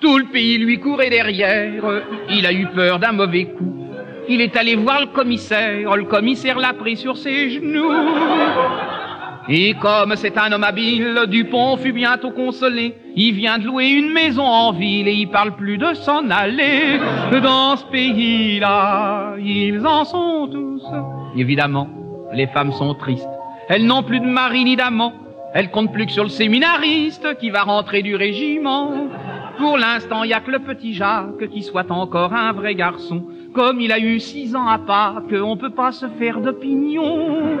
Tout 0.00 0.18
le 0.18 0.24
pays 0.24 0.58
lui 0.58 0.80
courait 0.80 1.10
derrière. 1.10 1.84
Il 2.28 2.44
a 2.44 2.52
eu 2.52 2.66
peur 2.74 2.98
d'un 2.98 3.12
mauvais 3.12 3.44
coup. 3.44 3.86
Il 4.28 4.40
est 4.40 4.56
allé 4.56 4.74
voir 4.74 5.02
le 5.02 5.06
commissaire. 5.06 5.94
Le 5.94 6.06
commissaire 6.06 6.58
l'a 6.58 6.72
pris 6.72 6.96
sur 6.96 7.16
ses 7.16 7.50
genoux. 7.50 7.92
Et 9.50 9.72
comme 9.74 10.14
c'est 10.16 10.36
un 10.36 10.52
homme 10.52 10.64
habile, 10.64 11.20
Dupont 11.28 11.78
fut 11.78 11.92
bientôt 11.92 12.32
consolé. 12.32 12.94
Il 13.16 13.32
vient 13.32 13.58
de 13.58 13.64
louer 13.64 13.88
une 13.88 14.12
maison 14.12 14.44
en 14.44 14.72
ville 14.72 15.08
et 15.08 15.14
il 15.14 15.30
parle 15.30 15.56
plus 15.56 15.78
de 15.78 15.94
s'en 15.94 16.28
aller. 16.28 17.00
Dans 17.42 17.76
ce 17.76 17.84
pays-là, 17.86 19.36
ils 19.38 19.86
en 19.86 20.04
sont 20.04 20.48
tous. 20.52 20.84
Évidemment, 21.34 21.88
les 22.34 22.46
femmes 22.48 22.72
sont 22.72 22.92
tristes. 22.94 23.28
Elles 23.70 23.86
n'ont 23.86 24.02
plus 24.02 24.20
de 24.20 24.26
mari 24.26 24.64
ni 24.64 24.76
d'amant. 24.76 25.14
Elles 25.54 25.70
comptent 25.70 25.94
plus 25.94 26.04
que 26.04 26.12
sur 26.12 26.24
le 26.24 26.30
séminariste 26.30 27.38
qui 27.38 27.48
va 27.48 27.62
rentrer 27.62 28.02
du 28.02 28.16
régiment. 28.16 28.92
Pour 29.56 29.78
l'instant, 29.78 30.24
il 30.24 30.30
y 30.30 30.34
a 30.34 30.40
que 30.40 30.50
le 30.50 30.58
petit 30.58 30.92
Jacques 30.92 31.48
qui 31.50 31.62
soit 31.62 31.90
encore 31.90 32.34
un 32.34 32.52
vrai 32.52 32.74
garçon. 32.74 33.24
Comme 33.54 33.80
il 33.80 33.92
a 33.92 33.98
eu 33.98 34.20
six 34.20 34.54
ans 34.54 34.68
à 34.68 34.78
Pâques, 34.78 35.34
on 35.42 35.56
peut 35.56 35.70
pas 35.70 35.92
se 35.92 36.06
faire 36.18 36.40
d'opinion. 36.40 37.58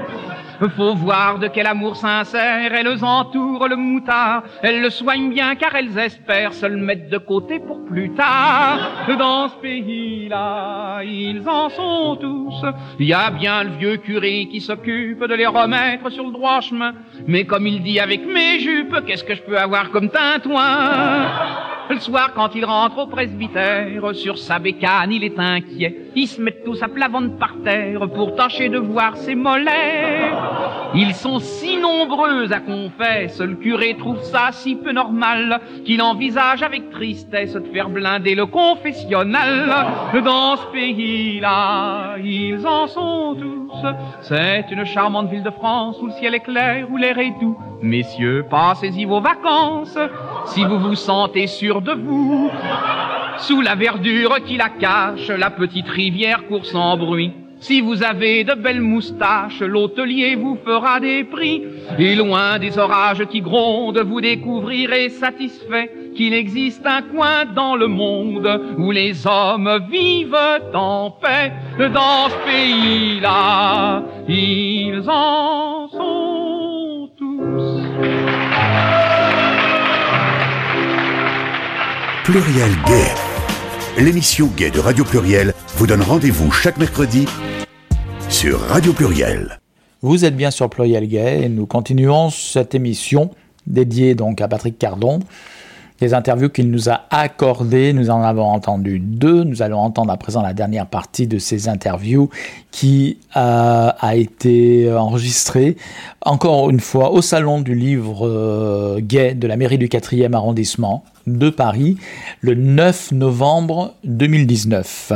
Faut 0.76 0.94
voir 0.94 1.38
de 1.38 1.46
quel 1.46 1.66
amour 1.66 1.96
sincère 1.96 2.72
elles 2.74 3.04
entourent 3.04 3.68
le 3.68 3.76
moutard. 3.76 4.42
Elles 4.62 4.80
le 4.80 4.90
soignent 4.90 5.30
bien 5.30 5.54
car 5.54 5.74
elles 5.76 5.96
espèrent 5.96 6.52
se 6.52 6.66
le 6.66 6.76
mettre 6.76 7.08
de 7.08 7.18
côté 7.18 7.60
pour 7.60 7.84
plus 7.84 8.10
tard. 8.10 9.06
Dans 9.18 9.48
ce 9.48 9.54
pays-là, 9.56 11.02
ils 11.04 11.48
en 11.48 11.68
sont 11.68 12.16
tous. 12.16 12.66
Il 12.98 13.06
y 13.06 13.14
a 13.14 13.30
bien 13.30 13.64
le 13.64 13.70
vieux 13.70 13.96
curé 13.98 14.48
qui 14.50 14.60
s'occupe 14.60 15.24
de 15.24 15.34
les 15.34 15.46
remettre 15.46 16.10
sur 16.10 16.26
le 16.26 16.32
droit 16.32 16.60
chemin. 16.60 16.92
Mais 17.26 17.44
comme 17.44 17.66
il 17.66 17.82
dit 17.82 18.00
avec 18.00 18.26
mes 18.26 18.58
jupes, 18.58 18.96
qu'est-ce 19.06 19.24
que 19.24 19.34
je 19.34 19.42
peux 19.42 19.58
avoir 19.58 19.90
comme 19.90 20.10
tintouin? 20.10 21.28
Le 21.90 22.00
soir, 22.00 22.32
quand 22.34 22.54
il 22.54 22.66
rentre 22.66 22.98
au 22.98 23.06
presbytère, 23.06 24.14
sur 24.14 24.36
sa 24.36 24.58
bécane, 24.58 25.10
il 25.10 25.24
est 25.24 25.38
inquiet. 25.38 26.10
Ils 26.14 26.26
se 26.26 26.38
mettent 26.38 26.62
tous 26.62 26.82
à 26.82 26.88
plat 26.88 27.08
par 27.40 27.54
terre 27.64 28.06
pour 28.10 28.36
tâcher 28.36 28.68
de 28.68 28.78
voir 28.78 29.16
ses 29.16 29.34
mollets. 29.34 30.32
Ils 30.94 31.14
sont 31.14 31.38
si 31.38 31.76
nombreux 31.76 32.52
à 32.52 32.60
confesse, 32.60 33.40
le 33.40 33.54
curé 33.54 33.94
trouve 33.98 34.22
ça 34.22 34.48
si 34.52 34.74
peu 34.74 34.92
normal 34.92 35.60
qu'il 35.84 36.00
envisage 36.00 36.62
avec 36.62 36.90
tristesse 36.90 37.52
de 37.52 37.66
faire 37.72 37.88
blinder 37.88 38.34
le 38.34 38.46
confessionnal. 38.46 39.86
Dans 40.24 40.56
ce 40.56 40.66
pays-là, 40.72 42.16
ils 42.22 42.66
en 42.66 42.86
sont 42.86 43.36
tous. 43.38 43.86
C'est 44.22 44.64
une 44.70 44.84
charmante 44.84 45.30
ville 45.30 45.42
de 45.42 45.50
France 45.50 45.96
où 46.00 46.06
le 46.06 46.12
ciel 46.12 46.34
est 46.34 46.40
clair, 46.40 46.86
où 46.90 46.96
l'air 46.96 47.18
est 47.18 47.34
doux. 47.40 47.58
Messieurs, 47.82 48.46
passez-y 48.48 49.04
vos 49.04 49.20
vacances 49.20 49.98
si 50.46 50.64
vous 50.64 50.78
vous 50.78 50.94
sentez 50.94 51.46
sûr 51.46 51.82
de 51.82 51.92
vous. 51.92 52.50
Sous 53.38 53.60
la 53.60 53.74
verdure 53.74 54.42
qui 54.44 54.56
la 54.56 54.68
cache, 54.68 55.28
la 55.28 55.50
petite 55.50 55.88
rivière 55.88 56.46
court 56.48 56.66
sans 56.66 56.96
bruit. 56.96 57.32
Si 57.60 57.80
vous 57.80 58.02
avez 58.02 58.44
de 58.44 58.54
belles 58.54 58.80
moustaches, 58.80 59.60
l'hôtelier 59.60 60.36
vous 60.36 60.56
fera 60.64 61.00
des 61.00 61.24
prix. 61.24 61.64
Et 61.98 62.14
loin 62.14 62.58
des 62.58 62.78
orages 62.78 63.26
qui 63.26 63.40
grondent, 63.40 63.98
vous 63.98 64.20
découvrirez 64.20 65.08
satisfait 65.08 65.90
qu'il 66.14 66.34
existe 66.34 66.86
un 66.86 67.02
coin 67.02 67.44
dans 67.44 67.74
le 67.74 67.88
monde 67.88 68.74
où 68.78 68.90
les 68.90 69.26
hommes 69.26 69.80
vivent 69.90 70.60
en 70.72 71.10
paix. 71.10 71.52
Dans 71.78 72.28
ce 72.28 72.46
pays-là, 72.46 74.02
ils 74.28 75.02
en 75.08 75.88
sont 75.88 77.10
tous. 77.16 77.82
Pluriel 82.24 82.72
Gay. 82.86 83.37
L'émission 83.98 84.46
Gay 84.56 84.70
de 84.70 84.78
Radio 84.78 85.04
Pluriel 85.04 85.54
vous 85.74 85.88
donne 85.88 86.02
rendez-vous 86.02 86.52
chaque 86.52 86.78
mercredi 86.78 87.26
sur 88.28 88.60
Radio 88.60 88.92
Pluriel. 88.92 89.58
Vous 90.02 90.24
êtes 90.24 90.36
bien 90.36 90.52
sur 90.52 90.70
Pluriel 90.70 91.08
Gay 91.08 91.42
et 91.42 91.48
nous 91.48 91.66
continuons 91.66 92.30
cette 92.30 92.76
émission 92.76 93.32
dédiée 93.66 94.14
donc 94.14 94.40
à 94.40 94.46
Patrick 94.46 94.78
Cardon. 94.78 95.18
Des 96.00 96.14
interviews 96.14 96.48
qu'il 96.48 96.70
nous 96.70 96.88
a 96.88 97.06
accordées, 97.10 97.92
nous 97.92 98.08
en 98.08 98.22
avons 98.22 98.44
entendu 98.46 99.00
deux. 99.00 99.42
Nous 99.42 99.62
allons 99.62 99.80
entendre 99.80 100.12
à 100.12 100.16
présent 100.16 100.42
la 100.42 100.54
dernière 100.54 100.86
partie 100.86 101.26
de 101.26 101.38
ces 101.38 101.68
interviews 101.68 102.30
qui 102.70 103.18
euh, 103.36 103.90
a 103.98 104.14
été 104.14 104.92
enregistrée 104.92 105.76
encore 106.24 106.70
une 106.70 106.78
fois 106.78 107.10
au 107.10 107.20
salon 107.20 107.60
du 107.60 107.74
livre 107.74 108.28
euh, 108.28 109.00
gay 109.00 109.34
de 109.34 109.46
la 109.48 109.56
mairie 109.56 109.76
du 109.78 109.88
4e 109.88 110.34
arrondissement 110.34 111.02
de 111.26 111.50
Paris 111.50 111.96
le 112.42 112.54
9 112.54 113.10
novembre 113.12 113.94
2019. 114.04 115.14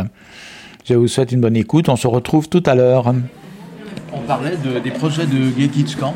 Je 0.84 0.94
vous 0.94 1.06
souhaite 1.06 1.30
une 1.30 1.40
bonne 1.40 1.56
écoute. 1.56 1.88
On 1.88 1.96
se 1.96 2.09
retrouve 2.09 2.48
tout 2.48 2.62
à 2.66 2.74
l'heure. 2.74 3.14
On 4.12 4.18
parlait 4.26 4.56
de- 4.56 4.80
des 4.80 4.90
projets 4.90 5.26
de 5.26 5.48
Gay 5.56 5.68
Kids 5.68 5.94
Camp 5.98 6.14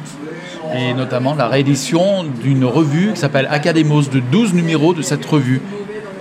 et 0.74 0.94
notamment 0.94 1.34
la 1.34 1.48
réédition 1.48 2.24
d'une 2.24 2.64
revue 2.64 3.12
qui 3.12 3.20
s'appelle 3.20 3.48
Academos, 3.51 4.02
de 4.02 4.20
12 4.20 4.55
numéros 4.55 4.94
de 4.94 5.02
cette 5.02 5.24
revue. 5.24 5.60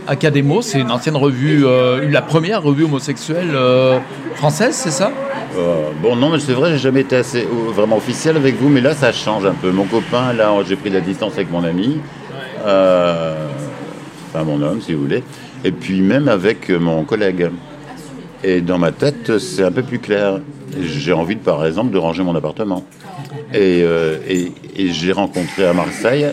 Academos, 0.08 0.62
c'est 0.62 0.80
une 0.80 0.92
ancienne 0.92 1.16
revue, 1.16 1.66
euh, 1.66 2.08
la 2.12 2.22
première 2.22 2.62
revue 2.62 2.84
homosexuelle 2.84 3.52
euh, 3.54 4.00
française, 4.36 4.76
c'est 4.76 4.92
ça? 4.92 5.12
Euh, 5.58 5.90
bon, 6.02 6.16
non, 6.16 6.30
mais 6.30 6.40
c'est 6.40 6.54
vrai, 6.54 6.72
j'ai 6.72 6.78
jamais 6.78 7.02
été 7.02 7.16
assez 7.16 7.48
vraiment 7.74 7.98
officiel 7.98 8.38
avec 8.38 8.56
vous, 8.60 8.70
mais 8.70 8.82
là, 8.82 8.94
ça 8.94 9.12
change 9.12 9.46
un 9.46 9.54
peu. 9.54 9.72
Mon 9.72 9.86
copain, 9.86 10.34
là, 10.34 10.52
j'ai 10.68 10.76
pris 10.76 10.90
de 10.90 10.96
la 10.96 11.02
distance 11.02 11.34
avec 11.34 11.52
mon 11.52 11.64
ami, 11.64 12.00
enfin 12.64 14.44
mon 14.46 14.62
homme, 14.62 14.82
si 14.82 14.94
vous 14.94 15.02
voulez, 15.02 15.24
et 15.64 15.72
puis 15.72 16.02
même 16.02 16.28
avec 16.28 16.70
mon 16.70 17.04
collègue. 17.04 17.50
Et 18.44 18.62
dans 18.62 18.78
ma 18.78 18.92
tête, 18.92 19.38
c'est 19.40 19.64
un 19.64 19.72
peu 19.72 19.84
plus 19.84 20.00
clair. 20.00 20.40
J'ai 20.80 21.14
envie, 21.14 21.36
de, 21.36 21.42
par 21.42 21.66
exemple, 21.66 21.92
de 21.92 21.98
ranger 21.98 22.24
mon 22.24 22.36
appartement. 22.36 22.84
Et, 23.54 23.82
euh, 23.84 24.18
j'ai 24.78 25.12
rencontré 25.12 25.66
à 25.66 25.74
Marseille 25.74 26.28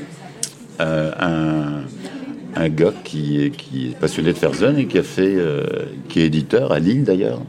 euh, 0.80 1.12
un, 1.20 2.60
un 2.60 2.68
gars 2.68 2.92
qui 3.04 3.42
est, 3.44 3.98
passionné 3.98 4.32
de 4.32 4.38
Ferzen 4.38 4.78
et 4.78 4.86
qui 4.86 4.98
a 4.98 5.02
fait, 5.02 5.34
euh, 5.36 5.64
qui 6.08 6.20
est 6.20 6.26
éditeur 6.26 6.72
à 6.72 6.78
Lille 6.78 7.04
d'ailleurs, 7.04 7.40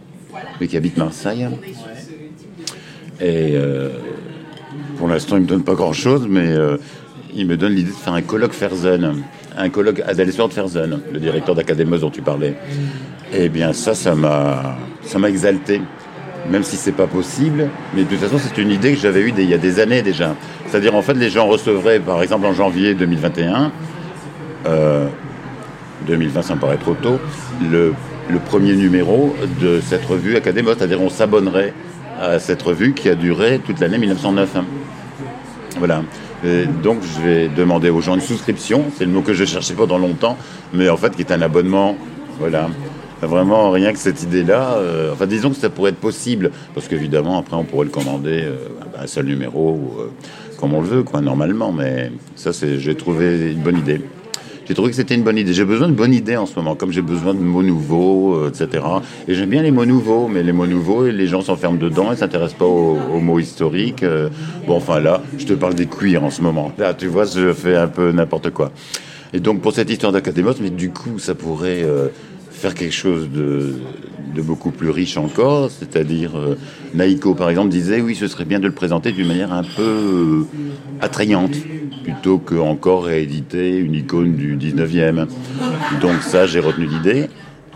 mais 0.59 0.67
qui 0.67 0.77
habite 0.77 0.97
Marseille. 0.97 1.47
Et 3.21 3.55
pour 4.97 5.07
l'instant, 5.07 5.38
il 5.38 5.43
me 5.43 5.47
donne 5.47 5.63
pas 5.63 5.75
grand-chose, 5.75 6.27
mais 6.30 6.53
il 7.34 7.47
me 7.47 7.55
donne 7.57 7.73
l'idée 7.73 7.91
de 7.91 7.95
faire 7.95 8.13
un 8.13 8.21
colloque 8.21 8.53
Ferzen, 8.53 9.23
un 9.57 9.69
colloque 9.69 10.01
Adalescent 10.05 10.47
de 10.47 10.53
Ferzen, 10.53 10.99
le 11.11 11.19
directeur 11.19 11.55
d'Académos 11.55 12.01
dont 12.01 12.09
tu 12.09 12.21
parlais. 12.21 12.55
Eh 13.35 13.49
bien, 13.49 13.73
ça, 13.73 13.95
ça 13.95 14.14
m'a, 14.14 14.77
exalté. 15.27 15.81
Même 16.51 16.64
si 16.64 16.76
c'est 16.76 16.91
pas 16.91 17.07
possible, 17.07 17.69
mais 17.95 18.03
de 18.03 18.10
toute 18.10 18.19
façon, 18.19 18.38
c'est 18.38 18.61
une 18.61 18.69
idée 18.69 18.93
que 18.93 18.99
j'avais 18.99 19.22
eue 19.22 19.34
il 19.35 19.49
y 19.49 19.53
a 19.53 19.57
des 19.57 19.80
années 19.80 20.01
déjà. 20.01 20.35
C'est-à-dire, 20.68 20.93
en 20.93 21.01
fait, 21.01 21.14
les 21.14 21.30
gens 21.30 21.47
recevraient, 21.47 21.99
par 21.99 22.22
exemple, 22.22 22.45
en 22.45 22.53
janvier 22.53 22.93
2021, 22.93 23.72
euh, 24.68 25.07
2020, 26.05 26.41
ça 26.41 26.55
me 26.55 26.60
paraît 26.60 26.77
trop 26.77 26.95
tôt, 26.95 27.19
le, 27.72 27.93
premier 28.45 28.73
numéro 28.73 29.35
de 29.61 29.80
cette 29.81 30.05
revue 30.05 30.35
Académos. 30.35 30.76
C'est-à-dire, 30.77 31.01
on 31.01 31.10
s'abonnerait 31.10 31.73
à 32.19 32.39
cette 32.39 32.61
revue 32.61 32.93
qui 32.93 33.10
a 33.10 33.15
duré 33.15 33.60
toute 33.65 33.80
l'année 33.80 33.97
1909. 33.97 34.55
hein. 34.57 34.65
Voilà. 35.80 36.03
Et 36.45 36.65
donc, 36.65 36.99
je 37.03 37.22
vais 37.22 37.47
demander 37.47 37.89
aux 37.89 38.01
gens 38.01 38.15
une 38.15 38.22
souscription. 38.22 38.85
C'est 38.97 39.05
le 39.05 39.11
mot 39.11 39.22
que 39.22 39.34
je 39.34 39.45
cherchais 39.45 39.76
pendant 39.76 39.97
longtemps, 39.97 40.38
mais 40.73 40.89
en 40.89 40.97
fait, 40.97 41.15
qui 41.15 41.22
est 41.22 41.31
un 41.31 41.41
abonnement. 41.41 41.95
Voilà. 42.38 42.68
Vraiment, 43.26 43.72
rien 43.72 43.94
que 43.94 44.00
cette 44.00 44.24
idée-là. 44.24 44.78
euh, 44.78 45.14
enfin, 45.14 45.26
disons 45.26 45.50
que 45.50 45.56
ça 45.56 45.70
pourrait 45.70 45.91
être 45.91 46.00
possible, 46.00 46.52
parce 46.74 46.88
qu'évidemment, 46.88 47.38
après, 47.38 47.56
on 47.56 47.64
pourrait 47.64 47.86
le 47.86 47.91
commander 47.91 48.44
euh, 48.44 48.56
un 48.98 49.08
seul 49.08 49.26
numéro, 49.26 49.80
euh, 50.00 50.12
comme 50.60 50.74
on 50.74 50.82
le 50.82 50.88
veut, 50.88 51.04
quoi, 51.04 51.22
normalement. 51.22 51.72
Mais 51.72 52.12
ça, 52.36 52.54
c'est, 52.54 52.80
j'ai 52.80 52.95
trouvé 52.95 53.52
une 53.52 53.62
bonne 53.62 53.78
idée. 53.78 54.02
J'ai 54.66 54.76
trouvé 54.76 54.91
que 54.91 54.95
c'était 54.95 55.16
une 55.16 55.24
bonne 55.24 55.38
idée. 55.38 55.54
J'ai 55.54 55.66
besoin 55.66 55.90
de 55.90 55.94
bonnes 55.94 56.14
idées 56.14 56.38
en 56.38 56.45
ce 56.45 56.56
moment, 56.56 56.76
comme 56.76 56.91
j'ai 56.91 57.02
besoin 57.02 57.34
de 57.34 57.40
mots 57.40 57.64
nouveaux, 57.64 58.48
etc. 58.48 58.82
Et 59.28 59.36
j'aime 59.36 59.50
bien 59.50 59.62
les 59.62 59.72
mots 59.72 59.86
nouveaux, 59.86 60.30
mais 60.30 60.41
les 60.41 60.54
mots 60.54 60.68
nouveaux, 60.68 61.06
les 61.06 61.28
gens 61.28 61.41
s'enferment 61.41 61.78
dedans 61.78 62.14
et 62.14 62.16
s'intéressent 62.16 62.58
pas 62.58 62.66
aux, 62.66 63.20
mots 63.20 63.40
historiques. 63.40 64.06
bon, 64.66 64.78
enfin 64.78 65.02
là, 65.02 65.22
je 65.38 65.45
te 65.45 65.52
parle 65.52 65.74
des 65.74 65.86
cuirs 65.86 66.24
en 66.24 66.30
ce 66.30 66.41
moment. 66.41 66.72
Là, 66.78 66.94
tu 66.94 67.08
vois, 67.08 67.26
je 67.26 67.52
fais 67.52 67.76
un 67.76 67.90
peu 67.90 68.14
n'importe 68.14 68.52
quoi. 68.52 68.72
Et 69.34 69.41
donc 69.41 69.60
pour 69.60 69.74
cette 69.74 69.90
histoire 69.90 70.14
d'Académos, 70.14 70.56
mais 70.62 70.70
du 70.70 70.91
coup, 70.91 71.20
ça 71.20 71.36
pourrait 71.36 71.84
faire 72.64 72.76
quelque 72.76 72.94
chose 72.95 73.27
de, 73.30 73.76
beaucoup 74.41 74.72
plus 74.72 74.90
riche 74.90 75.18
encore. 75.18 75.69
C'est-à-dire, 75.69 76.31
euh, 76.38 76.56
Naïko, 76.94 77.35
par 77.35 77.49
exemple, 77.49 77.68
disait, 77.69 77.99
oui, 77.99 78.15
ce 78.15 78.27
serait 78.27 78.45
bien 78.45 78.60
de 78.61 78.68
le 78.68 78.72
présenter 78.72 79.11
d'une 79.11 79.27
manière 79.27 79.52
un 79.52 79.64
peu 79.64 79.81
euh, 79.81 80.44
attrayante, 81.02 81.56
plutôt 82.06 82.38
que 82.38 82.56
encore 82.56 83.03
rééditer 83.03 83.76
une 83.76 83.95
icône 83.95 84.35
du 84.35 84.56
19e. 84.56 85.27
Donc 86.02 86.22
ça, 86.22 86.45
j'ai 86.48 86.61
retenu 86.61 86.85
l'idée. 86.88 87.26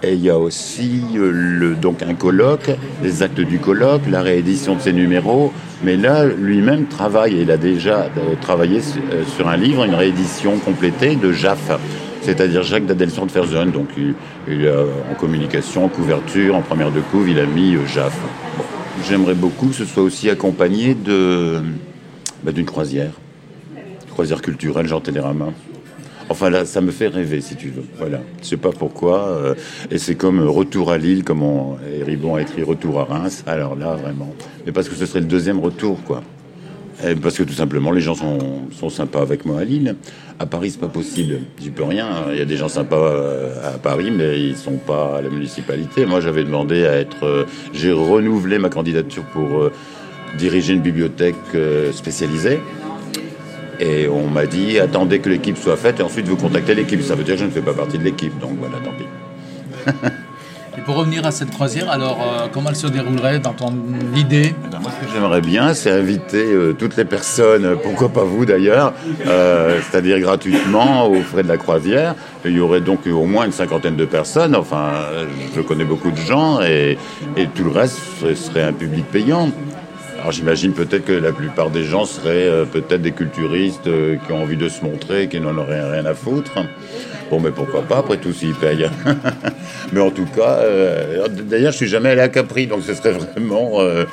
Et 0.03 0.13
il 0.13 0.21
y 0.21 0.29
a 0.29 0.37
aussi 0.37 1.01
euh, 1.17 1.31
le, 1.33 1.75
donc 1.75 2.01
un 2.01 2.13
colloque, 2.13 2.69
les 3.03 3.23
actes 3.23 3.41
du 3.41 3.59
colloque, 3.59 4.03
la 4.09 4.21
réédition 4.21 4.75
de 4.77 4.79
ces 4.81 4.93
numéros. 4.93 5.51
Mais 5.83 5.97
là, 5.97 6.23
lui-même 6.25 6.85
travaille, 6.85 7.41
il 7.41 7.51
a 7.51 7.57
déjà 7.57 8.09
travaillé 8.39 8.79
su- 8.79 8.99
sur 9.35 9.49
un 9.49 9.57
livre, 9.57 9.83
une 9.83 9.95
réédition 9.95 10.57
complétée 10.59 11.15
de 11.17 11.33
Jaff, 11.33 11.71
c'est-à-dire 12.27 12.61
Jacques 12.61 12.85
d'Adelson 12.85 13.25
de 13.25 13.31
Ferzen. 13.31 13.71
Donc 13.71 13.87
il, 13.97 14.13
il 14.49 14.67
a, 14.67 14.81
en 15.09 15.15
communication, 15.15 15.85
en 15.85 15.87
couverture, 15.87 16.55
en 16.55 16.61
première 16.61 16.91
de 16.91 16.99
couve, 16.99 17.29
il 17.29 17.39
a 17.39 17.45
mis 17.45 17.77
euh. 17.87 18.11
J'aimerais 19.07 19.33
beaucoup 19.33 19.67
que 19.67 19.75
ce 19.75 19.85
soit 19.85 20.03
aussi 20.03 20.29
accompagné 20.29 20.93
de, 20.93 21.61
bah, 22.43 22.51
d'une 22.51 22.65
croisière, 22.65 23.11
croisière 24.11 24.41
culturelle, 24.41 24.87
genre 24.87 25.01
Télérama. 25.01 25.47
Enfin 26.29 26.49
là, 26.49 26.65
ça 26.65 26.81
me 26.81 26.91
fait 26.91 27.07
rêver, 27.07 27.39
si 27.39 27.55
tu 27.55 27.69
veux. 27.69 27.85
Voilà. 27.97 28.19
Je 28.41 28.47
sais 28.47 28.57
pas 28.57 28.71
pourquoi. 28.71 29.29
euh, 29.29 29.55
et 29.89 29.97
c'est 29.97 30.15
comme 30.15 30.41
euh, 30.41 30.49
Retour 30.49 30.91
à 30.91 30.97
Lille, 30.97 31.23
comme 31.23 31.41
on, 31.41 31.77
Ribon 32.05 32.35
a 32.35 32.41
écrit 32.41 32.63
Retour 32.63 32.99
à 32.99 33.05
Reims. 33.05 33.45
Alors 33.47 33.77
là, 33.77 33.95
vraiment. 33.95 34.35
Mais 34.65 34.73
parce 34.73 34.89
que 34.89 34.95
ce 34.95 35.05
serait 35.05 35.21
le 35.21 35.27
deuxième 35.27 35.61
retour, 35.61 36.03
quoi. 36.03 36.21
Et 37.05 37.15
parce 37.15 37.37
que 37.37 37.43
tout 37.43 37.53
simplement, 37.53 37.91
les 37.91 38.01
gens 38.01 38.15
sont, 38.15 38.39
sont 38.71 38.89
sympas 38.89 39.21
avec 39.21 39.45
moi 39.45 39.59
à 39.59 39.63
Lille. 39.63 39.95
À 40.39 40.45
Paris, 40.47 40.71
c'est 40.71 40.79
pas 40.79 40.87
possible. 40.87 41.39
J'y 41.61 41.69
peux 41.69 41.83
rien. 41.83 42.07
Il 42.31 42.37
y 42.37 42.41
a 42.41 42.45
des 42.45 42.57
gens 42.57 42.69
sympas 42.69 42.95
euh, 42.97 43.75
à 43.75 43.77
Paris, 43.77 44.09
mais 44.11 44.39
ils 44.39 44.57
sont 44.57 44.77
pas 44.77 45.17
à 45.17 45.21
la 45.21 45.29
municipalité. 45.29 46.05
Moi, 46.05 46.21
j'avais 46.21 46.43
demandé 46.43 46.85
à 46.87 46.93
être. 46.95 47.23
euh, 47.23 47.45
J'ai 47.73 47.91
renouvelé 47.91 48.57
ma 48.57 48.69
candidature 48.69 49.23
pour 49.25 49.59
euh, 49.61 49.71
diriger 50.37 50.73
une 50.73 50.81
bibliothèque 50.81 51.35
spécialisée. 51.93 52.59
Et 53.79 54.07
on 54.07 54.27
m'a 54.27 54.47
dit, 54.47 54.79
attendez 54.79 55.19
que 55.19 55.29
l'équipe 55.29 55.55
soit 55.57 55.77
faite 55.77 55.99
et 55.99 56.03
ensuite 56.03 56.27
vous 56.27 56.35
contactez 56.35 56.73
l'équipe. 56.73 57.01
Ça 57.03 57.13
veut 57.13 57.23
dire 57.23 57.35
que 57.35 57.41
je 57.41 57.45
ne 57.45 57.51
fais 57.51 57.61
pas 57.61 57.73
partie 57.73 57.99
de 57.99 58.03
l'équipe, 58.03 58.37
donc 58.39 58.57
voilà, 58.59 58.77
tant 58.83 58.91
pis. 58.97 60.11
Pour 60.87 60.95
revenir 60.95 61.25
à 61.25 61.31
cette 61.31 61.51
croisière, 61.51 61.91
alors 61.91 62.17
euh, 62.21 62.47
comment 62.49 62.69
elle 62.69 62.77
se 62.77 62.87
déroulerait 62.87 63.39
dans 63.39 63.51
ton 63.51 63.73
idée 64.15 64.55
Eh 64.55 64.69
ben, 64.71 64.79
moi, 64.79 64.89
ce 64.89 65.05
que 65.05 65.11
j'aimerais 65.11 65.41
bien, 65.41 65.73
c'est 65.73 65.91
inviter 65.91 66.45
euh, 66.45 66.71
toutes 66.71 66.95
les 66.95 67.03
personnes, 67.03 67.65
euh, 67.65 67.75
pourquoi 67.75 68.07
pas 68.07 68.23
vous 68.23 68.45
d'ailleurs, 68.45 68.93
c'est-à-dire 69.25 70.17
gratuitement 70.21 71.09
aux 71.09 71.21
frais 71.23 71.43
de 71.43 71.49
la 71.49 71.57
croisière. 71.57 72.15
Il 72.45 72.53
y 72.53 72.61
aurait 72.61 72.79
donc 72.79 73.05
au 73.05 73.25
moins 73.25 73.43
une 73.43 73.51
cinquantaine 73.51 73.97
de 73.97 74.05
personnes. 74.05 74.55
Enfin, 74.55 74.93
je 75.53 75.59
connais 75.59 75.83
beaucoup 75.83 76.09
de 76.09 76.15
gens 76.15 76.61
et, 76.61 76.97
tout 77.53 77.65
le 77.65 77.71
reste 77.71 77.99
serait 78.35 78.63
un 78.63 78.71
public 78.71 79.03
payant. 79.11 79.49
Alors 80.19 80.31
j'imagine 80.31 80.71
peut-être 80.71 81.03
que 81.03 81.11
la 81.11 81.33
plupart 81.33 81.69
des 81.69 81.83
gens 81.83 82.05
seraient 82.05 82.65
peut-être 82.71 83.01
des 83.01 83.11
culturistes 83.11 83.89
qui 84.25 84.31
ont 84.31 84.41
envie 84.41 84.55
de 84.55 84.69
se 84.69 84.85
montrer, 84.85 85.27
qui 85.27 85.41
n'en 85.41 85.57
auraient 85.57 85.91
rien 85.91 86.05
à 86.05 86.13
foutre. 86.13 86.53
Bon, 87.29 87.39
mais 87.41 87.51
pourquoi 87.51 87.81
pas, 87.81 87.97
après 87.97 88.17
tout, 88.17 88.31
s'ils 88.31 88.53
payent. 88.53 88.89
mais 89.91 89.99
en 89.99 90.11
tout 90.11 90.25
cas, 90.33 90.59
euh, 90.61 91.27
d'ailleurs, 91.27 91.73
je 91.73 91.77
suis 91.77 91.87
jamais 91.87 92.09
allé 92.09 92.21
à 92.21 92.29
Capri, 92.29 92.67
donc 92.67 92.83
ce 92.85 92.93
serait 92.93 93.11
vraiment... 93.35 93.81
euh, 93.81 94.05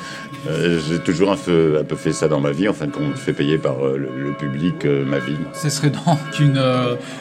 euh, 0.51 0.81
J'ai 0.89 0.99
toujours 0.99 1.31
un 1.31 1.37
peu, 1.37 1.79
un 1.81 1.85
peu 1.85 1.95
fait 1.97 2.13
ça 2.13 2.27
dans 2.29 2.41
ma 2.41 2.51
vie, 2.51 2.69
en 2.69 2.73
fin 2.73 2.87
de 2.87 2.91
compte, 2.91 3.17
fait 3.17 3.33
payer 3.33 3.57
par 3.57 3.77
le, 3.83 3.99
le 4.19 4.33
public 4.33 4.85
ma 4.85 5.19
vie. 5.19 5.37
Ce 5.53 5.69
serait 5.71 5.91
donc 5.91 6.19
une, 6.41 6.61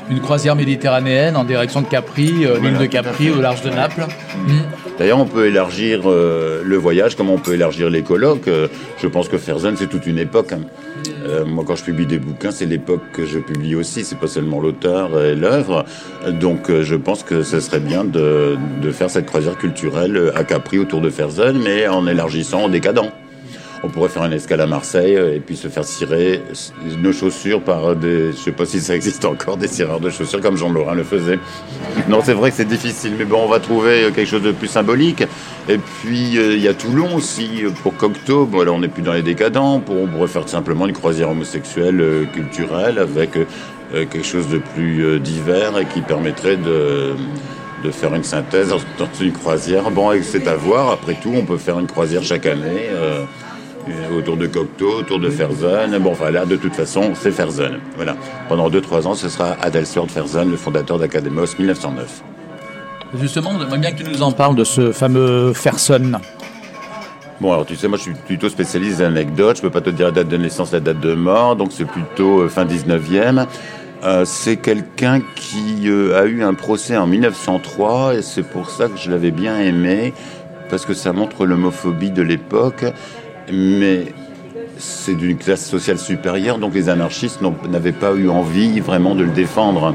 une 0.09 0.19
croisière 0.19 0.55
méditerranéenne 0.55 1.35
en 1.37 1.43
direction 1.43 1.81
de 1.81 1.87
Capri, 1.87 2.25
l'île 2.61 2.77
de 2.79 2.85
Capri 2.87 3.29
au 3.29 3.39
large 3.39 3.61
de 3.61 3.69
Naples. 3.69 4.05
Hmm. 4.47 4.61
D'ailleurs, 4.99 5.19
on 5.19 5.25
peut 5.25 5.45
élargir 5.47 6.01
le 6.09 6.75
voyage 6.75 7.15
comme 7.15 7.29
on 7.29 7.37
peut 7.37 7.53
élargir 7.53 7.89
les 7.89 8.01
colloques. 8.01 8.49
Je 9.01 9.07
pense 9.07 9.29
que 9.29 9.37
Ferzen, 9.37 9.75
c'est 9.77 9.87
toute 9.87 10.05
une 10.05 10.19
époque. 10.19 10.51
hein. 10.51 10.59
Euh, 11.23 11.45
moi, 11.45 11.63
quand 11.65 11.75
je 11.75 11.83
publie 11.83 12.05
des 12.05 12.19
bouquins, 12.19 12.51
c'est 12.51 12.65
l'époque 12.65 13.01
que 13.13 13.25
je 13.25 13.39
publie 13.39 13.75
aussi. 13.75 14.03
C'est 14.03 14.19
pas 14.19 14.27
seulement 14.27 14.59
l'auteur 14.59 15.21
et 15.21 15.35
l'œuvre. 15.35 15.85
Donc, 16.27 16.69
euh, 16.69 16.83
je 16.83 16.95
pense 16.95 17.23
que 17.23 17.43
ce 17.43 17.59
serait 17.59 17.79
bien 17.79 18.03
de, 18.03 18.57
faire 18.91 19.09
cette 19.09 19.25
croisière 19.25 19.57
culturelle 19.57 20.31
à 20.35 20.43
Capri 20.43 20.77
autour 20.77 21.01
de 21.01 21.09
Ferzen, 21.09 21.57
mais 21.63 21.87
en 21.87 22.05
élargissant, 22.07 22.63
en 22.63 22.69
décadent. 22.69 23.11
On 23.85 23.89
pourrait 23.89 24.07
faire 24.07 24.23
une 24.23 24.31
escale 24.31 24.61
à 24.61 24.65
Marseille 24.65 25.17
euh, 25.17 25.35
et 25.35 25.41
puis 25.41 25.57
se 25.57 25.67
faire 25.67 25.83
cirer 25.83 26.41
nos 27.01 27.11
chaussures 27.11 27.61
par 27.61 27.97
des, 27.97 28.31
je 28.31 28.37
sais 28.37 28.53
pas 28.53 28.65
si 28.65 28.79
ça 28.79 28.95
existe 28.95 29.25
encore, 29.25 29.57
des 29.57 29.67
cireurs 29.67 29.99
de 29.99 30.09
chaussures 30.09 30.39
comme 30.39 30.55
Jean 30.55 30.71
Lorrain 30.71 30.95
le 30.95 31.03
faisait. 31.03 31.37
Non, 32.07 32.21
c'est 32.23 32.33
vrai 32.33 32.51
que 32.51 32.55
c'est 32.55 32.67
difficile, 32.67 33.15
mais 33.17 33.25
bon, 33.25 33.41
on 33.43 33.49
va 33.49 33.59
trouver 33.59 34.05
euh, 34.05 34.11
quelque 34.11 34.29
chose 34.29 34.41
de 34.41 34.53
plus 34.53 34.69
symbolique. 34.69 35.23
Et 35.67 35.77
puis, 35.77 36.37
euh, 36.37 36.53
il 36.53 36.61
y 36.61 36.69
a 36.69 36.73
Toulon 36.73 37.13
aussi 37.13 37.63
pour 37.81 37.97
Cocteau. 37.97 38.45
Bon, 38.45 38.63
là, 38.63 38.71
on 38.71 38.79
n'est 38.79 38.87
plus 38.87 39.01
dans 39.01 39.11
les 39.11 39.21
décadents. 39.21 39.81
Pour, 39.81 40.01
on 40.01 40.07
pourrait 40.07 40.29
faire 40.29 40.47
simplement 40.47 40.87
une 40.87 40.93
croisière 40.93 41.29
homosexuelle 41.29 42.27
culturelle 42.33 42.99
avec 42.99 43.31
quelque 43.91 44.23
chose 44.23 44.47
de 44.47 44.57
plus 44.57 45.19
divers 45.19 45.77
et 45.77 45.85
qui 45.85 46.01
permettrait 46.01 46.57
de 46.57 47.15
faire 47.91 48.13
une 48.15 48.23
synthèse 48.23 48.69
dans 48.97 49.09
une 49.19 49.33
croisière. 49.33 49.91
Bon, 49.91 50.11
c'est 50.21 50.47
à 50.47 50.55
voir. 50.55 50.91
Après 50.91 51.15
tout, 51.21 51.33
on 51.35 51.43
peut 51.43 51.57
faire 51.57 51.79
une 51.79 51.87
croisière 51.87 52.23
chaque 52.23 52.45
année. 52.45 52.89
Autour 54.17 54.37
de 54.37 54.47
Cocteau, 54.47 54.99
autour 54.99 55.19
de 55.19 55.29
Ferzen. 55.29 55.97
Bon, 55.99 56.11
enfin 56.11 56.31
là, 56.31 56.45
de 56.45 56.55
toute 56.55 56.75
façon, 56.75 57.11
c'est 57.15 57.31
Ferzen. 57.31 57.79
Voilà. 57.95 58.15
Pendant 58.49 58.69
2-3 58.69 59.07
ans, 59.07 59.13
ce 59.13 59.29
sera 59.29 59.57
Adelswerd 59.61 60.09
Ferzen, 60.09 60.49
le 60.49 60.57
fondateur 60.57 60.99
d'Academos 60.99 61.45
1909. 61.57 62.23
Justement, 63.19 63.51
on 63.55 63.61
aimerait 63.61 63.77
bien 63.77 63.91
que 63.91 64.01
tu 64.01 64.09
nous 64.09 64.23
en 64.23 64.31
parles 64.31 64.55
de 64.55 64.63
ce 64.63 64.91
fameux 64.91 65.53
Ferson. 65.53 66.13
Bon, 67.41 67.51
alors 67.51 67.65
tu 67.65 67.75
sais, 67.75 67.87
moi 67.87 67.97
je 67.97 68.03
suis 68.03 68.13
plutôt 68.13 68.49
spécialiste 68.49 68.99
des 68.99 69.03
anecdotes. 69.03 69.57
Je 69.57 69.61
peux 69.61 69.69
pas 69.69 69.81
te 69.81 69.89
dire 69.89 70.07
la 70.07 70.11
date 70.11 70.29
de 70.29 70.37
naissance, 70.37 70.71
la 70.71 70.79
date 70.79 70.99
de 70.99 71.13
mort, 71.13 71.55
donc 71.55 71.71
c'est 71.71 71.85
plutôt 71.85 72.41
euh, 72.41 72.49
fin 72.49 72.65
19e. 72.65 73.45
Euh, 74.03 74.25
c'est 74.25 74.57
quelqu'un 74.57 75.21
qui 75.35 75.89
euh, 75.89 76.19
a 76.19 76.25
eu 76.25 76.43
un 76.43 76.53
procès 76.53 76.97
en 76.97 77.07
1903 77.07 78.15
et 78.15 78.21
c'est 78.21 78.43
pour 78.43 78.69
ça 78.69 78.87
que 78.87 78.97
je 78.97 79.09
l'avais 79.09 79.31
bien 79.31 79.59
aimé 79.59 80.13
parce 80.69 80.85
que 80.85 80.93
ça 80.93 81.13
montre 81.13 81.45
l'homophobie 81.45 82.11
de 82.11 82.21
l'époque, 82.21 82.85
mais 83.51 84.05
c'est 84.77 85.15
d'une 85.15 85.37
classe 85.37 85.65
sociale 85.65 85.97
supérieure, 85.97 86.57
donc 86.57 86.73
les 86.73 86.89
anarchistes 86.89 87.39
n'avaient 87.69 87.91
pas 87.91 88.13
eu 88.13 88.29
envie 88.29 88.79
vraiment 88.79 89.15
de 89.15 89.23
le 89.23 89.29
défendre. 89.31 89.93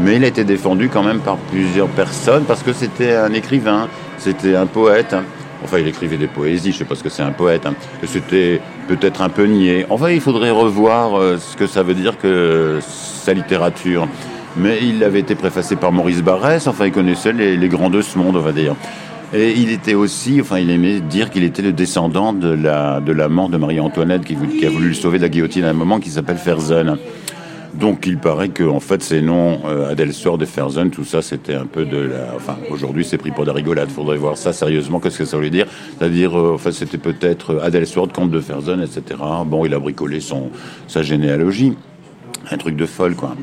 Mais 0.00 0.16
il 0.16 0.24
a 0.24 0.28
été 0.28 0.44
défendu 0.44 0.88
quand 0.88 1.02
même 1.02 1.20
par 1.20 1.36
plusieurs 1.36 1.88
personnes 1.88 2.44
parce 2.44 2.62
que 2.62 2.72
c'était 2.72 3.14
un 3.14 3.32
écrivain, 3.32 3.88
c'était 4.18 4.56
un 4.56 4.66
poète. 4.66 5.12
hein. 5.12 5.22
Enfin, 5.64 5.78
il 5.78 5.86
écrivait 5.86 6.16
des 6.16 6.26
poésies, 6.26 6.72
je 6.72 6.78
sais 6.78 6.84
pas 6.84 6.94
ce 6.96 7.04
que 7.04 7.08
c'est 7.08 7.22
un 7.22 7.30
poète. 7.30 7.66
hein. 7.66 7.74
C'était 8.04 8.60
peut-être 8.88 9.22
un 9.22 9.28
peu 9.28 9.44
niais. 9.44 9.86
Enfin, 9.90 10.10
il 10.10 10.20
faudrait 10.20 10.50
revoir 10.50 11.18
euh, 11.18 11.36
ce 11.38 11.56
que 11.56 11.66
ça 11.66 11.82
veut 11.82 11.94
dire 11.94 12.18
que 12.18 12.78
sa 12.82 13.32
littérature. 13.34 14.08
Mais 14.56 14.78
il 14.82 15.02
avait 15.04 15.20
été 15.20 15.34
préfacé 15.34 15.76
par 15.76 15.92
Maurice 15.92 16.22
Barrès, 16.22 16.66
enfin, 16.66 16.86
il 16.86 16.92
connaissait 16.92 17.32
les, 17.32 17.56
les 17.56 17.68
grands 17.68 17.90
de 17.90 18.02
ce 18.02 18.18
monde, 18.18 18.36
on 18.36 18.40
va 18.40 18.52
dire. 18.52 18.74
Et 19.34 19.52
il 19.52 19.70
était 19.70 19.94
aussi, 19.94 20.40
enfin, 20.42 20.58
il 20.58 20.68
aimait 20.68 21.00
dire 21.00 21.30
qu'il 21.30 21.42
était 21.42 21.62
le 21.62 21.72
descendant 21.72 22.34
de 22.34 22.48
la 22.48 23.00
de 23.00 23.12
l'amant 23.12 23.48
de 23.48 23.56
Marie-Antoinette 23.56 24.24
qui, 24.24 24.36
a 24.66 24.70
voulu 24.70 24.88
le 24.88 24.94
sauver 24.94 25.16
de 25.16 25.22
la 25.22 25.30
guillotine 25.30 25.64
à 25.64 25.70
un 25.70 25.74
moment, 25.74 26.00
qui 26.00 26.10
s'appelle 26.10 26.36
Ferzen. 26.36 26.98
Donc 27.72 28.04
il 28.06 28.18
paraît 28.18 28.50
que 28.50 28.64
en 28.64 28.80
fait 28.80 29.02
ces 29.02 29.22
noms 29.22 29.60
euh, 29.64 29.90
Adelswerd 29.90 30.42
et 30.42 30.46
Ferzen, 30.46 30.90
tout 30.90 31.04
ça 31.04 31.22
c'était 31.22 31.54
un 31.54 31.64
peu 31.64 31.86
de 31.86 31.96
la. 31.96 32.34
Enfin 32.36 32.58
aujourd'hui 32.70 33.02
c'est 33.02 33.16
pris 33.16 33.30
pour 33.30 33.46
des 33.46 33.50
rigolades. 33.50 33.88
Faudrait 33.88 34.18
voir 34.18 34.36
ça 34.36 34.52
sérieusement. 34.52 35.00
Qu'est-ce 35.00 35.16
que 35.16 35.24
ça 35.24 35.38
voulait 35.38 35.48
dire? 35.48 35.66
C'est-à-dire 35.98 36.38
euh, 36.38 36.52
enfin 36.54 36.70
c'était 36.70 36.98
peut-être 36.98 37.58
Adelswerd, 37.62 38.12
comte 38.12 38.30
de 38.30 38.40
Ferzen, 38.40 38.82
etc. 38.82 39.18
Bon 39.46 39.64
il 39.64 39.72
a 39.72 39.78
bricolé 39.78 40.20
son 40.20 40.50
sa 40.86 41.02
généalogie, 41.02 41.72
un 42.50 42.58
truc 42.58 42.76
de 42.76 42.84
folle 42.84 43.14
quoi. 43.14 43.34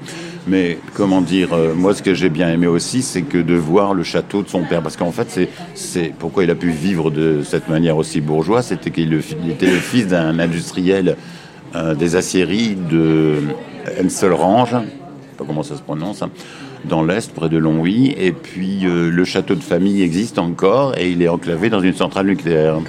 Mais 0.50 0.80
comment 0.96 1.22
dire, 1.22 1.54
euh, 1.54 1.76
moi 1.76 1.94
ce 1.94 2.02
que 2.02 2.16
j'ai 2.16 2.30
bien 2.30 2.50
aimé 2.50 2.66
aussi, 2.66 3.04
c'est 3.04 3.22
que 3.22 3.38
de 3.38 3.54
voir 3.54 3.94
le 3.94 4.02
château 4.04 4.42
de 4.42 4.50
son 4.50 4.64
père, 4.64 4.82
parce 4.82 4.98
qu'en 4.98 5.12
fait 5.12 5.48
c'est 5.76 6.14
pourquoi 6.18 6.44
il 6.44 6.50
a 6.50 6.56
pu 6.56 6.72
vivre 6.72 7.12
de 7.12 7.44
cette 7.44 7.70
manière 7.70 7.98
aussi 7.98 8.20
bourgeois, 8.20 8.64
c'était 8.64 8.90
qu'il 8.90 9.14
était 9.14 9.68
le 9.68 9.78
fils 9.78 10.08
d'un 10.08 10.40
industriel 10.40 11.18
euh, 11.76 11.94
des 11.94 12.16
aciéries 12.16 12.76
de 12.76 13.44
Enselrange, 14.04 14.72
je 14.72 14.78
sais 14.78 15.38
pas 15.38 15.46
comment 15.46 15.62
ça 15.62 15.78
se 15.78 15.84
prononce, 15.84 16.24
hein, 16.24 16.32
dans 16.86 17.04
l'Est, 17.04 17.32
près 17.32 17.50
de 17.50 17.58
Longwy. 17.58 18.16
Et 18.18 18.32
puis 18.32 18.86
euh, 18.86 19.12
le 19.12 19.26
château 19.26 19.54
de 19.54 19.64
famille 19.64 20.02
existe 20.02 20.40
encore 20.40 20.98
et 20.98 21.12
il 21.12 21.22
est 21.22 21.28
enclavé 21.30 21.70
dans 21.70 21.82
une 21.82 21.94
centrale 21.94 22.26
nucléaire. 22.26 22.80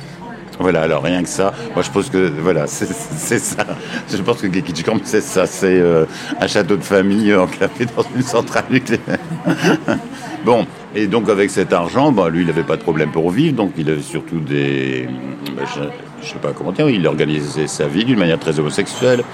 Voilà, 0.61 0.83
alors 0.83 1.03
rien 1.03 1.23
que 1.23 1.29
ça, 1.29 1.55
moi 1.75 1.83
je 1.83 1.91
pense 1.91 2.11
que 2.11 2.31
voilà, 2.39 2.67
c'est 2.67 3.39
ça. 3.39 3.67
Je 4.11 4.21
pense 4.21 4.43
que 4.43 4.53
Gekichamp, 4.53 5.01
c'est 5.05 5.23
ça, 5.23 5.47
c'est 5.47 5.81
euh, 5.81 6.05
un 6.39 6.47
château 6.47 6.77
de 6.77 6.85
famille 6.85 7.35
enclavé 7.35 7.87
dans 7.97 8.05
une 8.15 8.23
centrale 8.23 8.65
nucléaire. 8.71 9.19
bon, 10.45 10.67
et 10.95 11.07
donc 11.07 11.31
avec 11.31 11.49
cet 11.49 11.73
argent, 11.73 12.13
bah, 12.13 12.29
lui 12.29 12.43
il 12.43 12.47
n'avait 12.47 12.63
pas 12.63 12.77
de 12.77 12.83
problème 12.83 13.11
pour 13.11 13.31
vivre, 13.31 13.57
donc 13.57 13.73
il 13.79 13.89
avait 13.89 14.03
surtout 14.03 14.39
des. 14.39 15.09
bah, 15.57 15.63
je, 15.75 15.81
je 16.23 16.29
sais 16.29 16.39
pas 16.39 16.53
comment 16.53 16.73
dire, 16.73 16.91
il 16.91 17.07
organisait 17.07 17.67
sa 17.67 17.87
vie 17.87 18.05
d'une 18.05 18.19
manière 18.19 18.39
très 18.39 18.59
homosexuelle. 18.59 19.25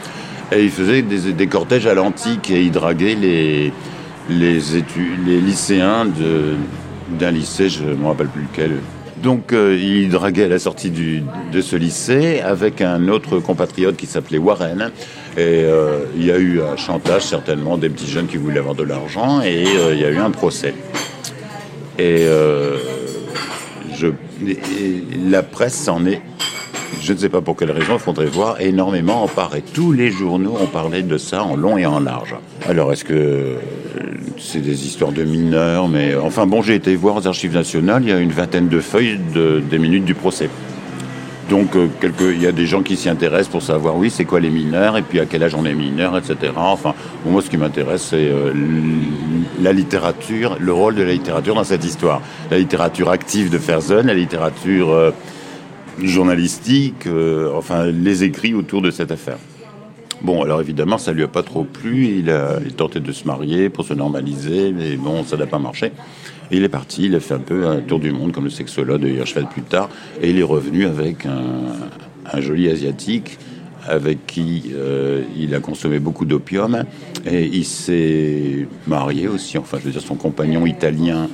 Et 0.53 0.63
il 0.63 0.71
faisait 0.71 1.03
des, 1.03 1.47
cortèges 1.49 1.89
à 1.89 1.95
l'antique 1.95 2.53
et 2.53 2.63
il 2.63 2.71
draguait 2.71 3.17
les, 3.17 3.73
les, 4.31 4.61
les 5.27 5.41
lycéens 5.41 6.07
d'un 7.19 7.31
lycée, 7.33 7.69
je 7.69 7.83
ne 7.83 7.95
me 7.95 8.07
rappelle 8.07 8.29
plus 8.29 8.43
lequel. 8.43 8.79
Donc 9.23 9.53
euh, 9.53 9.79
il 9.81 10.11
draguait 10.11 10.45
à 10.45 10.49
la 10.49 10.59
sortie 10.59 10.91
de 10.91 11.61
ce 11.61 11.77
lycée 11.77 12.41
avec 12.41 12.81
un 12.81 13.09
autre 13.09 13.39
compatriote 13.39 13.97
qui 13.97 14.07
s'appelait 14.07 14.39
Warren. 14.39 14.91
Et 15.37 15.65
euh, 15.65 16.05
il 16.17 16.25
y 16.25 16.31
a 16.31 16.39
eu 16.39 16.61
un 16.61 16.77
chantage 16.77 17.23
certainement 17.23 17.79
des 17.79 17.89
petits 17.89 18.11
jeunes 18.11 18.27
qui 18.27 18.37
voulaient 18.37 18.59
avoir 18.59 18.75
de 18.75 18.83
l'argent 18.83 19.41
et 19.41 19.65
euh, 19.67 19.95
il 19.95 20.01
y 20.01 20.05
a 20.05 20.11
eu 20.11 20.19
un 20.19 20.31
procès. 20.31 20.75
Et, 21.99 22.27
je, 23.95 24.09
et 24.47 25.03
la 25.31 25.43
presse 25.43 25.75
s'en 25.75 26.05
est 26.05 26.21
je 27.01 27.13
ne 27.13 27.19
sais 27.19 27.29
pas 27.29 27.41
pour 27.41 27.57
quelle 27.57 27.71
raison, 27.71 27.95
il 27.95 27.99
faudrait 28.01 28.27
voir, 28.27 28.61
énormément 28.61 29.23
emparé. 29.23 29.63
Tous 29.75 29.93
les 29.93 30.11
journaux 30.11 30.57
ont 30.61 30.67
parlé 30.67 31.03
de 31.03 31.19
ça 31.19 31.43
en 31.43 31.57
long 31.57 31.77
et 31.79 31.87
en 31.87 32.01
large. 32.01 32.35
Alors, 32.69 32.93
est-ce 32.93 33.05
que 33.05 33.13
euh, 33.15 33.55
c'est 34.39 34.61
des 34.61 34.87
histoires 34.87 35.13
de 35.13 35.23
mineurs 35.25 35.89
Mais 35.89 36.15
enfin, 36.17 36.47
bon, 36.47 36.63
j'ai 36.63 36.75
été 36.75 36.95
voir 36.97 37.17
aux 37.17 37.27
archives 37.27 37.55
nationales, 37.55 38.03
il 38.03 38.09
y 38.09 38.13
a 38.13 38.19
une 38.19 38.31
vingtaine 38.33 38.69
de 38.69 38.81
feuilles 38.81 39.19
de, 39.35 39.61
des 39.61 39.79
minutes 39.79 40.05
du 40.05 40.15
procès. 40.15 40.49
Donc, 41.49 41.77
euh, 41.77 41.87
quelques- 42.01 42.33
il 42.35 42.43
y 42.43 42.47
a 42.49 42.53
des 42.53 42.67
gens 42.67 42.83
qui 42.83 42.97
s'y 42.97 43.09
intéressent 43.09 43.49
pour 43.49 43.63
savoir, 43.63 43.97
oui, 43.97 44.11
c'est 44.11 44.25
quoi 44.25 44.41
les 44.41 44.51
mineurs, 44.51 44.97
et 44.97 45.03
puis 45.03 45.21
à 45.21 45.27
quel 45.27 45.45
âge 45.45 45.55
on 45.55 45.65
est 45.65 45.75
mineur, 45.75 46.19
etc. 46.19 46.53
Enfin, 46.57 46.93
moi, 47.25 47.41
ce 47.41 47.49
qui 47.49 47.57
m'intéresse, 47.57 48.03
c'est 48.11 48.17
euh, 48.29 48.53
la 49.63 49.73
littérature, 49.73 50.57
le 50.59 50.73
rôle 50.73 50.97
de 50.97 51.05
la 51.05 51.13
littérature 51.13 51.55
dans 51.55 51.63
cette 51.63 51.85
histoire. 51.85 52.21
La 52.51 52.59
littérature 52.59 53.11
active 53.11 53.49
de 53.49 53.59
Ferzen, 53.59 54.07
la 54.09 54.15
littérature 54.15 54.93
journalistique, 56.03 57.07
euh, 57.07 57.51
enfin, 57.55 57.87
les 57.87 58.25
écrits 58.25 58.55
autour 58.55 58.83
de 58.83 58.91
cette 58.91 59.11
affaire. 59.11 59.39
Bon, 60.23 60.43
alors 60.43 60.61
évidemment, 60.61 60.99
ça 60.99 61.13
lui 61.13 61.23
a 61.23 61.29
pas 61.29 61.43
trop 61.43 61.65
plu. 61.65 62.07
Il 62.19 62.31
a, 62.31 62.59
tentait 62.77 63.01
de 63.01 63.13
se 63.13 63.27
marier 63.27 63.69
pour 63.69 63.85
se 63.85 63.95
normaliser, 63.95 64.73
mais 64.73 64.97
bon, 64.97 65.25
ça 65.25 65.37
n'a 65.37 65.47
pas 65.47 65.59
marché. 65.59 65.93
Il 66.51 66.65
est 66.65 66.69
parti, 66.69 67.07
il 67.07 67.15
a 67.15 67.21
fait 67.21 67.35
un 67.35 67.41
peu 67.41 67.67
un 67.67 67.81
tour 67.81 67.99
du 67.99 68.13
monde, 68.13 68.33
comme 68.33 68.45
le 68.45 68.51
sexologue 68.51 69.01
de 69.01 69.09
Hirschfeld 69.09 69.49
plus 69.49 69.63
tard, 69.63 69.91
et 70.23 70.31
il 70.31 70.39
est 70.39 70.45
revenu 70.45 70.87
avec 70.87 71.27
un, 71.27 72.33
un 72.33 72.41
joli 72.41 72.69
asiatique 72.69 73.39
avec 73.89 74.27
qui 74.27 74.73
euh, 74.75 75.23
il 75.39 75.55
a 75.55 75.61
consommé 75.61 75.99
beaucoup 75.99 76.25
d'opium, 76.25 76.85
et 77.25 77.45
il 77.45 77.65
s'est 77.65 78.67
marié 78.87 79.29
aussi, 79.29 79.59
enfin, 79.59 79.79
je 79.81 79.87
veux 79.87 79.93
dire, 79.93 80.03
son 80.03 80.17
compagnon 80.17 80.67
italien 80.67 81.29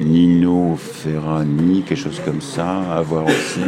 Nino 0.00 0.76
Ferrani, 0.76 1.82
quelque 1.82 2.00
chose 2.00 2.20
comme 2.24 2.40
ça, 2.40 2.80
à 2.92 3.02
voir 3.02 3.26
aussi. 3.26 3.60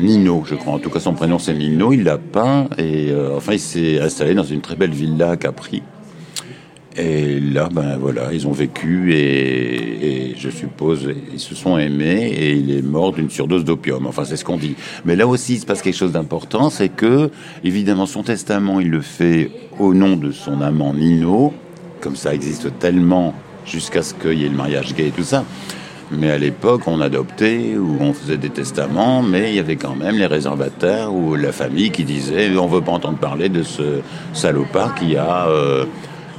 Nino, 0.00 0.42
je 0.44 0.54
crois. 0.54 0.74
En 0.74 0.78
tout 0.78 0.90
cas, 0.90 1.00
son 1.00 1.14
prénom 1.14 1.38
c'est 1.38 1.54
Nino. 1.54 1.92
Il 1.92 2.04
l'a 2.04 2.18
peint 2.18 2.68
et 2.76 3.10
euh, 3.10 3.36
enfin, 3.36 3.54
il 3.54 3.60
s'est 3.60 4.00
installé 4.00 4.34
dans 4.34 4.44
une 4.44 4.60
très 4.60 4.76
belle 4.76 4.90
villa 4.90 5.30
à 5.30 5.36
Capri. 5.36 5.82
Et 6.96 7.38
là, 7.38 7.68
ben 7.70 7.96
voilà, 7.96 8.32
ils 8.32 8.48
ont 8.48 8.52
vécu 8.52 9.14
et, 9.14 10.30
et 10.30 10.34
je 10.36 10.50
suppose 10.50 11.08
ils 11.32 11.38
se 11.38 11.54
sont 11.54 11.78
aimés 11.78 12.26
et 12.26 12.54
il 12.54 12.76
est 12.76 12.82
mort 12.82 13.12
d'une 13.12 13.30
surdose 13.30 13.64
d'opium. 13.64 14.06
Enfin, 14.06 14.24
c'est 14.24 14.36
ce 14.36 14.44
qu'on 14.44 14.56
dit. 14.56 14.74
Mais 15.04 15.14
là 15.14 15.28
aussi, 15.28 15.54
il 15.54 15.60
se 15.60 15.66
passe 15.66 15.80
quelque 15.80 15.96
chose 15.96 16.12
d'important, 16.12 16.70
c'est 16.70 16.88
que 16.88 17.30
évidemment 17.62 18.06
son 18.06 18.24
testament, 18.24 18.80
il 18.80 18.90
le 18.90 19.00
fait 19.00 19.50
au 19.78 19.94
nom 19.94 20.16
de 20.16 20.32
son 20.32 20.60
amant 20.60 20.92
Nino. 20.92 21.52
Comme 22.00 22.16
ça 22.16 22.34
existe 22.34 22.78
tellement 22.80 23.34
jusqu'à 23.68 24.02
ce 24.02 24.14
qu'il 24.14 24.38
y 24.38 24.44
ait 24.44 24.48
le 24.48 24.56
mariage 24.56 24.94
gay 24.94 25.08
et 25.08 25.10
tout 25.10 25.24
ça. 25.24 25.44
Mais 26.10 26.30
à 26.30 26.38
l'époque, 26.38 26.82
on 26.86 27.00
adoptait 27.02 27.76
ou 27.76 27.98
on 28.00 28.14
faisait 28.14 28.38
des 28.38 28.48
testaments, 28.48 29.22
mais 29.22 29.50
il 29.50 29.56
y 29.56 29.58
avait 29.58 29.76
quand 29.76 29.94
même 29.94 30.16
les 30.16 30.26
réservataires 30.26 31.12
ou 31.14 31.34
la 31.34 31.52
famille 31.52 31.90
qui 31.90 32.04
disait 32.04 32.56
on 32.56 32.66
veut 32.66 32.80
pas 32.80 32.92
entendre 32.92 33.18
parler 33.18 33.50
de 33.50 33.62
ce 33.62 34.00
salopard 34.32 34.94
qui 34.94 35.16
a 35.16 35.48
euh, 35.48 35.84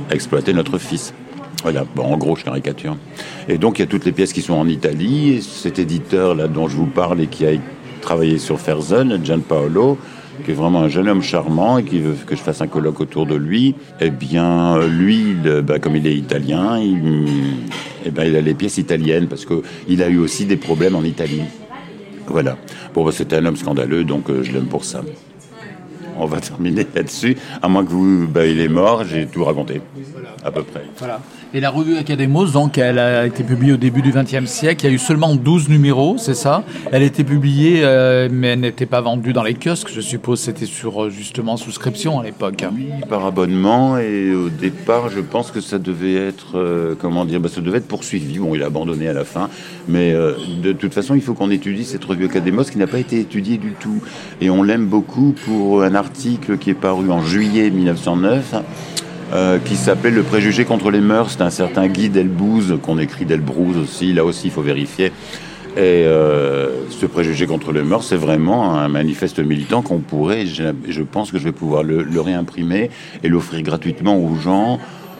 exploité 0.10 0.54
notre 0.54 0.80
fils. 0.80 1.14
Voilà, 1.62 1.86
bon, 1.96 2.04
en 2.04 2.18
gros, 2.18 2.36
je 2.36 2.44
caricature. 2.44 2.96
Et 3.48 3.58
donc, 3.58 3.78
il 3.78 3.82
y 3.82 3.84
a 3.84 3.88
toutes 3.88 4.06
les 4.06 4.12
pièces 4.12 4.34
qui 4.34 4.42
sont 4.42 4.54
en 4.54 4.68
Italie. 4.68 5.34
Et 5.34 5.42
cet 5.42 5.78
éditeur 5.78 6.34
là 6.34 6.48
dont 6.48 6.68
je 6.68 6.76
vous 6.76 6.88
parle 6.88 7.22
et 7.22 7.28
qui 7.28 7.46
a 7.46 7.52
travaillé 8.02 8.38
sur 8.38 8.60
Ferzen, 8.60 9.20
Gianpaolo, 9.24 9.98
qui 10.44 10.52
est 10.52 10.54
vraiment 10.54 10.82
un 10.82 10.88
jeune 10.88 11.08
homme 11.08 11.22
charmant 11.22 11.78
et 11.78 11.84
qui 11.84 12.00
veut 12.00 12.16
que 12.26 12.36
je 12.36 12.42
fasse 12.42 12.62
un 12.62 12.68
colloque 12.68 13.00
autour 13.00 13.26
de 13.26 13.36
lui, 13.36 13.76
eh 14.00 14.10
bien, 14.10 14.86
lui, 14.88 15.32
il, 15.32 15.62
bah, 15.62 15.80
comme 15.80 15.96
il 15.96 16.08
est 16.08 16.16
italien, 16.16 16.80
il, 16.80 17.26
eh 18.06 18.12
ben, 18.12 18.26
il 18.26 18.36
a 18.36 18.42
les 18.42 18.54
pièces 18.54 18.78
italiennes 18.78 19.28
parce 19.28 19.46
qu'il 19.46 20.04
a 20.04 20.10
eu 20.10 20.18
aussi 20.18 20.46
des 20.46 20.58
problèmes 20.58 20.96
en 20.96 21.04
Italie. 21.04 21.44
Voilà. 22.28 22.58
Bon, 22.94 23.04
bah, 23.04 23.12
c'était 23.14 23.38
un 23.38 23.46
homme 23.46 23.56
scandaleux, 23.56 24.04
donc 24.04 24.30
euh, 24.30 24.44
je 24.44 24.52
l'aime 24.52 24.68
pour 24.68 24.86
ça. 24.86 25.02
On 26.18 26.26
va 26.26 26.40
terminer 26.42 26.86
là-dessus, 26.94 27.38
à 27.62 27.70
moins 27.70 27.86
que 27.86 27.92
vous, 27.92 28.28
bah, 28.28 28.46
il 28.46 28.60
est 28.60 28.68
mort, 28.68 29.06
j'ai 29.06 29.26
tout 29.26 29.44
raconté, 29.44 29.82
à 30.44 30.52
peu 30.52 30.64
près. 30.64 30.84
Voilà. 30.98 31.22
Et 31.52 31.60
la 31.62 31.72
revue 31.72 31.98
Academos, 31.98 32.46
donc, 32.46 32.78
elle 32.78 33.00
a 33.00 33.26
été 33.26 33.44
publiée 33.44 33.74
au 33.74 33.78
début 33.78 34.04
du 34.04 34.12
XXe 34.12 34.46
siècle. 34.46 34.86
Il 34.86 34.90
y 34.90 34.92
a 34.92 34.96
eu 34.96 35.00
seulement 35.00 35.34
12 35.34 35.68
numéros, 35.70 36.16
c'est 36.20 36.36
ça? 36.36 36.64
Elle 36.92 37.02
a 37.02 37.06
été 37.08 37.24
publiée, 37.24 37.82
euh, 37.84 38.30
mais 38.32 38.50
elle 38.50 38.60
n'était 38.60 38.86
pas 38.86 39.02
vendue 39.02 39.34
dans 39.34 39.42
les 39.42 39.56
kiosques. 39.56 39.90
Je 39.92 40.00
suppose 40.00 40.40
c'était 40.40 40.68
sur 40.68 41.06
euh, 41.06 41.10
justement 41.10 41.58
souscription 41.58 42.20
à 42.20 42.24
l'époque. 42.24 42.64
Oui, 42.72 42.90
par 43.10 43.26
abonnement. 43.26 43.98
Et 43.98 44.32
au 44.36 44.50
départ, 44.50 45.10
je 45.10 45.22
pense 45.22 45.50
que 45.50 45.60
ça 45.60 45.80
devait 45.80 46.14
être, 46.14 46.56
euh, 46.56 46.94
comment 47.00 47.26
dire, 47.26 47.40
bah, 47.40 47.50
ça 47.50 47.62
devait 47.62 47.80
être 47.80 47.88
poursuivi. 47.88 48.38
Bon, 48.38 48.54
il 48.54 48.62
a 48.62 48.68
abandonné 48.68 49.08
à 49.08 49.14
la 49.14 49.26
fin. 49.26 49.50
Mais 49.88 50.14
de 50.14 50.72
toute 50.72 50.94
façon, 50.94 51.16
il 51.16 51.22
faut 51.22 51.34
qu'on 51.34 51.50
étudie 51.50 51.84
cette 51.84 52.06
revue 52.06 52.26
Academos 52.26 52.66
qui 52.66 52.78
n'a 52.78 52.86
pas 52.86 53.00
été 53.00 53.20
étudiée 53.20 53.58
du 53.58 53.72
tout. 53.72 54.04
Et 54.40 54.52
on 54.52 54.62
l'aime 54.62 54.86
beaucoup 54.86 55.34
pour 55.46 55.82
un 55.82 55.96
article 55.96 56.60
qui 56.60 56.70
est 56.70 56.76
paru 56.76 57.10
en 57.10 57.24
juillet 57.24 57.72
1909 57.72 58.54
euh, 59.32 59.60
qui 59.60 59.76
s'appelle 59.76 60.16
Le 60.16 60.24
préjugé 60.24 60.66
contre 60.66 60.90
les 60.90 61.02
mœurs. 61.02 61.32
C'est 61.32 61.44
un 61.44 61.52
certain 61.52 61.88
Guy 61.88 62.10
Delbouze, 62.10 62.80
qu'on 62.82 62.98
écrit 62.98 63.26
Delbrouze 63.26 63.78
aussi. 63.78 64.12
Là 64.14 64.26
aussi, 64.26 64.48
il 64.48 64.52
faut 64.52 64.62
vérifier. 64.62 65.12
Et 65.78 66.04
euh, 66.06 66.90
ce 66.90 67.06
préjugé 67.06 67.46
contre 67.46 67.72
les 67.72 67.84
mœurs, 67.84 68.04
c'est 68.04 68.16
vraiment 68.16 68.76
un 68.76 68.88
manifeste 68.88 69.40
militant 69.40 69.84
qu'on 69.84 70.00
pourrait, 70.00 70.48
je, 70.48 71.04
pense 71.04 71.32
que 71.32 71.38
je 71.38 71.44
vais 71.44 71.52
pouvoir 71.52 71.84
le, 71.84 72.20
réimprimer 72.20 72.90
et 73.24 73.30
l'offrir 73.30 73.62
gratuitement 73.62 74.18
aux 74.18 74.36
gens, 74.36 74.80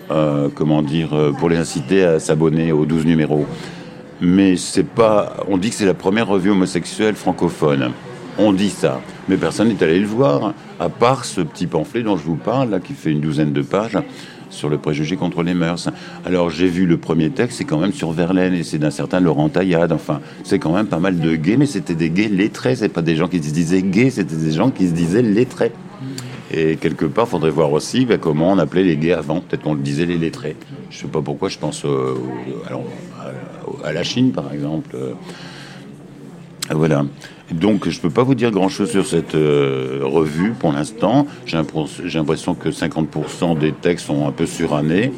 euh, 0.10 0.50
comment 0.54 0.82
dire, 0.82 1.10
pour 1.38 1.50
les 1.50 1.58
inciter 1.58 2.04
à 2.04 2.20
s'abonner 2.20 2.72
aux 2.72 2.86
12 2.86 3.06
numéros. 3.06 3.46
Mais 4.22 4.58
c'est 4.58 4.88
pas. 4.88 5.38
On 5.48 5.58
dit 5.58 5.70
que 5.70 5.76
c'est 5.76 5.86
la 5.86 5.94
première 5.94 6.28
revue 6.28 6.50
homosexuelle 6.50 7.16
francophone. 7.16 7.92
On 8.42 8.54
dit 8.54 8.70
ça, 8.70 9.02
mais 9.28 9.36
personne 9.36 9.68
n'est 9.68 9.84
allé 9.84 10.00
le 10.00 10.08
voir, 10.08 10.54
à 10.80 10.88
part 10.88 11.26
ce 11.26 11.42
petit 11.42 11.68
pamphlet 11.68 12.04
dont 12.04 12.16
je 12.16 12.24
vous 12.24 12.38
parle, 12.38 12.80
qui 12.80 12.94
fait 12.94 13.12
une 13.12 13.20
douzaine 13.20 13.52
de 13.52 13.62
pages 13.62 13.98
sur 14.50 14.70
le 14.70 14.78
préjugé 14.78 15.18
contre 15.18 15.44
les 15.44 15.54
mœurs. 15.54 15.90
Alors 16.26 16.50
j'ai 16.50 16.68
vu 16.68 16.86
le 16.86 16.96
premier 16.96 17.32
texte, 17.32 17.58
c'est 17.58 17.66
quand 17.66 17.80
même 17.80 17.92
sur 17.92 18.14
Verlaine 18.14 18.54
et 18.54 18.64
c'est 18.64 18.78
d'un 18.78 18.92
certain 18.92 19.20
Laurent 19.20 19.50
Taillade. 19.50 19.92
Enfin, 19.92 20.22
c'est 20.46 20.58
quand 20.58 20.74
même 20.74 20.88
pas 20.88 21.00
mal 21.00 21.20
de 21.20 21.36
gays, 21.36 21.58
mais 21.58 21.66
c'était 21.66 21.96
des 21.96 22.10
gays 22.10 22.30
lettrés. 22.30 22.78
C'est 22.78 22.88
pas 22.88 23.02
des 23.02 23.18
gens 23.18 23.28
qui 23.28 23.44
se 23.44 23.54
disaient 23.54 23.82
gays, 23.82 24.10
c'était 24.10 24.38
des 24.38 24.54
gens 24.54 24.72
qui 24.72 24.88
se 24.88 24.94
disaient 24.94 25.22
lettrés. 25.22 25.74
Et 26.52 26.78
quelque 26.78 27.06
part, 27.06 27.28
faudrait 27.28 27.52
voir 27.52 27.74
aussi 27.74 28.06
ben, 28.06 28.18
comment 28.18 28.54
on 28.54 28.58
appelait 28.58 28.86
les 28.86 28.96
gays 28.96 29.14
avant. 29.14 29.42
Peut-être 29.42 29.64
qu'on 29.64 29.76
le 29.76 29.82
disait 29.82 30.06
les 30.06 30.18
lettrés. 30.18 30.56
Je 30.90 31.00
sais 31.00 31.08
pas 31.08 31.22
pourquoi. 31.22 31.50
Je 31.50 31.60
pense 31.60 31.84
euh, 31.84 32.16
à 33.84 33.92
la 33.92 34.04
Chine, 34.04 34.32
par 34.32 34.52
exemple. 34.54 34.96
Euh, 34.96 35.14
voilà. 36.72 37.04
Donc, 37.52 37.90
je 37.90 37.98
ne 37.98 38.02
peux 38.02 38.10
pas 38.10 38.24
vous 38.24 38.36
dire 38.36 38.52
grand-chose 38.52 38.92
sur 38.92 39.08
cette 39.08 39.34
euh, 39.36 40.02
revue 40.04 40.52
pour 40.52 40.72
l'instant. 40.72 41.26
J'ai 41.46 41.58
l'impr- 41.58 41.88
j'ai 42.06 42.20
l'impression 42.20 42.54
que 42.54 42.70
50% 42.70 43.58
des 43.58 43.72
textes 43.72 44.06
sont 44.08 44.28
un 44.28 44.32
peu 44.32 44.46
surannés. 44.46 45.12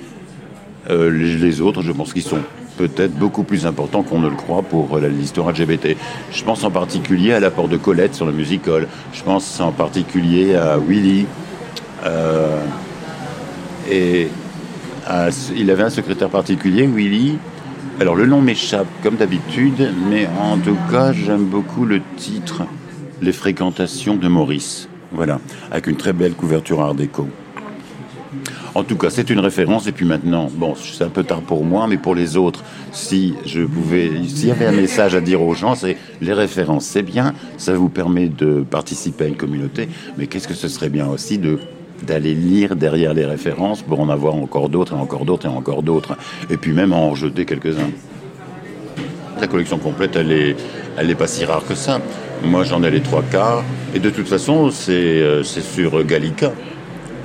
Euh, 0.90 1.10
les, 1.10 1.62
autres, 1.62 1.82
je 1.82 1.92
pense 1.92 2.14
qu'ils 2.14 2.22
sont 2.24 2.40
peut-être 2.78 3.14
beaucoup 3.14 3.44
plus 3.44 3.66
importants 3.66 4.02
qu'on 4.02 4.20
ne 4.20 4.30
le 4.30 4.36
croit 4.36 4.62
pour 4.64 4.96
euh, 4.96 5.08
l'histoire 5.10 5.52
LGBT. 5.52 5.98
Je 6.32 6.44
pense 6.44 6.64
en 6.64 6.72
particulier 6.72 7.34
à 7.34 7.40
l'apport 7.42 7.68
de 7.68 7.78
Colette 7.78 8.16
sur 8.16 8.26
le 8.26 8.32
musical. 8.32 8.88
Je 9.14 9.24
pense 9.24 9.60
en 9.60 9.72
particulier 9.72 10.56
à 10.56 10.78
Willy. 10.78 11.26
Et 13.92 14.28
il 15.56 15.70
avait 15.70 15.84
un 15.84 15.90
secrétaire 15.90 16.30
particulier, 16.30 16.88
Willy. 16.88 17.38
Alors 18.02 18.16
le 18.16 18.26
nom 18.26 18.42
m'échappe 18.42 18.88
comme 19.04 19.16
d'habitude, 19.16 19.94
mais 20.10 20.28
en 20.40 20.58
tout 20.58 20.76
cas 20.90 21.14
j'aime 21.14 21.46
beaucoup 21.46 21.86
le 21.86 22.02
titre 22.18 22.64
Les 23.22 23.32
fréquentations 23.32 24.16
de 24.16 24.28
Maurice. 24.28 24.90
Voilà, 25.12 25.40
avec 25.70 25.86
une 25.86 25.98
très 25.98 26.12
belle 26.12 26.34
couverture 26.34 26.82
art 26.82 26.96
déco. 26.96 27.28
En 28.74 28.84
tout 28.84 28.96
cas, 28.96 29.12
c'est 29.12 29.30
une 29.30 29.40
référence. 29.40 29.86
Et 29.86 29.92
puis 29.92 30.08
maintenant, 30.08 30.50
bon, 30.52 30.74
c'est 30.74 31.04
un 31.04 31.10
peu 31.10 31.24
tard 31.24 31.42
pour 31.42 31.64
moi, 31.64 31.86
mais 31.86 31.98
pour 31.98 32.16
les 32.16 32.38
autres, 32.38 32.64
si 32.92 33.36
je 33.46 33.62
pouvais, 33.62 34.10
s'il 34.28 34.48
y 34.48 34.52
avait 34.52 34.66
un 34.66 34.72
message 34.72 35.14
à 35.14 35.22
dire 35.22 35.44
aux 35.44 35.54
gens, 35.54 35.76
c'est 35.76 35.96
les 36.22 36.34
références, 36.34 36.86
c'est 36.86 37.04
bien, 37.04 37.36
ça 37.58 37.76
vous 37.76 37.90
permet 37.90 38.30
de 38.30 38.66
participer 38.68 39.26
à 39.26 39.28
une 39.28 39.38
communauté, 39.38 39.88
mais 40.18 40.26
qu'est-ce 40.26 40.48
que 40.48 40.56
ce 40.56 40.70
serait 40.70 40.90
bien 40.90 41.06
aussi 41.06 41.38
de 41.38 41.60
d'aller 42.04 42.34
lire 42.34 42.76
derrière 42.76 43.14
les 43.14 43.26
références 43.26 43.82
pour 43.82 44.00
en 44.00 44.10
avoir 44.10 44.36
encore 44.36 44.70
d'autres 44.70 44.94
et 44.94 45.00
encore 45.00 45.26
d'autres 45.26 45.46
et 45.46 45.50
encore 45.50 45.84
d'autres, 45.84 46.18
et 46.50 46.58
puis 46.58 46.72
même 46.72 46.94
en 46.94 47.10
rejeter 47.10 47.46
quelques-uns. 47.46 47.92
La 49.40 49.48
collection 49.48 49.78
complète, 49.78 50.16
elle 50.16 50.32
est, 50.32 50.56
elle 50.98 51.10
est 51.10 51.16
pas 51.16 51.28
si 51.28 51.46
rare 51.46 51.66
que 51.66 51.76
ça. 51.76 52.00
Moi, 52.44 52.64
j'en 52.64 52.84
ai 52.84 52.92
les 52.92 53.02
trois 53.02 53.24
quarts, 53.24 53.64
et 53.94 54.00
de 54.00 54.10
toute 54.10 54.28
façon, 54.28 54.72
c'est 54.72 54.92
euh, 54.94 55.44
sur 55.44 56.04
Gallica 56.04 56.52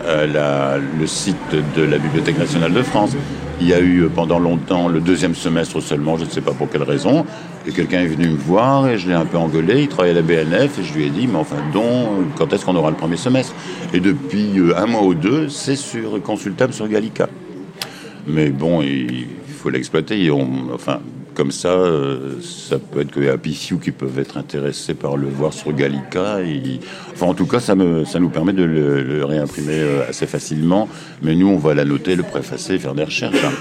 euh, 0.04 0.78
le 0.98 1.06
site 1.06 1.36
de 1.76 1.82
la 1.82 1.98
Bibliothèque 1.98 2.38
nationale 2.38 2.72
de 2.72 2.82
France. 2.82 3.16
Il 3.58 3.68
y 3.68 3.72
a 3.72 3.80
eu 3.80 4.02
euh, 4.02 4.08
pendant 4.08 4.38
longtemps 4.38 4.88
le 4.88 5.00
deuxième 5.00 5.34
semestre 5.34 5.80
seulement, 5.80 6.18
je 6.18 6.24
ne 6.24 6.30
sais 6.30 6.42
pas 6.42 6.52
pour 6.52 6.68
quelle 6.68 6.82
raison, 6.82 7.24
et 7.66 7.72
quelqu'un 7.72 8.00
est 8.00 8.06
venu 8.06 8.28
me 8.28 8.36
voir 8.36 8.86
et 8.86 8.98
je 8.98 9.08
l'ai 9.08 9.14
un 9.14 9.24
peu 9.24 9.38
engueulé. 9.38 9.82
Il 9.82 9.88
travaillait 9.88 10.18
à 10.18 10.20
la 10.20 10.26
BNF 10.26 10.78
et 10.78 10.82
je 10.82 10.94
lui 10.94 11.04
ai 11.06 11.10
dit, 11.10 11.26
mais 11.26 11.38
enfin, 11.38 11.56
donc, 11.72 12.34
quand 12.36 12.52
est-ce 12.52 12.66
qu'on 12.66 12.76
aura 12.76 12.90
le 12.90 12.96
premier 12.96 13.16
semestre? 13.16 13.54
Et 13.94 14.00
depuis 14.00 14.58
euh, 14.58 14.76
un 14.76 14.86
mois 14.86 15.02
ou 15.02 15.14
deux, 15.14 15.48
c'est 15.48 15.76
sur 15.76 16.20
consultable 16.22 16.74
sur 16.74 16.86
Gallica. 16.86 17.28
Mais 18.26 18.50
bon, 18.50 18.82
il 18.82 19.26
faut 19.48 19.70
l'exploiter. 19.70 20.30
Enfin, 20.74 20.98
comme 21.36 21.52
ça, 21.52 21.68
euh, 21.68 22.40
ça 22.40 22.78
peut 22.78 23.02
être 23.02 23.10
que 23.10 23.20
les 23.20 23.28
Happy 23.28 23.54
Few 23.54 23.78
qui 23.78 23.90
peuvent 23.90 24.18
être 24.18 24.38
intéressés 24.38 24.94
par 24.94 25.18
le 25.18 25.28
voir 25.28 25.52
sur 25.52 25.72
Gallica. 25.72 26.38
Enfin, 27.12 27.26
en 27.26 27.34
tout 27.34 27.46
cas, 27.46 27.60
ça, 27.60 27.74
me, 27.74 28.06
ça 28.06 28.18
nous 28.18 28.30
permet 28.30 28.54
de 28.54 28.64
le, 28.64 29.24
réimprimer 29.24 29.74
euh, 29.74 30.08
assez 30.08 30.26
facilement. 30.26 30.88
Mais 31.22 31.34
nous, 31.34 31.48
on 31.48 31.58
va 31.58 31.74
la 31.74 31.84
noter, 31.84 32.16
le 32.16 32.22
préfacer 32.22 32.78
faire 32.78 32.94
des 32.94 33.04
recherches. 33.04 33.44
hein. 33.44 33.52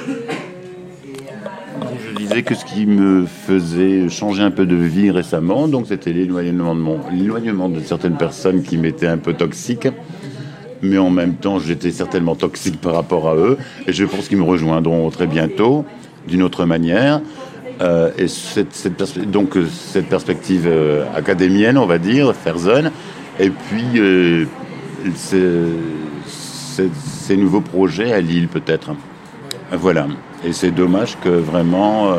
Je 2.10 2.18
disais 2.18 2.44
que 2.44 2.56
ce 2.56 2.64
qui 2.64 2.86
me 2.86 3.26
faisait 3.26 4.08
changer 4.08 4.42
un 4.42 4.52
peu 4.52 4.66
de 4.66 4.76
vie 4.76 5.12
récemment, 5.12 5.68
donc 5.68 5.88
c'était 5.88 6.14
l'éloignement 6.14 6.74
de, 6.74 6.80
mon, 6.80 7.00
l'éloignement 7.12 7.68
de 7.68 7.82
certaines 7.82 8.18
personnes 8.18 8.64
qui 8.64 8.78
m'étaient 8.78 9.08
un 9.08 9.18
peu 9.18 9.34
toxiques 9.34 9.88
mais 10.82 10.98
en 11.00 11.10
même 11.10 11.36
temps, 11.36 11.58
j'étais 11.58 11.90
certainement 11.90 12.36
toxique 12.36 12.80
par 12.80 12.94
rapport 12.94 13.30
à 13.30 13.36
eux, 13.36 13.58
et 13.88 13.94
je 13.94 14.06
pense 14.06 14.28
qu'ils 14.28 14.38
me 14.38 14.44
rejoindront 14.44 15.10
très 15.10 15.26
bientôt, 15.26 15.84
d'une 16.28 16.44
autre 16.44 16.66
manière. 16.66 17.22
Euh, 17.82 18.12
et 18.18 18.28
cette, 18.28 19.30
donc 19.30 19.58
euh, 19.58 19.68
cette 19.68 20.08
perspective 20.08 20.66
euh, 20.66 21.04
académienne, 21.14 21.78
on 21.78 21.86
va 21.86 21.98
dire, 21.98 22.34
Ferzen, 22.34 22.92
et 23.40 23.50
puis 23.50 24.48
ces, 25.16 27.38
nouveaux 27.38 27.62
projets 27.62 28.14
à 28.14 28.22
Lille 28.22 28.48
peut-être. 28.48 28.92
Voilà. 29.72 30.08
Et 30.46 30.54
c'est 30.54 30.72
dommage 30.72 31.18
que 31.22 31.30
vraiment, 31.30 32.14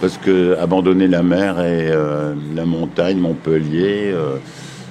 parce 0.00 0.16
que 0.16 0.56
abandonner 0.58 1.08
la 1.08 1.22
mer 1.22 1.60
et 1.60 1.90
la 2.54 2.64
montagne, 2.64 3.18
Montpellier, 3.18 4.14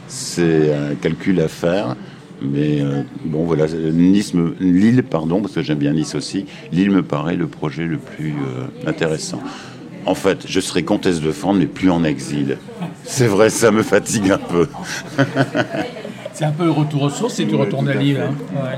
c'est 0.08 0.74
un 0.74 0.96
calcul 0.96 1.40
à 1.40 1.48
faire. 1.48 1.96
Mais 2.42 2.84
bon, 3.26 3.46
voilà, 3.46 3.66
Nice 3.68 4.34
Lille, 4.60 5.04
pardon, 5.04 5.42
parce 5.42 5.56
que 5.56 5.64
j'aime 5.64 5.80
bien 5.80 5.94
Nice 5.94 6.14
aussi. 6.14 6.46
Lille 6.72 6.92
me 6.92 7.02
paraît 7.02 7.38
le 7.38 7.48
projet 7.48 7.86
le 7.86 7.98
plus 7.98 8.36
intéressant. 8.86 9.42
En 10.06 10.16
fait, 10.16 10.46
je 10.48 10.60
serai 10.60 10.84
comtesse 10.84 11.22
de 11.22 11.32
Flandre, 11.32 11.60
mais 11.60 11.66
plus 11.68 11.90
en 11.92 12.04
exil. 12.04 12.58
C'est 13.04 13.28
vrai, 13.28 13.50
ça 13.50 13.72
me 13.72 13.84
fatigue 13.84 14.32
un 14.32 14.38
peu. 14.38 14.68
C'est 16.34 16.46
un 16.46 16.52
peu 16.52 16.66
le 16.66 16.72
retour 16.72 17.04
aux 17.04 17.10
sources 17.10 17.36
si 17.36 17.48
tu 17.48 17.56
retournes 17.56 17.90
à 17.90 17.94
Lille. 17.94 18.20
hein. 18.20 18.34
Ouais. 18.56 18.78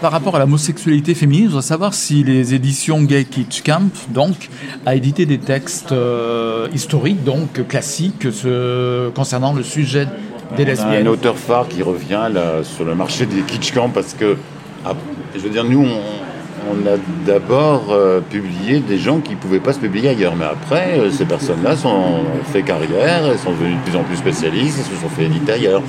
Par 0.00 0.10
rapport 0.12 0.34
à 0.34 0.38
la 0.40 0.44
homosexualité 0.44 1.14
féminine, 1.14 1.44
je 1.44 1.48
voudrais 1.50 1.62
savoir 1.62 1.94
si 1.94 2.24
les 2.24 2.54
éditions 2.54 3.02
Gay 3.02 3.24
Kitsch 3.24 3.62
Camp 3.62 3.90
donc, 4.10 4.48
a 4.84 4.94
édité 4.96 5.26
des 5.26 5.38
textes 5.38 5.92
euh, 5.92 6.66
historiques, 6.74 7.22
donc 7.24 7.66
classiques, 7.68 8.26
ce- 8.32 9.10
concernant 9.10 9.52
le 9.54 9.62
sujet 9.62 10.06
des 10.56 10.62
On 10.64 10.66
a 10.66 10.68
lesbiennes. 10.70 11.06
un 11.06 11.10
auteur 11.10 11.36
phare 11.36 11.68
qui 11.68 11.82
revient 11.82 12.28
là, 12.32 12.62
sur 12.64 12.84
le 12.84 12.94
marché 12.96 13.26
des 13.26 13.42
kitsch 13.42 13.72
camps 13.72 13.88
parce 13.90 14.14
que, 14.14 14.36
ah, 14.84 14.94
je 15.36 15.40
veux 15.40 15.50
dire, 15.50 15.64
nous, 15.64 15.84
on, 15.84 16.00
on 16.70 16.86
a 16.86 16.96
d'abord 17.26 17.86
euh, 17.90 18.20
publié 18.20 18.80
des 18.80 18.98
gens 18.98 19.18
qui 19.18 19.32
ne 19.32 19.36
pouvaient 19.36 19.60
pas 19.60 19.72
se 19.72 19.78
publier 19.78 20.10
ailleurs. 20.10 20.34
Mais 20.36 20.44
après, 20.44 20.98
euh, 20.98 21.10
ces 21.10 21.24
personnes-là 21.24 21.76
sont- 21.76 21.88
ont 21.88 22.44
fait 22.52 22.62
carrière, 22.62 23.22
elles 23.30 23.38
sont 23.38 23.52
devenues 23.52 23.74
de 23.76 23.90
plus 23.90 23.96
en 23.96 24.02
plus 24.04 24.16
spécialistes, 24.16 24.78
elles 24.78 24.96
se 24.96 25.02
sont 25.02 25.08
fait 25.08 25.24
éditer 25.24 25.52
ailleurs. 25.52 25.82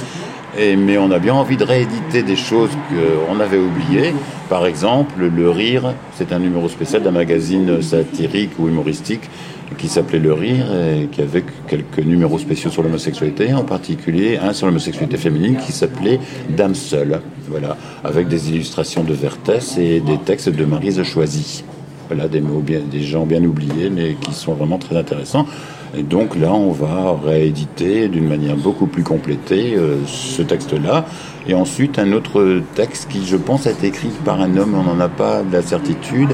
Mais 0.55 0.99
on 0.99 1.09
a 1.09 1.17
bien 1.17 1.33
envie 1.33 1.57
de 1.57 1.63
rééditer 1.63 2.21
des 2.21 2.35
choses 2.35 2.69
qu'on 2.89 3.39
avait 3.39 3.57
oubliées. 3.57 4.13
Par 4.49 4.67
exemple, 4.67 5.15
Le 5.17 5.49
Rire, 5.49 5.95
c'est 6.15 6.31
un 6.31 6.37
numéro 6.37 6.69
spécial 6.69 7.01
d'un 7.01 7.09
magazine 7.09 7.81
satirique 7.81 8.51
ou 8.59 8.67
humoristique 8.67 9.31
qui 9.77 9.87
s'appelait 9.87 10.19
Le 10.19 10.33
Rire 10.33 10.65
et 10.73 11.07
qui 11.07 11.21
avait 11.21 11.43
quelques 11.67 11.99
numéros 11.99 12.39
spéciaux 12.39 12.69
sur 12.69 12.83
l'homosexualité, 12.83 13.53
en 13.53 13.63
particulier 13.63 14.37
un 14.37 14.53
sur 14.53 14.67
l'homosexualité 14.67 15.17
féminine 15.17 15.57
qui 15.57 15.71
s'appelait 15.71 16.19
Dame 16.49 16.75
seule, 16.75 17.21
voilà, 17.49 17.77
avec 18.03 18.27
des 18.27 18.49
illustrations 18.49 19.03
de 19.03 19.13
Vertès 19.13 19.77
et 19.77 19.99
des 19.99 20.17
textes 20.17 20.49
de 20.49 20.65
Marise 20.65 21.01
Choisy. 21.03 21.63
Voilà, 22.09 22.27
des 22.27 22.41
mots 22.41 22.59
bien, 22.59 22.79
des 22.79 23.01
gens 23.01 23.25
bien 23.25 23.43
oubliés, 23.43 23.89
mais 23.89 24.15
qui 24.19 24.33
sont 24.33 24.53
vraiment 24.53 24.77
très 24.77 24.97
intéressants. 24.97 25.47
Et 25.95 26.03
donc 26.03 26.35
là, 26.35 26.51
on 26.51 26.71
va 26.71 27.15
rééditer 27.23 28.07
d'une 28.07 28.27
manière 28.27 28.57
beaucoup 28.57 28.87
plus 28.87 29.03
complétée 29.03 29.75
euh, 29.77 29.97
ce 30.07 30.41
texte-là. 30.41 31.05
Et 31.47 31.53
ensuite, 31.53 31.99
un 31.99 32.11
autre 32.13 32.61
texte 32.73 33.09
qui, 33.09 33.25
je 33.25 33.37
pense, 33.37 33.67
a 33.67 33.71
été 33.71 33.87
écrit 33.87 34.09
par 34.25 34.41
un 34.41 34.57
homme, 34.57 34.75
on 34.75 34.83
n'en 34.83 34.99
a 34.99 35.09
pas 35.09 35.43
de 35.43 35.53
la 35.53 35.61
certitude. 35.61 36.29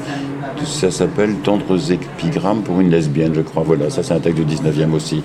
Ça 0.65 0.91
s'appelle 0.91 1.35
Tendres 1.43 1.91
épigrammes 1.91 2.61
pour 2.61 2.79
une 2.79 2.89
lesbienne, 2.89 3.33
je 3.33 3.41
crois. 3.41 3.63
Voilà, 3.63 3.89
ça 3.89 4.03
c'est 4.03 4.13
un 4.13 4.19
texte 4.19 4.43
du 4.43 4.55
19e 4.55 4.91
aussi. 4.91 5.21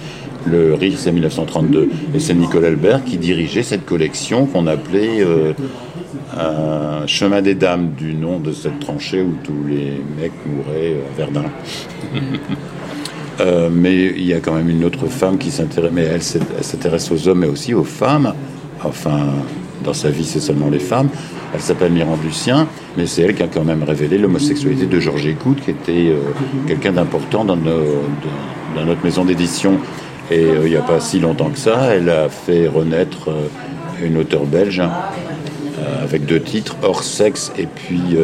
Le 0.47 0.74
Rire, 0.74 0.94
c'est 0.97 1.12
1932. 1.12 1.89
Et 2.15 2.20
c'est 2.20 2.35
Nicole 2.35 2.65
Albert 2.65 3.05
qui 3.05 3.16
dirigeait 3.16 3.62
cette 3.62 3.85
collection 3.85 4.47
qu'on 4.47 4.66
appelait 4.66 5.20
euh, 5.20 5.52
un 6.36 7.06
Chemin 7.06 7.43
des 7.43 7.55
Dames, 7.55 7.93
du 7.97 8.15
nom 8.15 8.39
de 8.39 8.52
cette 8.52 8.81
tranchée 8.81 9.23
où 9.23 9.35
tous 9.43 9.65
les 9.69 10.01
mecs 10.20 10.32
mouraient 10.47 10.97
à 11.12 11.16
Verdun. 11.16 11.44
Euh, 13.40 13.69
mais 13.69 14.12
il 14.16 14.24
y 14.24 14.32
a 14.32 14.39
quand 14.39 14.55
même 14.55 14.69
une 14.69 14.85
autre 14.85 15.09
femme 15.09 15.39
qui 15.39 15.51
s'intéresse, 15.51 15.90
mais 15.93 16.02
elle 16.02 16.23
s'intéresse 16.23 17.11
aux 17.11 17.27
hommes 17.27 17.43
et 17.43 17.48
aussi 17.48 17.74
aux 17.74 17.82
femmes. 17.82 18.32
Enfin, 18.85 19.27
dans 19.85 19.93
sa 19.93 20.11
vie, 20.11 20.24
c'est 20.24 20.40
seulement 20.40 20.70
les 20.70 20.78
femmes. 20.78 21.09
Elle 21.52 21.61
s'appelle 21.61 21.93
Mirande 21.93 22.23
Lucien, 22.24 22.66
mais 22.97 23.06
c'est 23.06 23.23
elle 23.23 23.35
qui 23.35 23.43
a 23.43 23.48
quand 23.48 23.65
même 23.65 23.82
révélé 23.82 24.19
l'homosexualité 24.19 24.86
de 24.86 24.98
Georges 24.98 25.27
Écoute, 25.27 25.61
qui 25.65 25.70
était 25.70 26.09
euh, 26.11 26.19
quelqu'un 26.66 26.93
d'important 26.93 27.44
dans, 27.44 27.56
notre 27.56 29.05
maison 29.05 29.24
d'édition. 29.24 29.78
Et 30.31 30.44
euh, 30.44 30.62
il 30.65 30.70
n'y 30.70 30.77
a 30.77 30.82
pas 30.82 31.01
si 31.01 31.20
longtemps 31.20 31.51
que 31.51 31.59
ça, 31.59 31.94
elle 31.94 32.09
a 32.09 32.28
fait 32.28 32.66
renaître 32.66 33.28
euh, 33.28 33.47
une 34.05 34.16
auteure 34.16 34.44
belge 34.44 34.82
avec 36.02 36.24
deux 36.24 36.40
titres, 36.40 36.77
Hors 36.82 37.02
sexe 37.02 37.52
et 37.59 37.66
puis 37.66 38.16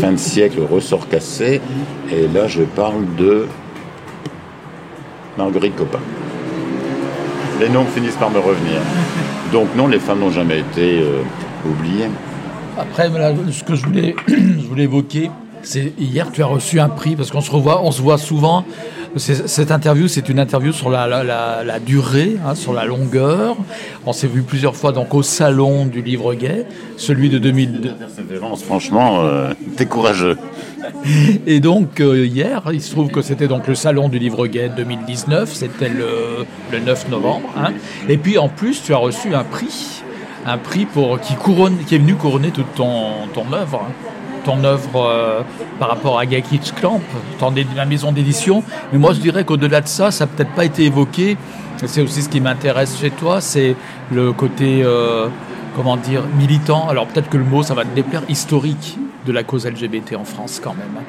Fin 0.00 0.12
de 0.12 0.16
siècle, 0.16 0.60
Ressort 0.70 1.08
cassé. 1.08 1.60
Et 2.10 2.26
là, 2.28 2.46
je 2.48 2.62
parle 2.62 3.04
de 3.18 3.46
Marguerite 5.36 5.76
Copin. 5.76 6.00
Les 7.60 7.68
noms 7.68 7.84
finissent 7.86 8.16
par 8.16 8.30
me 8.30 8.38
revenir. 8.38 8.80
Donc 9.52 9.68
non, 9.76 9.88
les 9.88 9.98
femmes 9.98 10.20
n'ont 10.20 10.30
jamais 10.30 10.60
été 10.60 11.00
euh, 11.00 11.22
oubliées. 11.68 12.08
Après, 12.78 13.08
voilà, 13.08 13.32
ce 13.50 13.64
que 13.64 13.74
je 13.74 13.84
voulais, 13.84 14.14
évoquer, 14.76 15.30
hier 15.98 16.30
tu 16.32 16.42
as 16.42 16.46
reçu 16.46 16.80
un 16.80 16.88
prix 16.88 17.16
parce 17.16 17.30
qu'on 17.30 17.40
se 17.40 17.50
revoit, 17.50 17.82
on 17.82 17.90
se 17.90 18.02
voit 18.02 18.18
souvent. 18.18 18.64
Cette 19.16 19.70
interview, 19.70 20.06
c'est 20.06 20.28
une 20.28 20.38
interview 20.38 20.70
sur 20.72 20.90
la, 20.90 21.06
la- 21.06 21.24
la- 21.24 21.64
la 21.64 21.78
durée, 21.80 22.36
hein, 22.46 22.54
sur 22.54 22.74
la 22.74 22.84
longueur. 22.84 23.56
On 24.06 24.12
s'est 24.12 24.26
vu 24.28 24.42
plusieurs 24.42 24.76
fois 24.76 24.92
donc 24.92 25.14
au 25.14 25.22
salon 25.22 25.86
du 25.86 26.02
livre 26.02 26.34
gay, 26.34 26.66
celui 26.98 27.30
de 27.30 27.38
2002. 27.38 27.92
Persévérance, 27.94 28.62
franchement, 28.62 29.20
euh, 29.24 29.52
t'es 29.76 29.86
courageux. 29.86 30.36
Et 31.46 31.60
donc 31.60 32.00
euh, 32.00 32.26
hier, 32.26 32.62
il 32.72 32.82
se 32.82 32.90
trouve 32.92 33.08
que 33.08 33.22
c'était 33.22 33.48
donc 33.48 33.66
le 33.66 33.74
salon 33.74 34.08
du 34.08 34.18
livre 34.18 34.46
gay 34.46 34.70
2019, 34.76 35.52
c'était 35.52 35.88
le, 35.88 36.44
le 36.70 36.78
9 36.80 37.08
novembre. 37.08 37.48
hein. 37.56 37.72
Et 38.08 38.18
puis 38.18 38.36
en 38.38 38.48
plus, 38.48 38.82
tu 38.82 38.92
as 38.92 38.98
reçu 38.98 39.34
un 39.34 39.44
prix, 39.44 40.02
un 40.46 40.58
prix 40.58 40.84
pour 40.84 41.18
qui 41.18 41.34
couronne, 41.34 41.78
qui 41.86 41.94
est 41.94 41.98
venu 41.98 42.14
couronner 42.14 42.50
toute 42.50 42.74
ton 42.74 43.26
ton 43.34 43.50
œuvre, 43.54 43.82
hein. 43.88 43.92
Ton 44.44 44.62
œuvre 44.64 44.96
euh, 45.06 45.40
par 45.78 45.88
rapport 45.88 46.18
à 46.18 46.26
Gay 46.26 46.42
Kids 46.42 46.72
Clamp, 46.76 47.00
dé- 47.52 47.66
la 47.76 47.84
maison 47.84 48.12
d'édition. 48.12 48.62
Mais 48.92 48.98
moi, 48.98 49.12
je 49.12 49.20
dirais 49.20 49.44
qu'au-delà 49.44 49.80
de 49.80 49.88
ça, 49.88 50.10
ça 50.10 50.24
n'a 50.24 50.30
peut-être 50.30 50.52
pas 50.52 50.64
été 50.64 50.84
évoqué. 50.84 51.36
C'est 51.86 52.02
aussi 52.02 52.22
ce 52.22 52.28
qui 52.28 52.40
m'intéresse 52.40 52.98
chez 53.00 53.10
toi, 53.10 53.40
c'est 53.40 53.76
le 54.10 54.32
côté 54.32 54.82
euh, 54.82 55.28
comment 55.76 55.96
dire 55.96 56.22
militant. 56.38 56.88
Alors 56.88 57.06
peut-être 57.06 57.28
que 57.28 57.36
le 57.36 57.44
mot, 57.44 57.62
ça 57.62 57.74
va 57.74 57.84
te 57.84 57.94
déplaire, 57.94 58.22
historique 58.28 58.98
de 59.26 59.32
la 59.32 59.44
cause 59.44 59.64
LGBT 59.66 60.16
en 60.16 60.24
France 60.24 60.60
quand 60.62 60.74
même. 60.74 61.04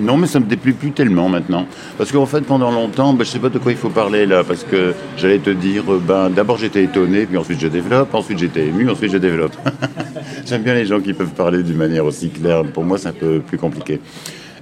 Non, 0.00 0.16
mais 0.16 0.26
ça 0.26 0.40
me 0.40 0.46
déplaît 0.46 0.72
plus 0.72 0.90
tellement 0.90 1.28
maintenant. 1.28 1.66
Parce 1.96 2.10
qu'en 2.10 2.26
fait, 2.26 2.40
pendant 2.42 2.70
longtemps, 2.70 3.12
ben, 3.12 3.24
je 3.24 3.30
sais 3.30 3.38
pas 3.38 3.50
de 3.50 3.58
quoi 3.58 3.72
il 3.72 3.78
faut 3.78 3.88
parler 3.88 4.26
là, 4.26 4.42
parce 4.42 4.64
que 4.64 4.94
j'allais 5.16 5.38
te 5.38 5.50
dire, 5.50 5.84
euh, 5.92 6.02
ben, 6.04 6.30
d'abord 6.30 6.58
j'étais 6.58 6.82
étonné, 6.84 7.26
puis 7.26 7.36
ensuite 7.36 7.60
je 7.60 7.68
développe, 7.68 8.14
ensuite 8.14 8.38
j'étais 8.38 8.66
ému, 8.66 8.88
ensuite 8.90 9.12
je 9.12 9.18
développe. 9.18 9.52
J'aime 10.46 10.62
bien 10.62 10.74
les 10.74 10.86
gens 10.86 11.00
qui 11.00 11.12
peuvent 11.12 11.34
parler 11.34 11.62
d'une 11.62 11.76
manière 11.76 12.04
aussi 12.04 12.30
claire. 12.30 12.64
Pour 12.64 12.84
moi, 12.84 12.98
c'est 12.98 13.08
un 13.08 13.12
peu 13.12 13.40
plus 13.40 13.58
compliqué. 13.58 14.00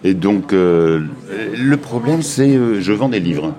Et 0.05 0.15
donc, 0.15 0.53
euh, 0.53 1.01
le 1.57 1.77
problème, 1.77 2.23
c'est 2.23 2.57
euh, 2.57 2.81
je 2.81 2.93
vends 2.93 3.09
des 3.09 3.21
livres. 3.21 3.55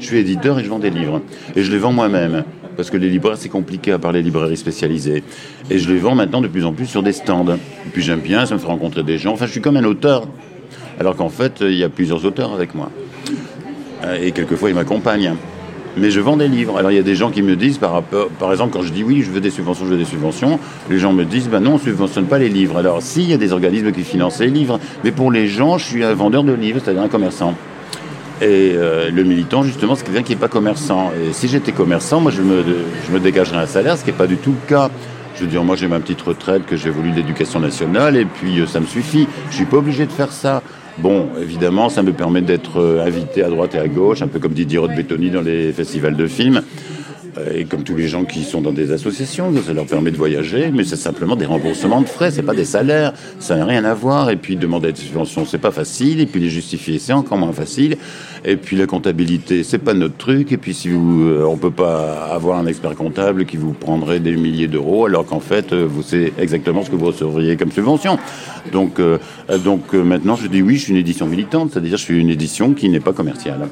Je 0.00 0.06
suis 0.06 0.18
éditeur 0.18 0.58
et 0.58 0.64
je 0.64 0.68
vends 0.68 0.78
des 0.78 0.90
livres. 0.90 1.20
Et 1.56 1.62
je 1.62 1.72
les 1.72 1.78
vends 1.78 1.92
moi-même. 1.92 2.44
Parce 2.76 2.90
que 2.90 2.96
les 2.96 3.08
libraires, 3.08 3.36
c'est 3.38 3.48
compliqué 3.48 3.92
à 3.92 3.98
part 3.98 4.12
les 4.12 4.22
librairies 4.22 4.56
spécialisées. 4.56 5.22
Et 5.70 5.78
je 5.78 5.92
les 5.92 5.98
vends 5.98 6.14
maintenant 6.14 6.40
de 6.40 6.48
plus 6.48 6.64
en 6.64 6.72
plus 6.72 6.86
sur 6.86 7.02
des 7.02 7.12
stands. 7.12 7.46
Et 7.46 7.90
puis 7.92 8.02
j'aime 8.02 8.20
bien, 8.20 8.46
ça 8.46 8.54
me 8.54 8.58
fait 8.58 8.66
rencontrer 8.66 9.02
des 9.02 9.18
gens. 9.18 9.32
Enfin, 9.32 9.46
je 9.46 9.52
suis 9.52 9.60
comme 9.60 9.76
un 9.76 9.84
auteur. 9.84 10.26
Alors 11.00 11.16
qu'en 11.16 11.28
fait, 11.28 11.58
il 11.60 11.74
y 11.74 11.84
a 11.84 11.88
plusieurs 11.88 12.24
auteurs 12.24 12.52
avec 12.52 12.74
moi. 12.74 12.90
Euh, 14.04 14.18
Et 14.20 14.32
quelquefois, 14.32 14.70
ils 14.70 14.74
m'accompagnent. 14.74 15.34
Mais 15.96 16.10
je 16.10 16.20
vends 16.20 16.36
des 16.36 16.48
livres. 16.48 16.76
Alors 16.76 16.90
il 16.90 16.96
y 16.96 17.00
a 17.00 17.04
des 17.04 17.14
gens 17.14 17.30
qui 17.30 17.42
me 17.42 17.54
disent, 17.54 17.78
par, 17.78 18.02
exemple, 18.50 18.72
quand 18.72 18.82
je 18.82 18.92
dis 18.92 19.04
oui, 19.04 19.22
je 19.22 19.30
veux 19.30 19.40
des 19.40 19.50
subventions, 19.50 19.84
je 19.84 19.90
veux 19.90 19.96
des 19.96 20.04
subventions, 20.04 20.58
les 20.90 20.98
gens 20.98 21.12
me 21.12 21.24
disent, 21.24 21.48
ben 21.48 21.60
non, 21.60 21.72
on 21.72 21.74
ne 21.74 21.78
subventionne 21.78 22.26
pas 22.26 22.38
les 22.38 22.48
livres. 22.48 22.78
Alors 22.78 23.00
si, 23.00 23.22
il 23.22 23.30
y 23.30 23.32
a 23.32 23.36
des 23.36 23.52
organismes 23.52 23.92
qui 23.92 24.02
financent 24.02 24.40
les 24.40 24.48
livres, 24.48 24.80
mais 25.04 25.12
pour 25.12 25.30
les 25.30 25.46
gens, 25.46 25.78
je 25.78 25.84
suis 25.84 26.02
un 26.02 26.14
vendeur 26.14 26.42
de 26.42 26.52
livres, 26.52 26.80
c'est-à-dire 26.82 27.02
un 27.02 27.08
commerçant. 27.08 27.54
Et 28.42 28.72
euh, 28.74 29.10
le 29.10 29.22
militant, 29.22 29.62
justement, 29.62 29.94
c'est 29.94 30.04
quelqu'un 30.04 30.24
qui 30.24 30.32
n'est 30.32 30.40
pas 30.40 30.48
commerçant. 30.48 31.12
Et 31.12 31.32
si 31.32 31.46
j'étais 31.46 31.70
commerçant, 31.70 32.20
moi, 32.20 32.32
je 32.32 32.42
me, 32.42 32.64
je 33.06 33.12
me 33.12 33.20
dégagerais 33.20 33.58
un 33.58 33.66
salaire, 33.66 33.96
ce 33.96 34.02
qui 34.02 34.10
n'est 34.10 34.16
pas 34.16 34.26
du 34.26 34.36
tout 34.36 34.50
le 34.50 34.68
cas. 34.68 34.90
Je 35.36 35.42
veux 35.42 35.46
dire, 35.46 35.62
moi, 35.62 35.76
j'ai 35.76 35.86
ma 35.86 36.00
petite 36.00 36.22
retraite 36.22 36.66
que 36.66 36.76
j'ai 36.76 36.90
voulu 36.90 37.12
de 37.12 37.16
l'éducation 37.16 37.60
nationale, 37.60 38.16
et 38.16 38.24
puis 38.24 38.60
euh, 38.60 38.66
ça 38.66 38.80
me 38.80 38.86
suffit. 38.86 39.28
Je 39.50 39.54
suis 39.54 39.64
pas 39.64 39.76
obligé 39.76 40.06
de 40.06 40.12
faire 40.12 40.32
ça. 40.32 40.62
Bon, 40.98 41.28
évidemment, 41.40 41.88
ça 41.88 42.02
me 42.02 42.12
permet 42.12 42.40
d'être 42.40 42.80
euh, 42.80 43.04
invité 43.04 43.42
à 43.42 43.48
droite 43.48 43.74
et 43.74 43.78
à 43.78 43.88
gauche, 43.88 44.22
un 44.22 44.28
peu 44.28 44.38
comme 44.38 44.52
Didier 44.52 44.78
Roth-Bétoni 44.78 45.30
dans 45.30 45.40
les 45.42 45.72
festivals 45.72 46.14
de 46.14 46.26
films, 46.28 46.62
et 47.54 47.64
comme 47.64 47.82
tous 47.82 47.96
les 47.96 48.06
gens 48.06 48.24
qui 48.24 48.44
sont 48.44 48.60
dans 48.60 48.72
des 48.72 48.92
associations, 48.92 49.52
ça 49.64 49.72
leur 49.72 49.86
permet 49.86 50.10
de 50.10 50.16
voyager, 50.16 50.70
mais 50.72 50.84
c'est 50.84 50.96
simplement 50.96 51.36
des 51.36 51.46
remboursements 51.46 52.00
de 52.00 52.06
frais, 52.06 52.30
c'est 52.30 52.42
pas 52.42 52.54
des 52.54 52.64
salaires, 52.64 53.12
ça 53.40 53.56
n'a 53.56 53.64
rien 53.64 53.84
à 53.84 53.94
voir. 53.94 54.30
Et 54.30 54.36
puis 54.36 54.56
demander 54.56 54.92
des 54.92 55.00
subventions, 55.00 55.44
c'est 55.44 55.58
pas 55.58 55.70
facile, 55.70 56.20
et 56.20 56.26
puis 56.26 56.40
les 56.40 56.48
justifier, 56.48 56.98
c'est 56.98 57.12
encore 57.12 57.38
moins 57.38 57.52
facile. 57.52 57.96
Et 58.44 58.56
puis 58.56 58.76
la 58.76 58.86
comptabilité, 58.86 59.62
c'est 59.62 59.78
pas 59.78 59.94
notre 59.94 60.16
truc. 60.16 60.52
Et 60.52 60.56
puis 60.56 60.74
si 60.74 60.88
vous, 60.88 61.22
euh, 61.22 61.44
on 61.44 61.56
peut 61.56 61.70
pas 61.70 62.26
avoir 62.26 62.58
un 62.58 62.66
expert 62.66 62.94
comptable 62.94 63.46
qui 63.46 63.56
vous 63.56 63.72
prendrait 63.72 64.20
des 64.20 64.36
milliers 64.36 64.68
d'euros, 64.68 65.06
alors 65.06 65.26
qu'en 65.26 65.40
fait, 65.40 65.72
euh, 65.72 65.86
vous 65.88 66.02
savez 66.02 66.32
exactement 66.38 66.84
ce 66.84 66.90
que 66.90 66.96
vous 66.96 67.06
recevriez 67.06 67.56
comme 67.56 67.72
subvention. 67.72 68.18
Donc, 68.72 69.00
euh, 69.00 69.18
donc 69.64 69.92
maintenant, 69.94 70.36
je 70.36 70.46
dis 70.46 70.62
oui, 70.62 70.76
je 70.76 70.84
suis 70.84 70.92
une 70.92 70.98
édition 70.98 71.26
militante, 71.26 71.72
c'est-à-dire 71.72 71.96
je 71.96 72.02
suis 72.02 72.20
une 72.20 72.30
édition 72.30 72.74
qui 72.74 72.88
n'est 72.88 73.00
pas 73.00 73.12
commerciale. 73.12 73.68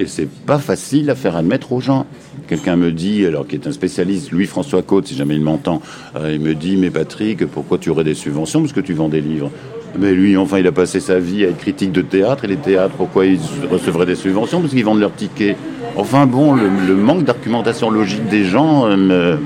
Et 0.00 0.06
c'est 0.06 0.28
pas 0.28 0.58
facile 0.58 1.10
à 1.10 1.14
faire 1.14 1.36
admettre 1.36 1.72
aux 1.72 1.80
gens. 1.80 2.06
Quelqu'un 2.46 2.76
me 2.76 2.92
dit, 2.92 3.26
alors 3.26 3.46
qui 3.46 3.56
est 3.56 3.66
un 3.66 3.72
spécialiste, 3.72 4.30
Louis-François 4.30 4.82
Côte, 4.82 5.08
si 5.08 5.14
jamais 5.16 5.34
il 5.34 5.42
m'entend, 5.42 5.82
euh, 6.16 6.32
il 6.32 6.40
me 6.40 6.54
dit, 6.54 6.76
mais 6.76 6.90
Patrick, 6.90 7.44
pourquoi 7.46 7.78
tu 7.78 7.90
aurais 7.90 8.04
des 8.04 8.14
subventions 8.14 8.60
parce 8.60 8.72
que 8.72 8.80
tu 8.80 8.94
vends 8.94 9.08
des 9.08 9.20
livres? 9.20 9.50
Mais 9.98 10.12
lui, 10.12 10.36
enfin, 10.36 10.58
il 10.58 10.66
a 10.66 10.72
passé 10.72 11.00
sa 11.00 11.18
vie 11.18 11.44
à 11.44 11.48
être 11.48 11.58
critique 11.58 11.90
de 11.92 12.02
théâtre, 12.02 12.44
et 12.44 12.46
les 12.46 12.56
théâtres, 12.56 12.94
pourquoi 12.96 13.26
ils 13.26 13.40
recevraient 13.70 14.06
des 14.06 14.14
subventions? 14.14 14.60
Parce 14.60 14.72
qu'ils 14.72 14.84
vendent 14.84 15.00
leurs 15.00 15.14
tickets. 15.14 15.56
Enfin 15.96 16.26
bon, 16.26 16.54
le, 16.54 16.68
le 16.86 16.94
manque 16.94 17.24
d'argumentation 17.24 17.90
logique 17.90 18.28
des 18.28 18.44
gens 18.44 18.86
euh, 18.86 19.36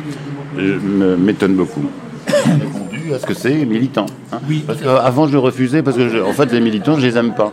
me- 0.56 1.16
m'étonne 1.16 1.54
beaucoup. 1.54 1.84
Répondu 2.26 3.14
à 3.14 3.18
ce 3.18 3.26
que 3.26 3.34
c'est 3.34 3.64
militant. 3.64 4.06
hein. 4.32 4.40
Parce 4.66 4.80
qu'avant, 4.82 5.26
je 5.28 5.36
refusais 5.38 5.82
parce 5.82 5.96
que, 5.96 6.08
je- 6.08 6.18
en 6.18 6.32
fait, 6.32 6.52
les 6.52 6.60
militants, 6.60 6.98
je 6.98 7.06
les 7.06 7.16
aime 7.16 7.32
pas. 7.34 7.52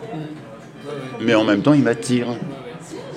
mais 1.25 1.33
en 1.35 1.43
même 1.45 1.61
temps, 1.61 1.73
il 1.73 1.83
m'attire. 1.83 2.27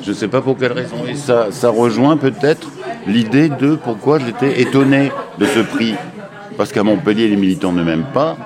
Je 0.03 0.11
ne 0.11 0.15
sais 0.15 0.29
pas 0.29 0.41
pour 0.41 0.59
quelle 0.59 0.73
raison. 0.73 0.97
Et 1.09 1.15
ça, 1.15 1.49
ça 1.51 1.70
rejoint 1.70 2.16
peut-être 2.16 2.69
l'idée 3.07 3.49
de 3.49 3.77
pourquoi 3.77 4.19
j'étais 4.19 4.61
étonné 4.61 5.12
de 5.39 5.47
ce 5.47 5.61
prix. 5.61 5.95
Parce 6.57 6.73
qu'à 6.73 6.83
Montpellier, 6.83 7.29
les 7.29 7.37
militants 7.37 7.73
ne 7.73 7.83
m'aiment 7.85 8.11
pas. 8.12 8.37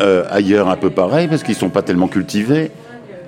Euh, 0.00 0.24
ailleurs, 0.30 0.68
un 0.68 0.76
peu 0.76 0.90
pareil, 0.90 1.26
parce 1.26 1.42
qu'ils 1.42 1.54
ne 1.54 1.60
sont 1.60 1.70
pas 1.70 1.82
tellement 1.82 2.06
cultivés. 2.06 2.70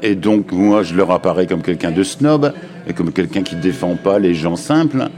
Et 0.03 0.15
donc, 0.15 0.53
moi, 0.53 0.83
je 0.83 0.95
leur 0.95 1.11
apparais 1.11 1.47
comme 1.47 1.63
quelqu'un 1.63 1.91
de 1.91 2.03
snob, 2.03 2.53
et 2.87 2.93
comme 2.93 3.11
quelqu'un 3.11 3.43
qui 3.43 3.57
ne 3.57 3.61
défend 3.61 3.97
pas 3.97 4.19
les 4.19 4.35
gens 4.35 4.57
simples, 4.57 5.09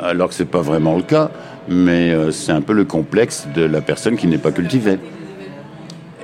alors 0.00 0.28
que 0.28 0.34
ce 0.34 0.42
n'est 0.42 0.48
pas 0.48 0.60
vraiment 0.62 0.96
le 0.96 1.02
cas. 1.02 1.30
Mais 1.68 2.10
euh, 2.12 2.30
c'est 2.30 2.52
un 2.52 2.60
peu 2.62 2.74
le 2.74 2.84
complexe 2.84 3.48
de 3.54 3.62
la 3.62 3.80
personne 3.80 4.16
qui 4.16 4.26
n'est 4.26 4.38
pas 4.38 4.52
cultivée. 4.52 4.98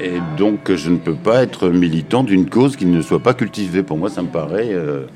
Et 0.03 0.13
donc, 0.37 0.75
je 0.75 0.91
ne 0.91 0.99
peux 0.99 1.15
pas 1.15 1.43
être 1.43 1.69
militant 1.71 2.23
d'une 2.23 2.49
cause 2.49 2.77
qui 2.77 2.85
ne 2.85 3.01
soit 3.01 3.23
pas 3.23 3.33
cultivée. 3.33 3.83
Pour 3.83 3.97
moi, 3.97 4.11
ça 4.11 4.21
me 4.21 4.29
paraît. 4.29 4.69
euh, 4.71 5.07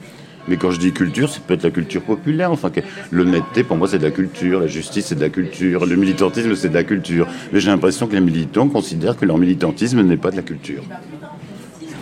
Mais 0.50 0.56
quand 0.56 0.72
je 0.72 0.80
dis 0.80 0.90
culture, 0.90 1.30
c'est 1.30 1.44
peut-être 1.44 1.62
la 1.62 1.70
culture 1.70 2.02
populaire. 2.02 2.50
Enfin, 2.50 2.72
l'honnêteté, 3.12 3.62
pour 3.62 3.76
moi, 3.76 3.86
c'est 3.86 4.00
de 4.00 4.04
la 4.04 4.10
culture. 4.10 4.58
La 4.58 4.66
justice, 4.66 5.06
c'est 5.06 5.14
de 5.14 5.20
la 5.20 5.28
culture. 5.28 5.86
Le 5.86 5.94
militantisme, 5.94 6.56
c'est 6.56 6.70
de 6.70 6.74
la 6.74 6.82
culture. 6.82 7.28
Mais 7.52 7.60
j'ai 7.60 7.70
l'impression 7.70 8.08
que 8.08 8.14
les 8.14 8.20
militants 8.20 8.68
considèrent 8.68 9.16
que 9.16 9.24
leur 9.24 9.38
militantisme 9.38 10.02
n'est 10.02 10.16
pas 10.16 10.32
de 10.32 10.36
la 10.36 10.42
culture. 10.42 10.82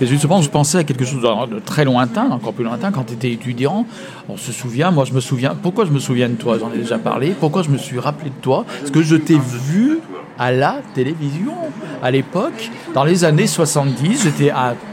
Et 0.00 0.06
justement, 0.06 0.40
je 0.40 0.48
pensais 0.48 0.78
à 0.78 0.84
quelque 0.84 1.04
chose 1.04 1.20
de 1.20 1.58
très 1.58 1.84
lointain, 1.84 2.30
encore 2.30 2.54
plus 2.54 2.64
lointain, 2.64 2.90
quand 2.90 3.04
tu 3.04 3.14
étais 3.14 3.32
étudiant. 3.32 3.84
On 4.30 4.38
se 4.38 4.52
souvient, 4.52 4.92
moi 4.92 5.04
je 5.04 5.12
me 5.12 5.20
souviens, 5.20 5.56
pourquoi 5.60 5.84
je 5.84 5.90
me 5.90 5.98
souviens 5.98 6.28
de 6.28 6.36
toi, 6.36 6.56
j'en 6.58 6.72
ai 6.72 6.78
déjà 6.78 6.98
parlé, 6.98 7.34
pourquoi 7.38 7.62
je 7.62 7.70
me 7.70 7.78
suis 7.78 7.98
rappelé 7.98 8.30
de 8.30 8.40
toi? 8.40 8.64
Parce 8.78 8.92
que 8.92 9.02
je 9.02 9.16
t'ai 9.16 9.38
vu 9.38 9.98
à 10.38 10.52
la 10.52 10.76
télévision 10.94 11.54
à 12.02 12.10
l'époque, 12.10 12.70
dans 12.94 13.04
les 13.04 13.24
années 13.24 13.46
70, 13.46 14.22
j'étais 14.22 14.52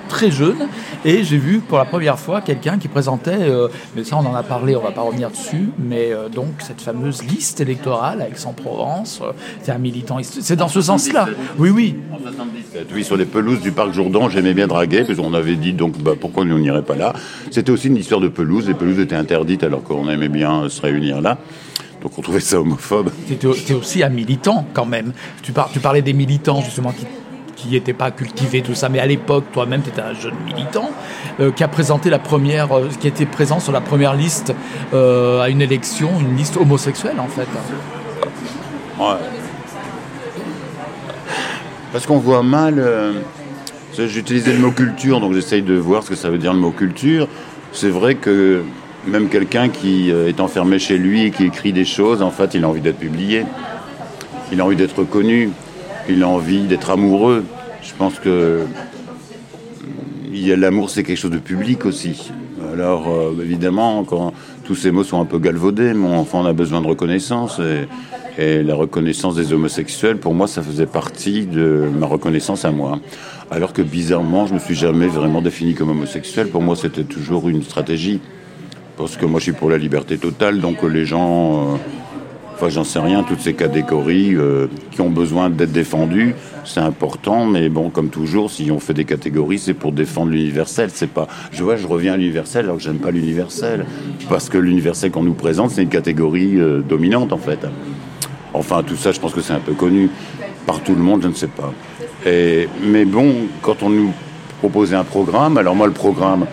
très 0.09 0.31
jeune 0.31 0.67
et 1.03 1.23
j'ai 1.23 1.37
vu 1.37 1.59
pour 1.59 1.77
la 1.77 1.85
première 1.85 2.17
fois 2.19 2.41
quelqu'un 2.41 2.77
qui 2.77 2.87
présentait, 2.87 3.37
euh, 3.41 3.67
mais 3.95 4.03
ça 4.03 4.17
on 4.17 4.25
en 4.25 4.35
a 4.35 4.43
parlé, 4.43 4.75
on 4.75 4.81
va 4.81 4.91
pas 4.91 5.01
revenir 5.01 5.29
dessus, 5.29 5.69
mais 5.77 6.11
euh, 6.11 6.29
donc 6.29 6.47
cette 6.59 6.81
fameuse 6.81 7.23
liste 7.23 7.61
électorale 7.61 8.21
à 8.21 8.27
Aix-en-Provence, 8.27 9.21
euh, 9.23 9.31
c'est 9.61 9.71
un 9.71 9.77
militant, 9.77 10.17
c'est 10.23 10.55
dans 10.55 10.67
ce 10.67 10.81
sens-là. 10.81 11.27
Oui, 11.57 11.69
oui. 11.69 11.95
Oui, 12.93 13.03
sur 13.03 13.17
les 13.17 13.25
pelouses 13.25 13.61
du 13.61 13.71
parc 13.71 13.93
Jourdan, 13.93 14.29
j'aimais 14.29 14.53
bien 14.53 14.67
draguer, 14.67 15.03
parce 15.03 15.17
qu'on 15.19 15.33
avait 15.33 15.55
dit 15.55 15.73
donc 15.73 15.97
bah, 16.01 16.13
pourquoi 16.19 16.43
on 16.43 16.57
n'irait 16.57 16.81
pas 16.81 16.95
là? 16.95 17.13
C'était 17.51 17.71
aussi 17.71 17.87
une 17.87 17.97
histoire 17.97 18.21
de 18.21 18.27
pelouse. 18.27 18.67
Les 18.67 18.73
pelouses 18.73 18.99
étaient 18.99 19.15
interdites 19.15 19.63
alors 19.63 19.83
qu'on 19.83 20.09
aimait 20.09 20.29
bien 20.29 20.69
se 20.69 20.81
réunir 20.81 21.21
là. 21.21 21.37
Donc 22.05 22.19
on 22.19 22.21
trouvait 22.21 22.39
ça 22.39 22.61
homophobe. 22.61 23.09
Tu 23.27 23.33
étais 23.33 23.73
aussi 23.73 24.03
un 24.03 24.09
militant 24.09 24.63
quand 24.75 24.85
même. 24.85 25.11
Tu, 25.41 25.51
par- 25.51 25.71
tu 25.71 25.79
parlais 25.79 26.03
des 26.03 26.13
militants 26.13 26.61
justement 26.61 26.91
qui 26.91 27.07
qui 27.55 27.69
n'étaient 27.69 27.93
pas 27.93 28.11
cultivés, 28.11 28.61
tout 28.61 28.75
ça, 28.75 28.89
mais 28.89 28.99
à 28.99 29.07
l'époque, 29.07 29.45
toi-même, 29.53 29.81
tu 29.81 29.87
étais 29.89 30.01
un 30.01 30.13
jeune 30.13 30.35
militant 30.45 30.91
euh, 31.39 31.51
qui 31.51 31.63
a 31.63 31.69
présenté 31.69 32.09
la 32.09 32.19
première, 32.19 32.77
euh, 32.77 32.89
qui 32.99 33.07
était 33.07 33.25
présent 33.25 33.61
sur 33.61 33.71
la 33.71 33.79
première 33.79 34.13
liste 34.13 34.53
euh, 34.93 35.41
à 35.41 35.49
une 35.49 35.61
élection, 35.61 36.11
une 36.19 36.35
liste 36.35 36.57
homosexuelle 36.57 37.17
en 37.17 37.27
fait. 37.27 37.47
Ouais. 38.99 39.15
Parce 41.91 42.05
qu'on 42.05 42.19
voit 42.19 42.43
mal. 42.43 42.85
J'utilisais 43.97 44.51
le 44.51 44.59
mot 44.59 44.71
culture, 44.71 45.21
donc 45.21 45.33
j'essaye 45.33 45.63
de 45.63 45.73
voir 45.75 46.03
ce 46.03 46.09
que 46.09 46.15
ça 46.15 46.29
veut 46.29 46.37
dire 46.37 46.53
le 46.53 46.59
mot 46.59 46.71
culture. 46.71 47.27
C'est 47.71 47.89
vrai 47.89 48.15
que 48.15 48.63
même 49.07 49.29
quelqu'un 49.29 49.69
qui 49.69 50.11
euh, 50.11 50.27
est 50.27 50.39
enfermé 50.39 50.79
chez 50.79 50.97
lui 50.97 51.25
et 51.25 51.31
qui 51.31 51.45
écrit 51.45 51.73
des 51.73 51.85
choses, 51.85 52.21
en 52.21 52.31
fait, 52.31 52.53
il 52.53 52.63
a 52.63 52.69
envie 52.69 52.81
d'être 52.81 52.97
publié. 52.97 53.43
Il 54.51 54.61
a 54.61 54.65
envie 54.65 54.75
d'être 54.75 54.99
reconnu. 54.99 55.49
Il 56.09 56.23
a 56.23 56.27
envie 56.27 56.61
d'être 56.61 56.89
amoureux. 56.89 57.43
Je 57.81 57.93
pense 57.97 58.19
que 58.19 58.61
l'amour, 60.33 60.89
c'est 60.89 61.03
quelque 61.03 61.17
chose 61.17 61.31
de 61.31 61.39
public 61.39 61.85
aussi. 61.85 62.31
Alors, 62.73 63.07
euh, 63.09 63.41
évidemment, 63.41 64.03
quand 64.03 64.33
tous 64.63 64.75
ces 64.75 64.91
mots 64.91 65.03
sont 65.03 65.21
un 65.21 65.25
peu 65.25 65.39
galvaudés, 65.39 65.93
mon 65.93 66.17
enfant 66.17 66.45
a 66.45 66.53
besoin 66.53 66.81
de 66.81 66.87
reconnaissance. 66.87 67.59
Et, 67.59 67.87
et 68.41 68.63
la 68.63 68.75
reconnaissance 68.75 69.35
des 69.35 69.53
homosexuels, 69.53 70.17
pour 70.17 70.33
moi, 70.33 70.47
ça 70.47 70.61
faisait 70.61 70.87
partie 70.87 71.45
de 71.45 71.87
ma 71.97 72.05
reconnaissance 72.05 72.65
à 72.65 72.71
moi. 72.71 72.99
Alors 73.49 73.71
que 73.71 73.81
bizarrement, 73.81 74.45
je 74.45 74.53
ne 74.53 74.59
me 74.59 74.63
suis 74.63 74.75
jamais 74.75 75.07
vraiment 75.07 75.41
défini 75.41 75.73
comme 75.73 75.91
homosexuel. 75.91 76.49
Pour 76.49 76.61
moi, 76.61 76.75
c'était 76.75 77.03
toujours 77.03 77.47
une 77.47 77.63
stratégie. 77.63 78.19
Parce 78.97 79.17
que 79.17 79.25
moi, 79.25 79.39
je 79.39 79.45
suis 79.45 79.51
pour 79.51 79.69
la 79.69 79.77
liberté 79.77 80.17
totale, 80.17 80.59
donc 80.59 80.83
les 80.83 81.05
gens. 81.05 81.73
euh, 81.73 81.77
Enfin, 82.57 82.69
j'en 82.69 82.85
sais 82.85 82.99
rien, 82.99 83.23
toutes 83.23 83.41
ces 83.41 83.53
catégories 83.53 84.33
euh, 84.33 84.67
qui 84.91 85.01
ont 85.01 85.09
besoin 85.09 85.49
d'être 85.49 85.73
défendues, 85.73 86.35
c'est 86.63 86.79
important, 86.79 87.45
mais 87.45 87.67
bon, 87.67 87.89
comme 87.89 88.07
toujours, 88.07 88.49
si 88.49 88.71
on 88.71 88.79
fait 88.79 88.93
des 88.93 89.03
catégories, 89.03 89.59
c'est 89.59 89.73
pour 89.73 89.91
défendre 89.91 90.31
l'universel. 90.31 90.89
C'est 90.93 91.09
pas, 91.09 91.27
je 91.51 91.61
vois, 91.65 91.75
je 91.75 91.85
reviens 91.85 92.13
à 92.13 92.15
l'universel 92.15 92.63
alors 92.63 92.77
que 92.77 92.83
j'aime 92.83 92.99
pas 92.99 93.11
l'universel, 93.11 93.85
parce 94.29 94.47
que 94.47 94.57
l'universel 94.57 95.11
qu'on 95.11 95.23
nous 95.23 95.33
présente, 95.33 95.71
c'est 95.71 95.83
une 95.83 95.89
catégorie 95.89 96.57
euh, 96.57 96.79
dominante 96.79 97.33
en 97.33 97.37
fait. 97.37 97.59
Enfin, 98.53 98.83
tout 98.83 98.95
ça, 98.95 99.11
je 99.11 99.19
pense 99.19 99.33
que 99.33 99.41
c'est 99.41 99.51
un 99.51 99.59
peu 99.59 99.73
connu 99.73 100.09
par 100.65 100.79
tout 100.79 100.95
le 100.95 101.01
monde, 101.01 101.23
je 101.23 101.27
ne 101.27 101.33
sais 101.33 101.49
pas. 101.49 101.73
Mais 102.25 103.03
bon, 103.03 103.33
quand 103.61 103.83
on 103.83 103.89
nous 103.89 104.13
proposait 104.59 104.95
un 104.95 105.03
programme, 105.03 105.57
alors 105.57 105.75
moi, 105.75 105.87
le 105.87 105.93
programme 105.93 106.45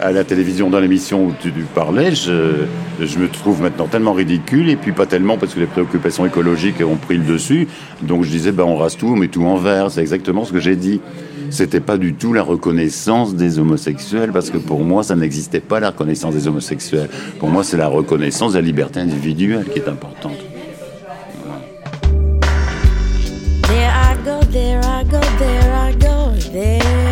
à 0.00 0.12
la 0.12 0.24
télévision, 0.24 0.70
dans 0.70 0.80
l'émission 0.80 1.26
où 1.26 1.32
tu 1.40 1.50
parlais, 1.74 2.14
je, 2.14 3.18
me 3.18 3.28
trouve 3.28 3.62
maintenant 3.62 3.86
tellement 3.86 4.12
ridicule, 4.12 4.68
et 4.68 4.76
puis 4.76 4.92
pas 4.92 5.06
tellement 5.06 5.36
parce 5.38 5.54
que 5.54 5.60
les 5.60 5.66
préoccupations 5.66 6.26
écologiques 6.26 6.80
ont 6.80 6.96
pris 6.96 7.16
le 7.16 7.24
dessus. 7.24 7.68
Donc 8.02 8.24
je 8.24 8.30
disais, 8.30 8.52
ben, 8.52 8.64
on 8.64 8.76
rase 8.76 8.96
tout, 8.96 9.08
on 9.08 9.16
met 9.16 9.28
tout 9.28 9.44
en 9.44 9.56
vert. 9.56 9.90
C'est 9.90 10.00
exactement 10.00 10.44
ce 10.44 10.52
que 10.52 10.60
j'ai 10.60 10.76
dit. 10.76 11.00
C'était 11.50 11.80
pas 11.80 11.98
du 11.98 12.14
tout 12.14 12.32
la 12.32 12.42
reconnaissance 12.42 13.34
des 13.34 13.58
homosexuels, 13.58 14.32
parce 14.32 14.50
que 14.50 14.58
pour 14.58 14.84
moi, 14.84 15.02
ça 15.02 15.16
n'existait 15.16 15.60
pas 15.60 15.80
la 15.80 15.90
reconnaissance 15.90 16.34
des 16.34 16.48
homosexuels. 16.48 17.08
Pour 17.38 17.48
moi, 17.48 17.62
c'est 17.62 17.76
la 17.76 17.88
reconnaissance 17.88 18.52
de 18.52 18.58
la 18.58 18.64
liberté 18.64 19.00
individuelle 19.00 19.66
qui 19.72 19.78
est 19.78 19.88
importante. 19.88 20.38
There 23.62 23.90
I 23.90 24.16
go, 24.24 24.40
there 24.50 24.80
I 24.80 25.04
go, 25.04 25.20
there 25.38 25.72
I 25.74 25.94
go, 25.94 26.50
there 26.52 27.03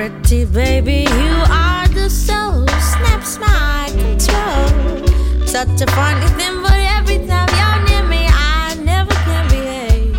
Pretty 0.00 0.46
baby, 0.46 1.00
you 1.02 1.34
are 1.50 1.86
the 1.88 2.08
soul, 2.08 2.66
snaps 2.80 3.38
my 3.38 3.86
control. 3.90 5.46
Such 5.46 5.82
a 5.82 5.86
funny 5.92 6.26
thing, 6.38 6.62
but 6.62 6.80
every 6.96 7.18
time 7.26 7.48
you're 7.58 7.80
near 7.86 8.08
me, 8.08 8.24
I 8.26 8.80
never 8.82 9.12
can 9.12 9.46
behave. 9.50 10.16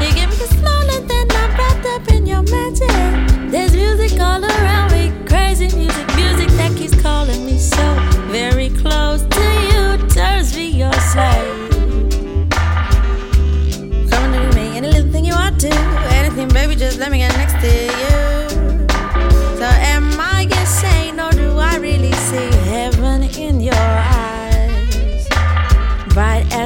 You 0.00 0.14
give 0.14 0.30
me 0.30 0.36
the 0.36 0.46
smaller 0.54 1.00
than 1.10 1.26
I'm 1.32 1.50
wrapped 1.58 1.86
up 1.86 2.08
in 2.14 2.26
your 2.28 2.42
magic. 2.42 3.50
There's 3.50 3.74
music 3.74 4.20
all 4.20 4.44
around 4.44 4.92
me, 4.92 5.10
crazy 5.26 5.76
music, 5.76 6.06
music 6.14 6.46
that 6.50 6.72
keeps 6.76 6.94
calling 7.02 7.44
me 7.44 7.58
so 7.58 7.82
very 8.30 8.68
close 8.68 9.22
to 9.22 9.44
you. 9.66 9.98
Turns 10.10 10.54
me 10.54 10.68
your 10.68 10.92
slave. 11.10 11.70
Come 14.12 14.32
to 14.32 14.52
me, 14.54 14.76
any 14.76 14.86
little 14.86 15.10
thing 15.10 15.24
you 15.24 15.34
want 15.34 15.60
to, 15.62 15.74
anything, 16.14 16.50
baby, 16.50 16.76
just 16.76 17.00
let 17.00 17.10
me 17.10 17.18
get 17.18 17.36
next 17.36 17.60
to 17.66 17.86
you. 17.86 17.91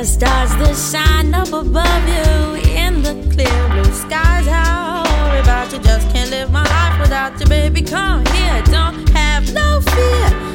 Stars 0.06 0.54
that 0.56 0.76
shine 0.76 1.34
up 1.34 1.48
above 1.48 2.08
you 2.08 2.54
in 2.70 3.02
the 3.02 3.14
clear 3.34 3.68
blue 3.70 3.92
skies. 3.92 4.46
How 4.46 5.02
about 5.40 5.72
you, 5.72 5.80
just 5.80 6.08
can't 6.10 6.30
live 6.30 6.50
my 6.50 6.62
life 6.62 7.00
without 7.00 7.38
you, 7.40 7.46
baby. 7.46 7.82
Come 7.82 8.24
here, 8.26 8.62
don't 8.66 9.08
have 9.10 9.52
no 9.52 9.80
fear. 9.80 10.45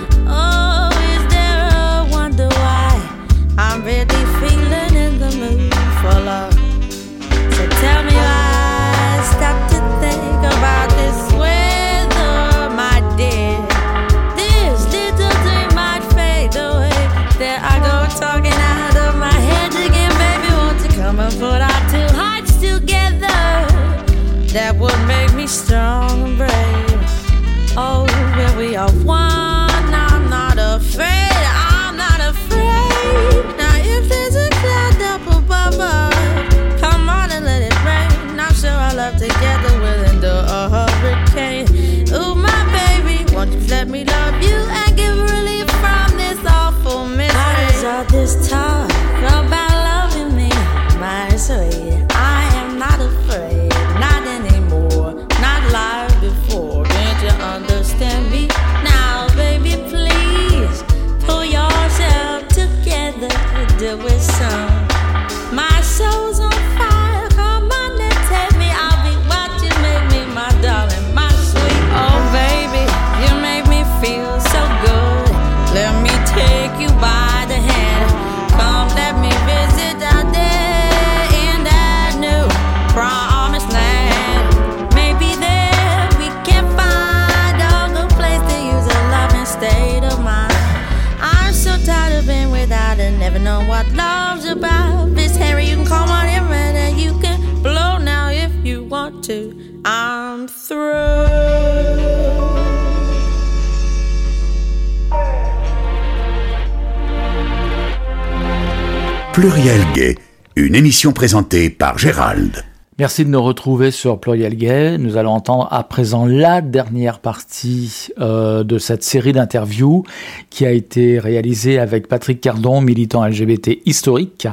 Pluriel 109.41 109.81
Gay, 109.95 110.15
une 110.55 110.75
émission 110.75 111.13
présentée 111.13 111.71
par 111.71 111.97
Gérald. 111.97 112.63
Merci 112.99 113.25
de 113.25 113.31
nous 113.31 113.41
retrouver 113.41 113.89
sur 113.89 114.19
Pluriel 114.19 114.55
Gay. 114.55 114.99
Nous 114.99 115.17
allons 115.17 115.31
entendre 115.31 115.67
à 115.71 115.83
présent 115.83 116.27
la 116.27 116.61
dernière 116.61 117.17
partie 117.17 118.09
euh, 118.19 118.63
de 118.63 118.77
cette 118.77 119.03
série 119.03 119.31
d'interviews 119.31 120.03
qui 120.51 120.63
a 120.67 120.71
été 120.71 121.17
réalisée 121.17 121.79
avec 121.79 122.07
Patrick 122.07 122.39
Cardon, 122.39 122.81
militant 122.81 123.25
LGBT 123.25 123.79
historique, 123.87 124.47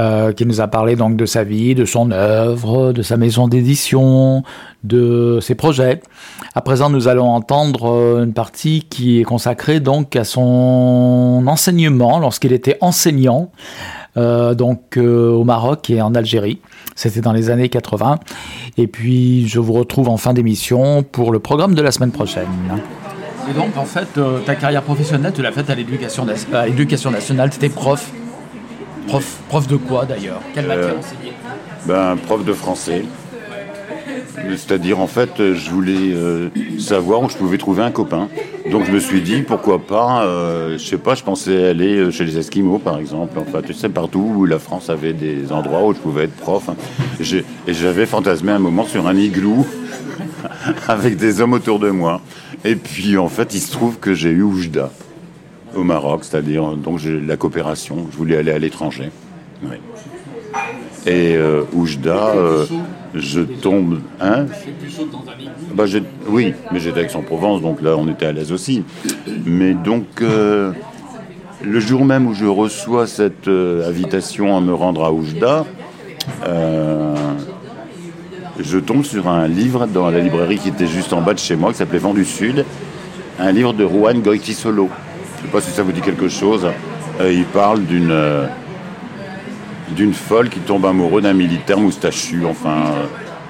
euh, 0.00 0.32
qui 0.32 0.44
nous 0.44 0.60
a 0.60 0.66
parlé 0.66 0.96
donc 0.96 1.16
de 1.16 1.26
sa 1.26 1.44
vie, 1.44 1.76
de 1.76 1.84
son 1.84 2.10
œuvre, 2.10 2.92
de 2.92 3.02
sa 3.02 3.16
maison 3.16 3.46
d'édition, 3.46 4.42
de 4.82 5.38
ses 5.40 5.54
projets. 5.54 6.00
À 6.56 6.62
présent, 6.62 6.90
nous 6.90 7.06
allons 7.06 7.28
entendre 7.28 7.92
euh, 7.92 8.24
une 8.24 8.32
partie 8.32 8.88
qui 8.90 9.20
est 9.20 9.24
consacrée 9.24 9.78
donc 9.78 10.16
à 10.16 10.24
son 10.24 11.44
enseignement 11.46 12.18
lorsqu'il 12.18 12.52
était 12.52 12.78
enseignant. 12.80 13.52
Euh, 14.16 14.54
donc 14.54 14.96
euh, 14.96 15.30
au 15.30 15.44
Maroc 15.44 15.90
et 15.90 16.00
en 16.00 16.14
Algérie. 16.14 16.58
C'était 16.94 17.20
dans 17.20 17.32
les 17.32 17.50
années 17.50 17.68
80. 17.68 18.18
Et 18.78 18.86
puis 18.86 19.46
je 19.48 19.60
vous 19.60 19.72
retrouve 19.74 20.08
en 20.08 20.16
fin 20.16 20.32
d'émission 20.32 21.02
pour 21.02 21.32
le 21.32 21.38
programme 21.38 21.74
de 21.74 21.82
la 21.82 21.92
semaine 21.92 22.12
prochaine. 22.12 22.46
Et 23.48 23.52
donc 23.54 23.76
en 23.76 23.84
fait, 23.84 24.08
euh, 24.18 24.40
ta 24.40 24.54
carrière 24.54 24.82
professionnelle, 24.82 25.32
tu 25.34 25.42
l'as 25.42 25.52
faite 25.52 25.70
à 25.70 25.74
l'éducation 25.74 26.24
nationale. 27.10 27.50
Tu 27.50 27.56
étais 27.56 27.68
prof. 27.68 28.10
prof. 29.06 29.38
Prof 29.48 29.66
de 29.68 29.76
quoi 29.76 30.04
d'ailleurs? 30.04 30.40
Quelle 30.54 30.66
matière 30.66 30.86
Euh, 30.94 30.98
enseigner 30.98 31.32
Ben, 31.86 32.16
prof 32.26 32.44
de 32.44 32.52
français. 32.52 33.04
C'est-à-dire, 34.56 35.00
en 35.00 35.06
fait, 35.06 35.40
euh, 35.40 35.54
je 35.54 35.70
voulais 35.70 36.14
euh, 36.14 36.48
savoir 36.78 37.22
où 37.22 37.28
je 37.28 37.36
pouvais 37.36 37.58
trouver 37.58 37.82
un 37.82 37.90
copain. 37.90 38.28
Donc, 38.70 38.84
je 38.84 38.92
me 38.92 38.98
suis 38.98 39.20
dit, 39.20 39.42
pourquoi 39.42 39.78
pas, 39.78 40.24
euh, 40.24 40.78
je 40.78 40.84
sais 40.84 40.98
pas, 40.98 41.14
je 41.14 41.22
pensais 41.22 41.68
aller 41.68 41.96
euh, 41.96 42.10
chez 42.10 42.24
les 42.24 42.38
Esquimaux, 42.38 42.78
par 42.78 42.98
exemple. 42.98 43.38
Enfin, 43.38 43.62
tu 43.62 43.72
sais, 43.72 43.88
partout 43.88 44.32
où 44.36 44.44
la 44.44 44.58
France 44.58 44.90
avait 44.90 45.12
des 45.12 45.52
endroits 45.52 45.86
où 45.86 45.94
je 45.94 45.98
pouvais 45.98 46.24
être 46.24 46.36
prof. 46.36 46.68
Et 47.20 47.72
j'avais 47.72 48.06
fantasmé 48.06 48.52
un 48.52 48.58
moment 48.58 48.84
sur 48.84 49.06
un 49.06 49.16
igloo 49.16 49.66
avec 50.88 51.16
des 51.16 51.40
hommes 51.40 51.52
autour 51.52 51.78
de 51.78 51.90
moi. 51.90 52.20
Et 52.64 52.76
puis, 52.76 53.16
en 53.16 53.28
fait, 53.28 53.54
il 53.54 53.60
se 53.60 53.72
trouve 53.72 53.98
que 53.98 54.14
j'ai 54.14 54.30
eu 54.30 54.42
Oujda 54.42 54.90
au 55.74 55.84
Maroc, 55.84 56.24
c'est-à-dire, 56.24 56.76
donc, 56.76 57.00
la 57.04 57.36
coopération. 57.36 58.06
Je 58.10 58.16
voulais 58.16 58.36
aller 58.36 58.52
à 58.52 58.58
l'étranger. 58.58 59.10
Oui. 59.62 59.76
Et 61.06 61.36
euh, 61.36 61.62
Oujda, 61.72 62.30
euh, 62.34 62.64
je 63.14 63.40
tombe. 63.40 64.00
Hein 64.20 64.46
bah, 65.74 65.86
j'ai- 65.86 66.02
Oui, 66.28 66.52
mais 66.72 66.80
j'étais 66.80 66.98
avec 67.00 67.10
Aix-en-Provence, 67.12 67.62
donc 67.62 67.80
là 67.80 67.96
on 67.96 68.08
était 68.08 68.26
à 68.26 68.32
l'aise 68.32 68.50
aussi. 68.50 68.82
Mais 69.44 69.72
donc, 69.74 70.06
euh, 70.20 70.72
le 71.62 71.78
jour 71.80 72.04
même 72.04 72.26
où 72.26 72.34
je 72.34 72.44
reçois 72.46 73.06
cette 73.06 73.46
invitation 73.48 74.56
à 74.56 74.60
me 74.60 74.74
rendre 74.74 75.04
à 75.04 75.12
Oujda, 75.12 75.64
je 78.58 78.78
tombe 78.78 79.04
sur 79.04 79.28
un 79.28 79.46
livre 79.46 79.86
dans 79.86 80.10
la 80.10 80.18
librairie 80.20 80.58
qui 80.58 80.68
était 80.70 80.86
juste 80.86 81.12
en 81.12 81.20
bas 81.20 81.34
de 81.34 81.38
chez 81.38 81.56
moi, 81.56 81.70
qui 81.70 81.78
s'appelait 81.78 81.98
Vent 81.98 82.14
du 82.14 82.24
Sud, 82.24 82.64
un 83.38 83.52
livre 83.52 83.72
de 83.74 83.86
Juan 83.86 84.20
Goitisolo. 84.20 84.88
Je 85.38 85.42
ne 85.42 85.46
sais 85.46 85.52
pas 85.52 85.60
si 85.60 85.70
ça 85.70 85.82
vous 85.82 85.92
dit 85.92 86.00
quelque 86.00 86.28
chose. 86.28 86.66
Il 87.20 87.44
parle 87.44 87.84
d'une. 87.84 88.12
D'une 89.94 90.14
folle 90.14 90.48
qui 90.48 90.60
tombe 90.60 90.84
amoureux 90.86 91.20
d'un 91.20 91.32
militaire 91.32 91.78
moustachu. 91.78 92.44
Enfin, 92.46 92.86
euh, 92.86 93.04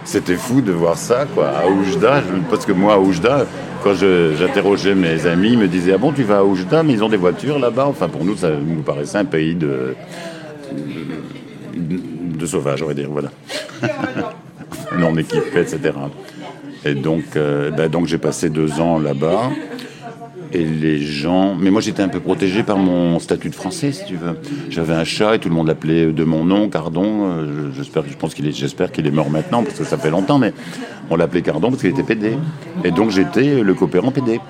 c'était 0.05 0.37
fou 0.37 0.61
de 0.61 0.73
voir 0.73 0.97
ça, 0.97 1.27
quoi. 1.35 1.49
À 1.49 1.67
Oujda, 1.67 2.23
parce 2.51 2.67
que 2.67 2.73
moi, 2.73 2.95
à 2.95 2.99
Oujda, 2.99 3.47
quand 3.83 3.95
j'interrogeais 3.95 4.95
mes 4.95 5.27
amis, 5.27 5.53
ils 5.53 5.59
me 5.59 5.69
disaient 5.69 5.93
Ah 5.95 5.99
bon, 5.99 6.13
tu 6.13 6.23
vas 6.23 6.39
à 6.39 6.45
Oujda, 6.45 6.83
mais 6.83 6.93
ils 6.93 7.05
ont 7.05 7.09
des 7.09 7.17
voitures 7.17 7.59
là-bas. 7.59 7.87
Enfin, 7.87 8.09
pour 8.09 8.25
nous, 8.25 8.37
ça 8.37 8.51
nous 8.51 8.83
paraissait 8.83 9.19
un 9.19 9.25
pays 9.25 9.55
de. 9.55 9.95
de, 11.75 12.01
de 12.39 12.47
sauvages, 12.47 12.83
on 12.83 12.87
va 12.87 12.95
dire, 12.95 13.09
voilà. 13.11 13.31
non 14.99 15.17
équipé, 15.17 15.61
etc. 15.61 15.93
Et 16.85 16.95
donc, 16.95 17.37
euh, 17.37 17.71
ben, 17.71 17.89
donc 17.89 18.07
j'ai 18.07 18.19
passé 18.19 18.49
deux 18.49 18.81
ans 18.81 18.99
là-bas. 18.99 19.51
Et 20.59 20.65
les 20.65 20.99
gens. 21.03 21.55
Mais 21.55 21.71
moi, 21.71 21.83
j'étais 21.83 22.03
un 22.03 22.09
peu 22.09 22.21
protégé 22.21 22.63
par 22.63 22.79
mon 22.79 23.19
statut 23.19 23.51
de 23.51 23.55
français, 23.55 23.93
si 23.93 24.07
tu 24.07 24.17
veux. 24.17 24.39
J'avais 24.71 24.95
un 24.95 25.05
chat 25.05 25.35
et 25.35 25.39
tout 25.39 25.51
le 25.51 25.55
monde 25.55 25.67
l'appelait 25.67 26.07
de 26.13 26.25
mon 26.25 26.45
nom, 26.47 26.71
Cardon. 26.71 27.27
Euh, 27.31 27.71
je- 27.73 27.77
J'espère, 27.77 28.05
je 28.11 28.17
pense 28.17 28.33
qu'il 28.35 28.47
est, 28.47 28.53
j'espère 28.53 28.91
qu'il 28.91 29.07
est 29.07 29.11
mort 29.11 29.29
maintenant 29.29 29.63
parce 29.63 29.79
que 29.79 29.85
ça 29.85 29.99
fait 29.99 30.09
longtemps, 30.11 30.39
mais 30.39 30.55
on 31.11 31.17
l'appelait 31.17 31.43
Cardon 31.43 31.69
parce 31.69 31.83
qu'il 31.83 31.91
était 31.91 32.03
PD. 32.05 32.39
Et 32.85 32.91
donc, 32.91 33.11
j'étais 33.11 33.63
le 33.63 33.75
coopérant 33.75 34.11
PD. 34.13 34.41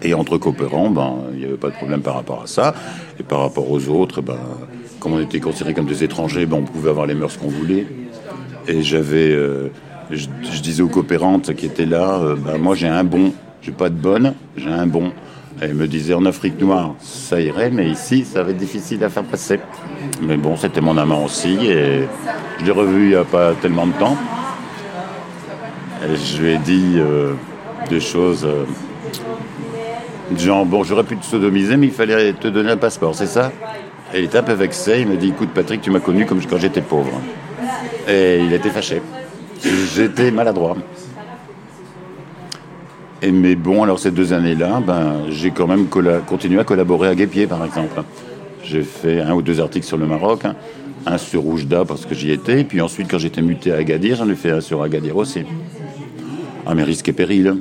Et 0.00 0.14
entre 0.14 0.38
coopérants, 0.38 0.88
ben, 0.88 1.16
il 1.34 1.38
n'y 1.40 1.44
avait 1.44 1.56
pas 1.56 1.68
de 1.68 1.74
problème 1.74 2.00
par 2.00 2.14
rapport 2.14 2.42
à 2.44 2.46
ça. 2.46 2.74
Et 3.20 3.22
par 3.24 3.40
rapport 3.40 3.70
aux 3.70 3.88
autres, 3.88 4.22
ben, 4.22 4.38
comme 5.00 5.12
on 5.12 5.20
était 5.20 5.40
considérés 5.40 5.74
comme 5.74 5.86
des 5.86 6.02
étrangers, 6.02 6.46
ben, 6.46 6.56
on 6.60 6.62
pouvait 6.62 6.88
avoir 6.90 7.04
les 7.04 7.14
mœurs 7.14 7.36
qu'on 7.36 7.48
voulait. 7.48 7.86
Et 8.68 8.80
j'avais, 8.82 9.32
euh, 9.32 9.68
je, 10.10 10.28
je 10.50 10.60
disais 10.62 10.82
aux 10.82 10.88
coopérantes 10.88 11.52
qui 11.54 11.66
étaient 11.66 11.84
là, 11.84 12.20
euh, 12.22 12.36
ben, 12.36 12.56
moi 12.58 12.74
j'ai 12.74 12.88
un 12.88 13.04
bon, 13.04 13.32
j'ai 13.62 13.72
pas 13.72 13.88
de 13.88 13.94
bonne, 13.94 14.34
j'ai 14.56 14.70
un 14.70 14.86
bon. 14.86 15.12
Et 15.60 15.64
elles 15.64 15.74
me 15.74 15.88
disaient 15.88 16.14
en 16.14 16.24
Afrique 16.24 16.60
noire, 16.60 16.94
ça 17.00 17.40
irait, 17.40 17.70
mais 17.70 17.88
ici, 17.88 18.24
ça 18.24 18.44
va 18.44 18.50
être 18.50 18.56
difficile 18.56 19.02
à 19.02 19.08
faire 19.08 19.24
passer. 19.24 19.58
Mais 20.22 20.36
bon, 20.36 20.56
c'était 20.56 20.80
mon 20.80 20.96
amant 20.96 21.24
aussi, 21.24 21.54
et 21.66 22.02
je 22.60 22.64
l'ai 22.64 22.70
revu 22.70 23.04
il 23.04 23.08
n'y 23.08 23.14
a 23.16 23.24
pas 23.24 23.54
tellement 23.54 23.86
de 23.86 23.92
temps. 23.92 24.16
Je 26.02 26.42
lui 26.42 26.50
ai 26.52 26.58
dit 26.58 26.94
euh, 26.96 27.32
des 27.90 28.00
choses. 28.00 28.44
euh, 28.44 28.64
Genre, 30.36 30.64
bon, 30.66 30.84
j'aurais 30.84 31.04
pu 31.04 31.16
te 31.16 31.24
sodomiser, 31.24 31.76
mais 31.76 31.86
il 31.86 31.92
fallait 31.92 32.34
te 32.34 32.48
donner 32.48 32.70
un 32.70 32.76
passeport, 32.76 33.14
c'est 33.14 33.26
ça? 33.26 33.50
Et 34.14 34.18
il 34.18 34.24
était 34.26 34.38
un 34.38 34.42
peu 34.42 34.52
vexé, 34.52 35.00
il 35.00 35.08
me 35.08 35.16
dit, 35.16 35.28
écoute 35.28 35.50
Patrick, 35.54 35.80
tu 35.80 35.90
m'as 35.90 36.00
connu 36.00 36.24
comme 36.26 36.40
quand 36.44 36.58
j'étais 36.58 36.82
pauvre. 36.82 37.20
Et 38.06 38.40
il 38.44 38.52
était 38.52 38.70
fâché. 38.70 39.02
J'étais 39.94 40.30
maladroit. 40.30 40.76
Et 43.20 43.32
mais 43.32 43.56
bon, 43.56 43.82
alors 43.82 43.98
ces 43.98 44.10
deux 44.12 44.32
années-là, 44.32 44.80
ben, 44.86 45.24
j'ai 45.30 45.50
quand 45.50 45.66
même 45.66 45.86
continué 45.86 46.60
à 46.60 46.64
collaborer 46.64 47.08
à 47.08 47.14
Guépier, 47.14 47.46
par 47.46 47.64
exemple. 47.64 48.02
J'ai 48.62 48.82
fait 48.82 49.20
un 49.20 49.34
ou 49.34 49.42
deux 49.42 49.60
articles 49.60 49.86
sur 49.86 49.96
le 49.96 50.06
Maroc, 50.06 50.44
hein. 50.44 50.54
un 51.06 51.18
sur 51.18 51.46
Oujda 51.46 51.84
parce 51.84 52.06
que 52.06 52.14
j'y 52.14 52.30
étais, 52.30 52.64
puis 52.64 52.80
ensuite 52.80 53.08
quand 53.10 53.18
j'étais 53.18 53.42
muté 53.42 53.72
à 53.72 53.76
Agadir, 53.76 54.16
j'en 54.16 54.28
ai 54.28 54.34
fait 54.34 54.50
un 54.50 54.60
sur 54.60 54.82
Agadir 54.82 55.16
aussi. 55.16 55.42
À 56.66 56.74
mes 56.74 56.82
risques 56.84 57.08
et 57.08 57.12
périls. 57.12 57.56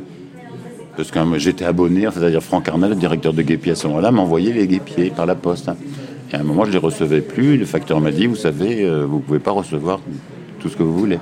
Parce 0.96 1.12
que 1.12 1.20
euh, 1.20 1.38
j'étais 1.38 1.66
abonné, 1.66 2.08
c'est-à-dire 2.12 2.42
Franck 2.42 2.68
Arnal, 2.68 2.90
le 2.92 2.96
directeur 2.96 3.34
de 3.34 3.42
Guépier 3.42 3.72
à 3.72 3.76
ce 3.76 3.88
moment-là, 3.88 4.12
m'envoyait 4.12 4.52
les 4.52 4.68
guépiers 4.68 5.12
par 5.12 5.26
la 5.26 5.36
poste. 5.36 5.70
hein. 5.70 5.78
Et 6.34 6.36
à 6.36 6.40
un 6.40 6.44
moment, 6.44 6.64
je 6.66 6.70
ne 6.70 6.74
les 6.74 6.80
recevais 6.80 7.22
plus. 7.22 7.58
Le 7.58 7.66
facteur 7.66 8.02
m'a 8.02 8.12
dit, 8.12 8.28
vous 8.28 8.36
savez, 8.36 8.84
euh, 8.84 9.06
vous 9.08 9.18
ne 9.18 9.22
pouvez 9.22 9.40
pas 9.40 9.52
recevoir 9.52 10.02
tout 10.60 10.70
ce 10.70 10.76
que 10.76 10.84
vous 10.84 10.98
voulez. 10.98 11.20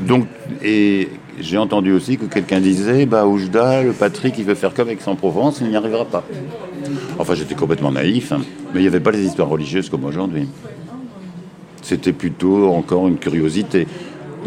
Donc, 0.00 0.26
et 0.62 1.08
j'ai 1.40 1.58
entendu 1.58 1.92
aussi 1.92 2.16
que 2.16 2.26
quelqu'un 2.26 2.60
disait, 2.60 3.06
bah, 3.06 3.26
Oujda, 3.26 3.82
le 3.82 3.92
Patrick, 3.92 4.34
il 4.38 4.44
veut 4.44 4.54
faire 4.54 4.74
comme 4.74 4.88
Aix-en-Provence, 4.90 5.58
il 5.60 5.68
n'y 5.68 5.76
arrivera 5.76 6.04
pas. 6.04 6.24
Enfin, 7.18 7.34
j'étais 7.34 7.54
complètement 7.54 7.92
naïf, 7.92 8.32
hein. 8.32 8.40
mais 8.72 8.80
il 8.80 8.82
n'y 8.82 8.88
avait 8.88 9.00
pas 9.00 9.10
les 9.10 9.24
histoires 9.24 9.48
religieuses 9.48 9.88
comme 9.88 10.04
aujourd'hui. 10.04 10.48
C'était 11.82 12.12
plutôt 12.12 12.68
encore 12.68 13.08
une 13.08 13.18
curiosité. 13.18 13.86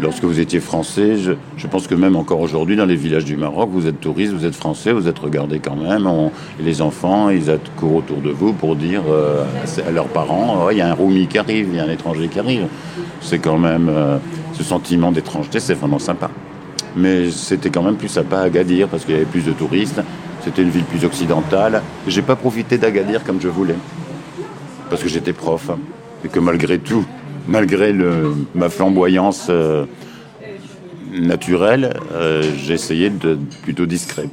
Lorsque 0.00 0.24
vous 0.24 0.40
étiez 0.40 0.60
français, 0.60 1.16
je, 1.16 1.32
je 1.56 1.66
pense 1.66 1.86
que 1.86 1.94
même 1.94 2.16
encore 2.16 2.40
aujourd'hui, 2.40 2.76
dans 2.76 2.86
les 2.86 2.96
villages 2.96 3.26
du 3.26 3.36
Maroc, 3.36 3.68
vous 3.72 3.86
êtes 3.86 4.00
touriste, 4.00 4.32
vous 4.32 4.46
êtes 4.46 4.54
français, 4.54 4.92
vous 4.92 5.06
êtes 5.06 5.18
regardé 5.18 5.58
quand 5.58 5.76
même. 5.76 6.08
les 6.60 6.80
enfants, 6.80 7.28
ils 7.28 7.44
courent 7.76 7.96
autour 7.96 8.18
de 8.18 8.30
vous 8.30 8.52
pour 8.52 8.74
dire 8.74 9.02
euh, 9.10 9.44
à 9.86 9.90
leurs 9.90 10.08
parents 10.08 10.64
Oh, 10.64 10.70
il 10.70 10.78
y 10.78 10.80
a 10.80 10.88
un 10.88 10.94
roumi 10.94 11.26
qui 11.26 11.38
arrive, 11.38 11.68
il 11.70 11.76
y 11.76 11.80
a 11.80 11.84
un 11.84 11.90
étranger 11.90 12.28
qui 12.28 12.38
arrive. 12.38 12.66
C'est 13.20 13.38
quand 13.38 13.58
même 13.58 13.88
euh, 13.90 14.18
ce 14.52 14.62
sentiment 14.62 15.12
d'étrangeté, 15.12 15.60
c'est 15.60 15.74
vraiment 15.74 15.98
sympa. 15.98 16.30
Mais 16.96 17.30
c'était 17.30 17.70
quand 17.70 17.82
même 17.82 17.96
plus 17.96 18.08
sympa 18.08 18.38
à 18.38 18.42
Agadir 18.42 18.88
parce 18.88 19.04
qu'il 19.04 19.14
y 19.14 19.16
avait 19.16 19.26
plus 19.26 19.44
de 19.44 19.52
touristes. 19.52 20.00
C'était 20.44 20.62
une 20.62 20.70
ville 20.70 20.84
plus 20.84 21.04
occidentale. 21.04 21.82
J'ai 22.06 22.22
pas 22.22 22.36
profité 22.36 22.76
d'Agadir 22.78 23.24
comme 23.24 23.40
je 23.40 23.48
voulais. 23.48 23.76
parce 24.92 25.02
que 25.02 25.08
j'étais 25.08 25.32
prof. 25.32 25.70
Et 26.22 26.28
que 26.28 26.38
malgré 26.38 26.78
tout, 26.78 27.04
malgré 27.48 27.94
ma 28.54 28.68
flamboyance 28.68 29.46
euh, 29.48 29.86
naturelle, 31.12 31.94
euh, 32.12 32.42
j'essayais 32.62 33.08
d'être 33.08 33.40
plutôt 33.62 33.86
discret. 33.86 34.28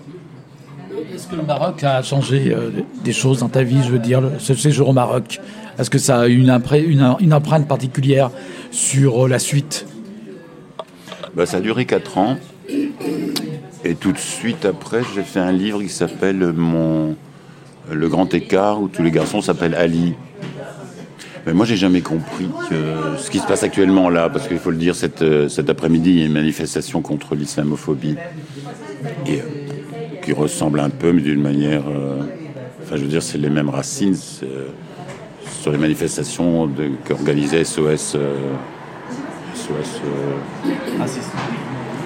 Est-ce 1.15 1.27
que 1.27 1.35
le 1.37 1.43
Maroc 1.43 1.81
a 1.85 2.01
changé 2.01 2.53
euh, 2.53 2.71
des 3.05 3.13
choses 3.13 3.39
dans 3.39 3.47
ta 3.47 3.63
vie, 3.63 3.81
je 3.85 3.91
veux 3.91 3.99
dire, 3.99 4.21
ce 4.37 4.53
séjour 4.53 4.89
au 4.89 4.93
Maroc? 4.93 5.39
Est-ce 5.77 5.89
que 5.89 5.97
ça 5.97 6.19
a 6.19 6.27
eu 6.27 6.37
une, 6.37 6.61
une, 6.73 7.15
une 7.21 7.33
empreinte 7.33 7.65
particulière 7.67 8.29
sur 8.71 9.25
euh, 9.25 9.29
la 9.29 9.39
suite? 9.39 9.85
Bah, 11.35 11.45
ça 11.45 11.57
a 11.57 11.59
duré 11.59 11.85
4 11.85 12.17
ans. 12.17 12.37
Et 13.85 13.95
tout 13.95 14.11
de 14.11 14.17
suite 14.17 14.65
après, 14.65 15.01
j'ai 15.15 15.23
fait 15.23 15.39
un 15.39 15.51
livre 15.51 15.81
qui 15.81 15.89
s'appelle 15.89 16.53
mon 16.53 17.15
Le 17.91 18.09
Grand 18.09 18.33
Écart, 18.33 18.81
où 18.81 18.87
tous 18.87 19.03
les 19.03 19.11
garçons 19.11 19.41
s'appellent 19.41 19.75
Ali. 19.75 20.15
Mais 21.45 21.53
moi, 21.53 21.65
j'ai 21.65 21.77
jamais 21.77 22.01
compris 22.01 22.49
ce 23.17 23.29
qui 23.29 23.39
se 23.39 23.47
passe 23.47 23.63
actuellement 23.63 24.09
là, 24.09 24.29
parce 24.29 24.47
qu'il 24.47 24.59
faut 24.59 24.71
le 24.71 24.77
dire, 24.77 24.95
cet, 24.95 25.21
après-midi, 25.69 26.11
il 26.11 26.19
y 26.19 26.23
a 26.23 26.25
une 26.25 26.33
manifestation 26.33 27.01
contre 27.01 27.35
l'islamophobie, 27.35 28.17
euh, 29.27 29.37
qui 30.21 30.33
ressemble 30.33 30.79
un 30.79 30.89
peu, 30.89 31.13
mais 31.13 31.21
d'une 31.21 31.41
manière. 31.41 31.83
euh, 31.87 32.21
enfin, 32.83 32.97
je 32.97 33.01
veux 33.01 33.07
dire, 33.07 33.23
c'est 33.23 33.37
les 33.37 33.49
mêmes 33.49 33.69
racines 33.69 34.17
euh, 34.43 34.67
sur 35.61 35.71
les 35.71 35.77
manifestations 35.77 36.69
qu'organisait 37.05 37.63
SOS. 37.63 38.17
SOS. 39.59 40.01
euh, 40.05 41.05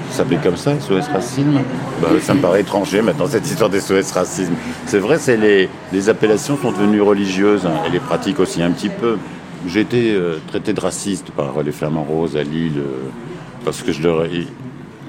ça 0.10 0.18
s'appelait 0.18 0.38
comme 0.44 0.58
ça, 0.58 0.80
SOS 0.80 1.08
Racisme 1.12 1.60
bah, 2.02 2.10
Ça 2.22 2.34
me 2.36 2.42
paraît 2.42 2.62
étranger 2.62 3.02
maintenant, 3.02 3.26
cette 3.28 3.48
histoire 3.48 3.70
des 3.70 3.80
SOS 3.80 4.12
Racisme. 4.12 4.54
C'est 4.86 5.00
vrai, 5.00 5.18
c'est 5.18 5.38
les, 5.38 5.70
les 5.92 6.10
appellations 6.10 6.58
sont 6.58 6.72
devenues 6.72 7.02
religieuses, 7.02 7.66
hein, 7.66 7.82
et 7.88 7.90
les 7.90 8.00
pratiques 8.00 8.40
aussi 8.40 8.62
un 8.62 8.72
petit 8.72 8.90
peu. 8.90 9.18
J'ai 9.68 9.80
été 9.80 10.14
euh, 10.14 10.38
traité 10.48 10.74
de 10.74 10.80
raciste 10.80 11.32
par 11.32 11.64
les 11.64 11.72
Flamands 11.72 12.04
Roses 12.08 12.38
à 12.38 12.44
Lille, 12.44 12.78
euh, 12.78 13.10
parce 13.66 13.82
que 13.82 13.92
je 13.92 14.04
leur 14.04 14.26
ai- 14.26 14.48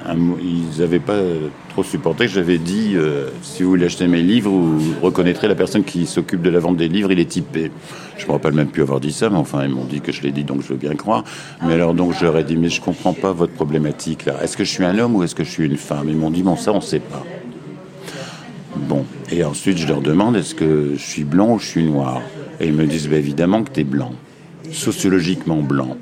un 0.06 0.16
ils 0.40 0.80
n'avaient 0.80 0.98
pas 0.98 1.14
euh, 1.14 1.48
trop 1.70 1.82
supporté 1.82 2.26
que 2.26 2.32
j'avais 2.32 2.58
dit 2.58 2.92
euh, 2.94 3.28
si 3.42 3.62
vous 3.62 3.70
voulez 3.70 3.86
acheter 3.86 4.06
mes 4.06 4.22
livres, 4.22 4.50
vous 4.50 5.00
reconnaîtrez 5.00 5.48
la 5.48 5.54
personne 5.54 5.84
qui 5.84 6.06
s'occupe 6.06 6.42
de 6.42 6.50
la 6.50 6.58
vente 6.58 6.76
des 6.76 6.88
livres, 6.88 7.10
il 7.12 7.18
est 7.18 7.28
typé. 7.30 7.70
Je 8.16 8.26
me 8.26 8.32
rappelle 8.32 8.52
même 8.52 8.68
plus 8.68 8.82
avoir 8.82 9.00
dit 9.00 9.12
ça, 9.12 9.30
mais 9.30 9.36
enfin 9.36 9.64
ils 9.64 9.70
m'ont 9.70 9.84
dit 9.84 10.00
que 10.00 10.12
je 10.12 10.22
l'ai 10.22 10.30
dit, 10.30 10.44
donc 10.44 10.62
je 10.62 10.68
veux 10.68 10.76
bien 10.76 10.94
croire. 10.94 11.24
Mais 11.66 11.74
alors 11.74 11.94
donc 11.94 12.14
je 12.18 12.24
leur 12.24 12.36
ai 12.36 12.44
dit 12.44 12.56
mais 12.56 12.68
je 12.68 12.80
comprends 12.80 13.14
pas 13.14 13.32
votre 13.32 13.52
problématique 13.52 14.26
là. 14.26 14.34
Est-ce 14.42 14.56
que 14.56 14.64
je 14.64 14.70
suis 14.70 14.84
un 14.84 14.98
homme 14.98 15.16
ou 15.16 15.22
est-ce 15.22 15.34
que 15.34 15.44
je 15.44 15.50
suis 15.50 15.66
une 15.66 15.76
femme? 15.76 16.08
Ils 16.08 16.16
m'ont 16.16 16.30
dit 16.30 16.42
bon 16.42 16.56
ça 16.56 16.72
on 16.72 16.80
sait 16.80 17.00
pas. 17.00 17.24
Bon 18.76 19.04
et 19.30 19.44
ensuite 19.44 19.78
je 19.78 19.86
leur 19.86 20.00
demande 20.00 20.36
est-ce 20.36 20.54
que 20.54 20.92
je 20.96 21.02
suis 21.02 21.24
blanc 21.24 21.54
ou 21.54 21.58
je 21.58 21.66
suis 21.66 21.84
noir? 21.84 22.20
Et 22.60 22.66
ils 22.66 22.74
me 22.74 22.86
disent 22.86 23.08
bah, 23.08 23.16
évidemment 23.16 23.62
que 23.62 23.70
tu 23.70 23.80
es 23.80 23.84
blanc, 23.84 24.12
sociologiquement 24.70 25.62
blanc. 25.62 25.96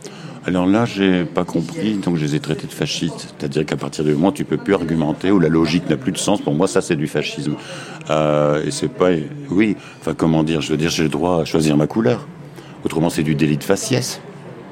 Alors 0.44 0.66
là, 0.66 0.84
j'ai 0.86 1.24
pas 1.24 1.44
compris, 1.44 1.94
donc 1.94 2.16
je 2.16 2.24
les 2.24 2.34
ai 2.34 2.40
traités 2.40 2.66
de 2.66 2.72
fascistes. 2.72 3.32
C'est-à-dire 3.38 3.64
qu'à 3.64 3.76
partir 3.76 4.04
du 4.04 4.12
moment 4.12 4.28
où 4.28 4.32
tu 4.32 4.44
peux 4.44 4.56
plus 4.56 4.74
argumenter, 4.74 5.30
où 5.30 5.38
la 5.38 5.48
logique 5.48 5.88
n'a 5.88 5.96
plus 5.96 6.10
de 6.10 6.18
sens, 6.18 6.40
pour 6.40 6.54
moi, 6.54 6.66
ça, 6.66 6.80
c'est 6.80 6.96
du 6.96 7.06
fascisme. 7.06 7.54
Euh, 8.10 8.64
et 8.64 8.72
c'est 8.72 8.88
pas. 8.88 9.10
Oui, 9.50 9.76
enfin, 10.00 10.14
comment 10.16 10.42
dire 10.42 10.60
Je 10.60 10.70
veux 10.72 10.76
dire, 10.76 10.90
j'ai 10.90 11.04
le 11.04 11.08
droit 11.08 11.42
à 11.42 11.44
choisir 11.44 11.76
ma 11.76 11.86
couleur. 11.86 12.26
Autrement, 12.84 13.08
c'est 13.08 13.22
du 13.22 13.36
délit 13.36 13.56
de 13.56 13.62
faciès. 13.62 14.20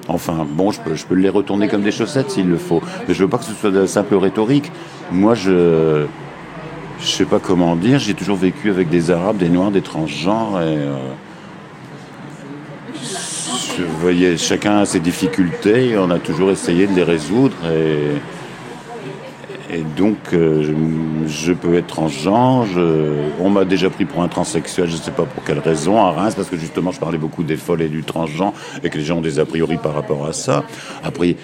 Enfin, 0.09 0.45
bon, 0.51 0.73
je 0.73 0.81
peux, 0.81 0.97
je 0.97 1.07
peux 1.07 1.15
les 1.15 1.29
retourner 1.29 1.69
comme 1.69 1.83
des 1.83 1.93
chaussettes 1.93 2.33
s'il 2.33 2.49
le 2.49 2.59
faut. 2.59 2.83
Mais 3.07 3.15
je 3.15 3.23
veux 3.23 3.31
pas 3.31 3.39
que 3.39 3.45
ce 3.45 3.53
soit 3.53 3.71
de 3.71 3.87
simple 3.87 4.17
rhétorique. 4.17 4.73
Moi, 5.13 5.35
je. 5.35 6.07
Je 7.01 7.07
sais 7.07 7.25
pas 7.25 7.39
comment 7.39 7.77
dire, 7.77 7.99
j'ai 7.99 8.13
toujours 8.13 8.37
vécu 8.37 8.69
avec 8.71 8.91
des 8.91 9.11
arabes, 9.11 9.39
des 9.39 9.49
noirs, 9.49 9.71
des 9.71 9.81
transgenres 9.81 10.61
et. 10.61 10.77
euh, 10.77 10.97
je 13.77 13.83
voyais 14.01 14.37
chacun 14.37 14.79
a 14.79 14.87
ses 14.87 15.01
difficultés 15.01 15.97
on 15.99 16.11
a 16.11 16.19
toujours 16.19 16.51
essayé 16.51 16.87
de 16.87 16.95
les 16.95 17.03
résoudre 17.03 17.57
et, 17.73 18.19
donc 19.97 20.17
euh, 20.33 20.75
je, 21.27 21.53
peux 21.53 21.75
être 21.77 21.87
transgenre 21.87 22.67
on 23.41 23.51
m'a 23.51 23.65
déjà 23.65 23.89
pris 23.89 24.05
pour 24.05 24.23
un 24.23 24.29
transsexuel 24.29 24.89
je 24.89 24.97
ne 24.97 25.01
sais 25.01 25.11
pas 25.11 25.25
pour 25.25 25.45
quelle 25.45 25.61
raison 25.61 25.99
à 25.99 26.11
Reims 26.11 26.35
parce 26.35 26.49
que 26.49 26.57
justement 26.57 26.91
je 26.91 26.99
parlais 26.99 27.19
beaucoup 27.19 27.45
des 27.45 27.57
folles 27.57 27.83
et 27.83 27.89
du 27.89 28.03
transgenre 28.03 28.53
et 28.83 28.91
que 28.91 28.99
les 28.99 29.05
gens 29.05 29.19
ont 29.19 29.23
des 29.23 29.39
a 29.39 29.45
priori 29.45 29.77
par 29.77 29.95
rapport 29.95 30.27
à 30.27 30.33
ça. 30.33 30.65
Après 31.05 31.37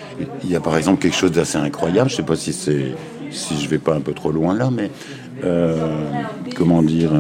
il 0.43 0.51
y 0.51 0.57
a 0.57 0.61
par 0.61 0.77
exemple 0.77 1.01
quelque 1.01 1.17
chose 1.17 1.33
d'assez 1.33 1.59
incroyable 1.59 2.11
je 2.11 2.15
ne 2.15 2.17
sais 2.19 2.27
pas 2.27 2.37
si 2.37 2.53
c'est 2.53 2.95
si 3.31 3.61
je 3.61 3.69
vais 3.69 3.79
pas 3.79 3.95
un 3.95 4.01
peu 4.01 4.13
trop 4.13 4.33
loin 4.33 4.55
là 4.55 4.71
mais 4.73 4.91
euh, 5.45 5.77
comment 6.57 6.83
dire 6.83 7.13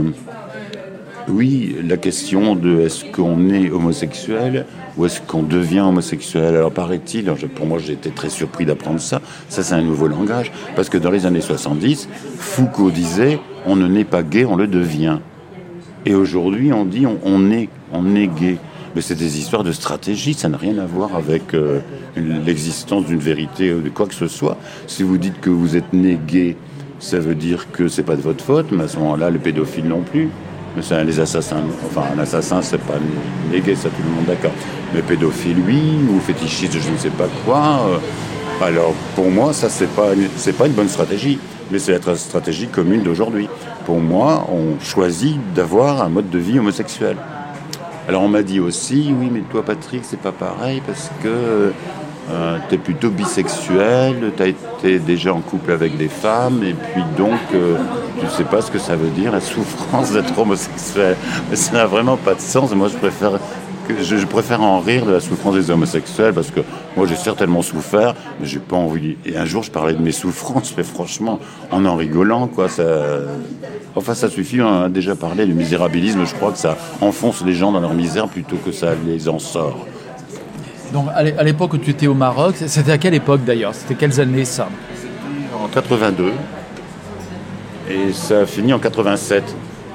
oui, 1.28 1.76
la 1.82 1.96
question 1.96 2.54
de 2.54 2.82
est-ce 2.82 3.04
qu'on 3.04 3.50
est 3.50 3.70
homosexuel 3.70 4.64
ou 4.96 5.06
est-ce 5.06 5.20
qu'on 5.20 5.42
devient 5.42 5.80
homosexuel 5.80 6.54
Alors 6.54 6.70
paraît-il, 6.70 7.32
pour 7.54 7.66
moi 7.66 7.78
j'ai 7.78 7.94
été 7.94 8.10
très 8.10 8.28
surpris 8.28 8.64
d'apprendre 8.64 9.00
ça, 9.00 9.20
ça 9.48 9.64
c'est 9.64 9.74
un 9.74 9.82
nouveau 9.82 10.06
langage, 10.06 10.52
parce 10.76 10.88
que 10.88 10.98
dans 10.98 11.10
les 11.10 11.26
années 11.26 11.40
70, 11.40 12.08
Foucault 12.38 12.90
disait 12.90 13.40
on 13.66 13.74
ne 13.74 13.88
naît 13.88 14.04
pas 14.04 14.22
gay, 14.22 14.44
on 14.44 14.54
le 14.54 14.68
devient. 14.68 15.18
Et 16.04 16.14
aujourd'hui 16.14 16.72
on 16.72 16.84
dit 16.84 17.06
on, 17.06 17.50
est, 17.50 17.68
on 17.92 18.14
est 18.14 18.28
gay. 18.28 18.58
Mais 18.94 19.02
c'est 19.02 19.16
des 19.16 19.38
histoires 19.38 19.64
de 19.64 19.72
stratégie, 19.72 20.32
ça 20.32 20.48
n'a 20.48 20.56
rien 20.56 20.78
à 20.78 20.86
voir 20.86 21.16
avec 21.16 21.54
euh, 21.54 21.80
l'existence 22.16 23.04
d'une 23.04 23.18
vérité 23.18 23.74
ou 23.74 23.80
de 23.80 23.90
quoi 23.90 24.06
que 24.06 24.14
ce 24.14 24.28
soit. 24.28 24.56
Si 24.86 25.02
vous 25.02 25.18
dites 25.18 25.40
que 25.40 25.50
vous 25.50 25.76
êtes 25.76 25.92
né 25.92 26.18
gay, 26.26 26.56
ça 27.00 27.18
veut 27.18 27.34
dire 27.34 27.70
que 27.72 27.88
c'est 27.88 28.04
pas 28.04 28.16
de 28.16 28.22
votre 28.22 28.42
faute, 28.42 28.68
mais 28.70 28.84
à 28.84 28.88
ce 28.88 28.96
moment-là, 28.98 29.28
les 29.28 29.38
pédophiles 29.38 29.86
non 29.86 30.00
plus. 30.00 30.30
Mais 30.76 31.04
les 31.04 31.18
assassins, 31.20 31.62
enfin 31.86 32.02
un 32.14 32.18
assassin, 32.18 32.60
c'est 32.60 32.78
pas 32.80 32.94
gay, 33.52 33.74
ça 33.74 33.88
tout 33.88 34.02
le 34.06 34.14
monde 34.14 34.26
d'accord. 34.26 34.52
Mais 34.94 35.00
pédophile, 35.02 35.56
oui, 35.66 35.80
ou 36.10 36.20
fétichiste, 36.20 36.74
je 36.78 36.90
ne 36.90 36.96
sais 36.98 37.10
pas 37.10 37.28
quoi. 37.44 37.80
euh, 37.88 38.64
alors 38.64 38.92
pour 39.14 39.30
moi, 39.30 39.52
ça 39.52 39.68
c'est 39.68 39.88
pas, 39.88 40.08
c'est 40.36 40.52
pas 40.52 40.66
une 40.66 40.72
bonne 40.74 40.88
stratégie, 40.88 41.38
mais 41.70 41.78
c'est 41.78 41.92
la 41.92 41.98
tra- 41.98 42.16
stratégie 42.16 42.66
commune 42.68 43.02
d'aujourd'hui. 43.02 43.48
Pour 43.86 44.00
moi, 44.00 44.46
on 44.50 44.78
choisit 44.82 45.36
d'avoir 45.54 46.02
un 46.02 46.08
mode 46.10 46.28
de 46.30 46.38
vie 46.38 46.58
homosexuel. 46.58 47.16
Alors 48.08 48.22
on 48.22 48.28
m'a 48.28 48.42
dit 48.42 48.60
aussi, 48.60 49.12
oui, 49.18 49.30
mais 49.32 49.40
toi 49.50 49.64
Patrick, 49.64 50.02
c'est 50.04 50.20
pas 50.20 50.32
pareil 50.32 50.82
parce 50.86 51.10
que 51.22 51.72
tu 52.68 52.74
es 52.74 52.78
plutôt 52.78 53.10
bisexuel, 53.10 54.32
tu 54.36 54.42
as 54.42 54.46
été 54.48 54.98
déjà 54.98 55.32
en 55.32 55.40
couple 55.40 55.72
avec 55.72 55.96
des 55.96 56.08
femmes, 56.08 56.62
et 56.62 56.74
puis 56.74 57.02
donc 57.16 57.38
euh, 57.54 57.76
tu 58.18 58.24
ne 58.24 58.30
sais 58.30 58.44
pas 58.44 58.62
ce 58.62 58.70
que 58.70 58.78
ça 58.78 58.96
veut 58.96 59.10
dire, 59.10 59.32
la 59.32 59.40
souffrance 59.40 60.12
d'être 60.12 60.38
homosexuel. 60.38 61.16
Mais 61.50 61.56
ça 61.56 61.72
n'a 61.72 61.86
vraiment 61.86 62.16
pas 62.16 62.34
de 62.34 62.40
sens, 62.40 62.74
moi 62.74 62.88
je 62.88 62.96
préfère, 62.96 63.38
je, 64.00 64.26
préfère 64.26 64.62
en 64.62 64.80
rire 64.80 65.06
de 65.06 65.12
la 65.12 65.20
souffrance 65.20 65.54
des 65.54 65.70
homosexuels, 65.70 66.34
parce 66.34 66.50
que 66.50 66.60
moi 66.96 67.06
j'ai 67.06 67.16
certainement 67.16 67.62
souffert, 67.62 68.14
mais 68.40 68.46
j'ai 68.46 68.58
pas 68.58 68.76
envie. 68.76 69.16
Et 69.24 69.36
un 69.36 69.44
jour 69.44 69.62
je 69.62 69.70
parlais 69.70 69.94
de 69.94 70.02
mes 70.02 70.12
souffrances, 70.12 70.74
mais 70.76 70.84
franchement, 70.84 71.38
en 71.70 71.84
en 71.84 71.96
rigolant, 71.96 72.48
quoi. 72.48 72.66
Enfin, 73.94 74.14
ça 74.14 74.28
suffit, 74.28 74.60
on 74.60 74.82
a 74.82 74.88
déjà 74.90 75.14
parlé, 75.14 75.46
le 75.46 75.54
misérabilisme, 75.54 76.26
je 76.26 76.34
crois 76.34 76.52
que 76.52 76.58
ça 76.58 76.76
enfonce 77.00 77.42
les 77.44 77.54
gens 77.54 77.72
dans 77.72 77.80
leur 77.80 77.94
misère 77.94 78.28
plutôt 78.28 78.56
que 78.56 78.72
ça 78.72 78.88
les 79.06 79.28
en 79.28 79.38
sort. 79.38 79.86
Donc 80.96 81.08
à 81.14 81.22
l'é- 81.22 81.34
à 81.36 81.42
l'époque 81.44 81.74
où 81.74 81.76
tu 81.76 81.90
étais 81.90 82.06
au 82.06 82.14
Maroc, 82.14 82.54
c'était 82.56 82.92
à 82.92 82.96
quelle 82.96 83.12
époque 83.12 83.44
d'ailleurs? 83.44 83.74
C'était 83.74 83.94
quelles 83.96 84.18
années 84.18 84.46
ça? 84.46 84.66
En 85.62 85.68
82, 85.68 86.32
et 87.90 88.14
ça 88.14 88.40
a 88.40 88.46
fini 88.46 88.72
en 88.72 88.78
87. 88.78 89.44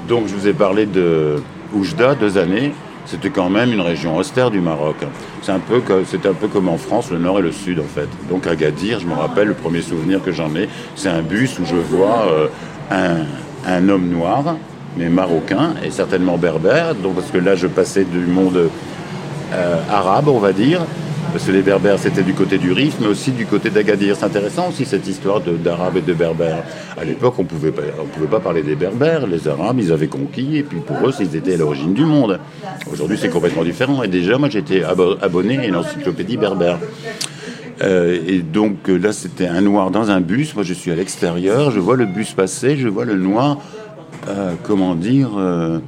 Donc 0.08 0.28
je 0.28 0.36
vous 0.36 0.48
ai 0.48 0.54
parlé 0.54 0.86
de 0.86 1.42
Oujda, 1.74 2.14
deux 2.14 2.38
années. 2.38 2.74
C'était 3.08 3.32
quand 3.32 3.50
même 3.50 3.74
une 3.74 3.82
région 3.82 4.16
austère 4.16 4.52
du 4.52 4.60
Maroc. 4.62 4.96
C'est 5.42 5.52
un 5.52 5.58
peu 5.60 5.82
c'était 6.06 6.30
un 6.30 6.34
peu 6.36 6.48
comme 6.48 6.70
en 6.70 6.78
France, 6.78 7.10
le 7.10 7.18
nord 7.18 7.40
et 7.40 7.42
le 7.42 7.52
sud 7.52 7.80
en 7.80 7.84
fait. 7.96 8.08
Donc 8.30 8.46
Agadir, 8.46 9.00
je 9.00 9.08
me 9.08 9.16
rappelle, 9.16 9.48
le 9.48 9.56
premier 9.56 9.82
souvenir 9.82 10.22
que 10.24 10.32
j'en 10.32 10.54
ai, 10.56 10.70
c'est 10.96 11.10
un 11.10 11.24
bus 11.24 11.58
où 11.58 11.66
je 11.66 11.78
vois 11.78 12.28
euh, 12.30 12.48
un, 12.92 13.26
un 13.68 13.90
homme 13.90 14.08
noir, 14.08 14.56
mais 14.98 15.10
marocain, 15.10 15.74
et 15.84 15.90
certainement 15.90 16.38
berbère. 16.38 16.94
Donc 16.94 17.16
parce 17.16 17.32
que 17.32 17.40
là, 17.40 17.56
je 17.56 17.66
passais 17.66 18.04
du 18.04 18.20
monde 18.20 18.70
arabe, 19.90 20.28
on 20.28 20.40
va 20.40 20.54
dire, 20.54 20.82
parce 21.34 21.46
que 21.46 21.52
les 21.52 21.62
berbères 21.62 21.98
c'était 22.00 22.24
du 22.24 22.34
côté 22.34 22.58
du 22.58 22.72
Rif, 22.74 22.96
mais 23.00 23.08
aussi 23.08 23.32
du 23.32 23.46
côté 23.46 23.70
d'Agadir. 23.70 24.16
C'est 24.18 24.26
intéressant 24.26 24.70
aussi 24.70 24.86
cette 24.86 25.08
histoire 25.08 25.40
de- 25.42 25.56
d'arabe 25.56 25.98
et 25.98 26.02
de 26.02 26.14
berbères. 26.14 26.64
À 27.00 27.04
l'époque, 27.06 27.36
on 27.38 27.44
on 27.44 27.46
pouvait 27.46 28.28
pas 28.30 28.40
parler 28.40 28.64
des 28.64 28.76
berbères. 28.76 29.28
Les 29.28 29.48
arabes, 29.48 29.78
ils 29.80 29.92
avaient 29.92 30.08
conquis, 30.08 30.58
et 30.58 30.64
puis 30.64 30.80
pour 30.80 30.98
eux, 31.08 31.14
ils 31.20 31.36
étaient 31.36 31.54
à 31.54 31.58
l'origine 31.58 31.94
du 31.94 32.06
monde. 32.06 32.40
Aujourd'hui, 32.92 33.18
c'est 33.20 33.30
complètement 33.30 33.64
différent. 33.64 34.04
Et 34.04 34.08
déjà, 34.08 34.38
moi, 34.38 34.50
j'étais 34.50 34.84
abo- 34.84 35.16
abonné 35.22 35.58
à 35.60 35.66
une 35.66 35.76
encyclopédie 35.76 36.38
berbère. 36.38 36.78
Euh, 37.84 38.20
et 38.28 38.40
donc 38.40 38.90
euh, 38.90 38.98
là, 38.98 39.12
c'était 39.12 39.48
un 39.48 39.62
noir 39.62 39.90
dans 39.90 40.12
un 40.12 40.22
bus. 40.22 40.54
Moi, 40.54 40.64
je 40.64 40.74
suis 40.74 40.92
à 40.92 40.96
l'extérieur, 40.96 41.72
je 41.72 41.80
vois 41.80 41.96
le 41.96 42.06
bus 42.06 42.32
passer, 42.34 42.78
je 42.78 42.88
vois 42.88 43.06
le 43.06 43.16
noir, 43.16 43.58
euh, 44.28 44.52
comment 44.64 44.94
dire, 44.94 45.30
euh, 45.38 45.80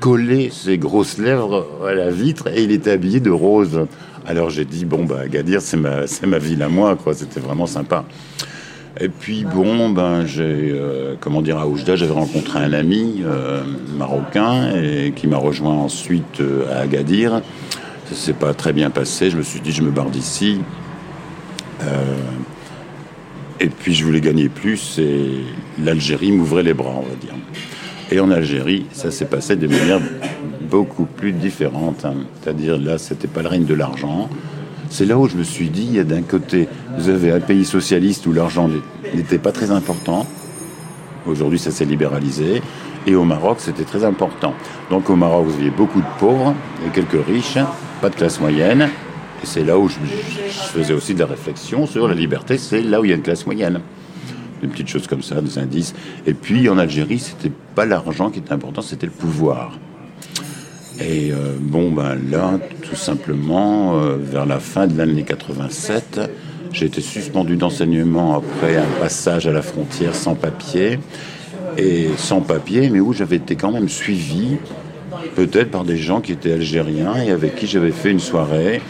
coller 0.00 0.50
ses 0.50 0.78
grosses 0.78 1.18
lèvres 1.18 1.66
à 1.86 1.94
la 1.94 2.10
vitre 2.10 2.48
et 2.48 2.62
il 2.62 2.72
était 2.72 2.90
habillé 2.90 3.20
de 3.20 3.30
rose. 3.30 3.86
Alors 4.26 4.50
j'ai 4.50 4.64
dit, 4.64 4.84
bon, 4.84 5.04
bah, 5.04 5.20
Agadir, 5.24 5.62
c'est 5.62 5.76
ma, 5.76 6.00
ma 6.26 6.38
ville 6.38 6.62
à 6.62 6.68
moi, 6.68 6.96
quoi. 6.96 7.14
C'était 7.14 7.40
vraiment 7.40 7.66
sympa. 7.66 8.04
Et 9.00 9.08
puis 9.08 9.44
bon, 9.44 9.90
ben 9.90 10.26
j'ai, 10.26 10.72
euh, 10.72 11.14
comment 11.20 11.40
dire, 11.40 11.58
à 11.58 11.68
Oujda, 11.68 11.94
j'avais 11.94 12.12
rencontré 12.12 12.58
un 12.58 12.72
ami 12.72 13.22
euh, 13.24 13.62
marocain 13.96 14.72
et 14.74 15.12
qui 15.14 15.28
m'a 15.28 15.36
rejoint 15.36 15.74
ensuite 15.74 16.40
euh, 16.40 16.72
à 16.74 16.80
Agadir. 16.80 17.42
Ça 18.06 18.14
s'est 18.14 18.32
pas 18.32 18.54
très 18.54 18.72
bien 18.72 18.90
passé. 18.90 19.30
Je 19.30 19.36
me 19.36 19.42
suis 19.42 19.60
dit, 19.60 19.70
je 19.70 19.82
me 19.82 19.90
barre 19.90 20.10
d'ici. 20.10 20.60
Et 23.60 23.68
puis 23.68 23.94
je 23.94 24.04
voulais 24.04 24.20
gagner 24.20 24.48
plus 24.48 24.98
et 24.98 25.44
l'Algérie 25.82 26.32
m'ouvrait 26.32 26.62
les 26.62 26.74
bras, 26.74 26.94
on 26.96 27.02
va 27.02 27.14
dire. 27.20 27.34
Et 28.10 28.20
en 28.20 28.30
Algérie, 28.30 28.86
ça 28.92 29.10
s'est 29.10 29.26
passé 29.26 29.56
de 29.56 29.68
manière 29.68 30.00
beaucoup 30.62 31.04
plus 31.04 31.32
différente. 31.32 32.04
hein. 32.04 32.14
C'est-à-dire 32.40 32.78
là, 32.78 32.96
c'était 32.98 33.28
pas 33.28 33.42
le 33.42 33.48
règne 33.48 33.64
de 33.64 33.74
l'argent. 33.74 34.28
C'est 34.88 35.04
là 35.04 35.18
où 35.18 35.28
je 35.28 35.36
me 35.36 35.42
suis 35.42 35.68
dit, 35.68 35.84
il 35.90 35.96
y 35.96 35.98
a 35.98 36.04
d'un 36.04 36.22
côté, 36.22 36.68
vous 36.96 37.10
avez 37.10 37.30
un 37.30 37.40
pays 37.40 37.66
socialiste 37.66 38.26
où 38.26 38.32
l'argent 38.32 38.70
n'était 39.14 39.38
pas 39.38 39.52
très 39.52 39.70
important. 39.70 40.26
Aujourd'hui, 41.26 41.58
ça 41.58 41.70
s'est 41.70 41.84
libéralisé. 41.84 42.62
Et 43.06 43.14
au 43.14 43.24
Maroc, 43.24 43.58
c'était 43.60 43.84
très 43.84 44.04
important. 44.04 44.54
Donc 44.90 45.10
au 45.10 45.16
Maroc, 45.16 45.46
vous 45.46 45.54
aviez 45.54 45.70
beaucoup 45.70 46.00
de 46.00 46.06
pauvres 46.18 46.54
et 46.86 46.90
quelques 46.90 47.24
riches, 47.26 47.58
pas 48.00 48.08
de 48.08 48.14
classe 48.14 48.40
moyenne. 48.40 48.88
Et 49.42 49.46
c'est 49.46 49.64
là 49.64 49.78
où 49.78 49.88
je 49.88 49.96
faisais 50.72 50.94
aussi 50.94 51.14
de 51.14 51.20
la 51.20 51.26
réflexion 51.26 51.86
sur 51.86 52.08
la 52.08 52.14
liberté. 52.14 52.56
C'est 52.56 52.82
là 52.82 53.00
où 53.00 53.04
il 53.04 53.10
y 53.10 53.12
a 53.12 53.16
une 53.16 53.22
classe 53.22 53.44
moyenne. 53.44 53.80
Des 54.60 54.68
petites 54.68 54.88
choses 54.88 55.06
comme 55.06 55.22
ça, 55.22 55.40
des 55.40 55.58
indices. 55.58 55.94
Et 56.26 56.34
puis 56.34 56.68
en 56.68 56.78
Algérie, 56.78 57.18
c'était 57.18 57.52
pas 57.74 57.84
l'argent 57.84 58.30
qui 58.30 58.40
était 58.40 58.52
important, 58.52 58.82
c'était 58.82 59.06
le 59.06 59.12
pouvoir. 59.12 59.78
Et 61.00 61.30
euh, 61.32 61.56
bon, 61.60 61.92
ben 61.92 62.18
là, 62.30 62.58
tout 62.82 62.96
simplement, 62.96 63.98
euh, 63.98 64.16
vers 64.20 64.46
la 64.46 64.58
fin 64.58 64.88
de 64.88 64.98
l'année 64.98 65.22
87, 65.22 66.20
j'ai 66.72 66.86
été 66.86 67.00
suspendu 67.00 67.56
d'enseignement 67.56 68.36
après 68.36 68.76
un 68.76 69.00
passage 69.00 69.46
à 69.46 69.52
la 69.52 69.62
frontière 69.62 70.14
sans 70.14 70.34
papier. 70.34 70.98
Et 71.76 72.08
sans 72.16 72.40
papier, 72.40 72.90
mais 72.90 72.98
où 72.98 73.12
j'avais 73.12 73.36
été 73.36 73.54
quand 73.54 73.70
même 73.70 73.88
suivi, 73.88 74.56
peut-être 75.36 75.70
par 75.70 75.84
des 75.84 75.96
gens 75.96 76.20
qui 76.20 76.32
étaient 76.32 76.52
algériens 76.52 77.14
et 77.16 77.30
avec 77.30 77.54
qui 77.54 77.68
j'avais 77.68 77.92
fait 77.92 78.10
une 78.10 78.20
soirée. 78.20 78.80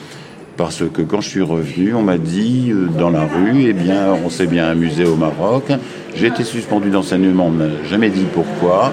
Parce 0.58 0.82
que 0.92 1.02
quand 1.02 1.20
je 1.20 1.28
suis 1.28 1.40
revenu, 1.40 1.94
on 1.94 2.02
m'a 2.02 2.18
dit 2.18 2.72
euh, 2.72 2.86
dans 2.86 3.10
la 3.10 3.22
rue, 3.22 3.66
eh 3.68 3.72
bien, 3.72 4.12
on 4.24 4.28
s'est 4.28 4.48
bien 4.48 4.66
amusé 4.66 5.04
au 5.04 5.14
Maroc. 5.14 5.70
J'ai 6.16 6.26
été 6.26 6.42
suspendu 6.42 6.90
d'enseignement, 6.90 7.46
on 7.46 7.50
m'a 7.50 7.84
jamais 7.88 8.10
dit 8.10 8.26
pourquoi. 8.34 8.92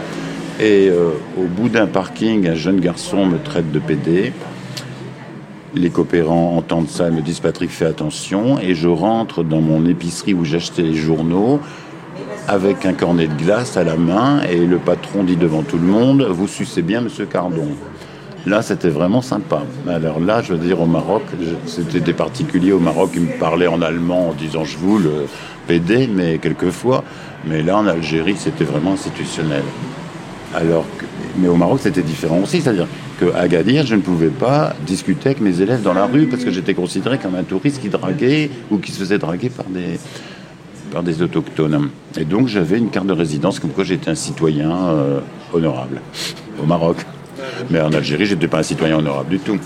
Et 0.59 0.89
euh, 0.89 1.09
au 1.35 1.45
bout 1.45 1.67
d'un 1.67 1.87
parking, 1.87 2.47
un 2.47 2.53
jeune 2.53 2.79
garçon 2.79 3.25
me 3.25 3.39
traite 3.39 3.71
de 3.71 3.79
PD. 3.79 4.31
Les 5.73 5.89
coopérants 5.89 6.55
entendent 6.55 6.87
ça 6.87 7.07
et 7.07 7.11
me 7.11 7.21
disent 7.21 7.39
Patrick, 7.39 7.71
fais 7.71 7.85
attention. 7.85 8.59
Et 8.59 8.75
je 8.75 8.87
rentre 8.87 9.43
dans 9.43 9.61
mon 9.61 9.87
épicerie 9.87 10.35
où 10.35 10.45
j'achetais 10.45 10.83
les 10.83 10.93
journaux 10.93 11.59
avec 12.47 12.85
un 12.85 12.93
cornet 12.93 13.25
de 13.25 13.43
glace 13.43 13.75
à 13.75 13.83
la 13.83 13.95
main 13.95 14.43
et 14.43 14.59
le 14.59 14.77
patron 14.77 15.23
dit 15.23 15.35
devant 15.35 15.63
tout 15.63 15.79
le 15.79 15.87
monde 15.87 16.27
Vous 16.29 16.47
sucez 16.47 16.83
bien, 16.83 17.01
monsieur 17.01 17.25
Cardon. 17.25 17.69
Là, 18.45 18.61
c'était 18.61 18.89
vraiment 18.89 19.21
sympa. 19.21 19.63
Alors 19.87 20.19
là, 20.19 20.41
je 20.41 20.53
veux 20.53 20.59
dire, 20.59 20.79
au 20.79 20.85
Maroc, 20.85 21.23
c'était 21.65 21.99
des 21.99 22.13
particuliers 22.13 22.73
au 22.73 22.79
Maroc 22.79 23.13
qui 23.13 23.19
me 23.19 23.39
parlaient 23.39 23.67
en 23.67 23.81
allemand 23.81 24.29
en 24.29 24.33
disant 24.33 24.63
je 24.63 24.77
vous 24.77 24.99
le 24.99 25.25
PD, 25.67 26.07
mais 26.13 26.37
quelquefois. 26.37 27.03
Mais 27.47 27.63
là, 27.63 27.77
en 27.77 27.87
Algérie, 27.87 28.35
c'était 28.37 28.63
vraiment 28.63 28.93
institutionnel. 28.93 29.63
Alors 30.53 30.85
mais 31.37 31.47
au 31.47 31.55
Maroc, 31.55 31.79
c'était 31.81 32.01
différent 32.01 32.39
aussi. 32.43 32.61
C'est-à-dire 32.61 32.87
qu'à 33.19 33.37
Agadir, 33.39 33.85
je 33.85 33.95
ne 33.95 34.01
pouvais 34.01 34.29
pas 34.29 34.73
discuter 34.85 35.29
avec 35.29 35.41
mes 35.41 35.61
élèves 35.61 35.81
dans 35.81 35.93
la 35.93 36.05
rue 36.05 36.27
parce 36.27 36.43
que 36.43 36.51
j'étais 36.51 36.73
considéré 36.73 37.17
comme 37.17 37.35
un 37.35 37.43
touriste 37.43 37.81
qui 37.81 37.89
draguait 37.89 38.49
ou 38.71 38.77
qui 38.77 38.91
se 38.91 38.99
faisait 38.99 39.17
draguer 39.17 39.49
par 39.49 39.65
des, 39.65 39.99
par 40.91 41.03
des 41.03 41.21
autochtones. 41.21 41.89
Et 42.17 42.25
donc, 42.25 42.47
j'avais 42.47 42.77
une 42.77 42.89
carte 42.89 43.07
de 43.07 43.13
résidence 43.13 43.59
comme 43.59 43.71
quoi 43.71 43.83
j'étais 43.83 44.09
un 44.09 44.15
citoyen 44.15 44.71
euh, 44.71 45.19
honorable 45.53 46.01
au 46.61 46.65
Maroc. 46.65 46.97
Mais 47.69 47.81
en 47.81 47.91
Algérie, 47.93 48.25
j'étais 48.25 48.47
pas 48.47 48.59
un 48.59 48.63
citoyen 48.63 48.97
honorable 48.97 49.29
du 49.29 49.39
tout. 49.39 49.57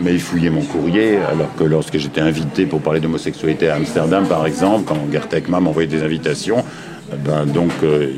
Mais 0.00 0.14
ils 0.14 0.20
fouillaient 0.20 0.50
mon 0.50 0.62
courrier, 0.62 1.16
alors 1.16 1.54
que 1.56 1.64
lorsque 1.64 1.98
j'étais 1.98 2.20
invité 2.20 2.66
pour 2.66 2.80
parler 2.80 3.00
d'homosexualité 3.00 3.68
à 3.68 3.76
Amsterdam, 3.76 4.26
par 4.26 4.46
exemple, 4.46 4.84
quand 4.86 4.98
Gert 5.10 5.28
Ekman 5.32 5.60
m'envoyait 5.60 5.88
des 5.88 6.02
invitations, 6.02 6.64
ben 7.24 7.46
donc, 7.46 7.72
euh, 7.82 8.10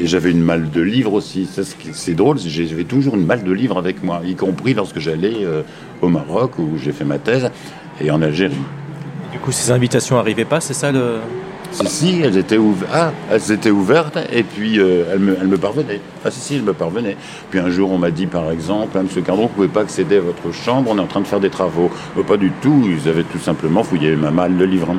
et 0.00 0.06
j'avais 0.06 0.30
une 0.30 0.42
malle 0.42 0.70
de 0.70 0.80
livres 0.80 1.12
aussi. 1.12 1.48
C'est 1.92 2.14
drôle, 2.14 2.38
j'avais 2.38 2.84
toujours 2.84 3.16
une 3.16 3.26
malle 3.26 3.44
de 3.44 3.52
livres 3.52 3.78
avec 3.78 4.02
moi, 4.02 4.22
y 4.24 4.34
compris 4.34 4.74
lorsque 4.74 4.98
j'allais 4.98 5.44
euh, 5.44 5.62
au 6.00 6.08
Maroc 6.08 6.58
où 6.58 6.78
j'ai 6.82 6.92
fait 6.92 7.04
ma 7.04 7.18
thèse 7.18 7.50
et 8.00 8.10
en 8.10 8.22
Algérie. 8.22 8.54
Du 9.32 9.38
coup, 9.38 9.52
ces 9.52 9.70
invitations 9.70 10.16
n'arrivaient 10.16 10.44
pas, 10.44 10.60
c'est 10.60 10.74
ça 10.74 10.90
le. 10.90 11.18
Si, 11.72 11.86
si, 11.86 12.20
elles 12.22 12.36
étaient, 12.36 12.58
ouv- 12.58 12.84
ah, 12.92 13.12
elles 13.30 13.52
étaient 13.52 13.70
ouvertes 13.70 14.18
et 14.32 14.42
puis 14.42 14.78
euh, 14.80 15.04
elles, 15.12 15.20
me, 15.20 15.56
parvenaient. 15.56 16.00
Ah 16.24 16.30
si, 16.30 16.40
si, 16.40 16.54
elles 16.56 16.62
me 16.62 16.72
parvenaient. 16.72 17.16
Puis 17.50 17.60
un 17.60 17.70
jour, 17.70 17.92
on 17.92 17.98
m'a 17.98 18.10
dit, 18.10 18.26
par 18.26 18.50
exemple, 18.50 18.96
ah, 18.98 19.02
Monsieur 19.02 19.22
Cardon, 19.22 19.42
vous 19.42 19.48
ne 19.48 19.54
pouvez 19.54 19.68
pas 19.68 19.82
accéder 19.82 20.16
à 20.16 20.20
votre 20.20 20.52
chambre, 20.52 20.90
on 20.90 20.98
est 20.98 21.00
en 21.00 21.06
train 21.06 21.20
de 21.20 21.26
faire 21.26 21.40
des 21.40 21.50
travaux. 21.50 21.90
Euh, 22.18 22.22
pas 22.22 22.36
du 22.36 22.50
tout, 22.60 22.84
ils 22.86 23.08
avaient 23.08 23.22
tout 23.22 23.38
simplement 23.38 23.82
fouillé 23.84 24.16
ma 24.16 24.30
malle 24.30 24.56
de 24.56 24.64
livres. 24.64 24.94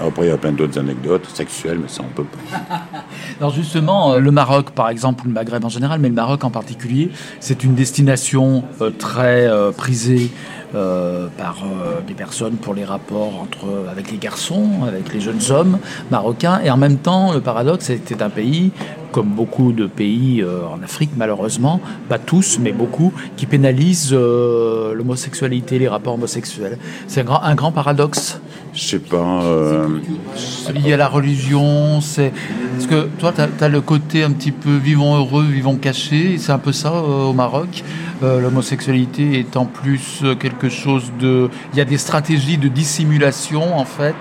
Après, 0.00 0.26
il 0.26 0.28
y 0.28 0.32
a 0.32 0.38
plein 0.38 0.52
d'autres 0.52 0.78
anecdotes 0.78 1.26
sexuelles, 1.32 1.78
mais 1.80 1.88
ça, 1.88 2.02
on 2.02 2.12
peut 2.14 2.24
pas. 2.24 2.58
Alors 3.40 3.52
justement, 3.52 4.12
euh, 4.12 4.18
le 4.18 4.30
Maroc, 4.30 4.70
par 4.70 4.88
exemple, 4.88 5.24
ou 5.24 5.28
le 5.28 5.34
Maghreb 5.34 5.64
en 5.64 5.68
général, 5.68 6.00
mais 6.00 6.08
le 6.08 6.14
Maroc 6.14 6.44
en 6.44 6.50
particulier, 6.50 7.10
c'est 7.40 7.64
une 7.64 7.74
destination 7.74 8.64
euh, 8.80 8.90
très 8.90 9.46
euh, 9.46 9.72
prisée 9.72 10.30
par 10.72 11.64
des 12.06 12.14
personnes 12.14 12.54
pour 12.54 12.72
les 12.72 12.86
rapports 12.86 13.42
entre 13.42 13.66
avec 13.90 14.10
les 14.10 14.16
garçons, 14.16 14.84
avec 14.88 15.12
les 15.12 15.20
jeunes 15.20 15.42
hommes 15.50 15.78
marocains, 16.10 16.62
et 16.64 16.70
en 16.70 16.78
même 16.78 16.96
temps, 16.96 17.34
le 17.34 17.42
paradoxe, 17.42 17.84
c'était 17.84 18.22
un 18.22 18.30
pays, 18.30 18.70
comme 19.10 19.26
beaucoup 19.26 19.72
de 19.72 19.86
pays 19.86 20.42
en 20.42 20.82
Afrique, 20.82 21.10
malheureusement, 21.14 21.78
pas 22.08 22.18
tous, 22.18 22.58
mais 22.58 22.72
beaucoup, 22.72 23.12
qui 23.36 23.44
pénalisent 23.44 24.14
l'homosexualité, 24.14 25.78
les 25.78 25.88
rapports 25.88 26.14
homosexuels. 26.14 26.78
C'est 27.06 27.20
un 27.20 27.24
grand, 27.24 27.42
un 27.42 27.54
grand 27.54 27.72
paradoxe. 27.72 28.40
Je 28.74 28.80
sais 28.82 28.98
pas. 28.98 29.42
euh, 29.42 29.86
C'est 30.34 30.72
lié 30.72 30.94
à 30.94 30.96
la 30.96 31.08
religion, 31.08 32.00
c'est... 32.00 32.32
Parce 32.74 32.86
que 32.86 33.06
toi, 33.18 33.32
tu 33.34 33.64
as, 33.64 33.68
le 33.68 33.80
côté 33.82 34.22
un 34.24 34.30
petit 34.30 34.50
peu 34.50 34.74
vivons 34.76 35.14
heureux, 35.16 35.44
vivons 35.44 35.76
cachés, 35.76 36.36
c'est 36.38 36.52
un 36.52 36.58
peu 36.58 36.72
ça 36.72 36.92
euh, 36.92 37.24
au 37.26 37.32
Maroc. 37.34 37.84
Euh, 38.22 38.40
L'homosexualité 38.40 39.38
est 39.40 39.56
en 39.58 39.66
plus 39.66 40.20
euh, 40.24 40.34
quelque 40.34 40.70
chose 40.70 41.12
de... 41.20 41.50
Il 41.74 41.78
y 41.78 41.82
a 41.82 41.84
des 41.84 41.98
stratégies 41.98 42.56
de 42.56 42.68
dissimulation, 42.68 43.76
en 43.78 43.84
fait. 43.84 44.14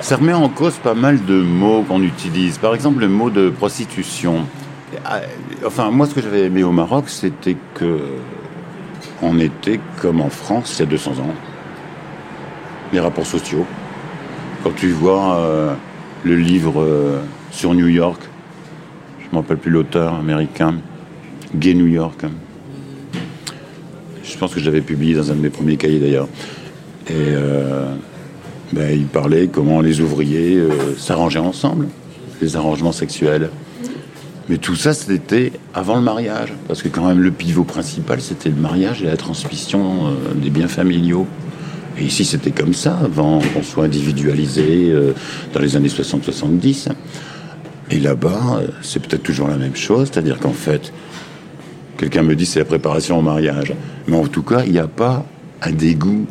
Ça 0.00 0.16
remet 0.16 0.32
en 0.34 0.48
cause 0.48 0.74
pas 0.74 0.94
mal 0.94 1.24
de 1.24 1.42
mots 1.42 1.82
qu'on 1.82 2.02
utilise. 2.02 2.58
Par 2.58 2.74
exemple, 2.74 3.00
le 3.00 3.08
mot 3.08 3.30
de 3.30 3.50
prostitution. 3.50 4.44
Ah, 5.04 5.20
Enfin, 5.64 5.90
moi, 5.90 6.06
ce 6.06 6.14
que 6.14 6.22
j'avais 6.22 6.44
aimé 6.44 6.62
au 6.62 6.70
Maroc, 6.70 7.08
c'était 7.08 7.56
que 7.74 7.98
on 9.20 9.38
était 9.40 9.80
comme 10.00 10.20
en 10.20 10.28
France 10.28 10.76
il 10.78 10.80
y 10.80 10.82
a 10.82 10.86
200 10.90 11.12
ans. 11.12 11.34
Les 12.92 13.00
rapports 13.00 13.26
sociaux. 13.26 13.66
Quand 14.66 14.74
tu 14.74 14.90
vois 14.90 15.36
euh, 15.36 15.74
le 16.24 16.34
livre 16.34 16.82
euh, 16.82 17.20
sur 17.52 17.72
New 17.72 17.86
York, 17.86 18.20
je 19.20 19.26
ne 19.26 19.30
me 19.30 19.36
rappelle 19.36 19.58
plus 19.58 19.70
l'auteur 19.70 20.12
américain, 20.14 20.74
Gay 21.54 21.72
New 21.74 21.86
York. 21.86 22.24
Je 24.24 24.36
pense 24.36 24.52
que 24.52 24.58
je 24.58 24.64
l'avais 24.64 24.80
publié 24.80 25.14
dans 25.14 25.30
un 25.30 25.36
de 25.36 25.40
mes 25.40 25.50
premiers 25.50 25.76
cahiers 25.76 26.00
d'ailleurs. 26.00 26.26
Et 27.06 27.12
euh, 27.12 27.94
ben, 28.72 28.90
il 28.90 29.06
parlait 29.06 29.46
comment 29.46 29.80
les 29.80 30.00
ouvriers 30.00 30.60
s'arrangeaient 30.98 31.38
ensemble, 31.38 31.86
les 32.42 32.56
arrangements 32.56 32.90
sexuels. 32.90 33.50
Mais 34.48 34.58
tout 34.58 34.74
ça, 34.74 34.94
c'était 34.94 35.52
avant 35.74 35.94
le 35.94 36.02
mariage. 36.02 36.52
Parce 36.66 36.82
que 36.82 36.88
quand 36.88 37.06
même, 37.06 37.20
le 37.20 37.30
pivot 37.30 37.62
principal, 37.62 38.20
c'était 38.20 38.48
le 38.48 38.56
mariage 38.56 39.00
et 39.00 39.06
la 39.06 39.16
transmission 39.16 40.12
des 40.34 40.50
biens 40.50 40.66
familiaux. 40.66 41.28
Ici, 42.00 42.24
c'était 42.24 42.50
comme 42.50 42.74
ça, 42.74 42.98
avant 43.02 43.40
qu'on 43.40 43.62
soit 43.62 43.84
individualisé 43.84 44.90
euh, 44.90 45.12
dans 45.54 45.60
les 45.60 45.76
années 45.76 45.88
60-70. 45.88 46.88
Et 47.90 47.98
là-bas, 48.00 48.58
euh, 48.60 48.66
c'est 48.82 49.00
peut-être 49.00 49.22
toujours 49.22 49.48
la 49.48 49.56
même 49.56 49.76
chose, 49.76 50.10
c'est-à-dire 50.12 50.38
qu'en 50.38 50.52
fait, 50.52 50.92
quelqu'un 51.96 52.22
me 52.22 52.34
dit 52.36 52.44
c'est 52.44 52.58
la 52.58 52.64
préparation 52.66 53.18
au 53.18 53.22
mariage. 53.22 53.72
Mais 54.08 54.16
en 54.16 54.26
tout 54.26 54.42
cas, 54.42 54.62
il 54.66 54.72
n'y 54.72 54.78
a 54.78 54.88
pas 54.88 55.24
un 55.62 55.72
dégoût 55.72 56.26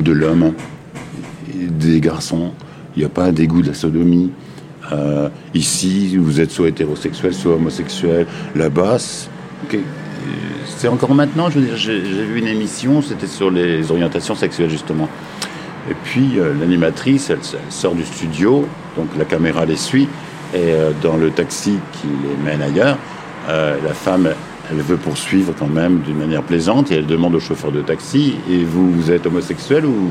de 0.00 0.12
l'homme, 0.12 0.52
des 1.54 2.00
garçons, 2.00 2.50
il 2.96 3.00
n'y 3.00 3.04
a 3.04 3.08
pas 3.08 3.24
un 3.26 3.32
dégoût 3.32 3.62
de 3.62 3.68
la 3.68 3.74
sodomie. 3.74 4.30
Euh, 4.92 5.28
ici, 5.54 6.16
vous 6.16 6.40
êtes 6.40 6.50
soit 6.50 6.68
hétérosexuel, 6.68 7.34
soit 7.34 7.54
homosexuel. 7.54 8.26
Là-bas, 8.54 8.98
c'est- 8.98 9.28
ok, 9.64 9.78
c'est 10.66 10.88
encore 10.88 11.14
maintenant, 11.14 11.50
je 11.50 11.58
veux 11.58 11.66
dire, 11.66 11.76
j'ai 11.76 12.00
vu 12.00 12.38
une 12.38 12.48
émission, 12.48 13.02
c'était 13.02 13.26
sur 13.26 13.50
les 13.50 13.90
orientations 13.90 14.34
sexuelles 14.34 14.70
justement. 14.70 15.08
Et 15.90 15.94
puis 16.04 16.38
euh, 16.38 16.52
l'animatrice, 16.58 17.30
elle, 17.30 17.38
sort 17.70 17.94
du 17.94 18.04
studio, 18.04 18.66
donc 18.96 19.08
la 19.18 19.24
caméra 19.24 19.64
les 19.64 19.76
suit, 19.76 20.08
et 20.54 20.58
euh, 20.58 20.90
dans 21.02 21.16
le 21.16 21.30
taxi 21.30 21.78
qui 21.92 22.08
les 22.08 22.44
mène 22.44 22.62
ailleurs, 22.62 22.98
euh, 23.48 23.76
la 23.84 23.94
femme, 23.94 24.28
elle 24.70 24.78
veut 24.78 24.96
poursuivre 24.96 25.54
quand 25.56 25.68
même 25.68 26.00
d'une 26.00 26.18
manière 26.18 26.42
plaisante, 26.42 26.90
et 26.90 26.96
elle 26.96 27.06
demande 27.06 27.34
au 27.36 27.40
chauffeur 27.40 27.70
de 27.70 27.82
taxi, 27.82 28.34
et 28.50 28.64
vous, 28.64 28.90
vous 28.90 29.10
êtes 29.10 29.26
homosexuel 29.26 29.86
ou, 29.86 30.10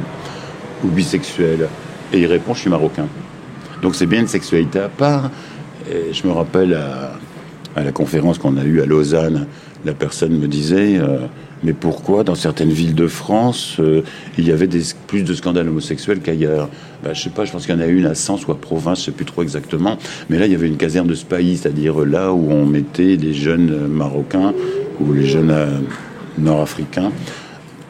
bisexuel? 0.83 1.67
Et 2.13 2.19
il 2.19 2.27
répond, 2.27 2.53
je 2.53 2.59
suis 2.59 2.69
marocain. 2.69 3.07
Donc 3.81 3.95
c'est 3.95 4.05
bien 4.05 4.19
une 4.21 4.27
sexualité 4.27 4.79
à 4.79 4.87
part. 4.87 5.31
Et 5.91 6.13
je 6.13 6.27
me 6.27 6.31
rappelle 6.31 6.79
à 7.75 7.83
la 7.83 7.91
conférence 7.91 8.37
qu'on 8.37 8.55
a 8.57 8.63
eue 8.63 8.81
à 8.81 8.85
Lausanne, 8.85 9.47
la 9.85 9.93
personne 9.93 10.37
me 10.37 10.47
disait 10.47 10.97
euh, 10.97 11.19
mais 11.63 11.73
pourquoi 11.73 12.23
dans 12.23 12.35
certaines 12.35 12.71
villes 12.71 12.95
de 12.95 13.07
France 13.07 13.77
euh, 13.79 14.01
il 14.37 14.47
y 14.47 14.51
avait 14.51 14.67
des, 14.67 14.81
plus 15.07 15.23
de 15.23 15.33
scandales 15.33 15.69
homosexuels 15.69 16.19
qu'ailleurs? 16.19 16.69
Ben, 17.03 17.13
Je 17.13 17.21
sais 17.21 17.29
pas, 17.29 17.45
je 17.45 17.51
pense 17.51 17.65
qu'il 17.65 17.75
y 17.75 17.77
en 17.77 17.81
a 17.81 17.85
une 17.85 18.07
à 18.07 18.15
Sens 18.15 18.45
ou 18.47 18.51
à 18.51 18.57
Provence, 18.59 18.99
je 18.99 19.05
sais 19.05 19.11
plus 19.11 19.25
trop 19.25 19.43
exactement. 19.43 19.97
Mais 20.29 20.39
là, 20.39 20.47
il 20.47 20.51
y 20.51 20.55
avait 20.55 20.67
une 20.67 20.77
caserne 20.77 21.07
de 21.07 21.15
Spahi, 21.15 21.57
c'est-à-dire 21.57 21.99
là 21.99 22.33
où 22.33 22.51
on 22.51 22.65
mettait 22.65 23.15
les 23.15 23.33
jeunes 23.33 23.87
Marocains 23.87 24.53
ou 24.99 25.13
les 25.13 25.25
jeunes 25.25 25.51
euh, 25.51 25.79
Nord-Africains 26.37 27.11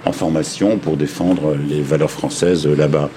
en 0.05 0.11
formation 0.11 0.77
pour 0.77 0.97
défendre 0.97 1.55
les 1.67 1.81
valeurs 1.81 2.11
françaises 2.11 2.67
là-bas. 2.67 3.09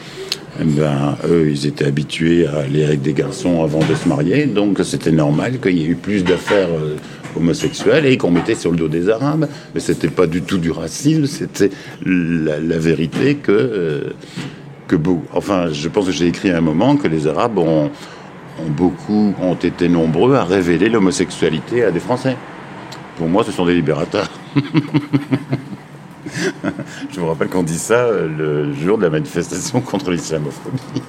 Eh 0.60 0.64
Ben, 0.64 1.16
eux, 1.28 1.48
ils 1.50 1.66
étaient 1.66 1.84
habitués 1.84 2.46
à 2.46 2.60
aller 2.60 2.84
avec 2.84 3.02
des 3.02 3.12
garçons 3.12 3.62
avant 3.62 3.80
de 3.80 3.94
se 3.94 4.08
marier, 4.08 4.46
donc 4.46 4.80
c'était 4.82 5.12
normal 5.12 5.60
qu'il 5.60 5.78
y 5.78 5.84
ait 5.84 5.88
eu 5.88 5.94
plus 5.94 6.24
d'affaires 6.24 6.70
homosexuelles 7.36 8.06
et 8.06 8.16
qu'on 8.16 8.30
mettait 8.30 8.54
sur 8.54 8.70
le 8.70 8.76
dos 8.76 8.88
des 8.88 9.08
Arabes. 9.08 9.48
Mais 9.74 9.80
c'était 9.80 10.08
pas 10.08 10.26
du 10.26 10.42
tout 10.42 10.58
du 10.58 10.70
racisme, 10.70 11.26
c'était 11.26 11.70
la, 12.04 12.78
vérité 12.78 13.36
que, 13.36 13.52
euh, 13.52 14.00
que 14.86 14.96
beau. 14.96 15.22
Enfin, 15.32 15.68
je 15.72 15.88
pense 15.88 16.06
que 16.06 16.12
j'ai 16.12 16.26
écrit 16.26 16.50
à 16.50 16.58
un 16.58 16.62
moment 16.62 16.96
que 16.96 17.08
les 17.08 17.26
Arabes 17.26 17.58
ont, 17.58 17.86
ont 17.86 18.70
beaucoup, 18.70 19.34
ont 19.40 19.54
été 19.54 19.88
nombreux 19.88 20.34
à 20.34 20.44
révéler 20.44 20.88
l'homosexualité 20.88 21.84
à 21.84 21.90
des 21.90 22.00
Français. 22.00 22.36
Pour 23.16 23.28
moi, 23.28 23.44
ce 23.44 23.52
sont 23.52 23.66
des 23.66 23.74
libérateurs. 23.74 24.30
Je 27.10 27.20
vous 27.20 27.26
rappelle 27.26 27.48
qu'on 27.48 27.62
dit 27.62 27.78
ça 27.78 27.94
euh, 27.94 28.28
le 28.28 28.74
jour 28.74 28.98
de 28.98 29.02
la 29.02 29.10
manifestation 29.10 29.80
contre 29.80 30.10
l'islamophobie. 30.10 30.78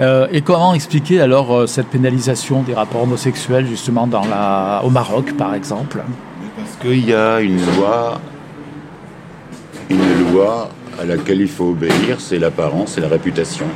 Euh, 0.00 0.28
et 0.30 0.42
comment 0.42 0.74
expliquer 0.74 1.20
alors 1.20 1.54
euh, 1.54 1.66
cette 1.66 1.88
pénalisation 1.88 2.62
des 2.62 2.72
rapports 2.74 3.02
homosexuels 3.02 3.66
justement 3.66 4.08
au 4.84 4.90
Maroc 4.90 5.36
par 5.36 5.54
exemple? 5.54 6.02
Parce 6.56 6.76
qu'il 6.80 7.04
y 7.04 7.14
a 7.14 7.40
une 7.40 7.58
loi, 7.76 8.20
une 9.90 10.32
loi 10.32 10.68
à 11.00 11.04
laquelle 11.04 11.40
il 11.40 11.48
faut 11.48 11.70
obéir, 11.70 12.16
c'est 12.18 12.38
l'apparence 12.38 12.98
et 12.98 13.00
la 13.00 13.08
réputation. 13.08 13.66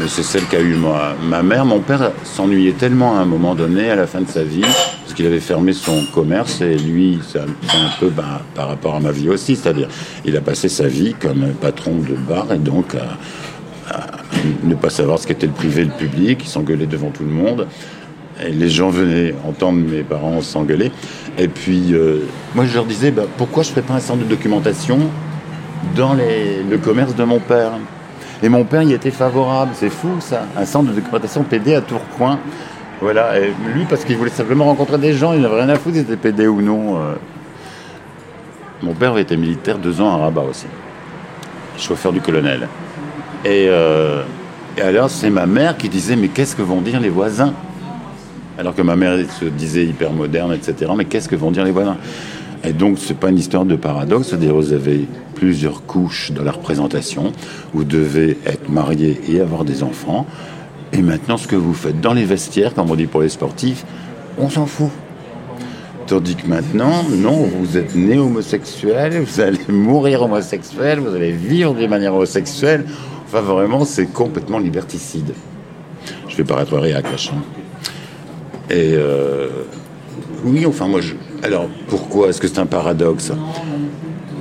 C'est 0.00 0.24
celle 0.24 0.44
qu'a 0.46 0.60
eu 0.60 0.74
moi. 0.74 1.14
Ma 1.22 1.42
mère, 1.42 1.64
mon 1.64 1.78
père 1.78 2.10
s'ennuyait 2.24 2.72
tellement 2.72 3.16
à 3.16 3.20
un 3.20 3.24
moment 3.24 3.54
donné, 3.54 3.90
à 3.90 3.96
la 3.96 4.08
fin 4.08 4.20
de 4.20 4.28
sa 4.28 4.42
vie, 4.42 4.60
parce 4.60 5.14
qu'il 5.14 5.24
avait 5.24 5.38
fermé 5.38 5.72
son 5.72 6.04
commerce, 6.12 6.60
et 6.62 6.76
lui, 6.76 7.20
c'est 7.26 7.38
un, 7.38 7.46
peu 8.00 8.08
ben, 8.08 8.40
par 8.56 8.68
rapport 8.68 8.96
à 8.96 9.00
ma 9.00 9.12
vie 9.12 9.28
aussi, 9.28 9.54
c'est-à-dire, 9.54 9.88
il 10.24 10.36
a 10.36 10.40
passé 10.40 10.68
sa 10.68 10.88
vie 10.88 11.14
comme 11.14 11.46
patron 11.60 11.92
de 11.98 12.14
bar, 12.14 12.52
et 12.52 12.58
donc 12.58 12.96
à, 12.96 13.04
à 13.04 13.53
ne 14.62 14.74
pas 14.74 14.90
savoir 14.90 15.18
ce 15.18 15.26
qu'était 15.26 15.46
le 15.46 15.52
privé 15.52 15.82
et 15.82 15.84
le 15.84 15.90
public, 15.90 16.40
il 16.44 16.48
s'engueulait 16.48 16.86
devant 16.86 17.10
tout 17.10 17.24
le 17.24 17.30
monde. 17.30 17.66
Les 18.46 18.68
gens 18.68 18.90
venaient 18.90 19.34
entendre 19.46 19.78
mes 19.78 20.02
parents 20.02 20.40
s'engueuler. 20.42 20.90
Et 21.38 21.48
puis, 21.48 21.94
euh, 21.94 22.26
moi, 22.54 22.64
je 22.66 22.74
leur 22.74 22.84
disais, 22.84 23.10
bah, 23.10 23.24
pourquoi 23.36 23.62
je 23.62 23.70
ne 23.70 23.74
fais 23.74 23.82
pas 23.82 23.94
un 23.94 24.00
centre 24.00 24.24
de 24.24 24.28
documentation 24.28 24.98
dans 25.96 26.14
le 26.14 26.76
commerce 26.78 27.14
de 27.14 27.24
mon 27.24 27.38
père? 27.38 27.72
Et 28.42 28.48
mon 28.48 28.64
père 28.64 28.82
y 28.82 28.92
était 28.92 29.12
favorable. 29.12 29.70
C'est 29.74 29.90
fou, 29.90 30.16
ça. 30.20 30.46
Un 30.56 30.64
centre 30.64 30.90
de 30.90 30.94
documentation 30.96 31.44
PD 31.44 31.74
à 31.74 31.80
Tourcoing. 31.80 32.38
Voilà. 33.00 33.38
Lui, 33.72 33.84
parce 33.88 34.04
qu'il 34.04 34.16
voulait 34.16 34.30
simplement 34.30 34.64
rencontrer 34.64 34.98
des 34.98 35.12
gens, 35.14 35.32
il 35.32 35.40
n'avait 35.40 35.62
rien 35.62 35.68
à 35.68 35.76
foutre, 35.76 35.96
c'était 35.96 36.16
PD 36.16 36.46
ou 36.48 36.60
non. 36.60 36.96
euh. 36.96 37.14
Mon 38.82 38.94
père 38.94 39.12
avait 39.12 39.22
été 39.22 39.36
militaire 39.36 39.78
deux 39.78 40.00
ans 40.00 40.12
à 40.12 40.16
Rabat 40.16 40.42
aussi. 40.42 40.66
Chauffeur 41.78 42.12
du 42.12 42.20
colonel. 42.20 42.68
Et, 43.44 43.66
euh, 43.68 44.22
et 44.78 44.80
alors, 44.80 45.10
c'est 45.10 45.30
ma 45.30 45.46
mère 45.46 45.76
qui 45.76 45.88
disait 45.88 46.16
Mais 46.16 46.28
qu'est-ce 46.28 46.56
que 46.56 46.62
vont 46.62 46.80
dire 46.80 47.00
les 47.00 47.10
voisins? 47.10 47.52
Alors 48.58 48.74
que 48.74 48.82
ma 48.82 48.96
mère 48.96 49.18
se 49.40 49.44
disait 49.46 49.84
hyper 49.84 50.12
moderne, 50.12 50.52
etc. 50.52 50.90
Mais 50.96 51.04
qu'est-ce 51.04 51.28
que 51.28 51.36
vont 51.36 51.50
dire 51.50 51.64
les 51.64 51.72
voisins? 51.72 51.96
Et 52.62 52.72
donc, 52.72 52.98
c'est 52.98 53.18
pas 53.18 53.28
une 53.28 53.38
histoire 53.38 53.64
de 53.64 53.76
paradoxe. 53.76 54.28
C'est-à-dire, 54.28 54.54
vous 54.54 54.72
avez 54.72 55.06
plusieurs 55.34 55.84
couches 55.84 56.32
dans 56.32 56.44
la 56.44 56.52
représentation. 56.52 57.32
Vous 57.74 57.84
devez 57.84 58.38
être 58.46 58.68
marié 58.70 59.20
et 59.28 59.40
avoir 59.40 59.64
des 59.64 59.82
enfants. 59.82 60.26
Et 60.92 61.02
maintenant, 61.02 61.36
ce 61.36 61.48
que 61.48 61.56
vous 61.56 61.74
faites 61.74 62.00
dans 62.00 62.14
les 62.14 62.24
vestiaires, 62.24 62.72
comme 62.72 62.90
on 62.90 62.94
dit 62.94 63.06
pour 63.06 63.20
les 63.20 63.28
sportifs, 63.28 63.84
on 64.38 64.48
s'en 64.48 64.66
fout. 64.66 64.90
Tandis 66.06 66.36
que 66.36 66.46
maintenant, 66.46 67.02
non, 67.10 67.48
vous 67.58 67.78
êtes 67.78 67.94
né 67.94 68.18
homosexuel, 68.18 69.20
vous 69.20 69.40
allez 69.40 69.58
mourir 69.68 70.22
homosexuel, 70.22 71.00
vous 71.00 71.14
allez 71.14 71.32
vivre 71.32 71.74
de 71.74 71.86
manière 71.86 72.14
homosexuelle. 72.14 72.84
Vraiment, 73.40 73.84
c'est 73.84 74.06
complètement 74.06 74.58
liberticide. 74.58 75.32
Je 76.28 76.36
vais 76.36 76.44
paraître 76.44 76.76
réac, 76.78 77.10
machin. 77.10 77.34
Et 78.70 78.92
euh, 78.94 79.48
oui, 80.44 80.66
enfin, 80.66 80.86
moi, 80.88 81.00
je... 81.00 81.14
alors 81.42 81.68
pourquoi 81.88 82.28
Est-ce 82.28 82.40
que 82.40 82.48
c'est 82.48 82.58
un 82.58 82.66
paradoxe? 82.66 83.32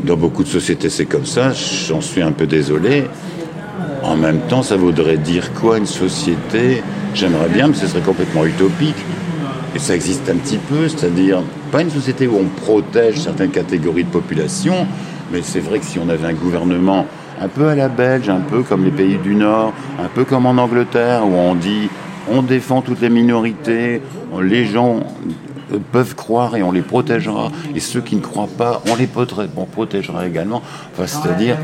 Dans 0.03 0.17
beaucoup 0.17 0.43
de 0.43 0.47
sociétés, 0.47 0.89
c'est 0.89 1.05
comme 1.05 1.25
ça. 1.25 1.53
J'en 1.87 2.01
suis 2.01 2.21
un 2.21 2.31
peu 2.31 2.45
désolé. 2.45 3.05
En 4.03 4.15
même 4.15 4.39
temps, 4.49 4.63
ça 4.63 4.75
voudrait 4.75 5.17
dire 5.17 5.53
quoi 5.53 5.77
une 5.77 5.85
société? 5.85 6.83
J'aimerais 7.13 7.49
bien, 7.49 7.67
mais 7.67 7.75
ce 7.75 7.87
serait 7.87 8.01
complètement 8.01 8.45
utopique. 8.45 8.97
Et 9.75 9.79
ça 9.79 9.95
existe 9.95 10.29
un 10.29 10.35
petit 10.35 10.57
peu, 10.57 10.87
c'est-à-dire 10.87 11.41
pas 11.71 11.81
une 11.81 11.89
société 11.89 12.27
où 12.27 12.37
on 12.37 12.45
protège 12.61 13.21
certaines 13.21 13.49
catégories 13.49 14.03
de 14.03 14.09
population, 14.09 14.85
mais 15.31 15.41
c'est 15.41 15.61
vrai 15.61 15.79
que 15.79 15.85
si 15.85 15.97
on 15.97 16.09
avait 16.09 16.27
un 16.27 16.33
gouvernement 16.33 17.07
un 17.41 17.47
peu 17.47 17.67
à 17.67 17.75
la 17.75 17.89
belge, 17.89 18.29
un 18.29 18.39
peu 18.41 18.63
comme 18.63 18.83
les 18.85 18.91
pays 18.91 19.17
du 19.17 19.35
Nord, 19.35 19.73
un 19.99 20.07
peu 20.07 20.23
comme 20.23 20.45
en 20.45 20.57
Angleterre, 20.57 21.25
où 21.25 21.33
on 21.33 21.55
dit 21.55 21.89
on 22.31 22.41
défend 22.41 22.81
toutes 22.81 23.01
les 23.01 23.09
minorités, 23.09 24.01
les 24.41 24.65
gens 24.65 25.01
euh, 25.73 25.77
peuvent 25.91 26.15
croire 26.15 26.55
et 26.55 26.63
on 26.63 26.71
les 26.71 26.81
protégera, 26.81 27.51
et 27.75 27.79
ceux 27.79 28.01
qui 28.01 28.15
ne 28.15 28.21
croient 28.21 28.49
pas, 28.57 28.81
on 28.89 28.95
les 28.95 29.07
protégera 29.07 30.25
également. 30.25 30.61
C'est-à-dire, 30.97 31.57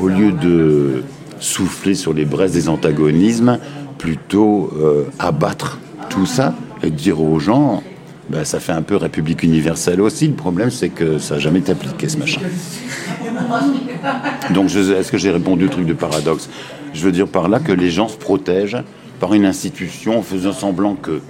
au 0.00 0.08
lieu 0.08 0.32
de 0.32 1.02
souffler 1.40 1.94
sur 1.94 2.12
les 2.12 2.24
braises 2.24 2.52
des 2.52 2.68
antagonismes, 2.68 3.58
plutôt 3.98 4.70
euh, 4.76 5.04
abattre 5.18 5.78
tout 6.10 6.26
ça 6.26 6.54
et 6.82 6.90
dire 6.90 7.20
aux 7.20 7.38
gens, 7.38 7.82
ben, 8.28 8.44
ça 8.44 8.60
fait 8.60 8.72
un 8.72 8.82
peu 8.82 8.96
République 8.96 9.42
universelle 9.42 10.00
aussi. 10.00 10.28
Le 10.28 10.34
problème, 10.34 10.70
c'est 10.70 10.88
que 10.88 11.18
ça 11.18 11.34
n'a 11.34 11.40
jamais 11.40 11.58
été 11.58 11.72
appliqué, 11.72 12.08
ce 12.08 12.16
machin. 12.16 12.40
Donc, 14.54 14.66
est-ce 14.66 15.10
que 15.10 15.18
j'ai 15.18 15.30
répondu 15.30 15.66
au 15.66 15.68
truc 15.68 15.86
de 15.86 15.92
paradoxe? 15.92 16.48
Je 16.92 17.04
veux 17.04 17.12
dire 17.12 17.26
par 17.26 17.48
là 17.48 17.58
que 17.60 17.72
les 17.72 17.90
gens 17.90 18.08
se 18.08 18.16
protègent 18.16 18.82
par 19.20 19.34
une 19.34 19.46
institution 19.46 20.18
en 20.18 20.22
faisant 20.22 20.52
semblant 20.52 20.94
que. 20.94 21.20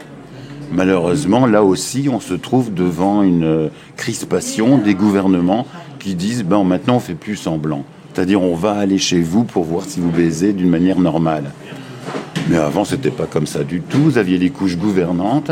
Malheureusement, 0.72 1.46
là 1.46 1.62
aussi, 1.62 2.08
on 2.10 2.20
se 2.20 2.34
trouve 2.34 2.72
devant 2.72 3.22
une 3.22 3.44
euh, 3.44 3.68
crispation 3.96 4.78
des 4.78 4.94
gouvernements 4.94 5.66
qui 5.98 6.14
disent 6.14 6.42
ben, 6.42 6.64
maintenant, 6.64 6.96
on 6.96 7.00
fait 7.00 7.14
plus 7.14 7.36
semblant. 7.36 7.84
C'est-à-dire, 8.12 8.42
on 8.42 8.54
va 8.54 8.72
aller 8.72 8.98
chez 8.98 9.20
vous 9.20 9.44
pour 9.44 9.64
voir 9.64 9.84
si 9.84 10.00
vous 10.00 10.10
baisez 10.10 10.52
d'une 10.52 10.70
manière 10.70 10.98
normale. 10.98 11.52
Mais 12.48 12.56
avant, 12.56 12.84
c'était 12.84 13.10
pas 13.10 13.26
comme 13.26 13.46
ça 13.46 13.64
du 13.64 13.80
tout. 13.80 13.98
Vous 13.98 14.18
aviez 14.18 14.38
les 14.38 14.50
couches 14.50 14.76
gouvernantes. 14.76 15.50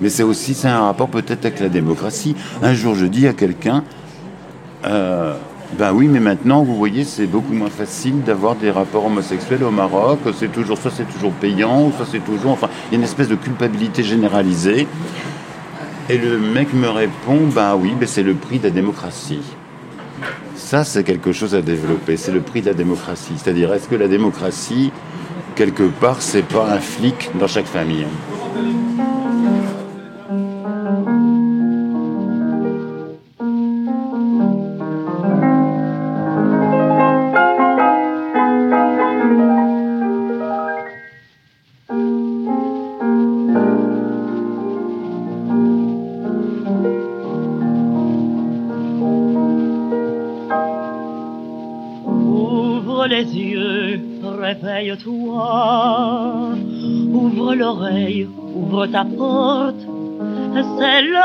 Mais 0.00 0.08
c'est 0.08 0.22
aussi, 0.22 0.54
c'est 0.54 0.68
un 0.68 0.80
rapport 0.80 1.08
peut-être 1.08 1.44
avec 1.44 1.60
la 1.60 1.68
démocratie. 1.68 2.34
Un 2.62 2.74
jour, 2.74 2.94
je 2.94 3.06
dis 3.06 3.26
à 3.26 3.32
quelqu'un, 3.32 3.84
euh, 4.86 5.34
ben 5.78 5.92
oui, 5.92 6.08
mais 6.08 6.20
maintenant, 6.20 6.62
vous 6.62 6.76
voyez, 6.76 7.04
c'est 7.04 7.26
beaucoup 7.26 7.52
moins 7.52 7.70
facile 7.70 8.22
d'avoir 8.22 8.54
des 8.54 8.70
rapports 8.70 9.06
homosexuels 9.06 9.62
au 9.64 9.70
Maroc. 9.70 10.18
C'est 10.38 10.52
toujours, 10.52 10.78
soit 10.78 10.90
c'est 10.90 11.10
toujours 11.10 11.32
payant, 11.32 11.92
soit 11.96 12.06
c'est 12.10 12.24
toujours, 12.24 12.50
enfin, 12.52 12.68
il 12.88 12.92
y 12.92 12.96
a 12.96 12.98
une 12.98 13.04
espèce 13.04 13.28
de 13.28 13.36
culpabilité 13.36 14.02
généralisée. 14.02 14.86
Et 16.08 16.18
le 16.18 16.38
mec 16.38 16.74
me 16.74 16.88
répond, 16.88 17.38
ben 17.54 17.76
oui, 17.76 17.92
ben 17.98 18.08
c'est 18.08 18.24
le 18.24 18.34
prix 18.34 18.58
de 18.58 18.64
la 18.64 18.70
démocratie. 18.70 19.42
Ça, 20.56 20.84
c'est 20.84 21.04
quelque 21.04 21.32
chose 21.32 21.54
à 21.54 21.62
développer. 21.62 22.16
C'est 22.16 22.32
le 22.32 22.40
prix 22.40 22.60
de 22.60 22.66
la 22.66 22.74
démocratie. 22.74 23.34
C'est-à-dire, 23.36 23.72
est-ce 23.72 23.88
que 23.88 23.94
la 23.94 24.08
démocratie, 24.08 24.92
quelque 25.54 25.84
part, 25.84 26.20
c'est 26.20 26.46
pas 26.46 26.68
un 26.70 26.80
flic 26.80 27.30
dans 27.38 27.46
chaque 27.46 27.66
famille? 27.66 28.06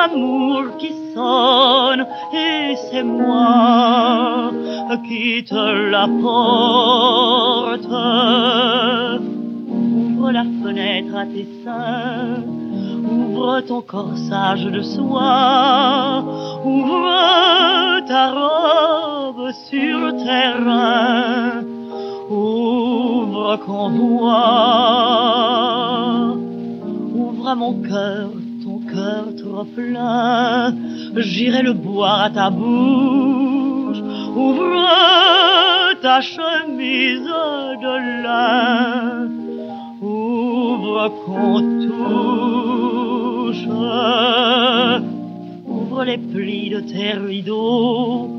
L'amour 0.05 0.77
qui 0.77 0.91
sonne 1.13 2.05
et 2.33 2.75
c'est 2.91 3.03
moi 3.03 4.51
qui 5.07 5.43
te 5.43 5.89
l'apporte. 5.91 7.85
Ouvre 7.85 9.19
Ouvre 9.71 10.31
la 10.31 10.43
fenêtre 10.63 11.15
à 11.15 11.25
tes 11.25 11.47
seins. 11.63 12.43
Ouvre 13.09 13.61
ton 13.61 13.81
corsage 13.81 14.65
de 14.65 14.81
soie. 14.81 16.23
Ouvre 16.65 18.05
ta 18.07 18.31
robe 18.31 19.51
sur 19.69 19.99
le 19.99 20.11
terrain. 20.23 21.63
Ouvre 22.29 23.57
qu'on 23.65 23.89
voit. 23.89 24.35
Ouvre 27.15 27.47
à 27.47 27.55
mon 27.55 27.73
cœur, 27.81 28.29
plein. 29.63 30.73
J'irai 31.15 31.61
le 31.61 31.73
boire 31.73 32.23
à 32.23 32.29
ta 32.29 32.49
bouche. 32.49 34.01
Ouvre 34.35 35.95
ta 36.01 36.21
chemise 36.21 37.21
de 37.85 38.23
lin. 38.23 39.29
Ouvre 40.01 41.11
qu'on 41.25 41.61
touche. 41.87 43.65
Ouvre 45.67 46.03
les 46.03 46.17
plis 46.17 46.69
de 46.69 46.81
tes 46.81 47.13
rideaux. 47.13 48.29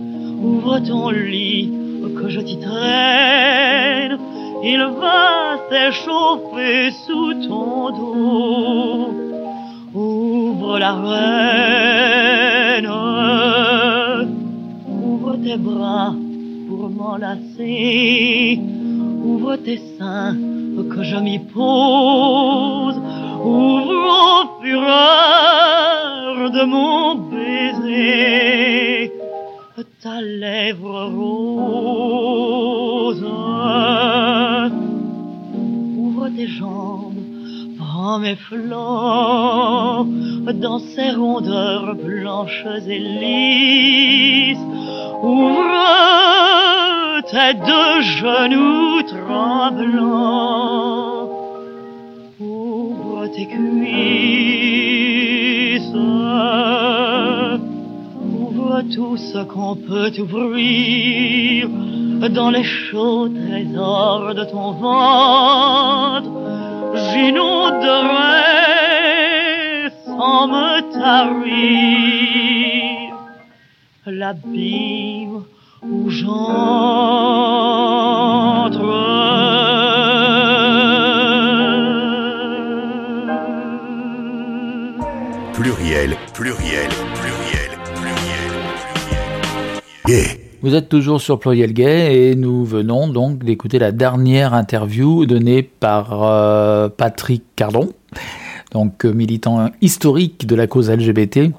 Ouvre 0.43 0.79
ton 0.81 1.11
lit 1.11 1.73
que 2.21 2.29
je 2.29 2.41
t'y 2.41 2.59
traîne. 2.59 4.19
Il 4.63 4.85
va 5.01 5.59
s'échauffer 5.71 6.91
sous 7.07 7.35
ton 7.47 7.91
dos. 7.91 9.26
Ouvre 10.67 10.81
la 10.81 10.95
reine. 10.95 12.89
Ouvre 14.89 15.37
tes 15.37 15.57
bras 15.57 16.13
pour 16.69 16.91
m'enlacer. 16.91 18.59
Ouvre 19.25 19.55
tes 19.57 19.81
seins 19.97 20.37
que 20.93 21.05
je 21.05 21.17
m'y 21.19 21.39
pose. 21.39 23.01
Ouvre 23.45 24.09
au 24.33 24.61
fureur 24.61 26.51
de 26.51 26.65
mon 26.65 27.15
baiser 27.31 29.13
ta 30.03 30.21
lèvre 30.21 31.05
rose. 31.17 32.47
Ouvre 35.97 36.29
tes 36.37 36.49
jambes, 36.49 37.06
prends 38.07 38.21
mes 38.21 38.37
flancs 38.37 40.07
dans 40.63 40.79
ces 40.79 41.11
rondeurs 41.11 41.97
blanches 41.97 42.65
et 42.87 43.01
lisses. 43.01 44.67
Ouvre 45.25 46.03
tes 47.33 47.55
deux 47.71 48.01
genoux 48.23 49.03
tremblants. 49.15 50.51
Ouvre 52.39 53.27
tes 53.35 53.47
cuisses. 53.47 53.97
Ouvre 58.41 58.83
tout 58.95 59.17
ce 59.17 59.39
qu'on 59.53 59.75
peut 59.75 60.13
ouvrir 60.21 61.69
dans 62.31 62.51
les 62.51 62.63
chauds 62.63 63.29
trésors 63.29 64.33
de 64.33 64.45
ton 64.45 64.71
ventre. 64.73 66.46
J'inonderai 66.95 68.47
sans 70.05 70.49
me 70.49 70.81
tarir 70.93 72.07
l'abîme 74.07 75.45
où 75.83 76.11
j'entre. 76.11 76.47
Pluriel, 85.55 86.17
pluriel, 86.35 86.91
Vous 90.67 90.75
êtes 90.75 90.89
toujours 90.89 91.21
sur 91.21 91.39
Pluriel 91.39 91.73
Gay 91.73 92.31
et 92.31 92.35
nous 92.35 92.65
venons 92.65 93.07
donc 93.07 93.45
d'écouter 93.45 93.79
la 93.79 93.93
dernière 93.93 94.53
interview 94.53 95.25
donnée 95.25 95.63
par 95.63 96.25
euh, 96.25 96.89
Patrick 96.89 97.45
Cardon, 97.55 97.93
donc 98.73 99.07
euh, 99.07 99.13
militant 99.13 99.71
historique 99.81 100.45
de 100.45 100.57
la 100.57 100.67
cause 100.67 100.91
LGBT. 100.91 101.37
Il 101.37 101.53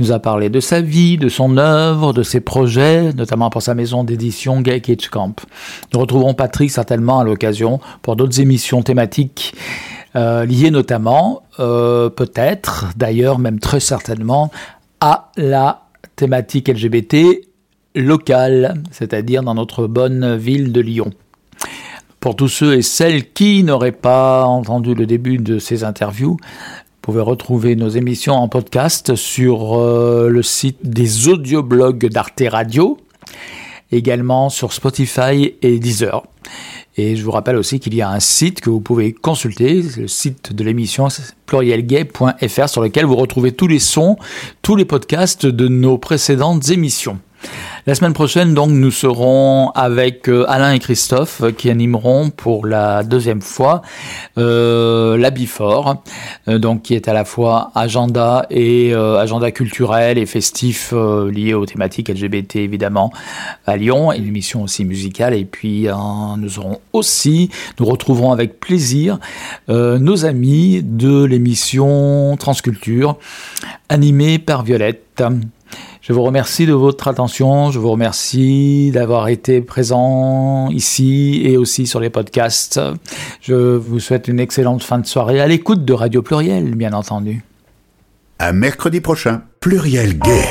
nous 0.00 0.12
a 0.12 0.18
parlé 0.18 0.50
de 0.50 0.60
sa 0.60 0.82
vie, 0.82 1.16
de 1.16 1.30
son 1.30 1.56
œuvre, 1.56 2.12
de 2.12 2.22
ses 2.22 2.40
projets, 2.40 3.14
notamment 3.14 3.48
pour 3.48 3.62
sa 3.62 3.74
maison 3.74 4.04
d'édition 4.04 4.60
Gay 4.60 4.82
Cage 4.82 5.08
Camp. 5.08 5.40
Nous 5.94 6.00
retrouverons 6.00 6.34
Patrick 6.34 6.70
certainement 6.70 7.20
à 7.20 7.24
l'occasion 7.24 7.80
pour 8.02 8.14
d'autres 8.14 8.42
émissions 8.42 8.82
thématiques 8.82 9.54
euh, 10.16 10.44
liées 10.44 10.70
notamment, 10.70 11.44
peut-être, 11.56 12.88
d'ailleurs 12.94 13.38
même 13.38 13.58
très 13.58 13.80
certainement, 13.80 14.50
à 15.00 15.30
la 15.38 15.84
thématique 16.14 16.68
LGBT 16.68 17.49
locale, 17.94 18.74
c'est-à-dire 18.90 19.42
dans 19.42 19.54
notre 19.54 19.86
bonne 19.86 20.36
ville 20.36 20.72
de 20.72 20.80
Lyon. 20.80 21.12
Pour 22.20 22.36
tous 22.36 22.48
ceux 22.48 22.76
et 22.76 22.82
celles 22.82 23.32
qui 23.32 23.64
n'auraient 23.64 23.92
pas 23.92 24.44
entendu 24.44 24.94
le 24.94 25.06
début 25.06 25.38
de 25.38 25.58
ces 25.58 25.84
interviews, 25.84 26.36
vous 26.36 27.00
pouvez 27.00 27.22
retrouver 27.22 27.76
nos 27.76 27.88
émissions 27.88 28.34
en 28.34 28.48
podcast 28.48 29.14
sur 29.14 29.78
euh, 29.78 30.28
le 30.28 30.42
site 30.42 30.78
des 30.82 31.28
audioblogs 31.28 32.08
d'Arte 32.08 32.42
Radio, 32.46 32.98
également 33.90 34.50
sur 34.50 34.74
Spotify 34.74 35.54
et 35.62 35.78
Deezer. 35.78 36.22
Et 36.96 37.16
je 37.16 37.24
vous 37.24 37.30
rappelle 37.30 37.56
aussi 37.56 37.80
qu'il 37.80 37.94
y 37.94 38.02
a 38.02 38.10
un 38.10 38.20
site 38.20 38.60
que 38.60 38.68
vous 38.68 38.80
pouvez 38.80 39.14
consulter, 39.14 39.82
le 39.96 40.06
site 40.06 40.52
de 40.52 40.62
l'émission 40.62 41.08
plurielgay.fr 41.46 42.68
sur 42.68 42.82
lequel 42.82 43.06
vous 43.06 43.16
retrouvez 43.16 43.52
tous 43.52 43.66
les 43.66 43.78
sons, 43.78 44.18
tous 44.60 44.76
les 44.76 44.84
podcasts 44.84 45.46
de 45.46 45.68
nos 45.68 45.96
précédentes 45.96 46.68
émissions. 46.68 47.18
La 47.86 47.94
semaine 47.94 48.12
prochaine, 48.12 48.52
donc, 48.52 48.70
nous 48.70 48.90
serons 48.90 49.70
avec 49.74 50.28
euh, 50.28 50.44
Alain 50.48 50.72
et 50.72 50.78
Christophe 50.78 51.40
euh, 51.42 51.50
qui 51.50 51.70
animeront 51.70 52.28
pour 52.28 52.66
la 52.66 53.02
deuxième 53.02 53.40
fois 53.40 53.80
euh, 54.36 55.16
la 55.16 55.30
euh, 56.48 56.58
donc 56.58 56.82
qui 56.82 56.94
est 56.94 57.08
à 57.08 57.14
la 57.14 57.24
fois 57.24 57.70
agenda 57.74 58.44
et 58.50 58.92
agenda 58.92 59.50
culturel 59.50 60.18
et 60.18 60.26
festif 60.26 60.92
lié 60.92 61.54
aux 61.54 61.64
thématiques 61.64 62.08
LGBT 62.10 62.56
évidemment 62.56 63.10
à 63.66 63.76
Lyon, 63.76 64.12
et 64.12 64.18
une 64.18 64.26
émission 64.26 64.62
aussi 64.62 64.84
musicale. 64.84 65.34
Et 65.34 65.44
puis 65.44 65.86
nous 66.38 66.58
aurons 66.58 66.80
aussi, 66.92 67.50
nous 67.78 67.86
retrouverons 67.86 68.32
avec 68.32 68.60
plaisir 68.60 69.18
nos 69.68 70.24
amis 70.26 70.82
de 70.82 71.24
l'émission 71.24 72.36
Transculture 72.36 73.16
animée 73.88 74.38
par 74.38 74.62
Violette. 74.62 75.22
Je 76.02 76.14
vous 76.14 76.22
remercie 76.22 76.64
de 76.64 76.72
votre 76.72 77.08
attention, 77.08 77.70
je 77.70 77.78
vous 77.78 77.90
remercie 77.90 78.90
d'avoir 78.90 79.28
été 79.28 79.60
présent 79.60 80.70
ici 80.70 81.42
et 81.44 81.58
aussi 81.58 81.86
sur 81.86 82.00
les 82.00 82.08
podcasts. 82.08 82.80
Je 83.42 83.76
vous 83.76 84.00
souhaite 84.00 84.26
une 84.26 84.40
excellente 84.40 84.82
fin 84.82 84.98
de 84.98 85.06
soirée 85.06 85.40
à 85.40 85.46
l'écoute 85.46 85.84
de 85.84 85.92
Radio 85.92 86.22
Pluriel, 86.22 86.74
bien 86.74 86.94
entendu. 86.94 87.44
À 88.38 88.54
mercredi 88.54 89.02
prochain. 89.02 89.42
Pluriel 89.60 90.18
Gay. 90.18 90.44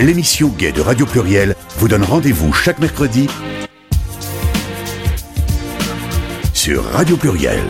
L'émission 0.00 0.48
Gay 0.48 0.72
de 0.72 0.80
Radio 0.80 1.04
Pluriel 1.04 1.56
vous 1.76 1.88
donne 1.88 2.02
rendez-vous 2.02 2.54
chaque 2.54 2.78
mercredi 2.78 3.28
sur 6.54 6.82
Radio 6.84 7.18
Pluriel. 7.18 7.60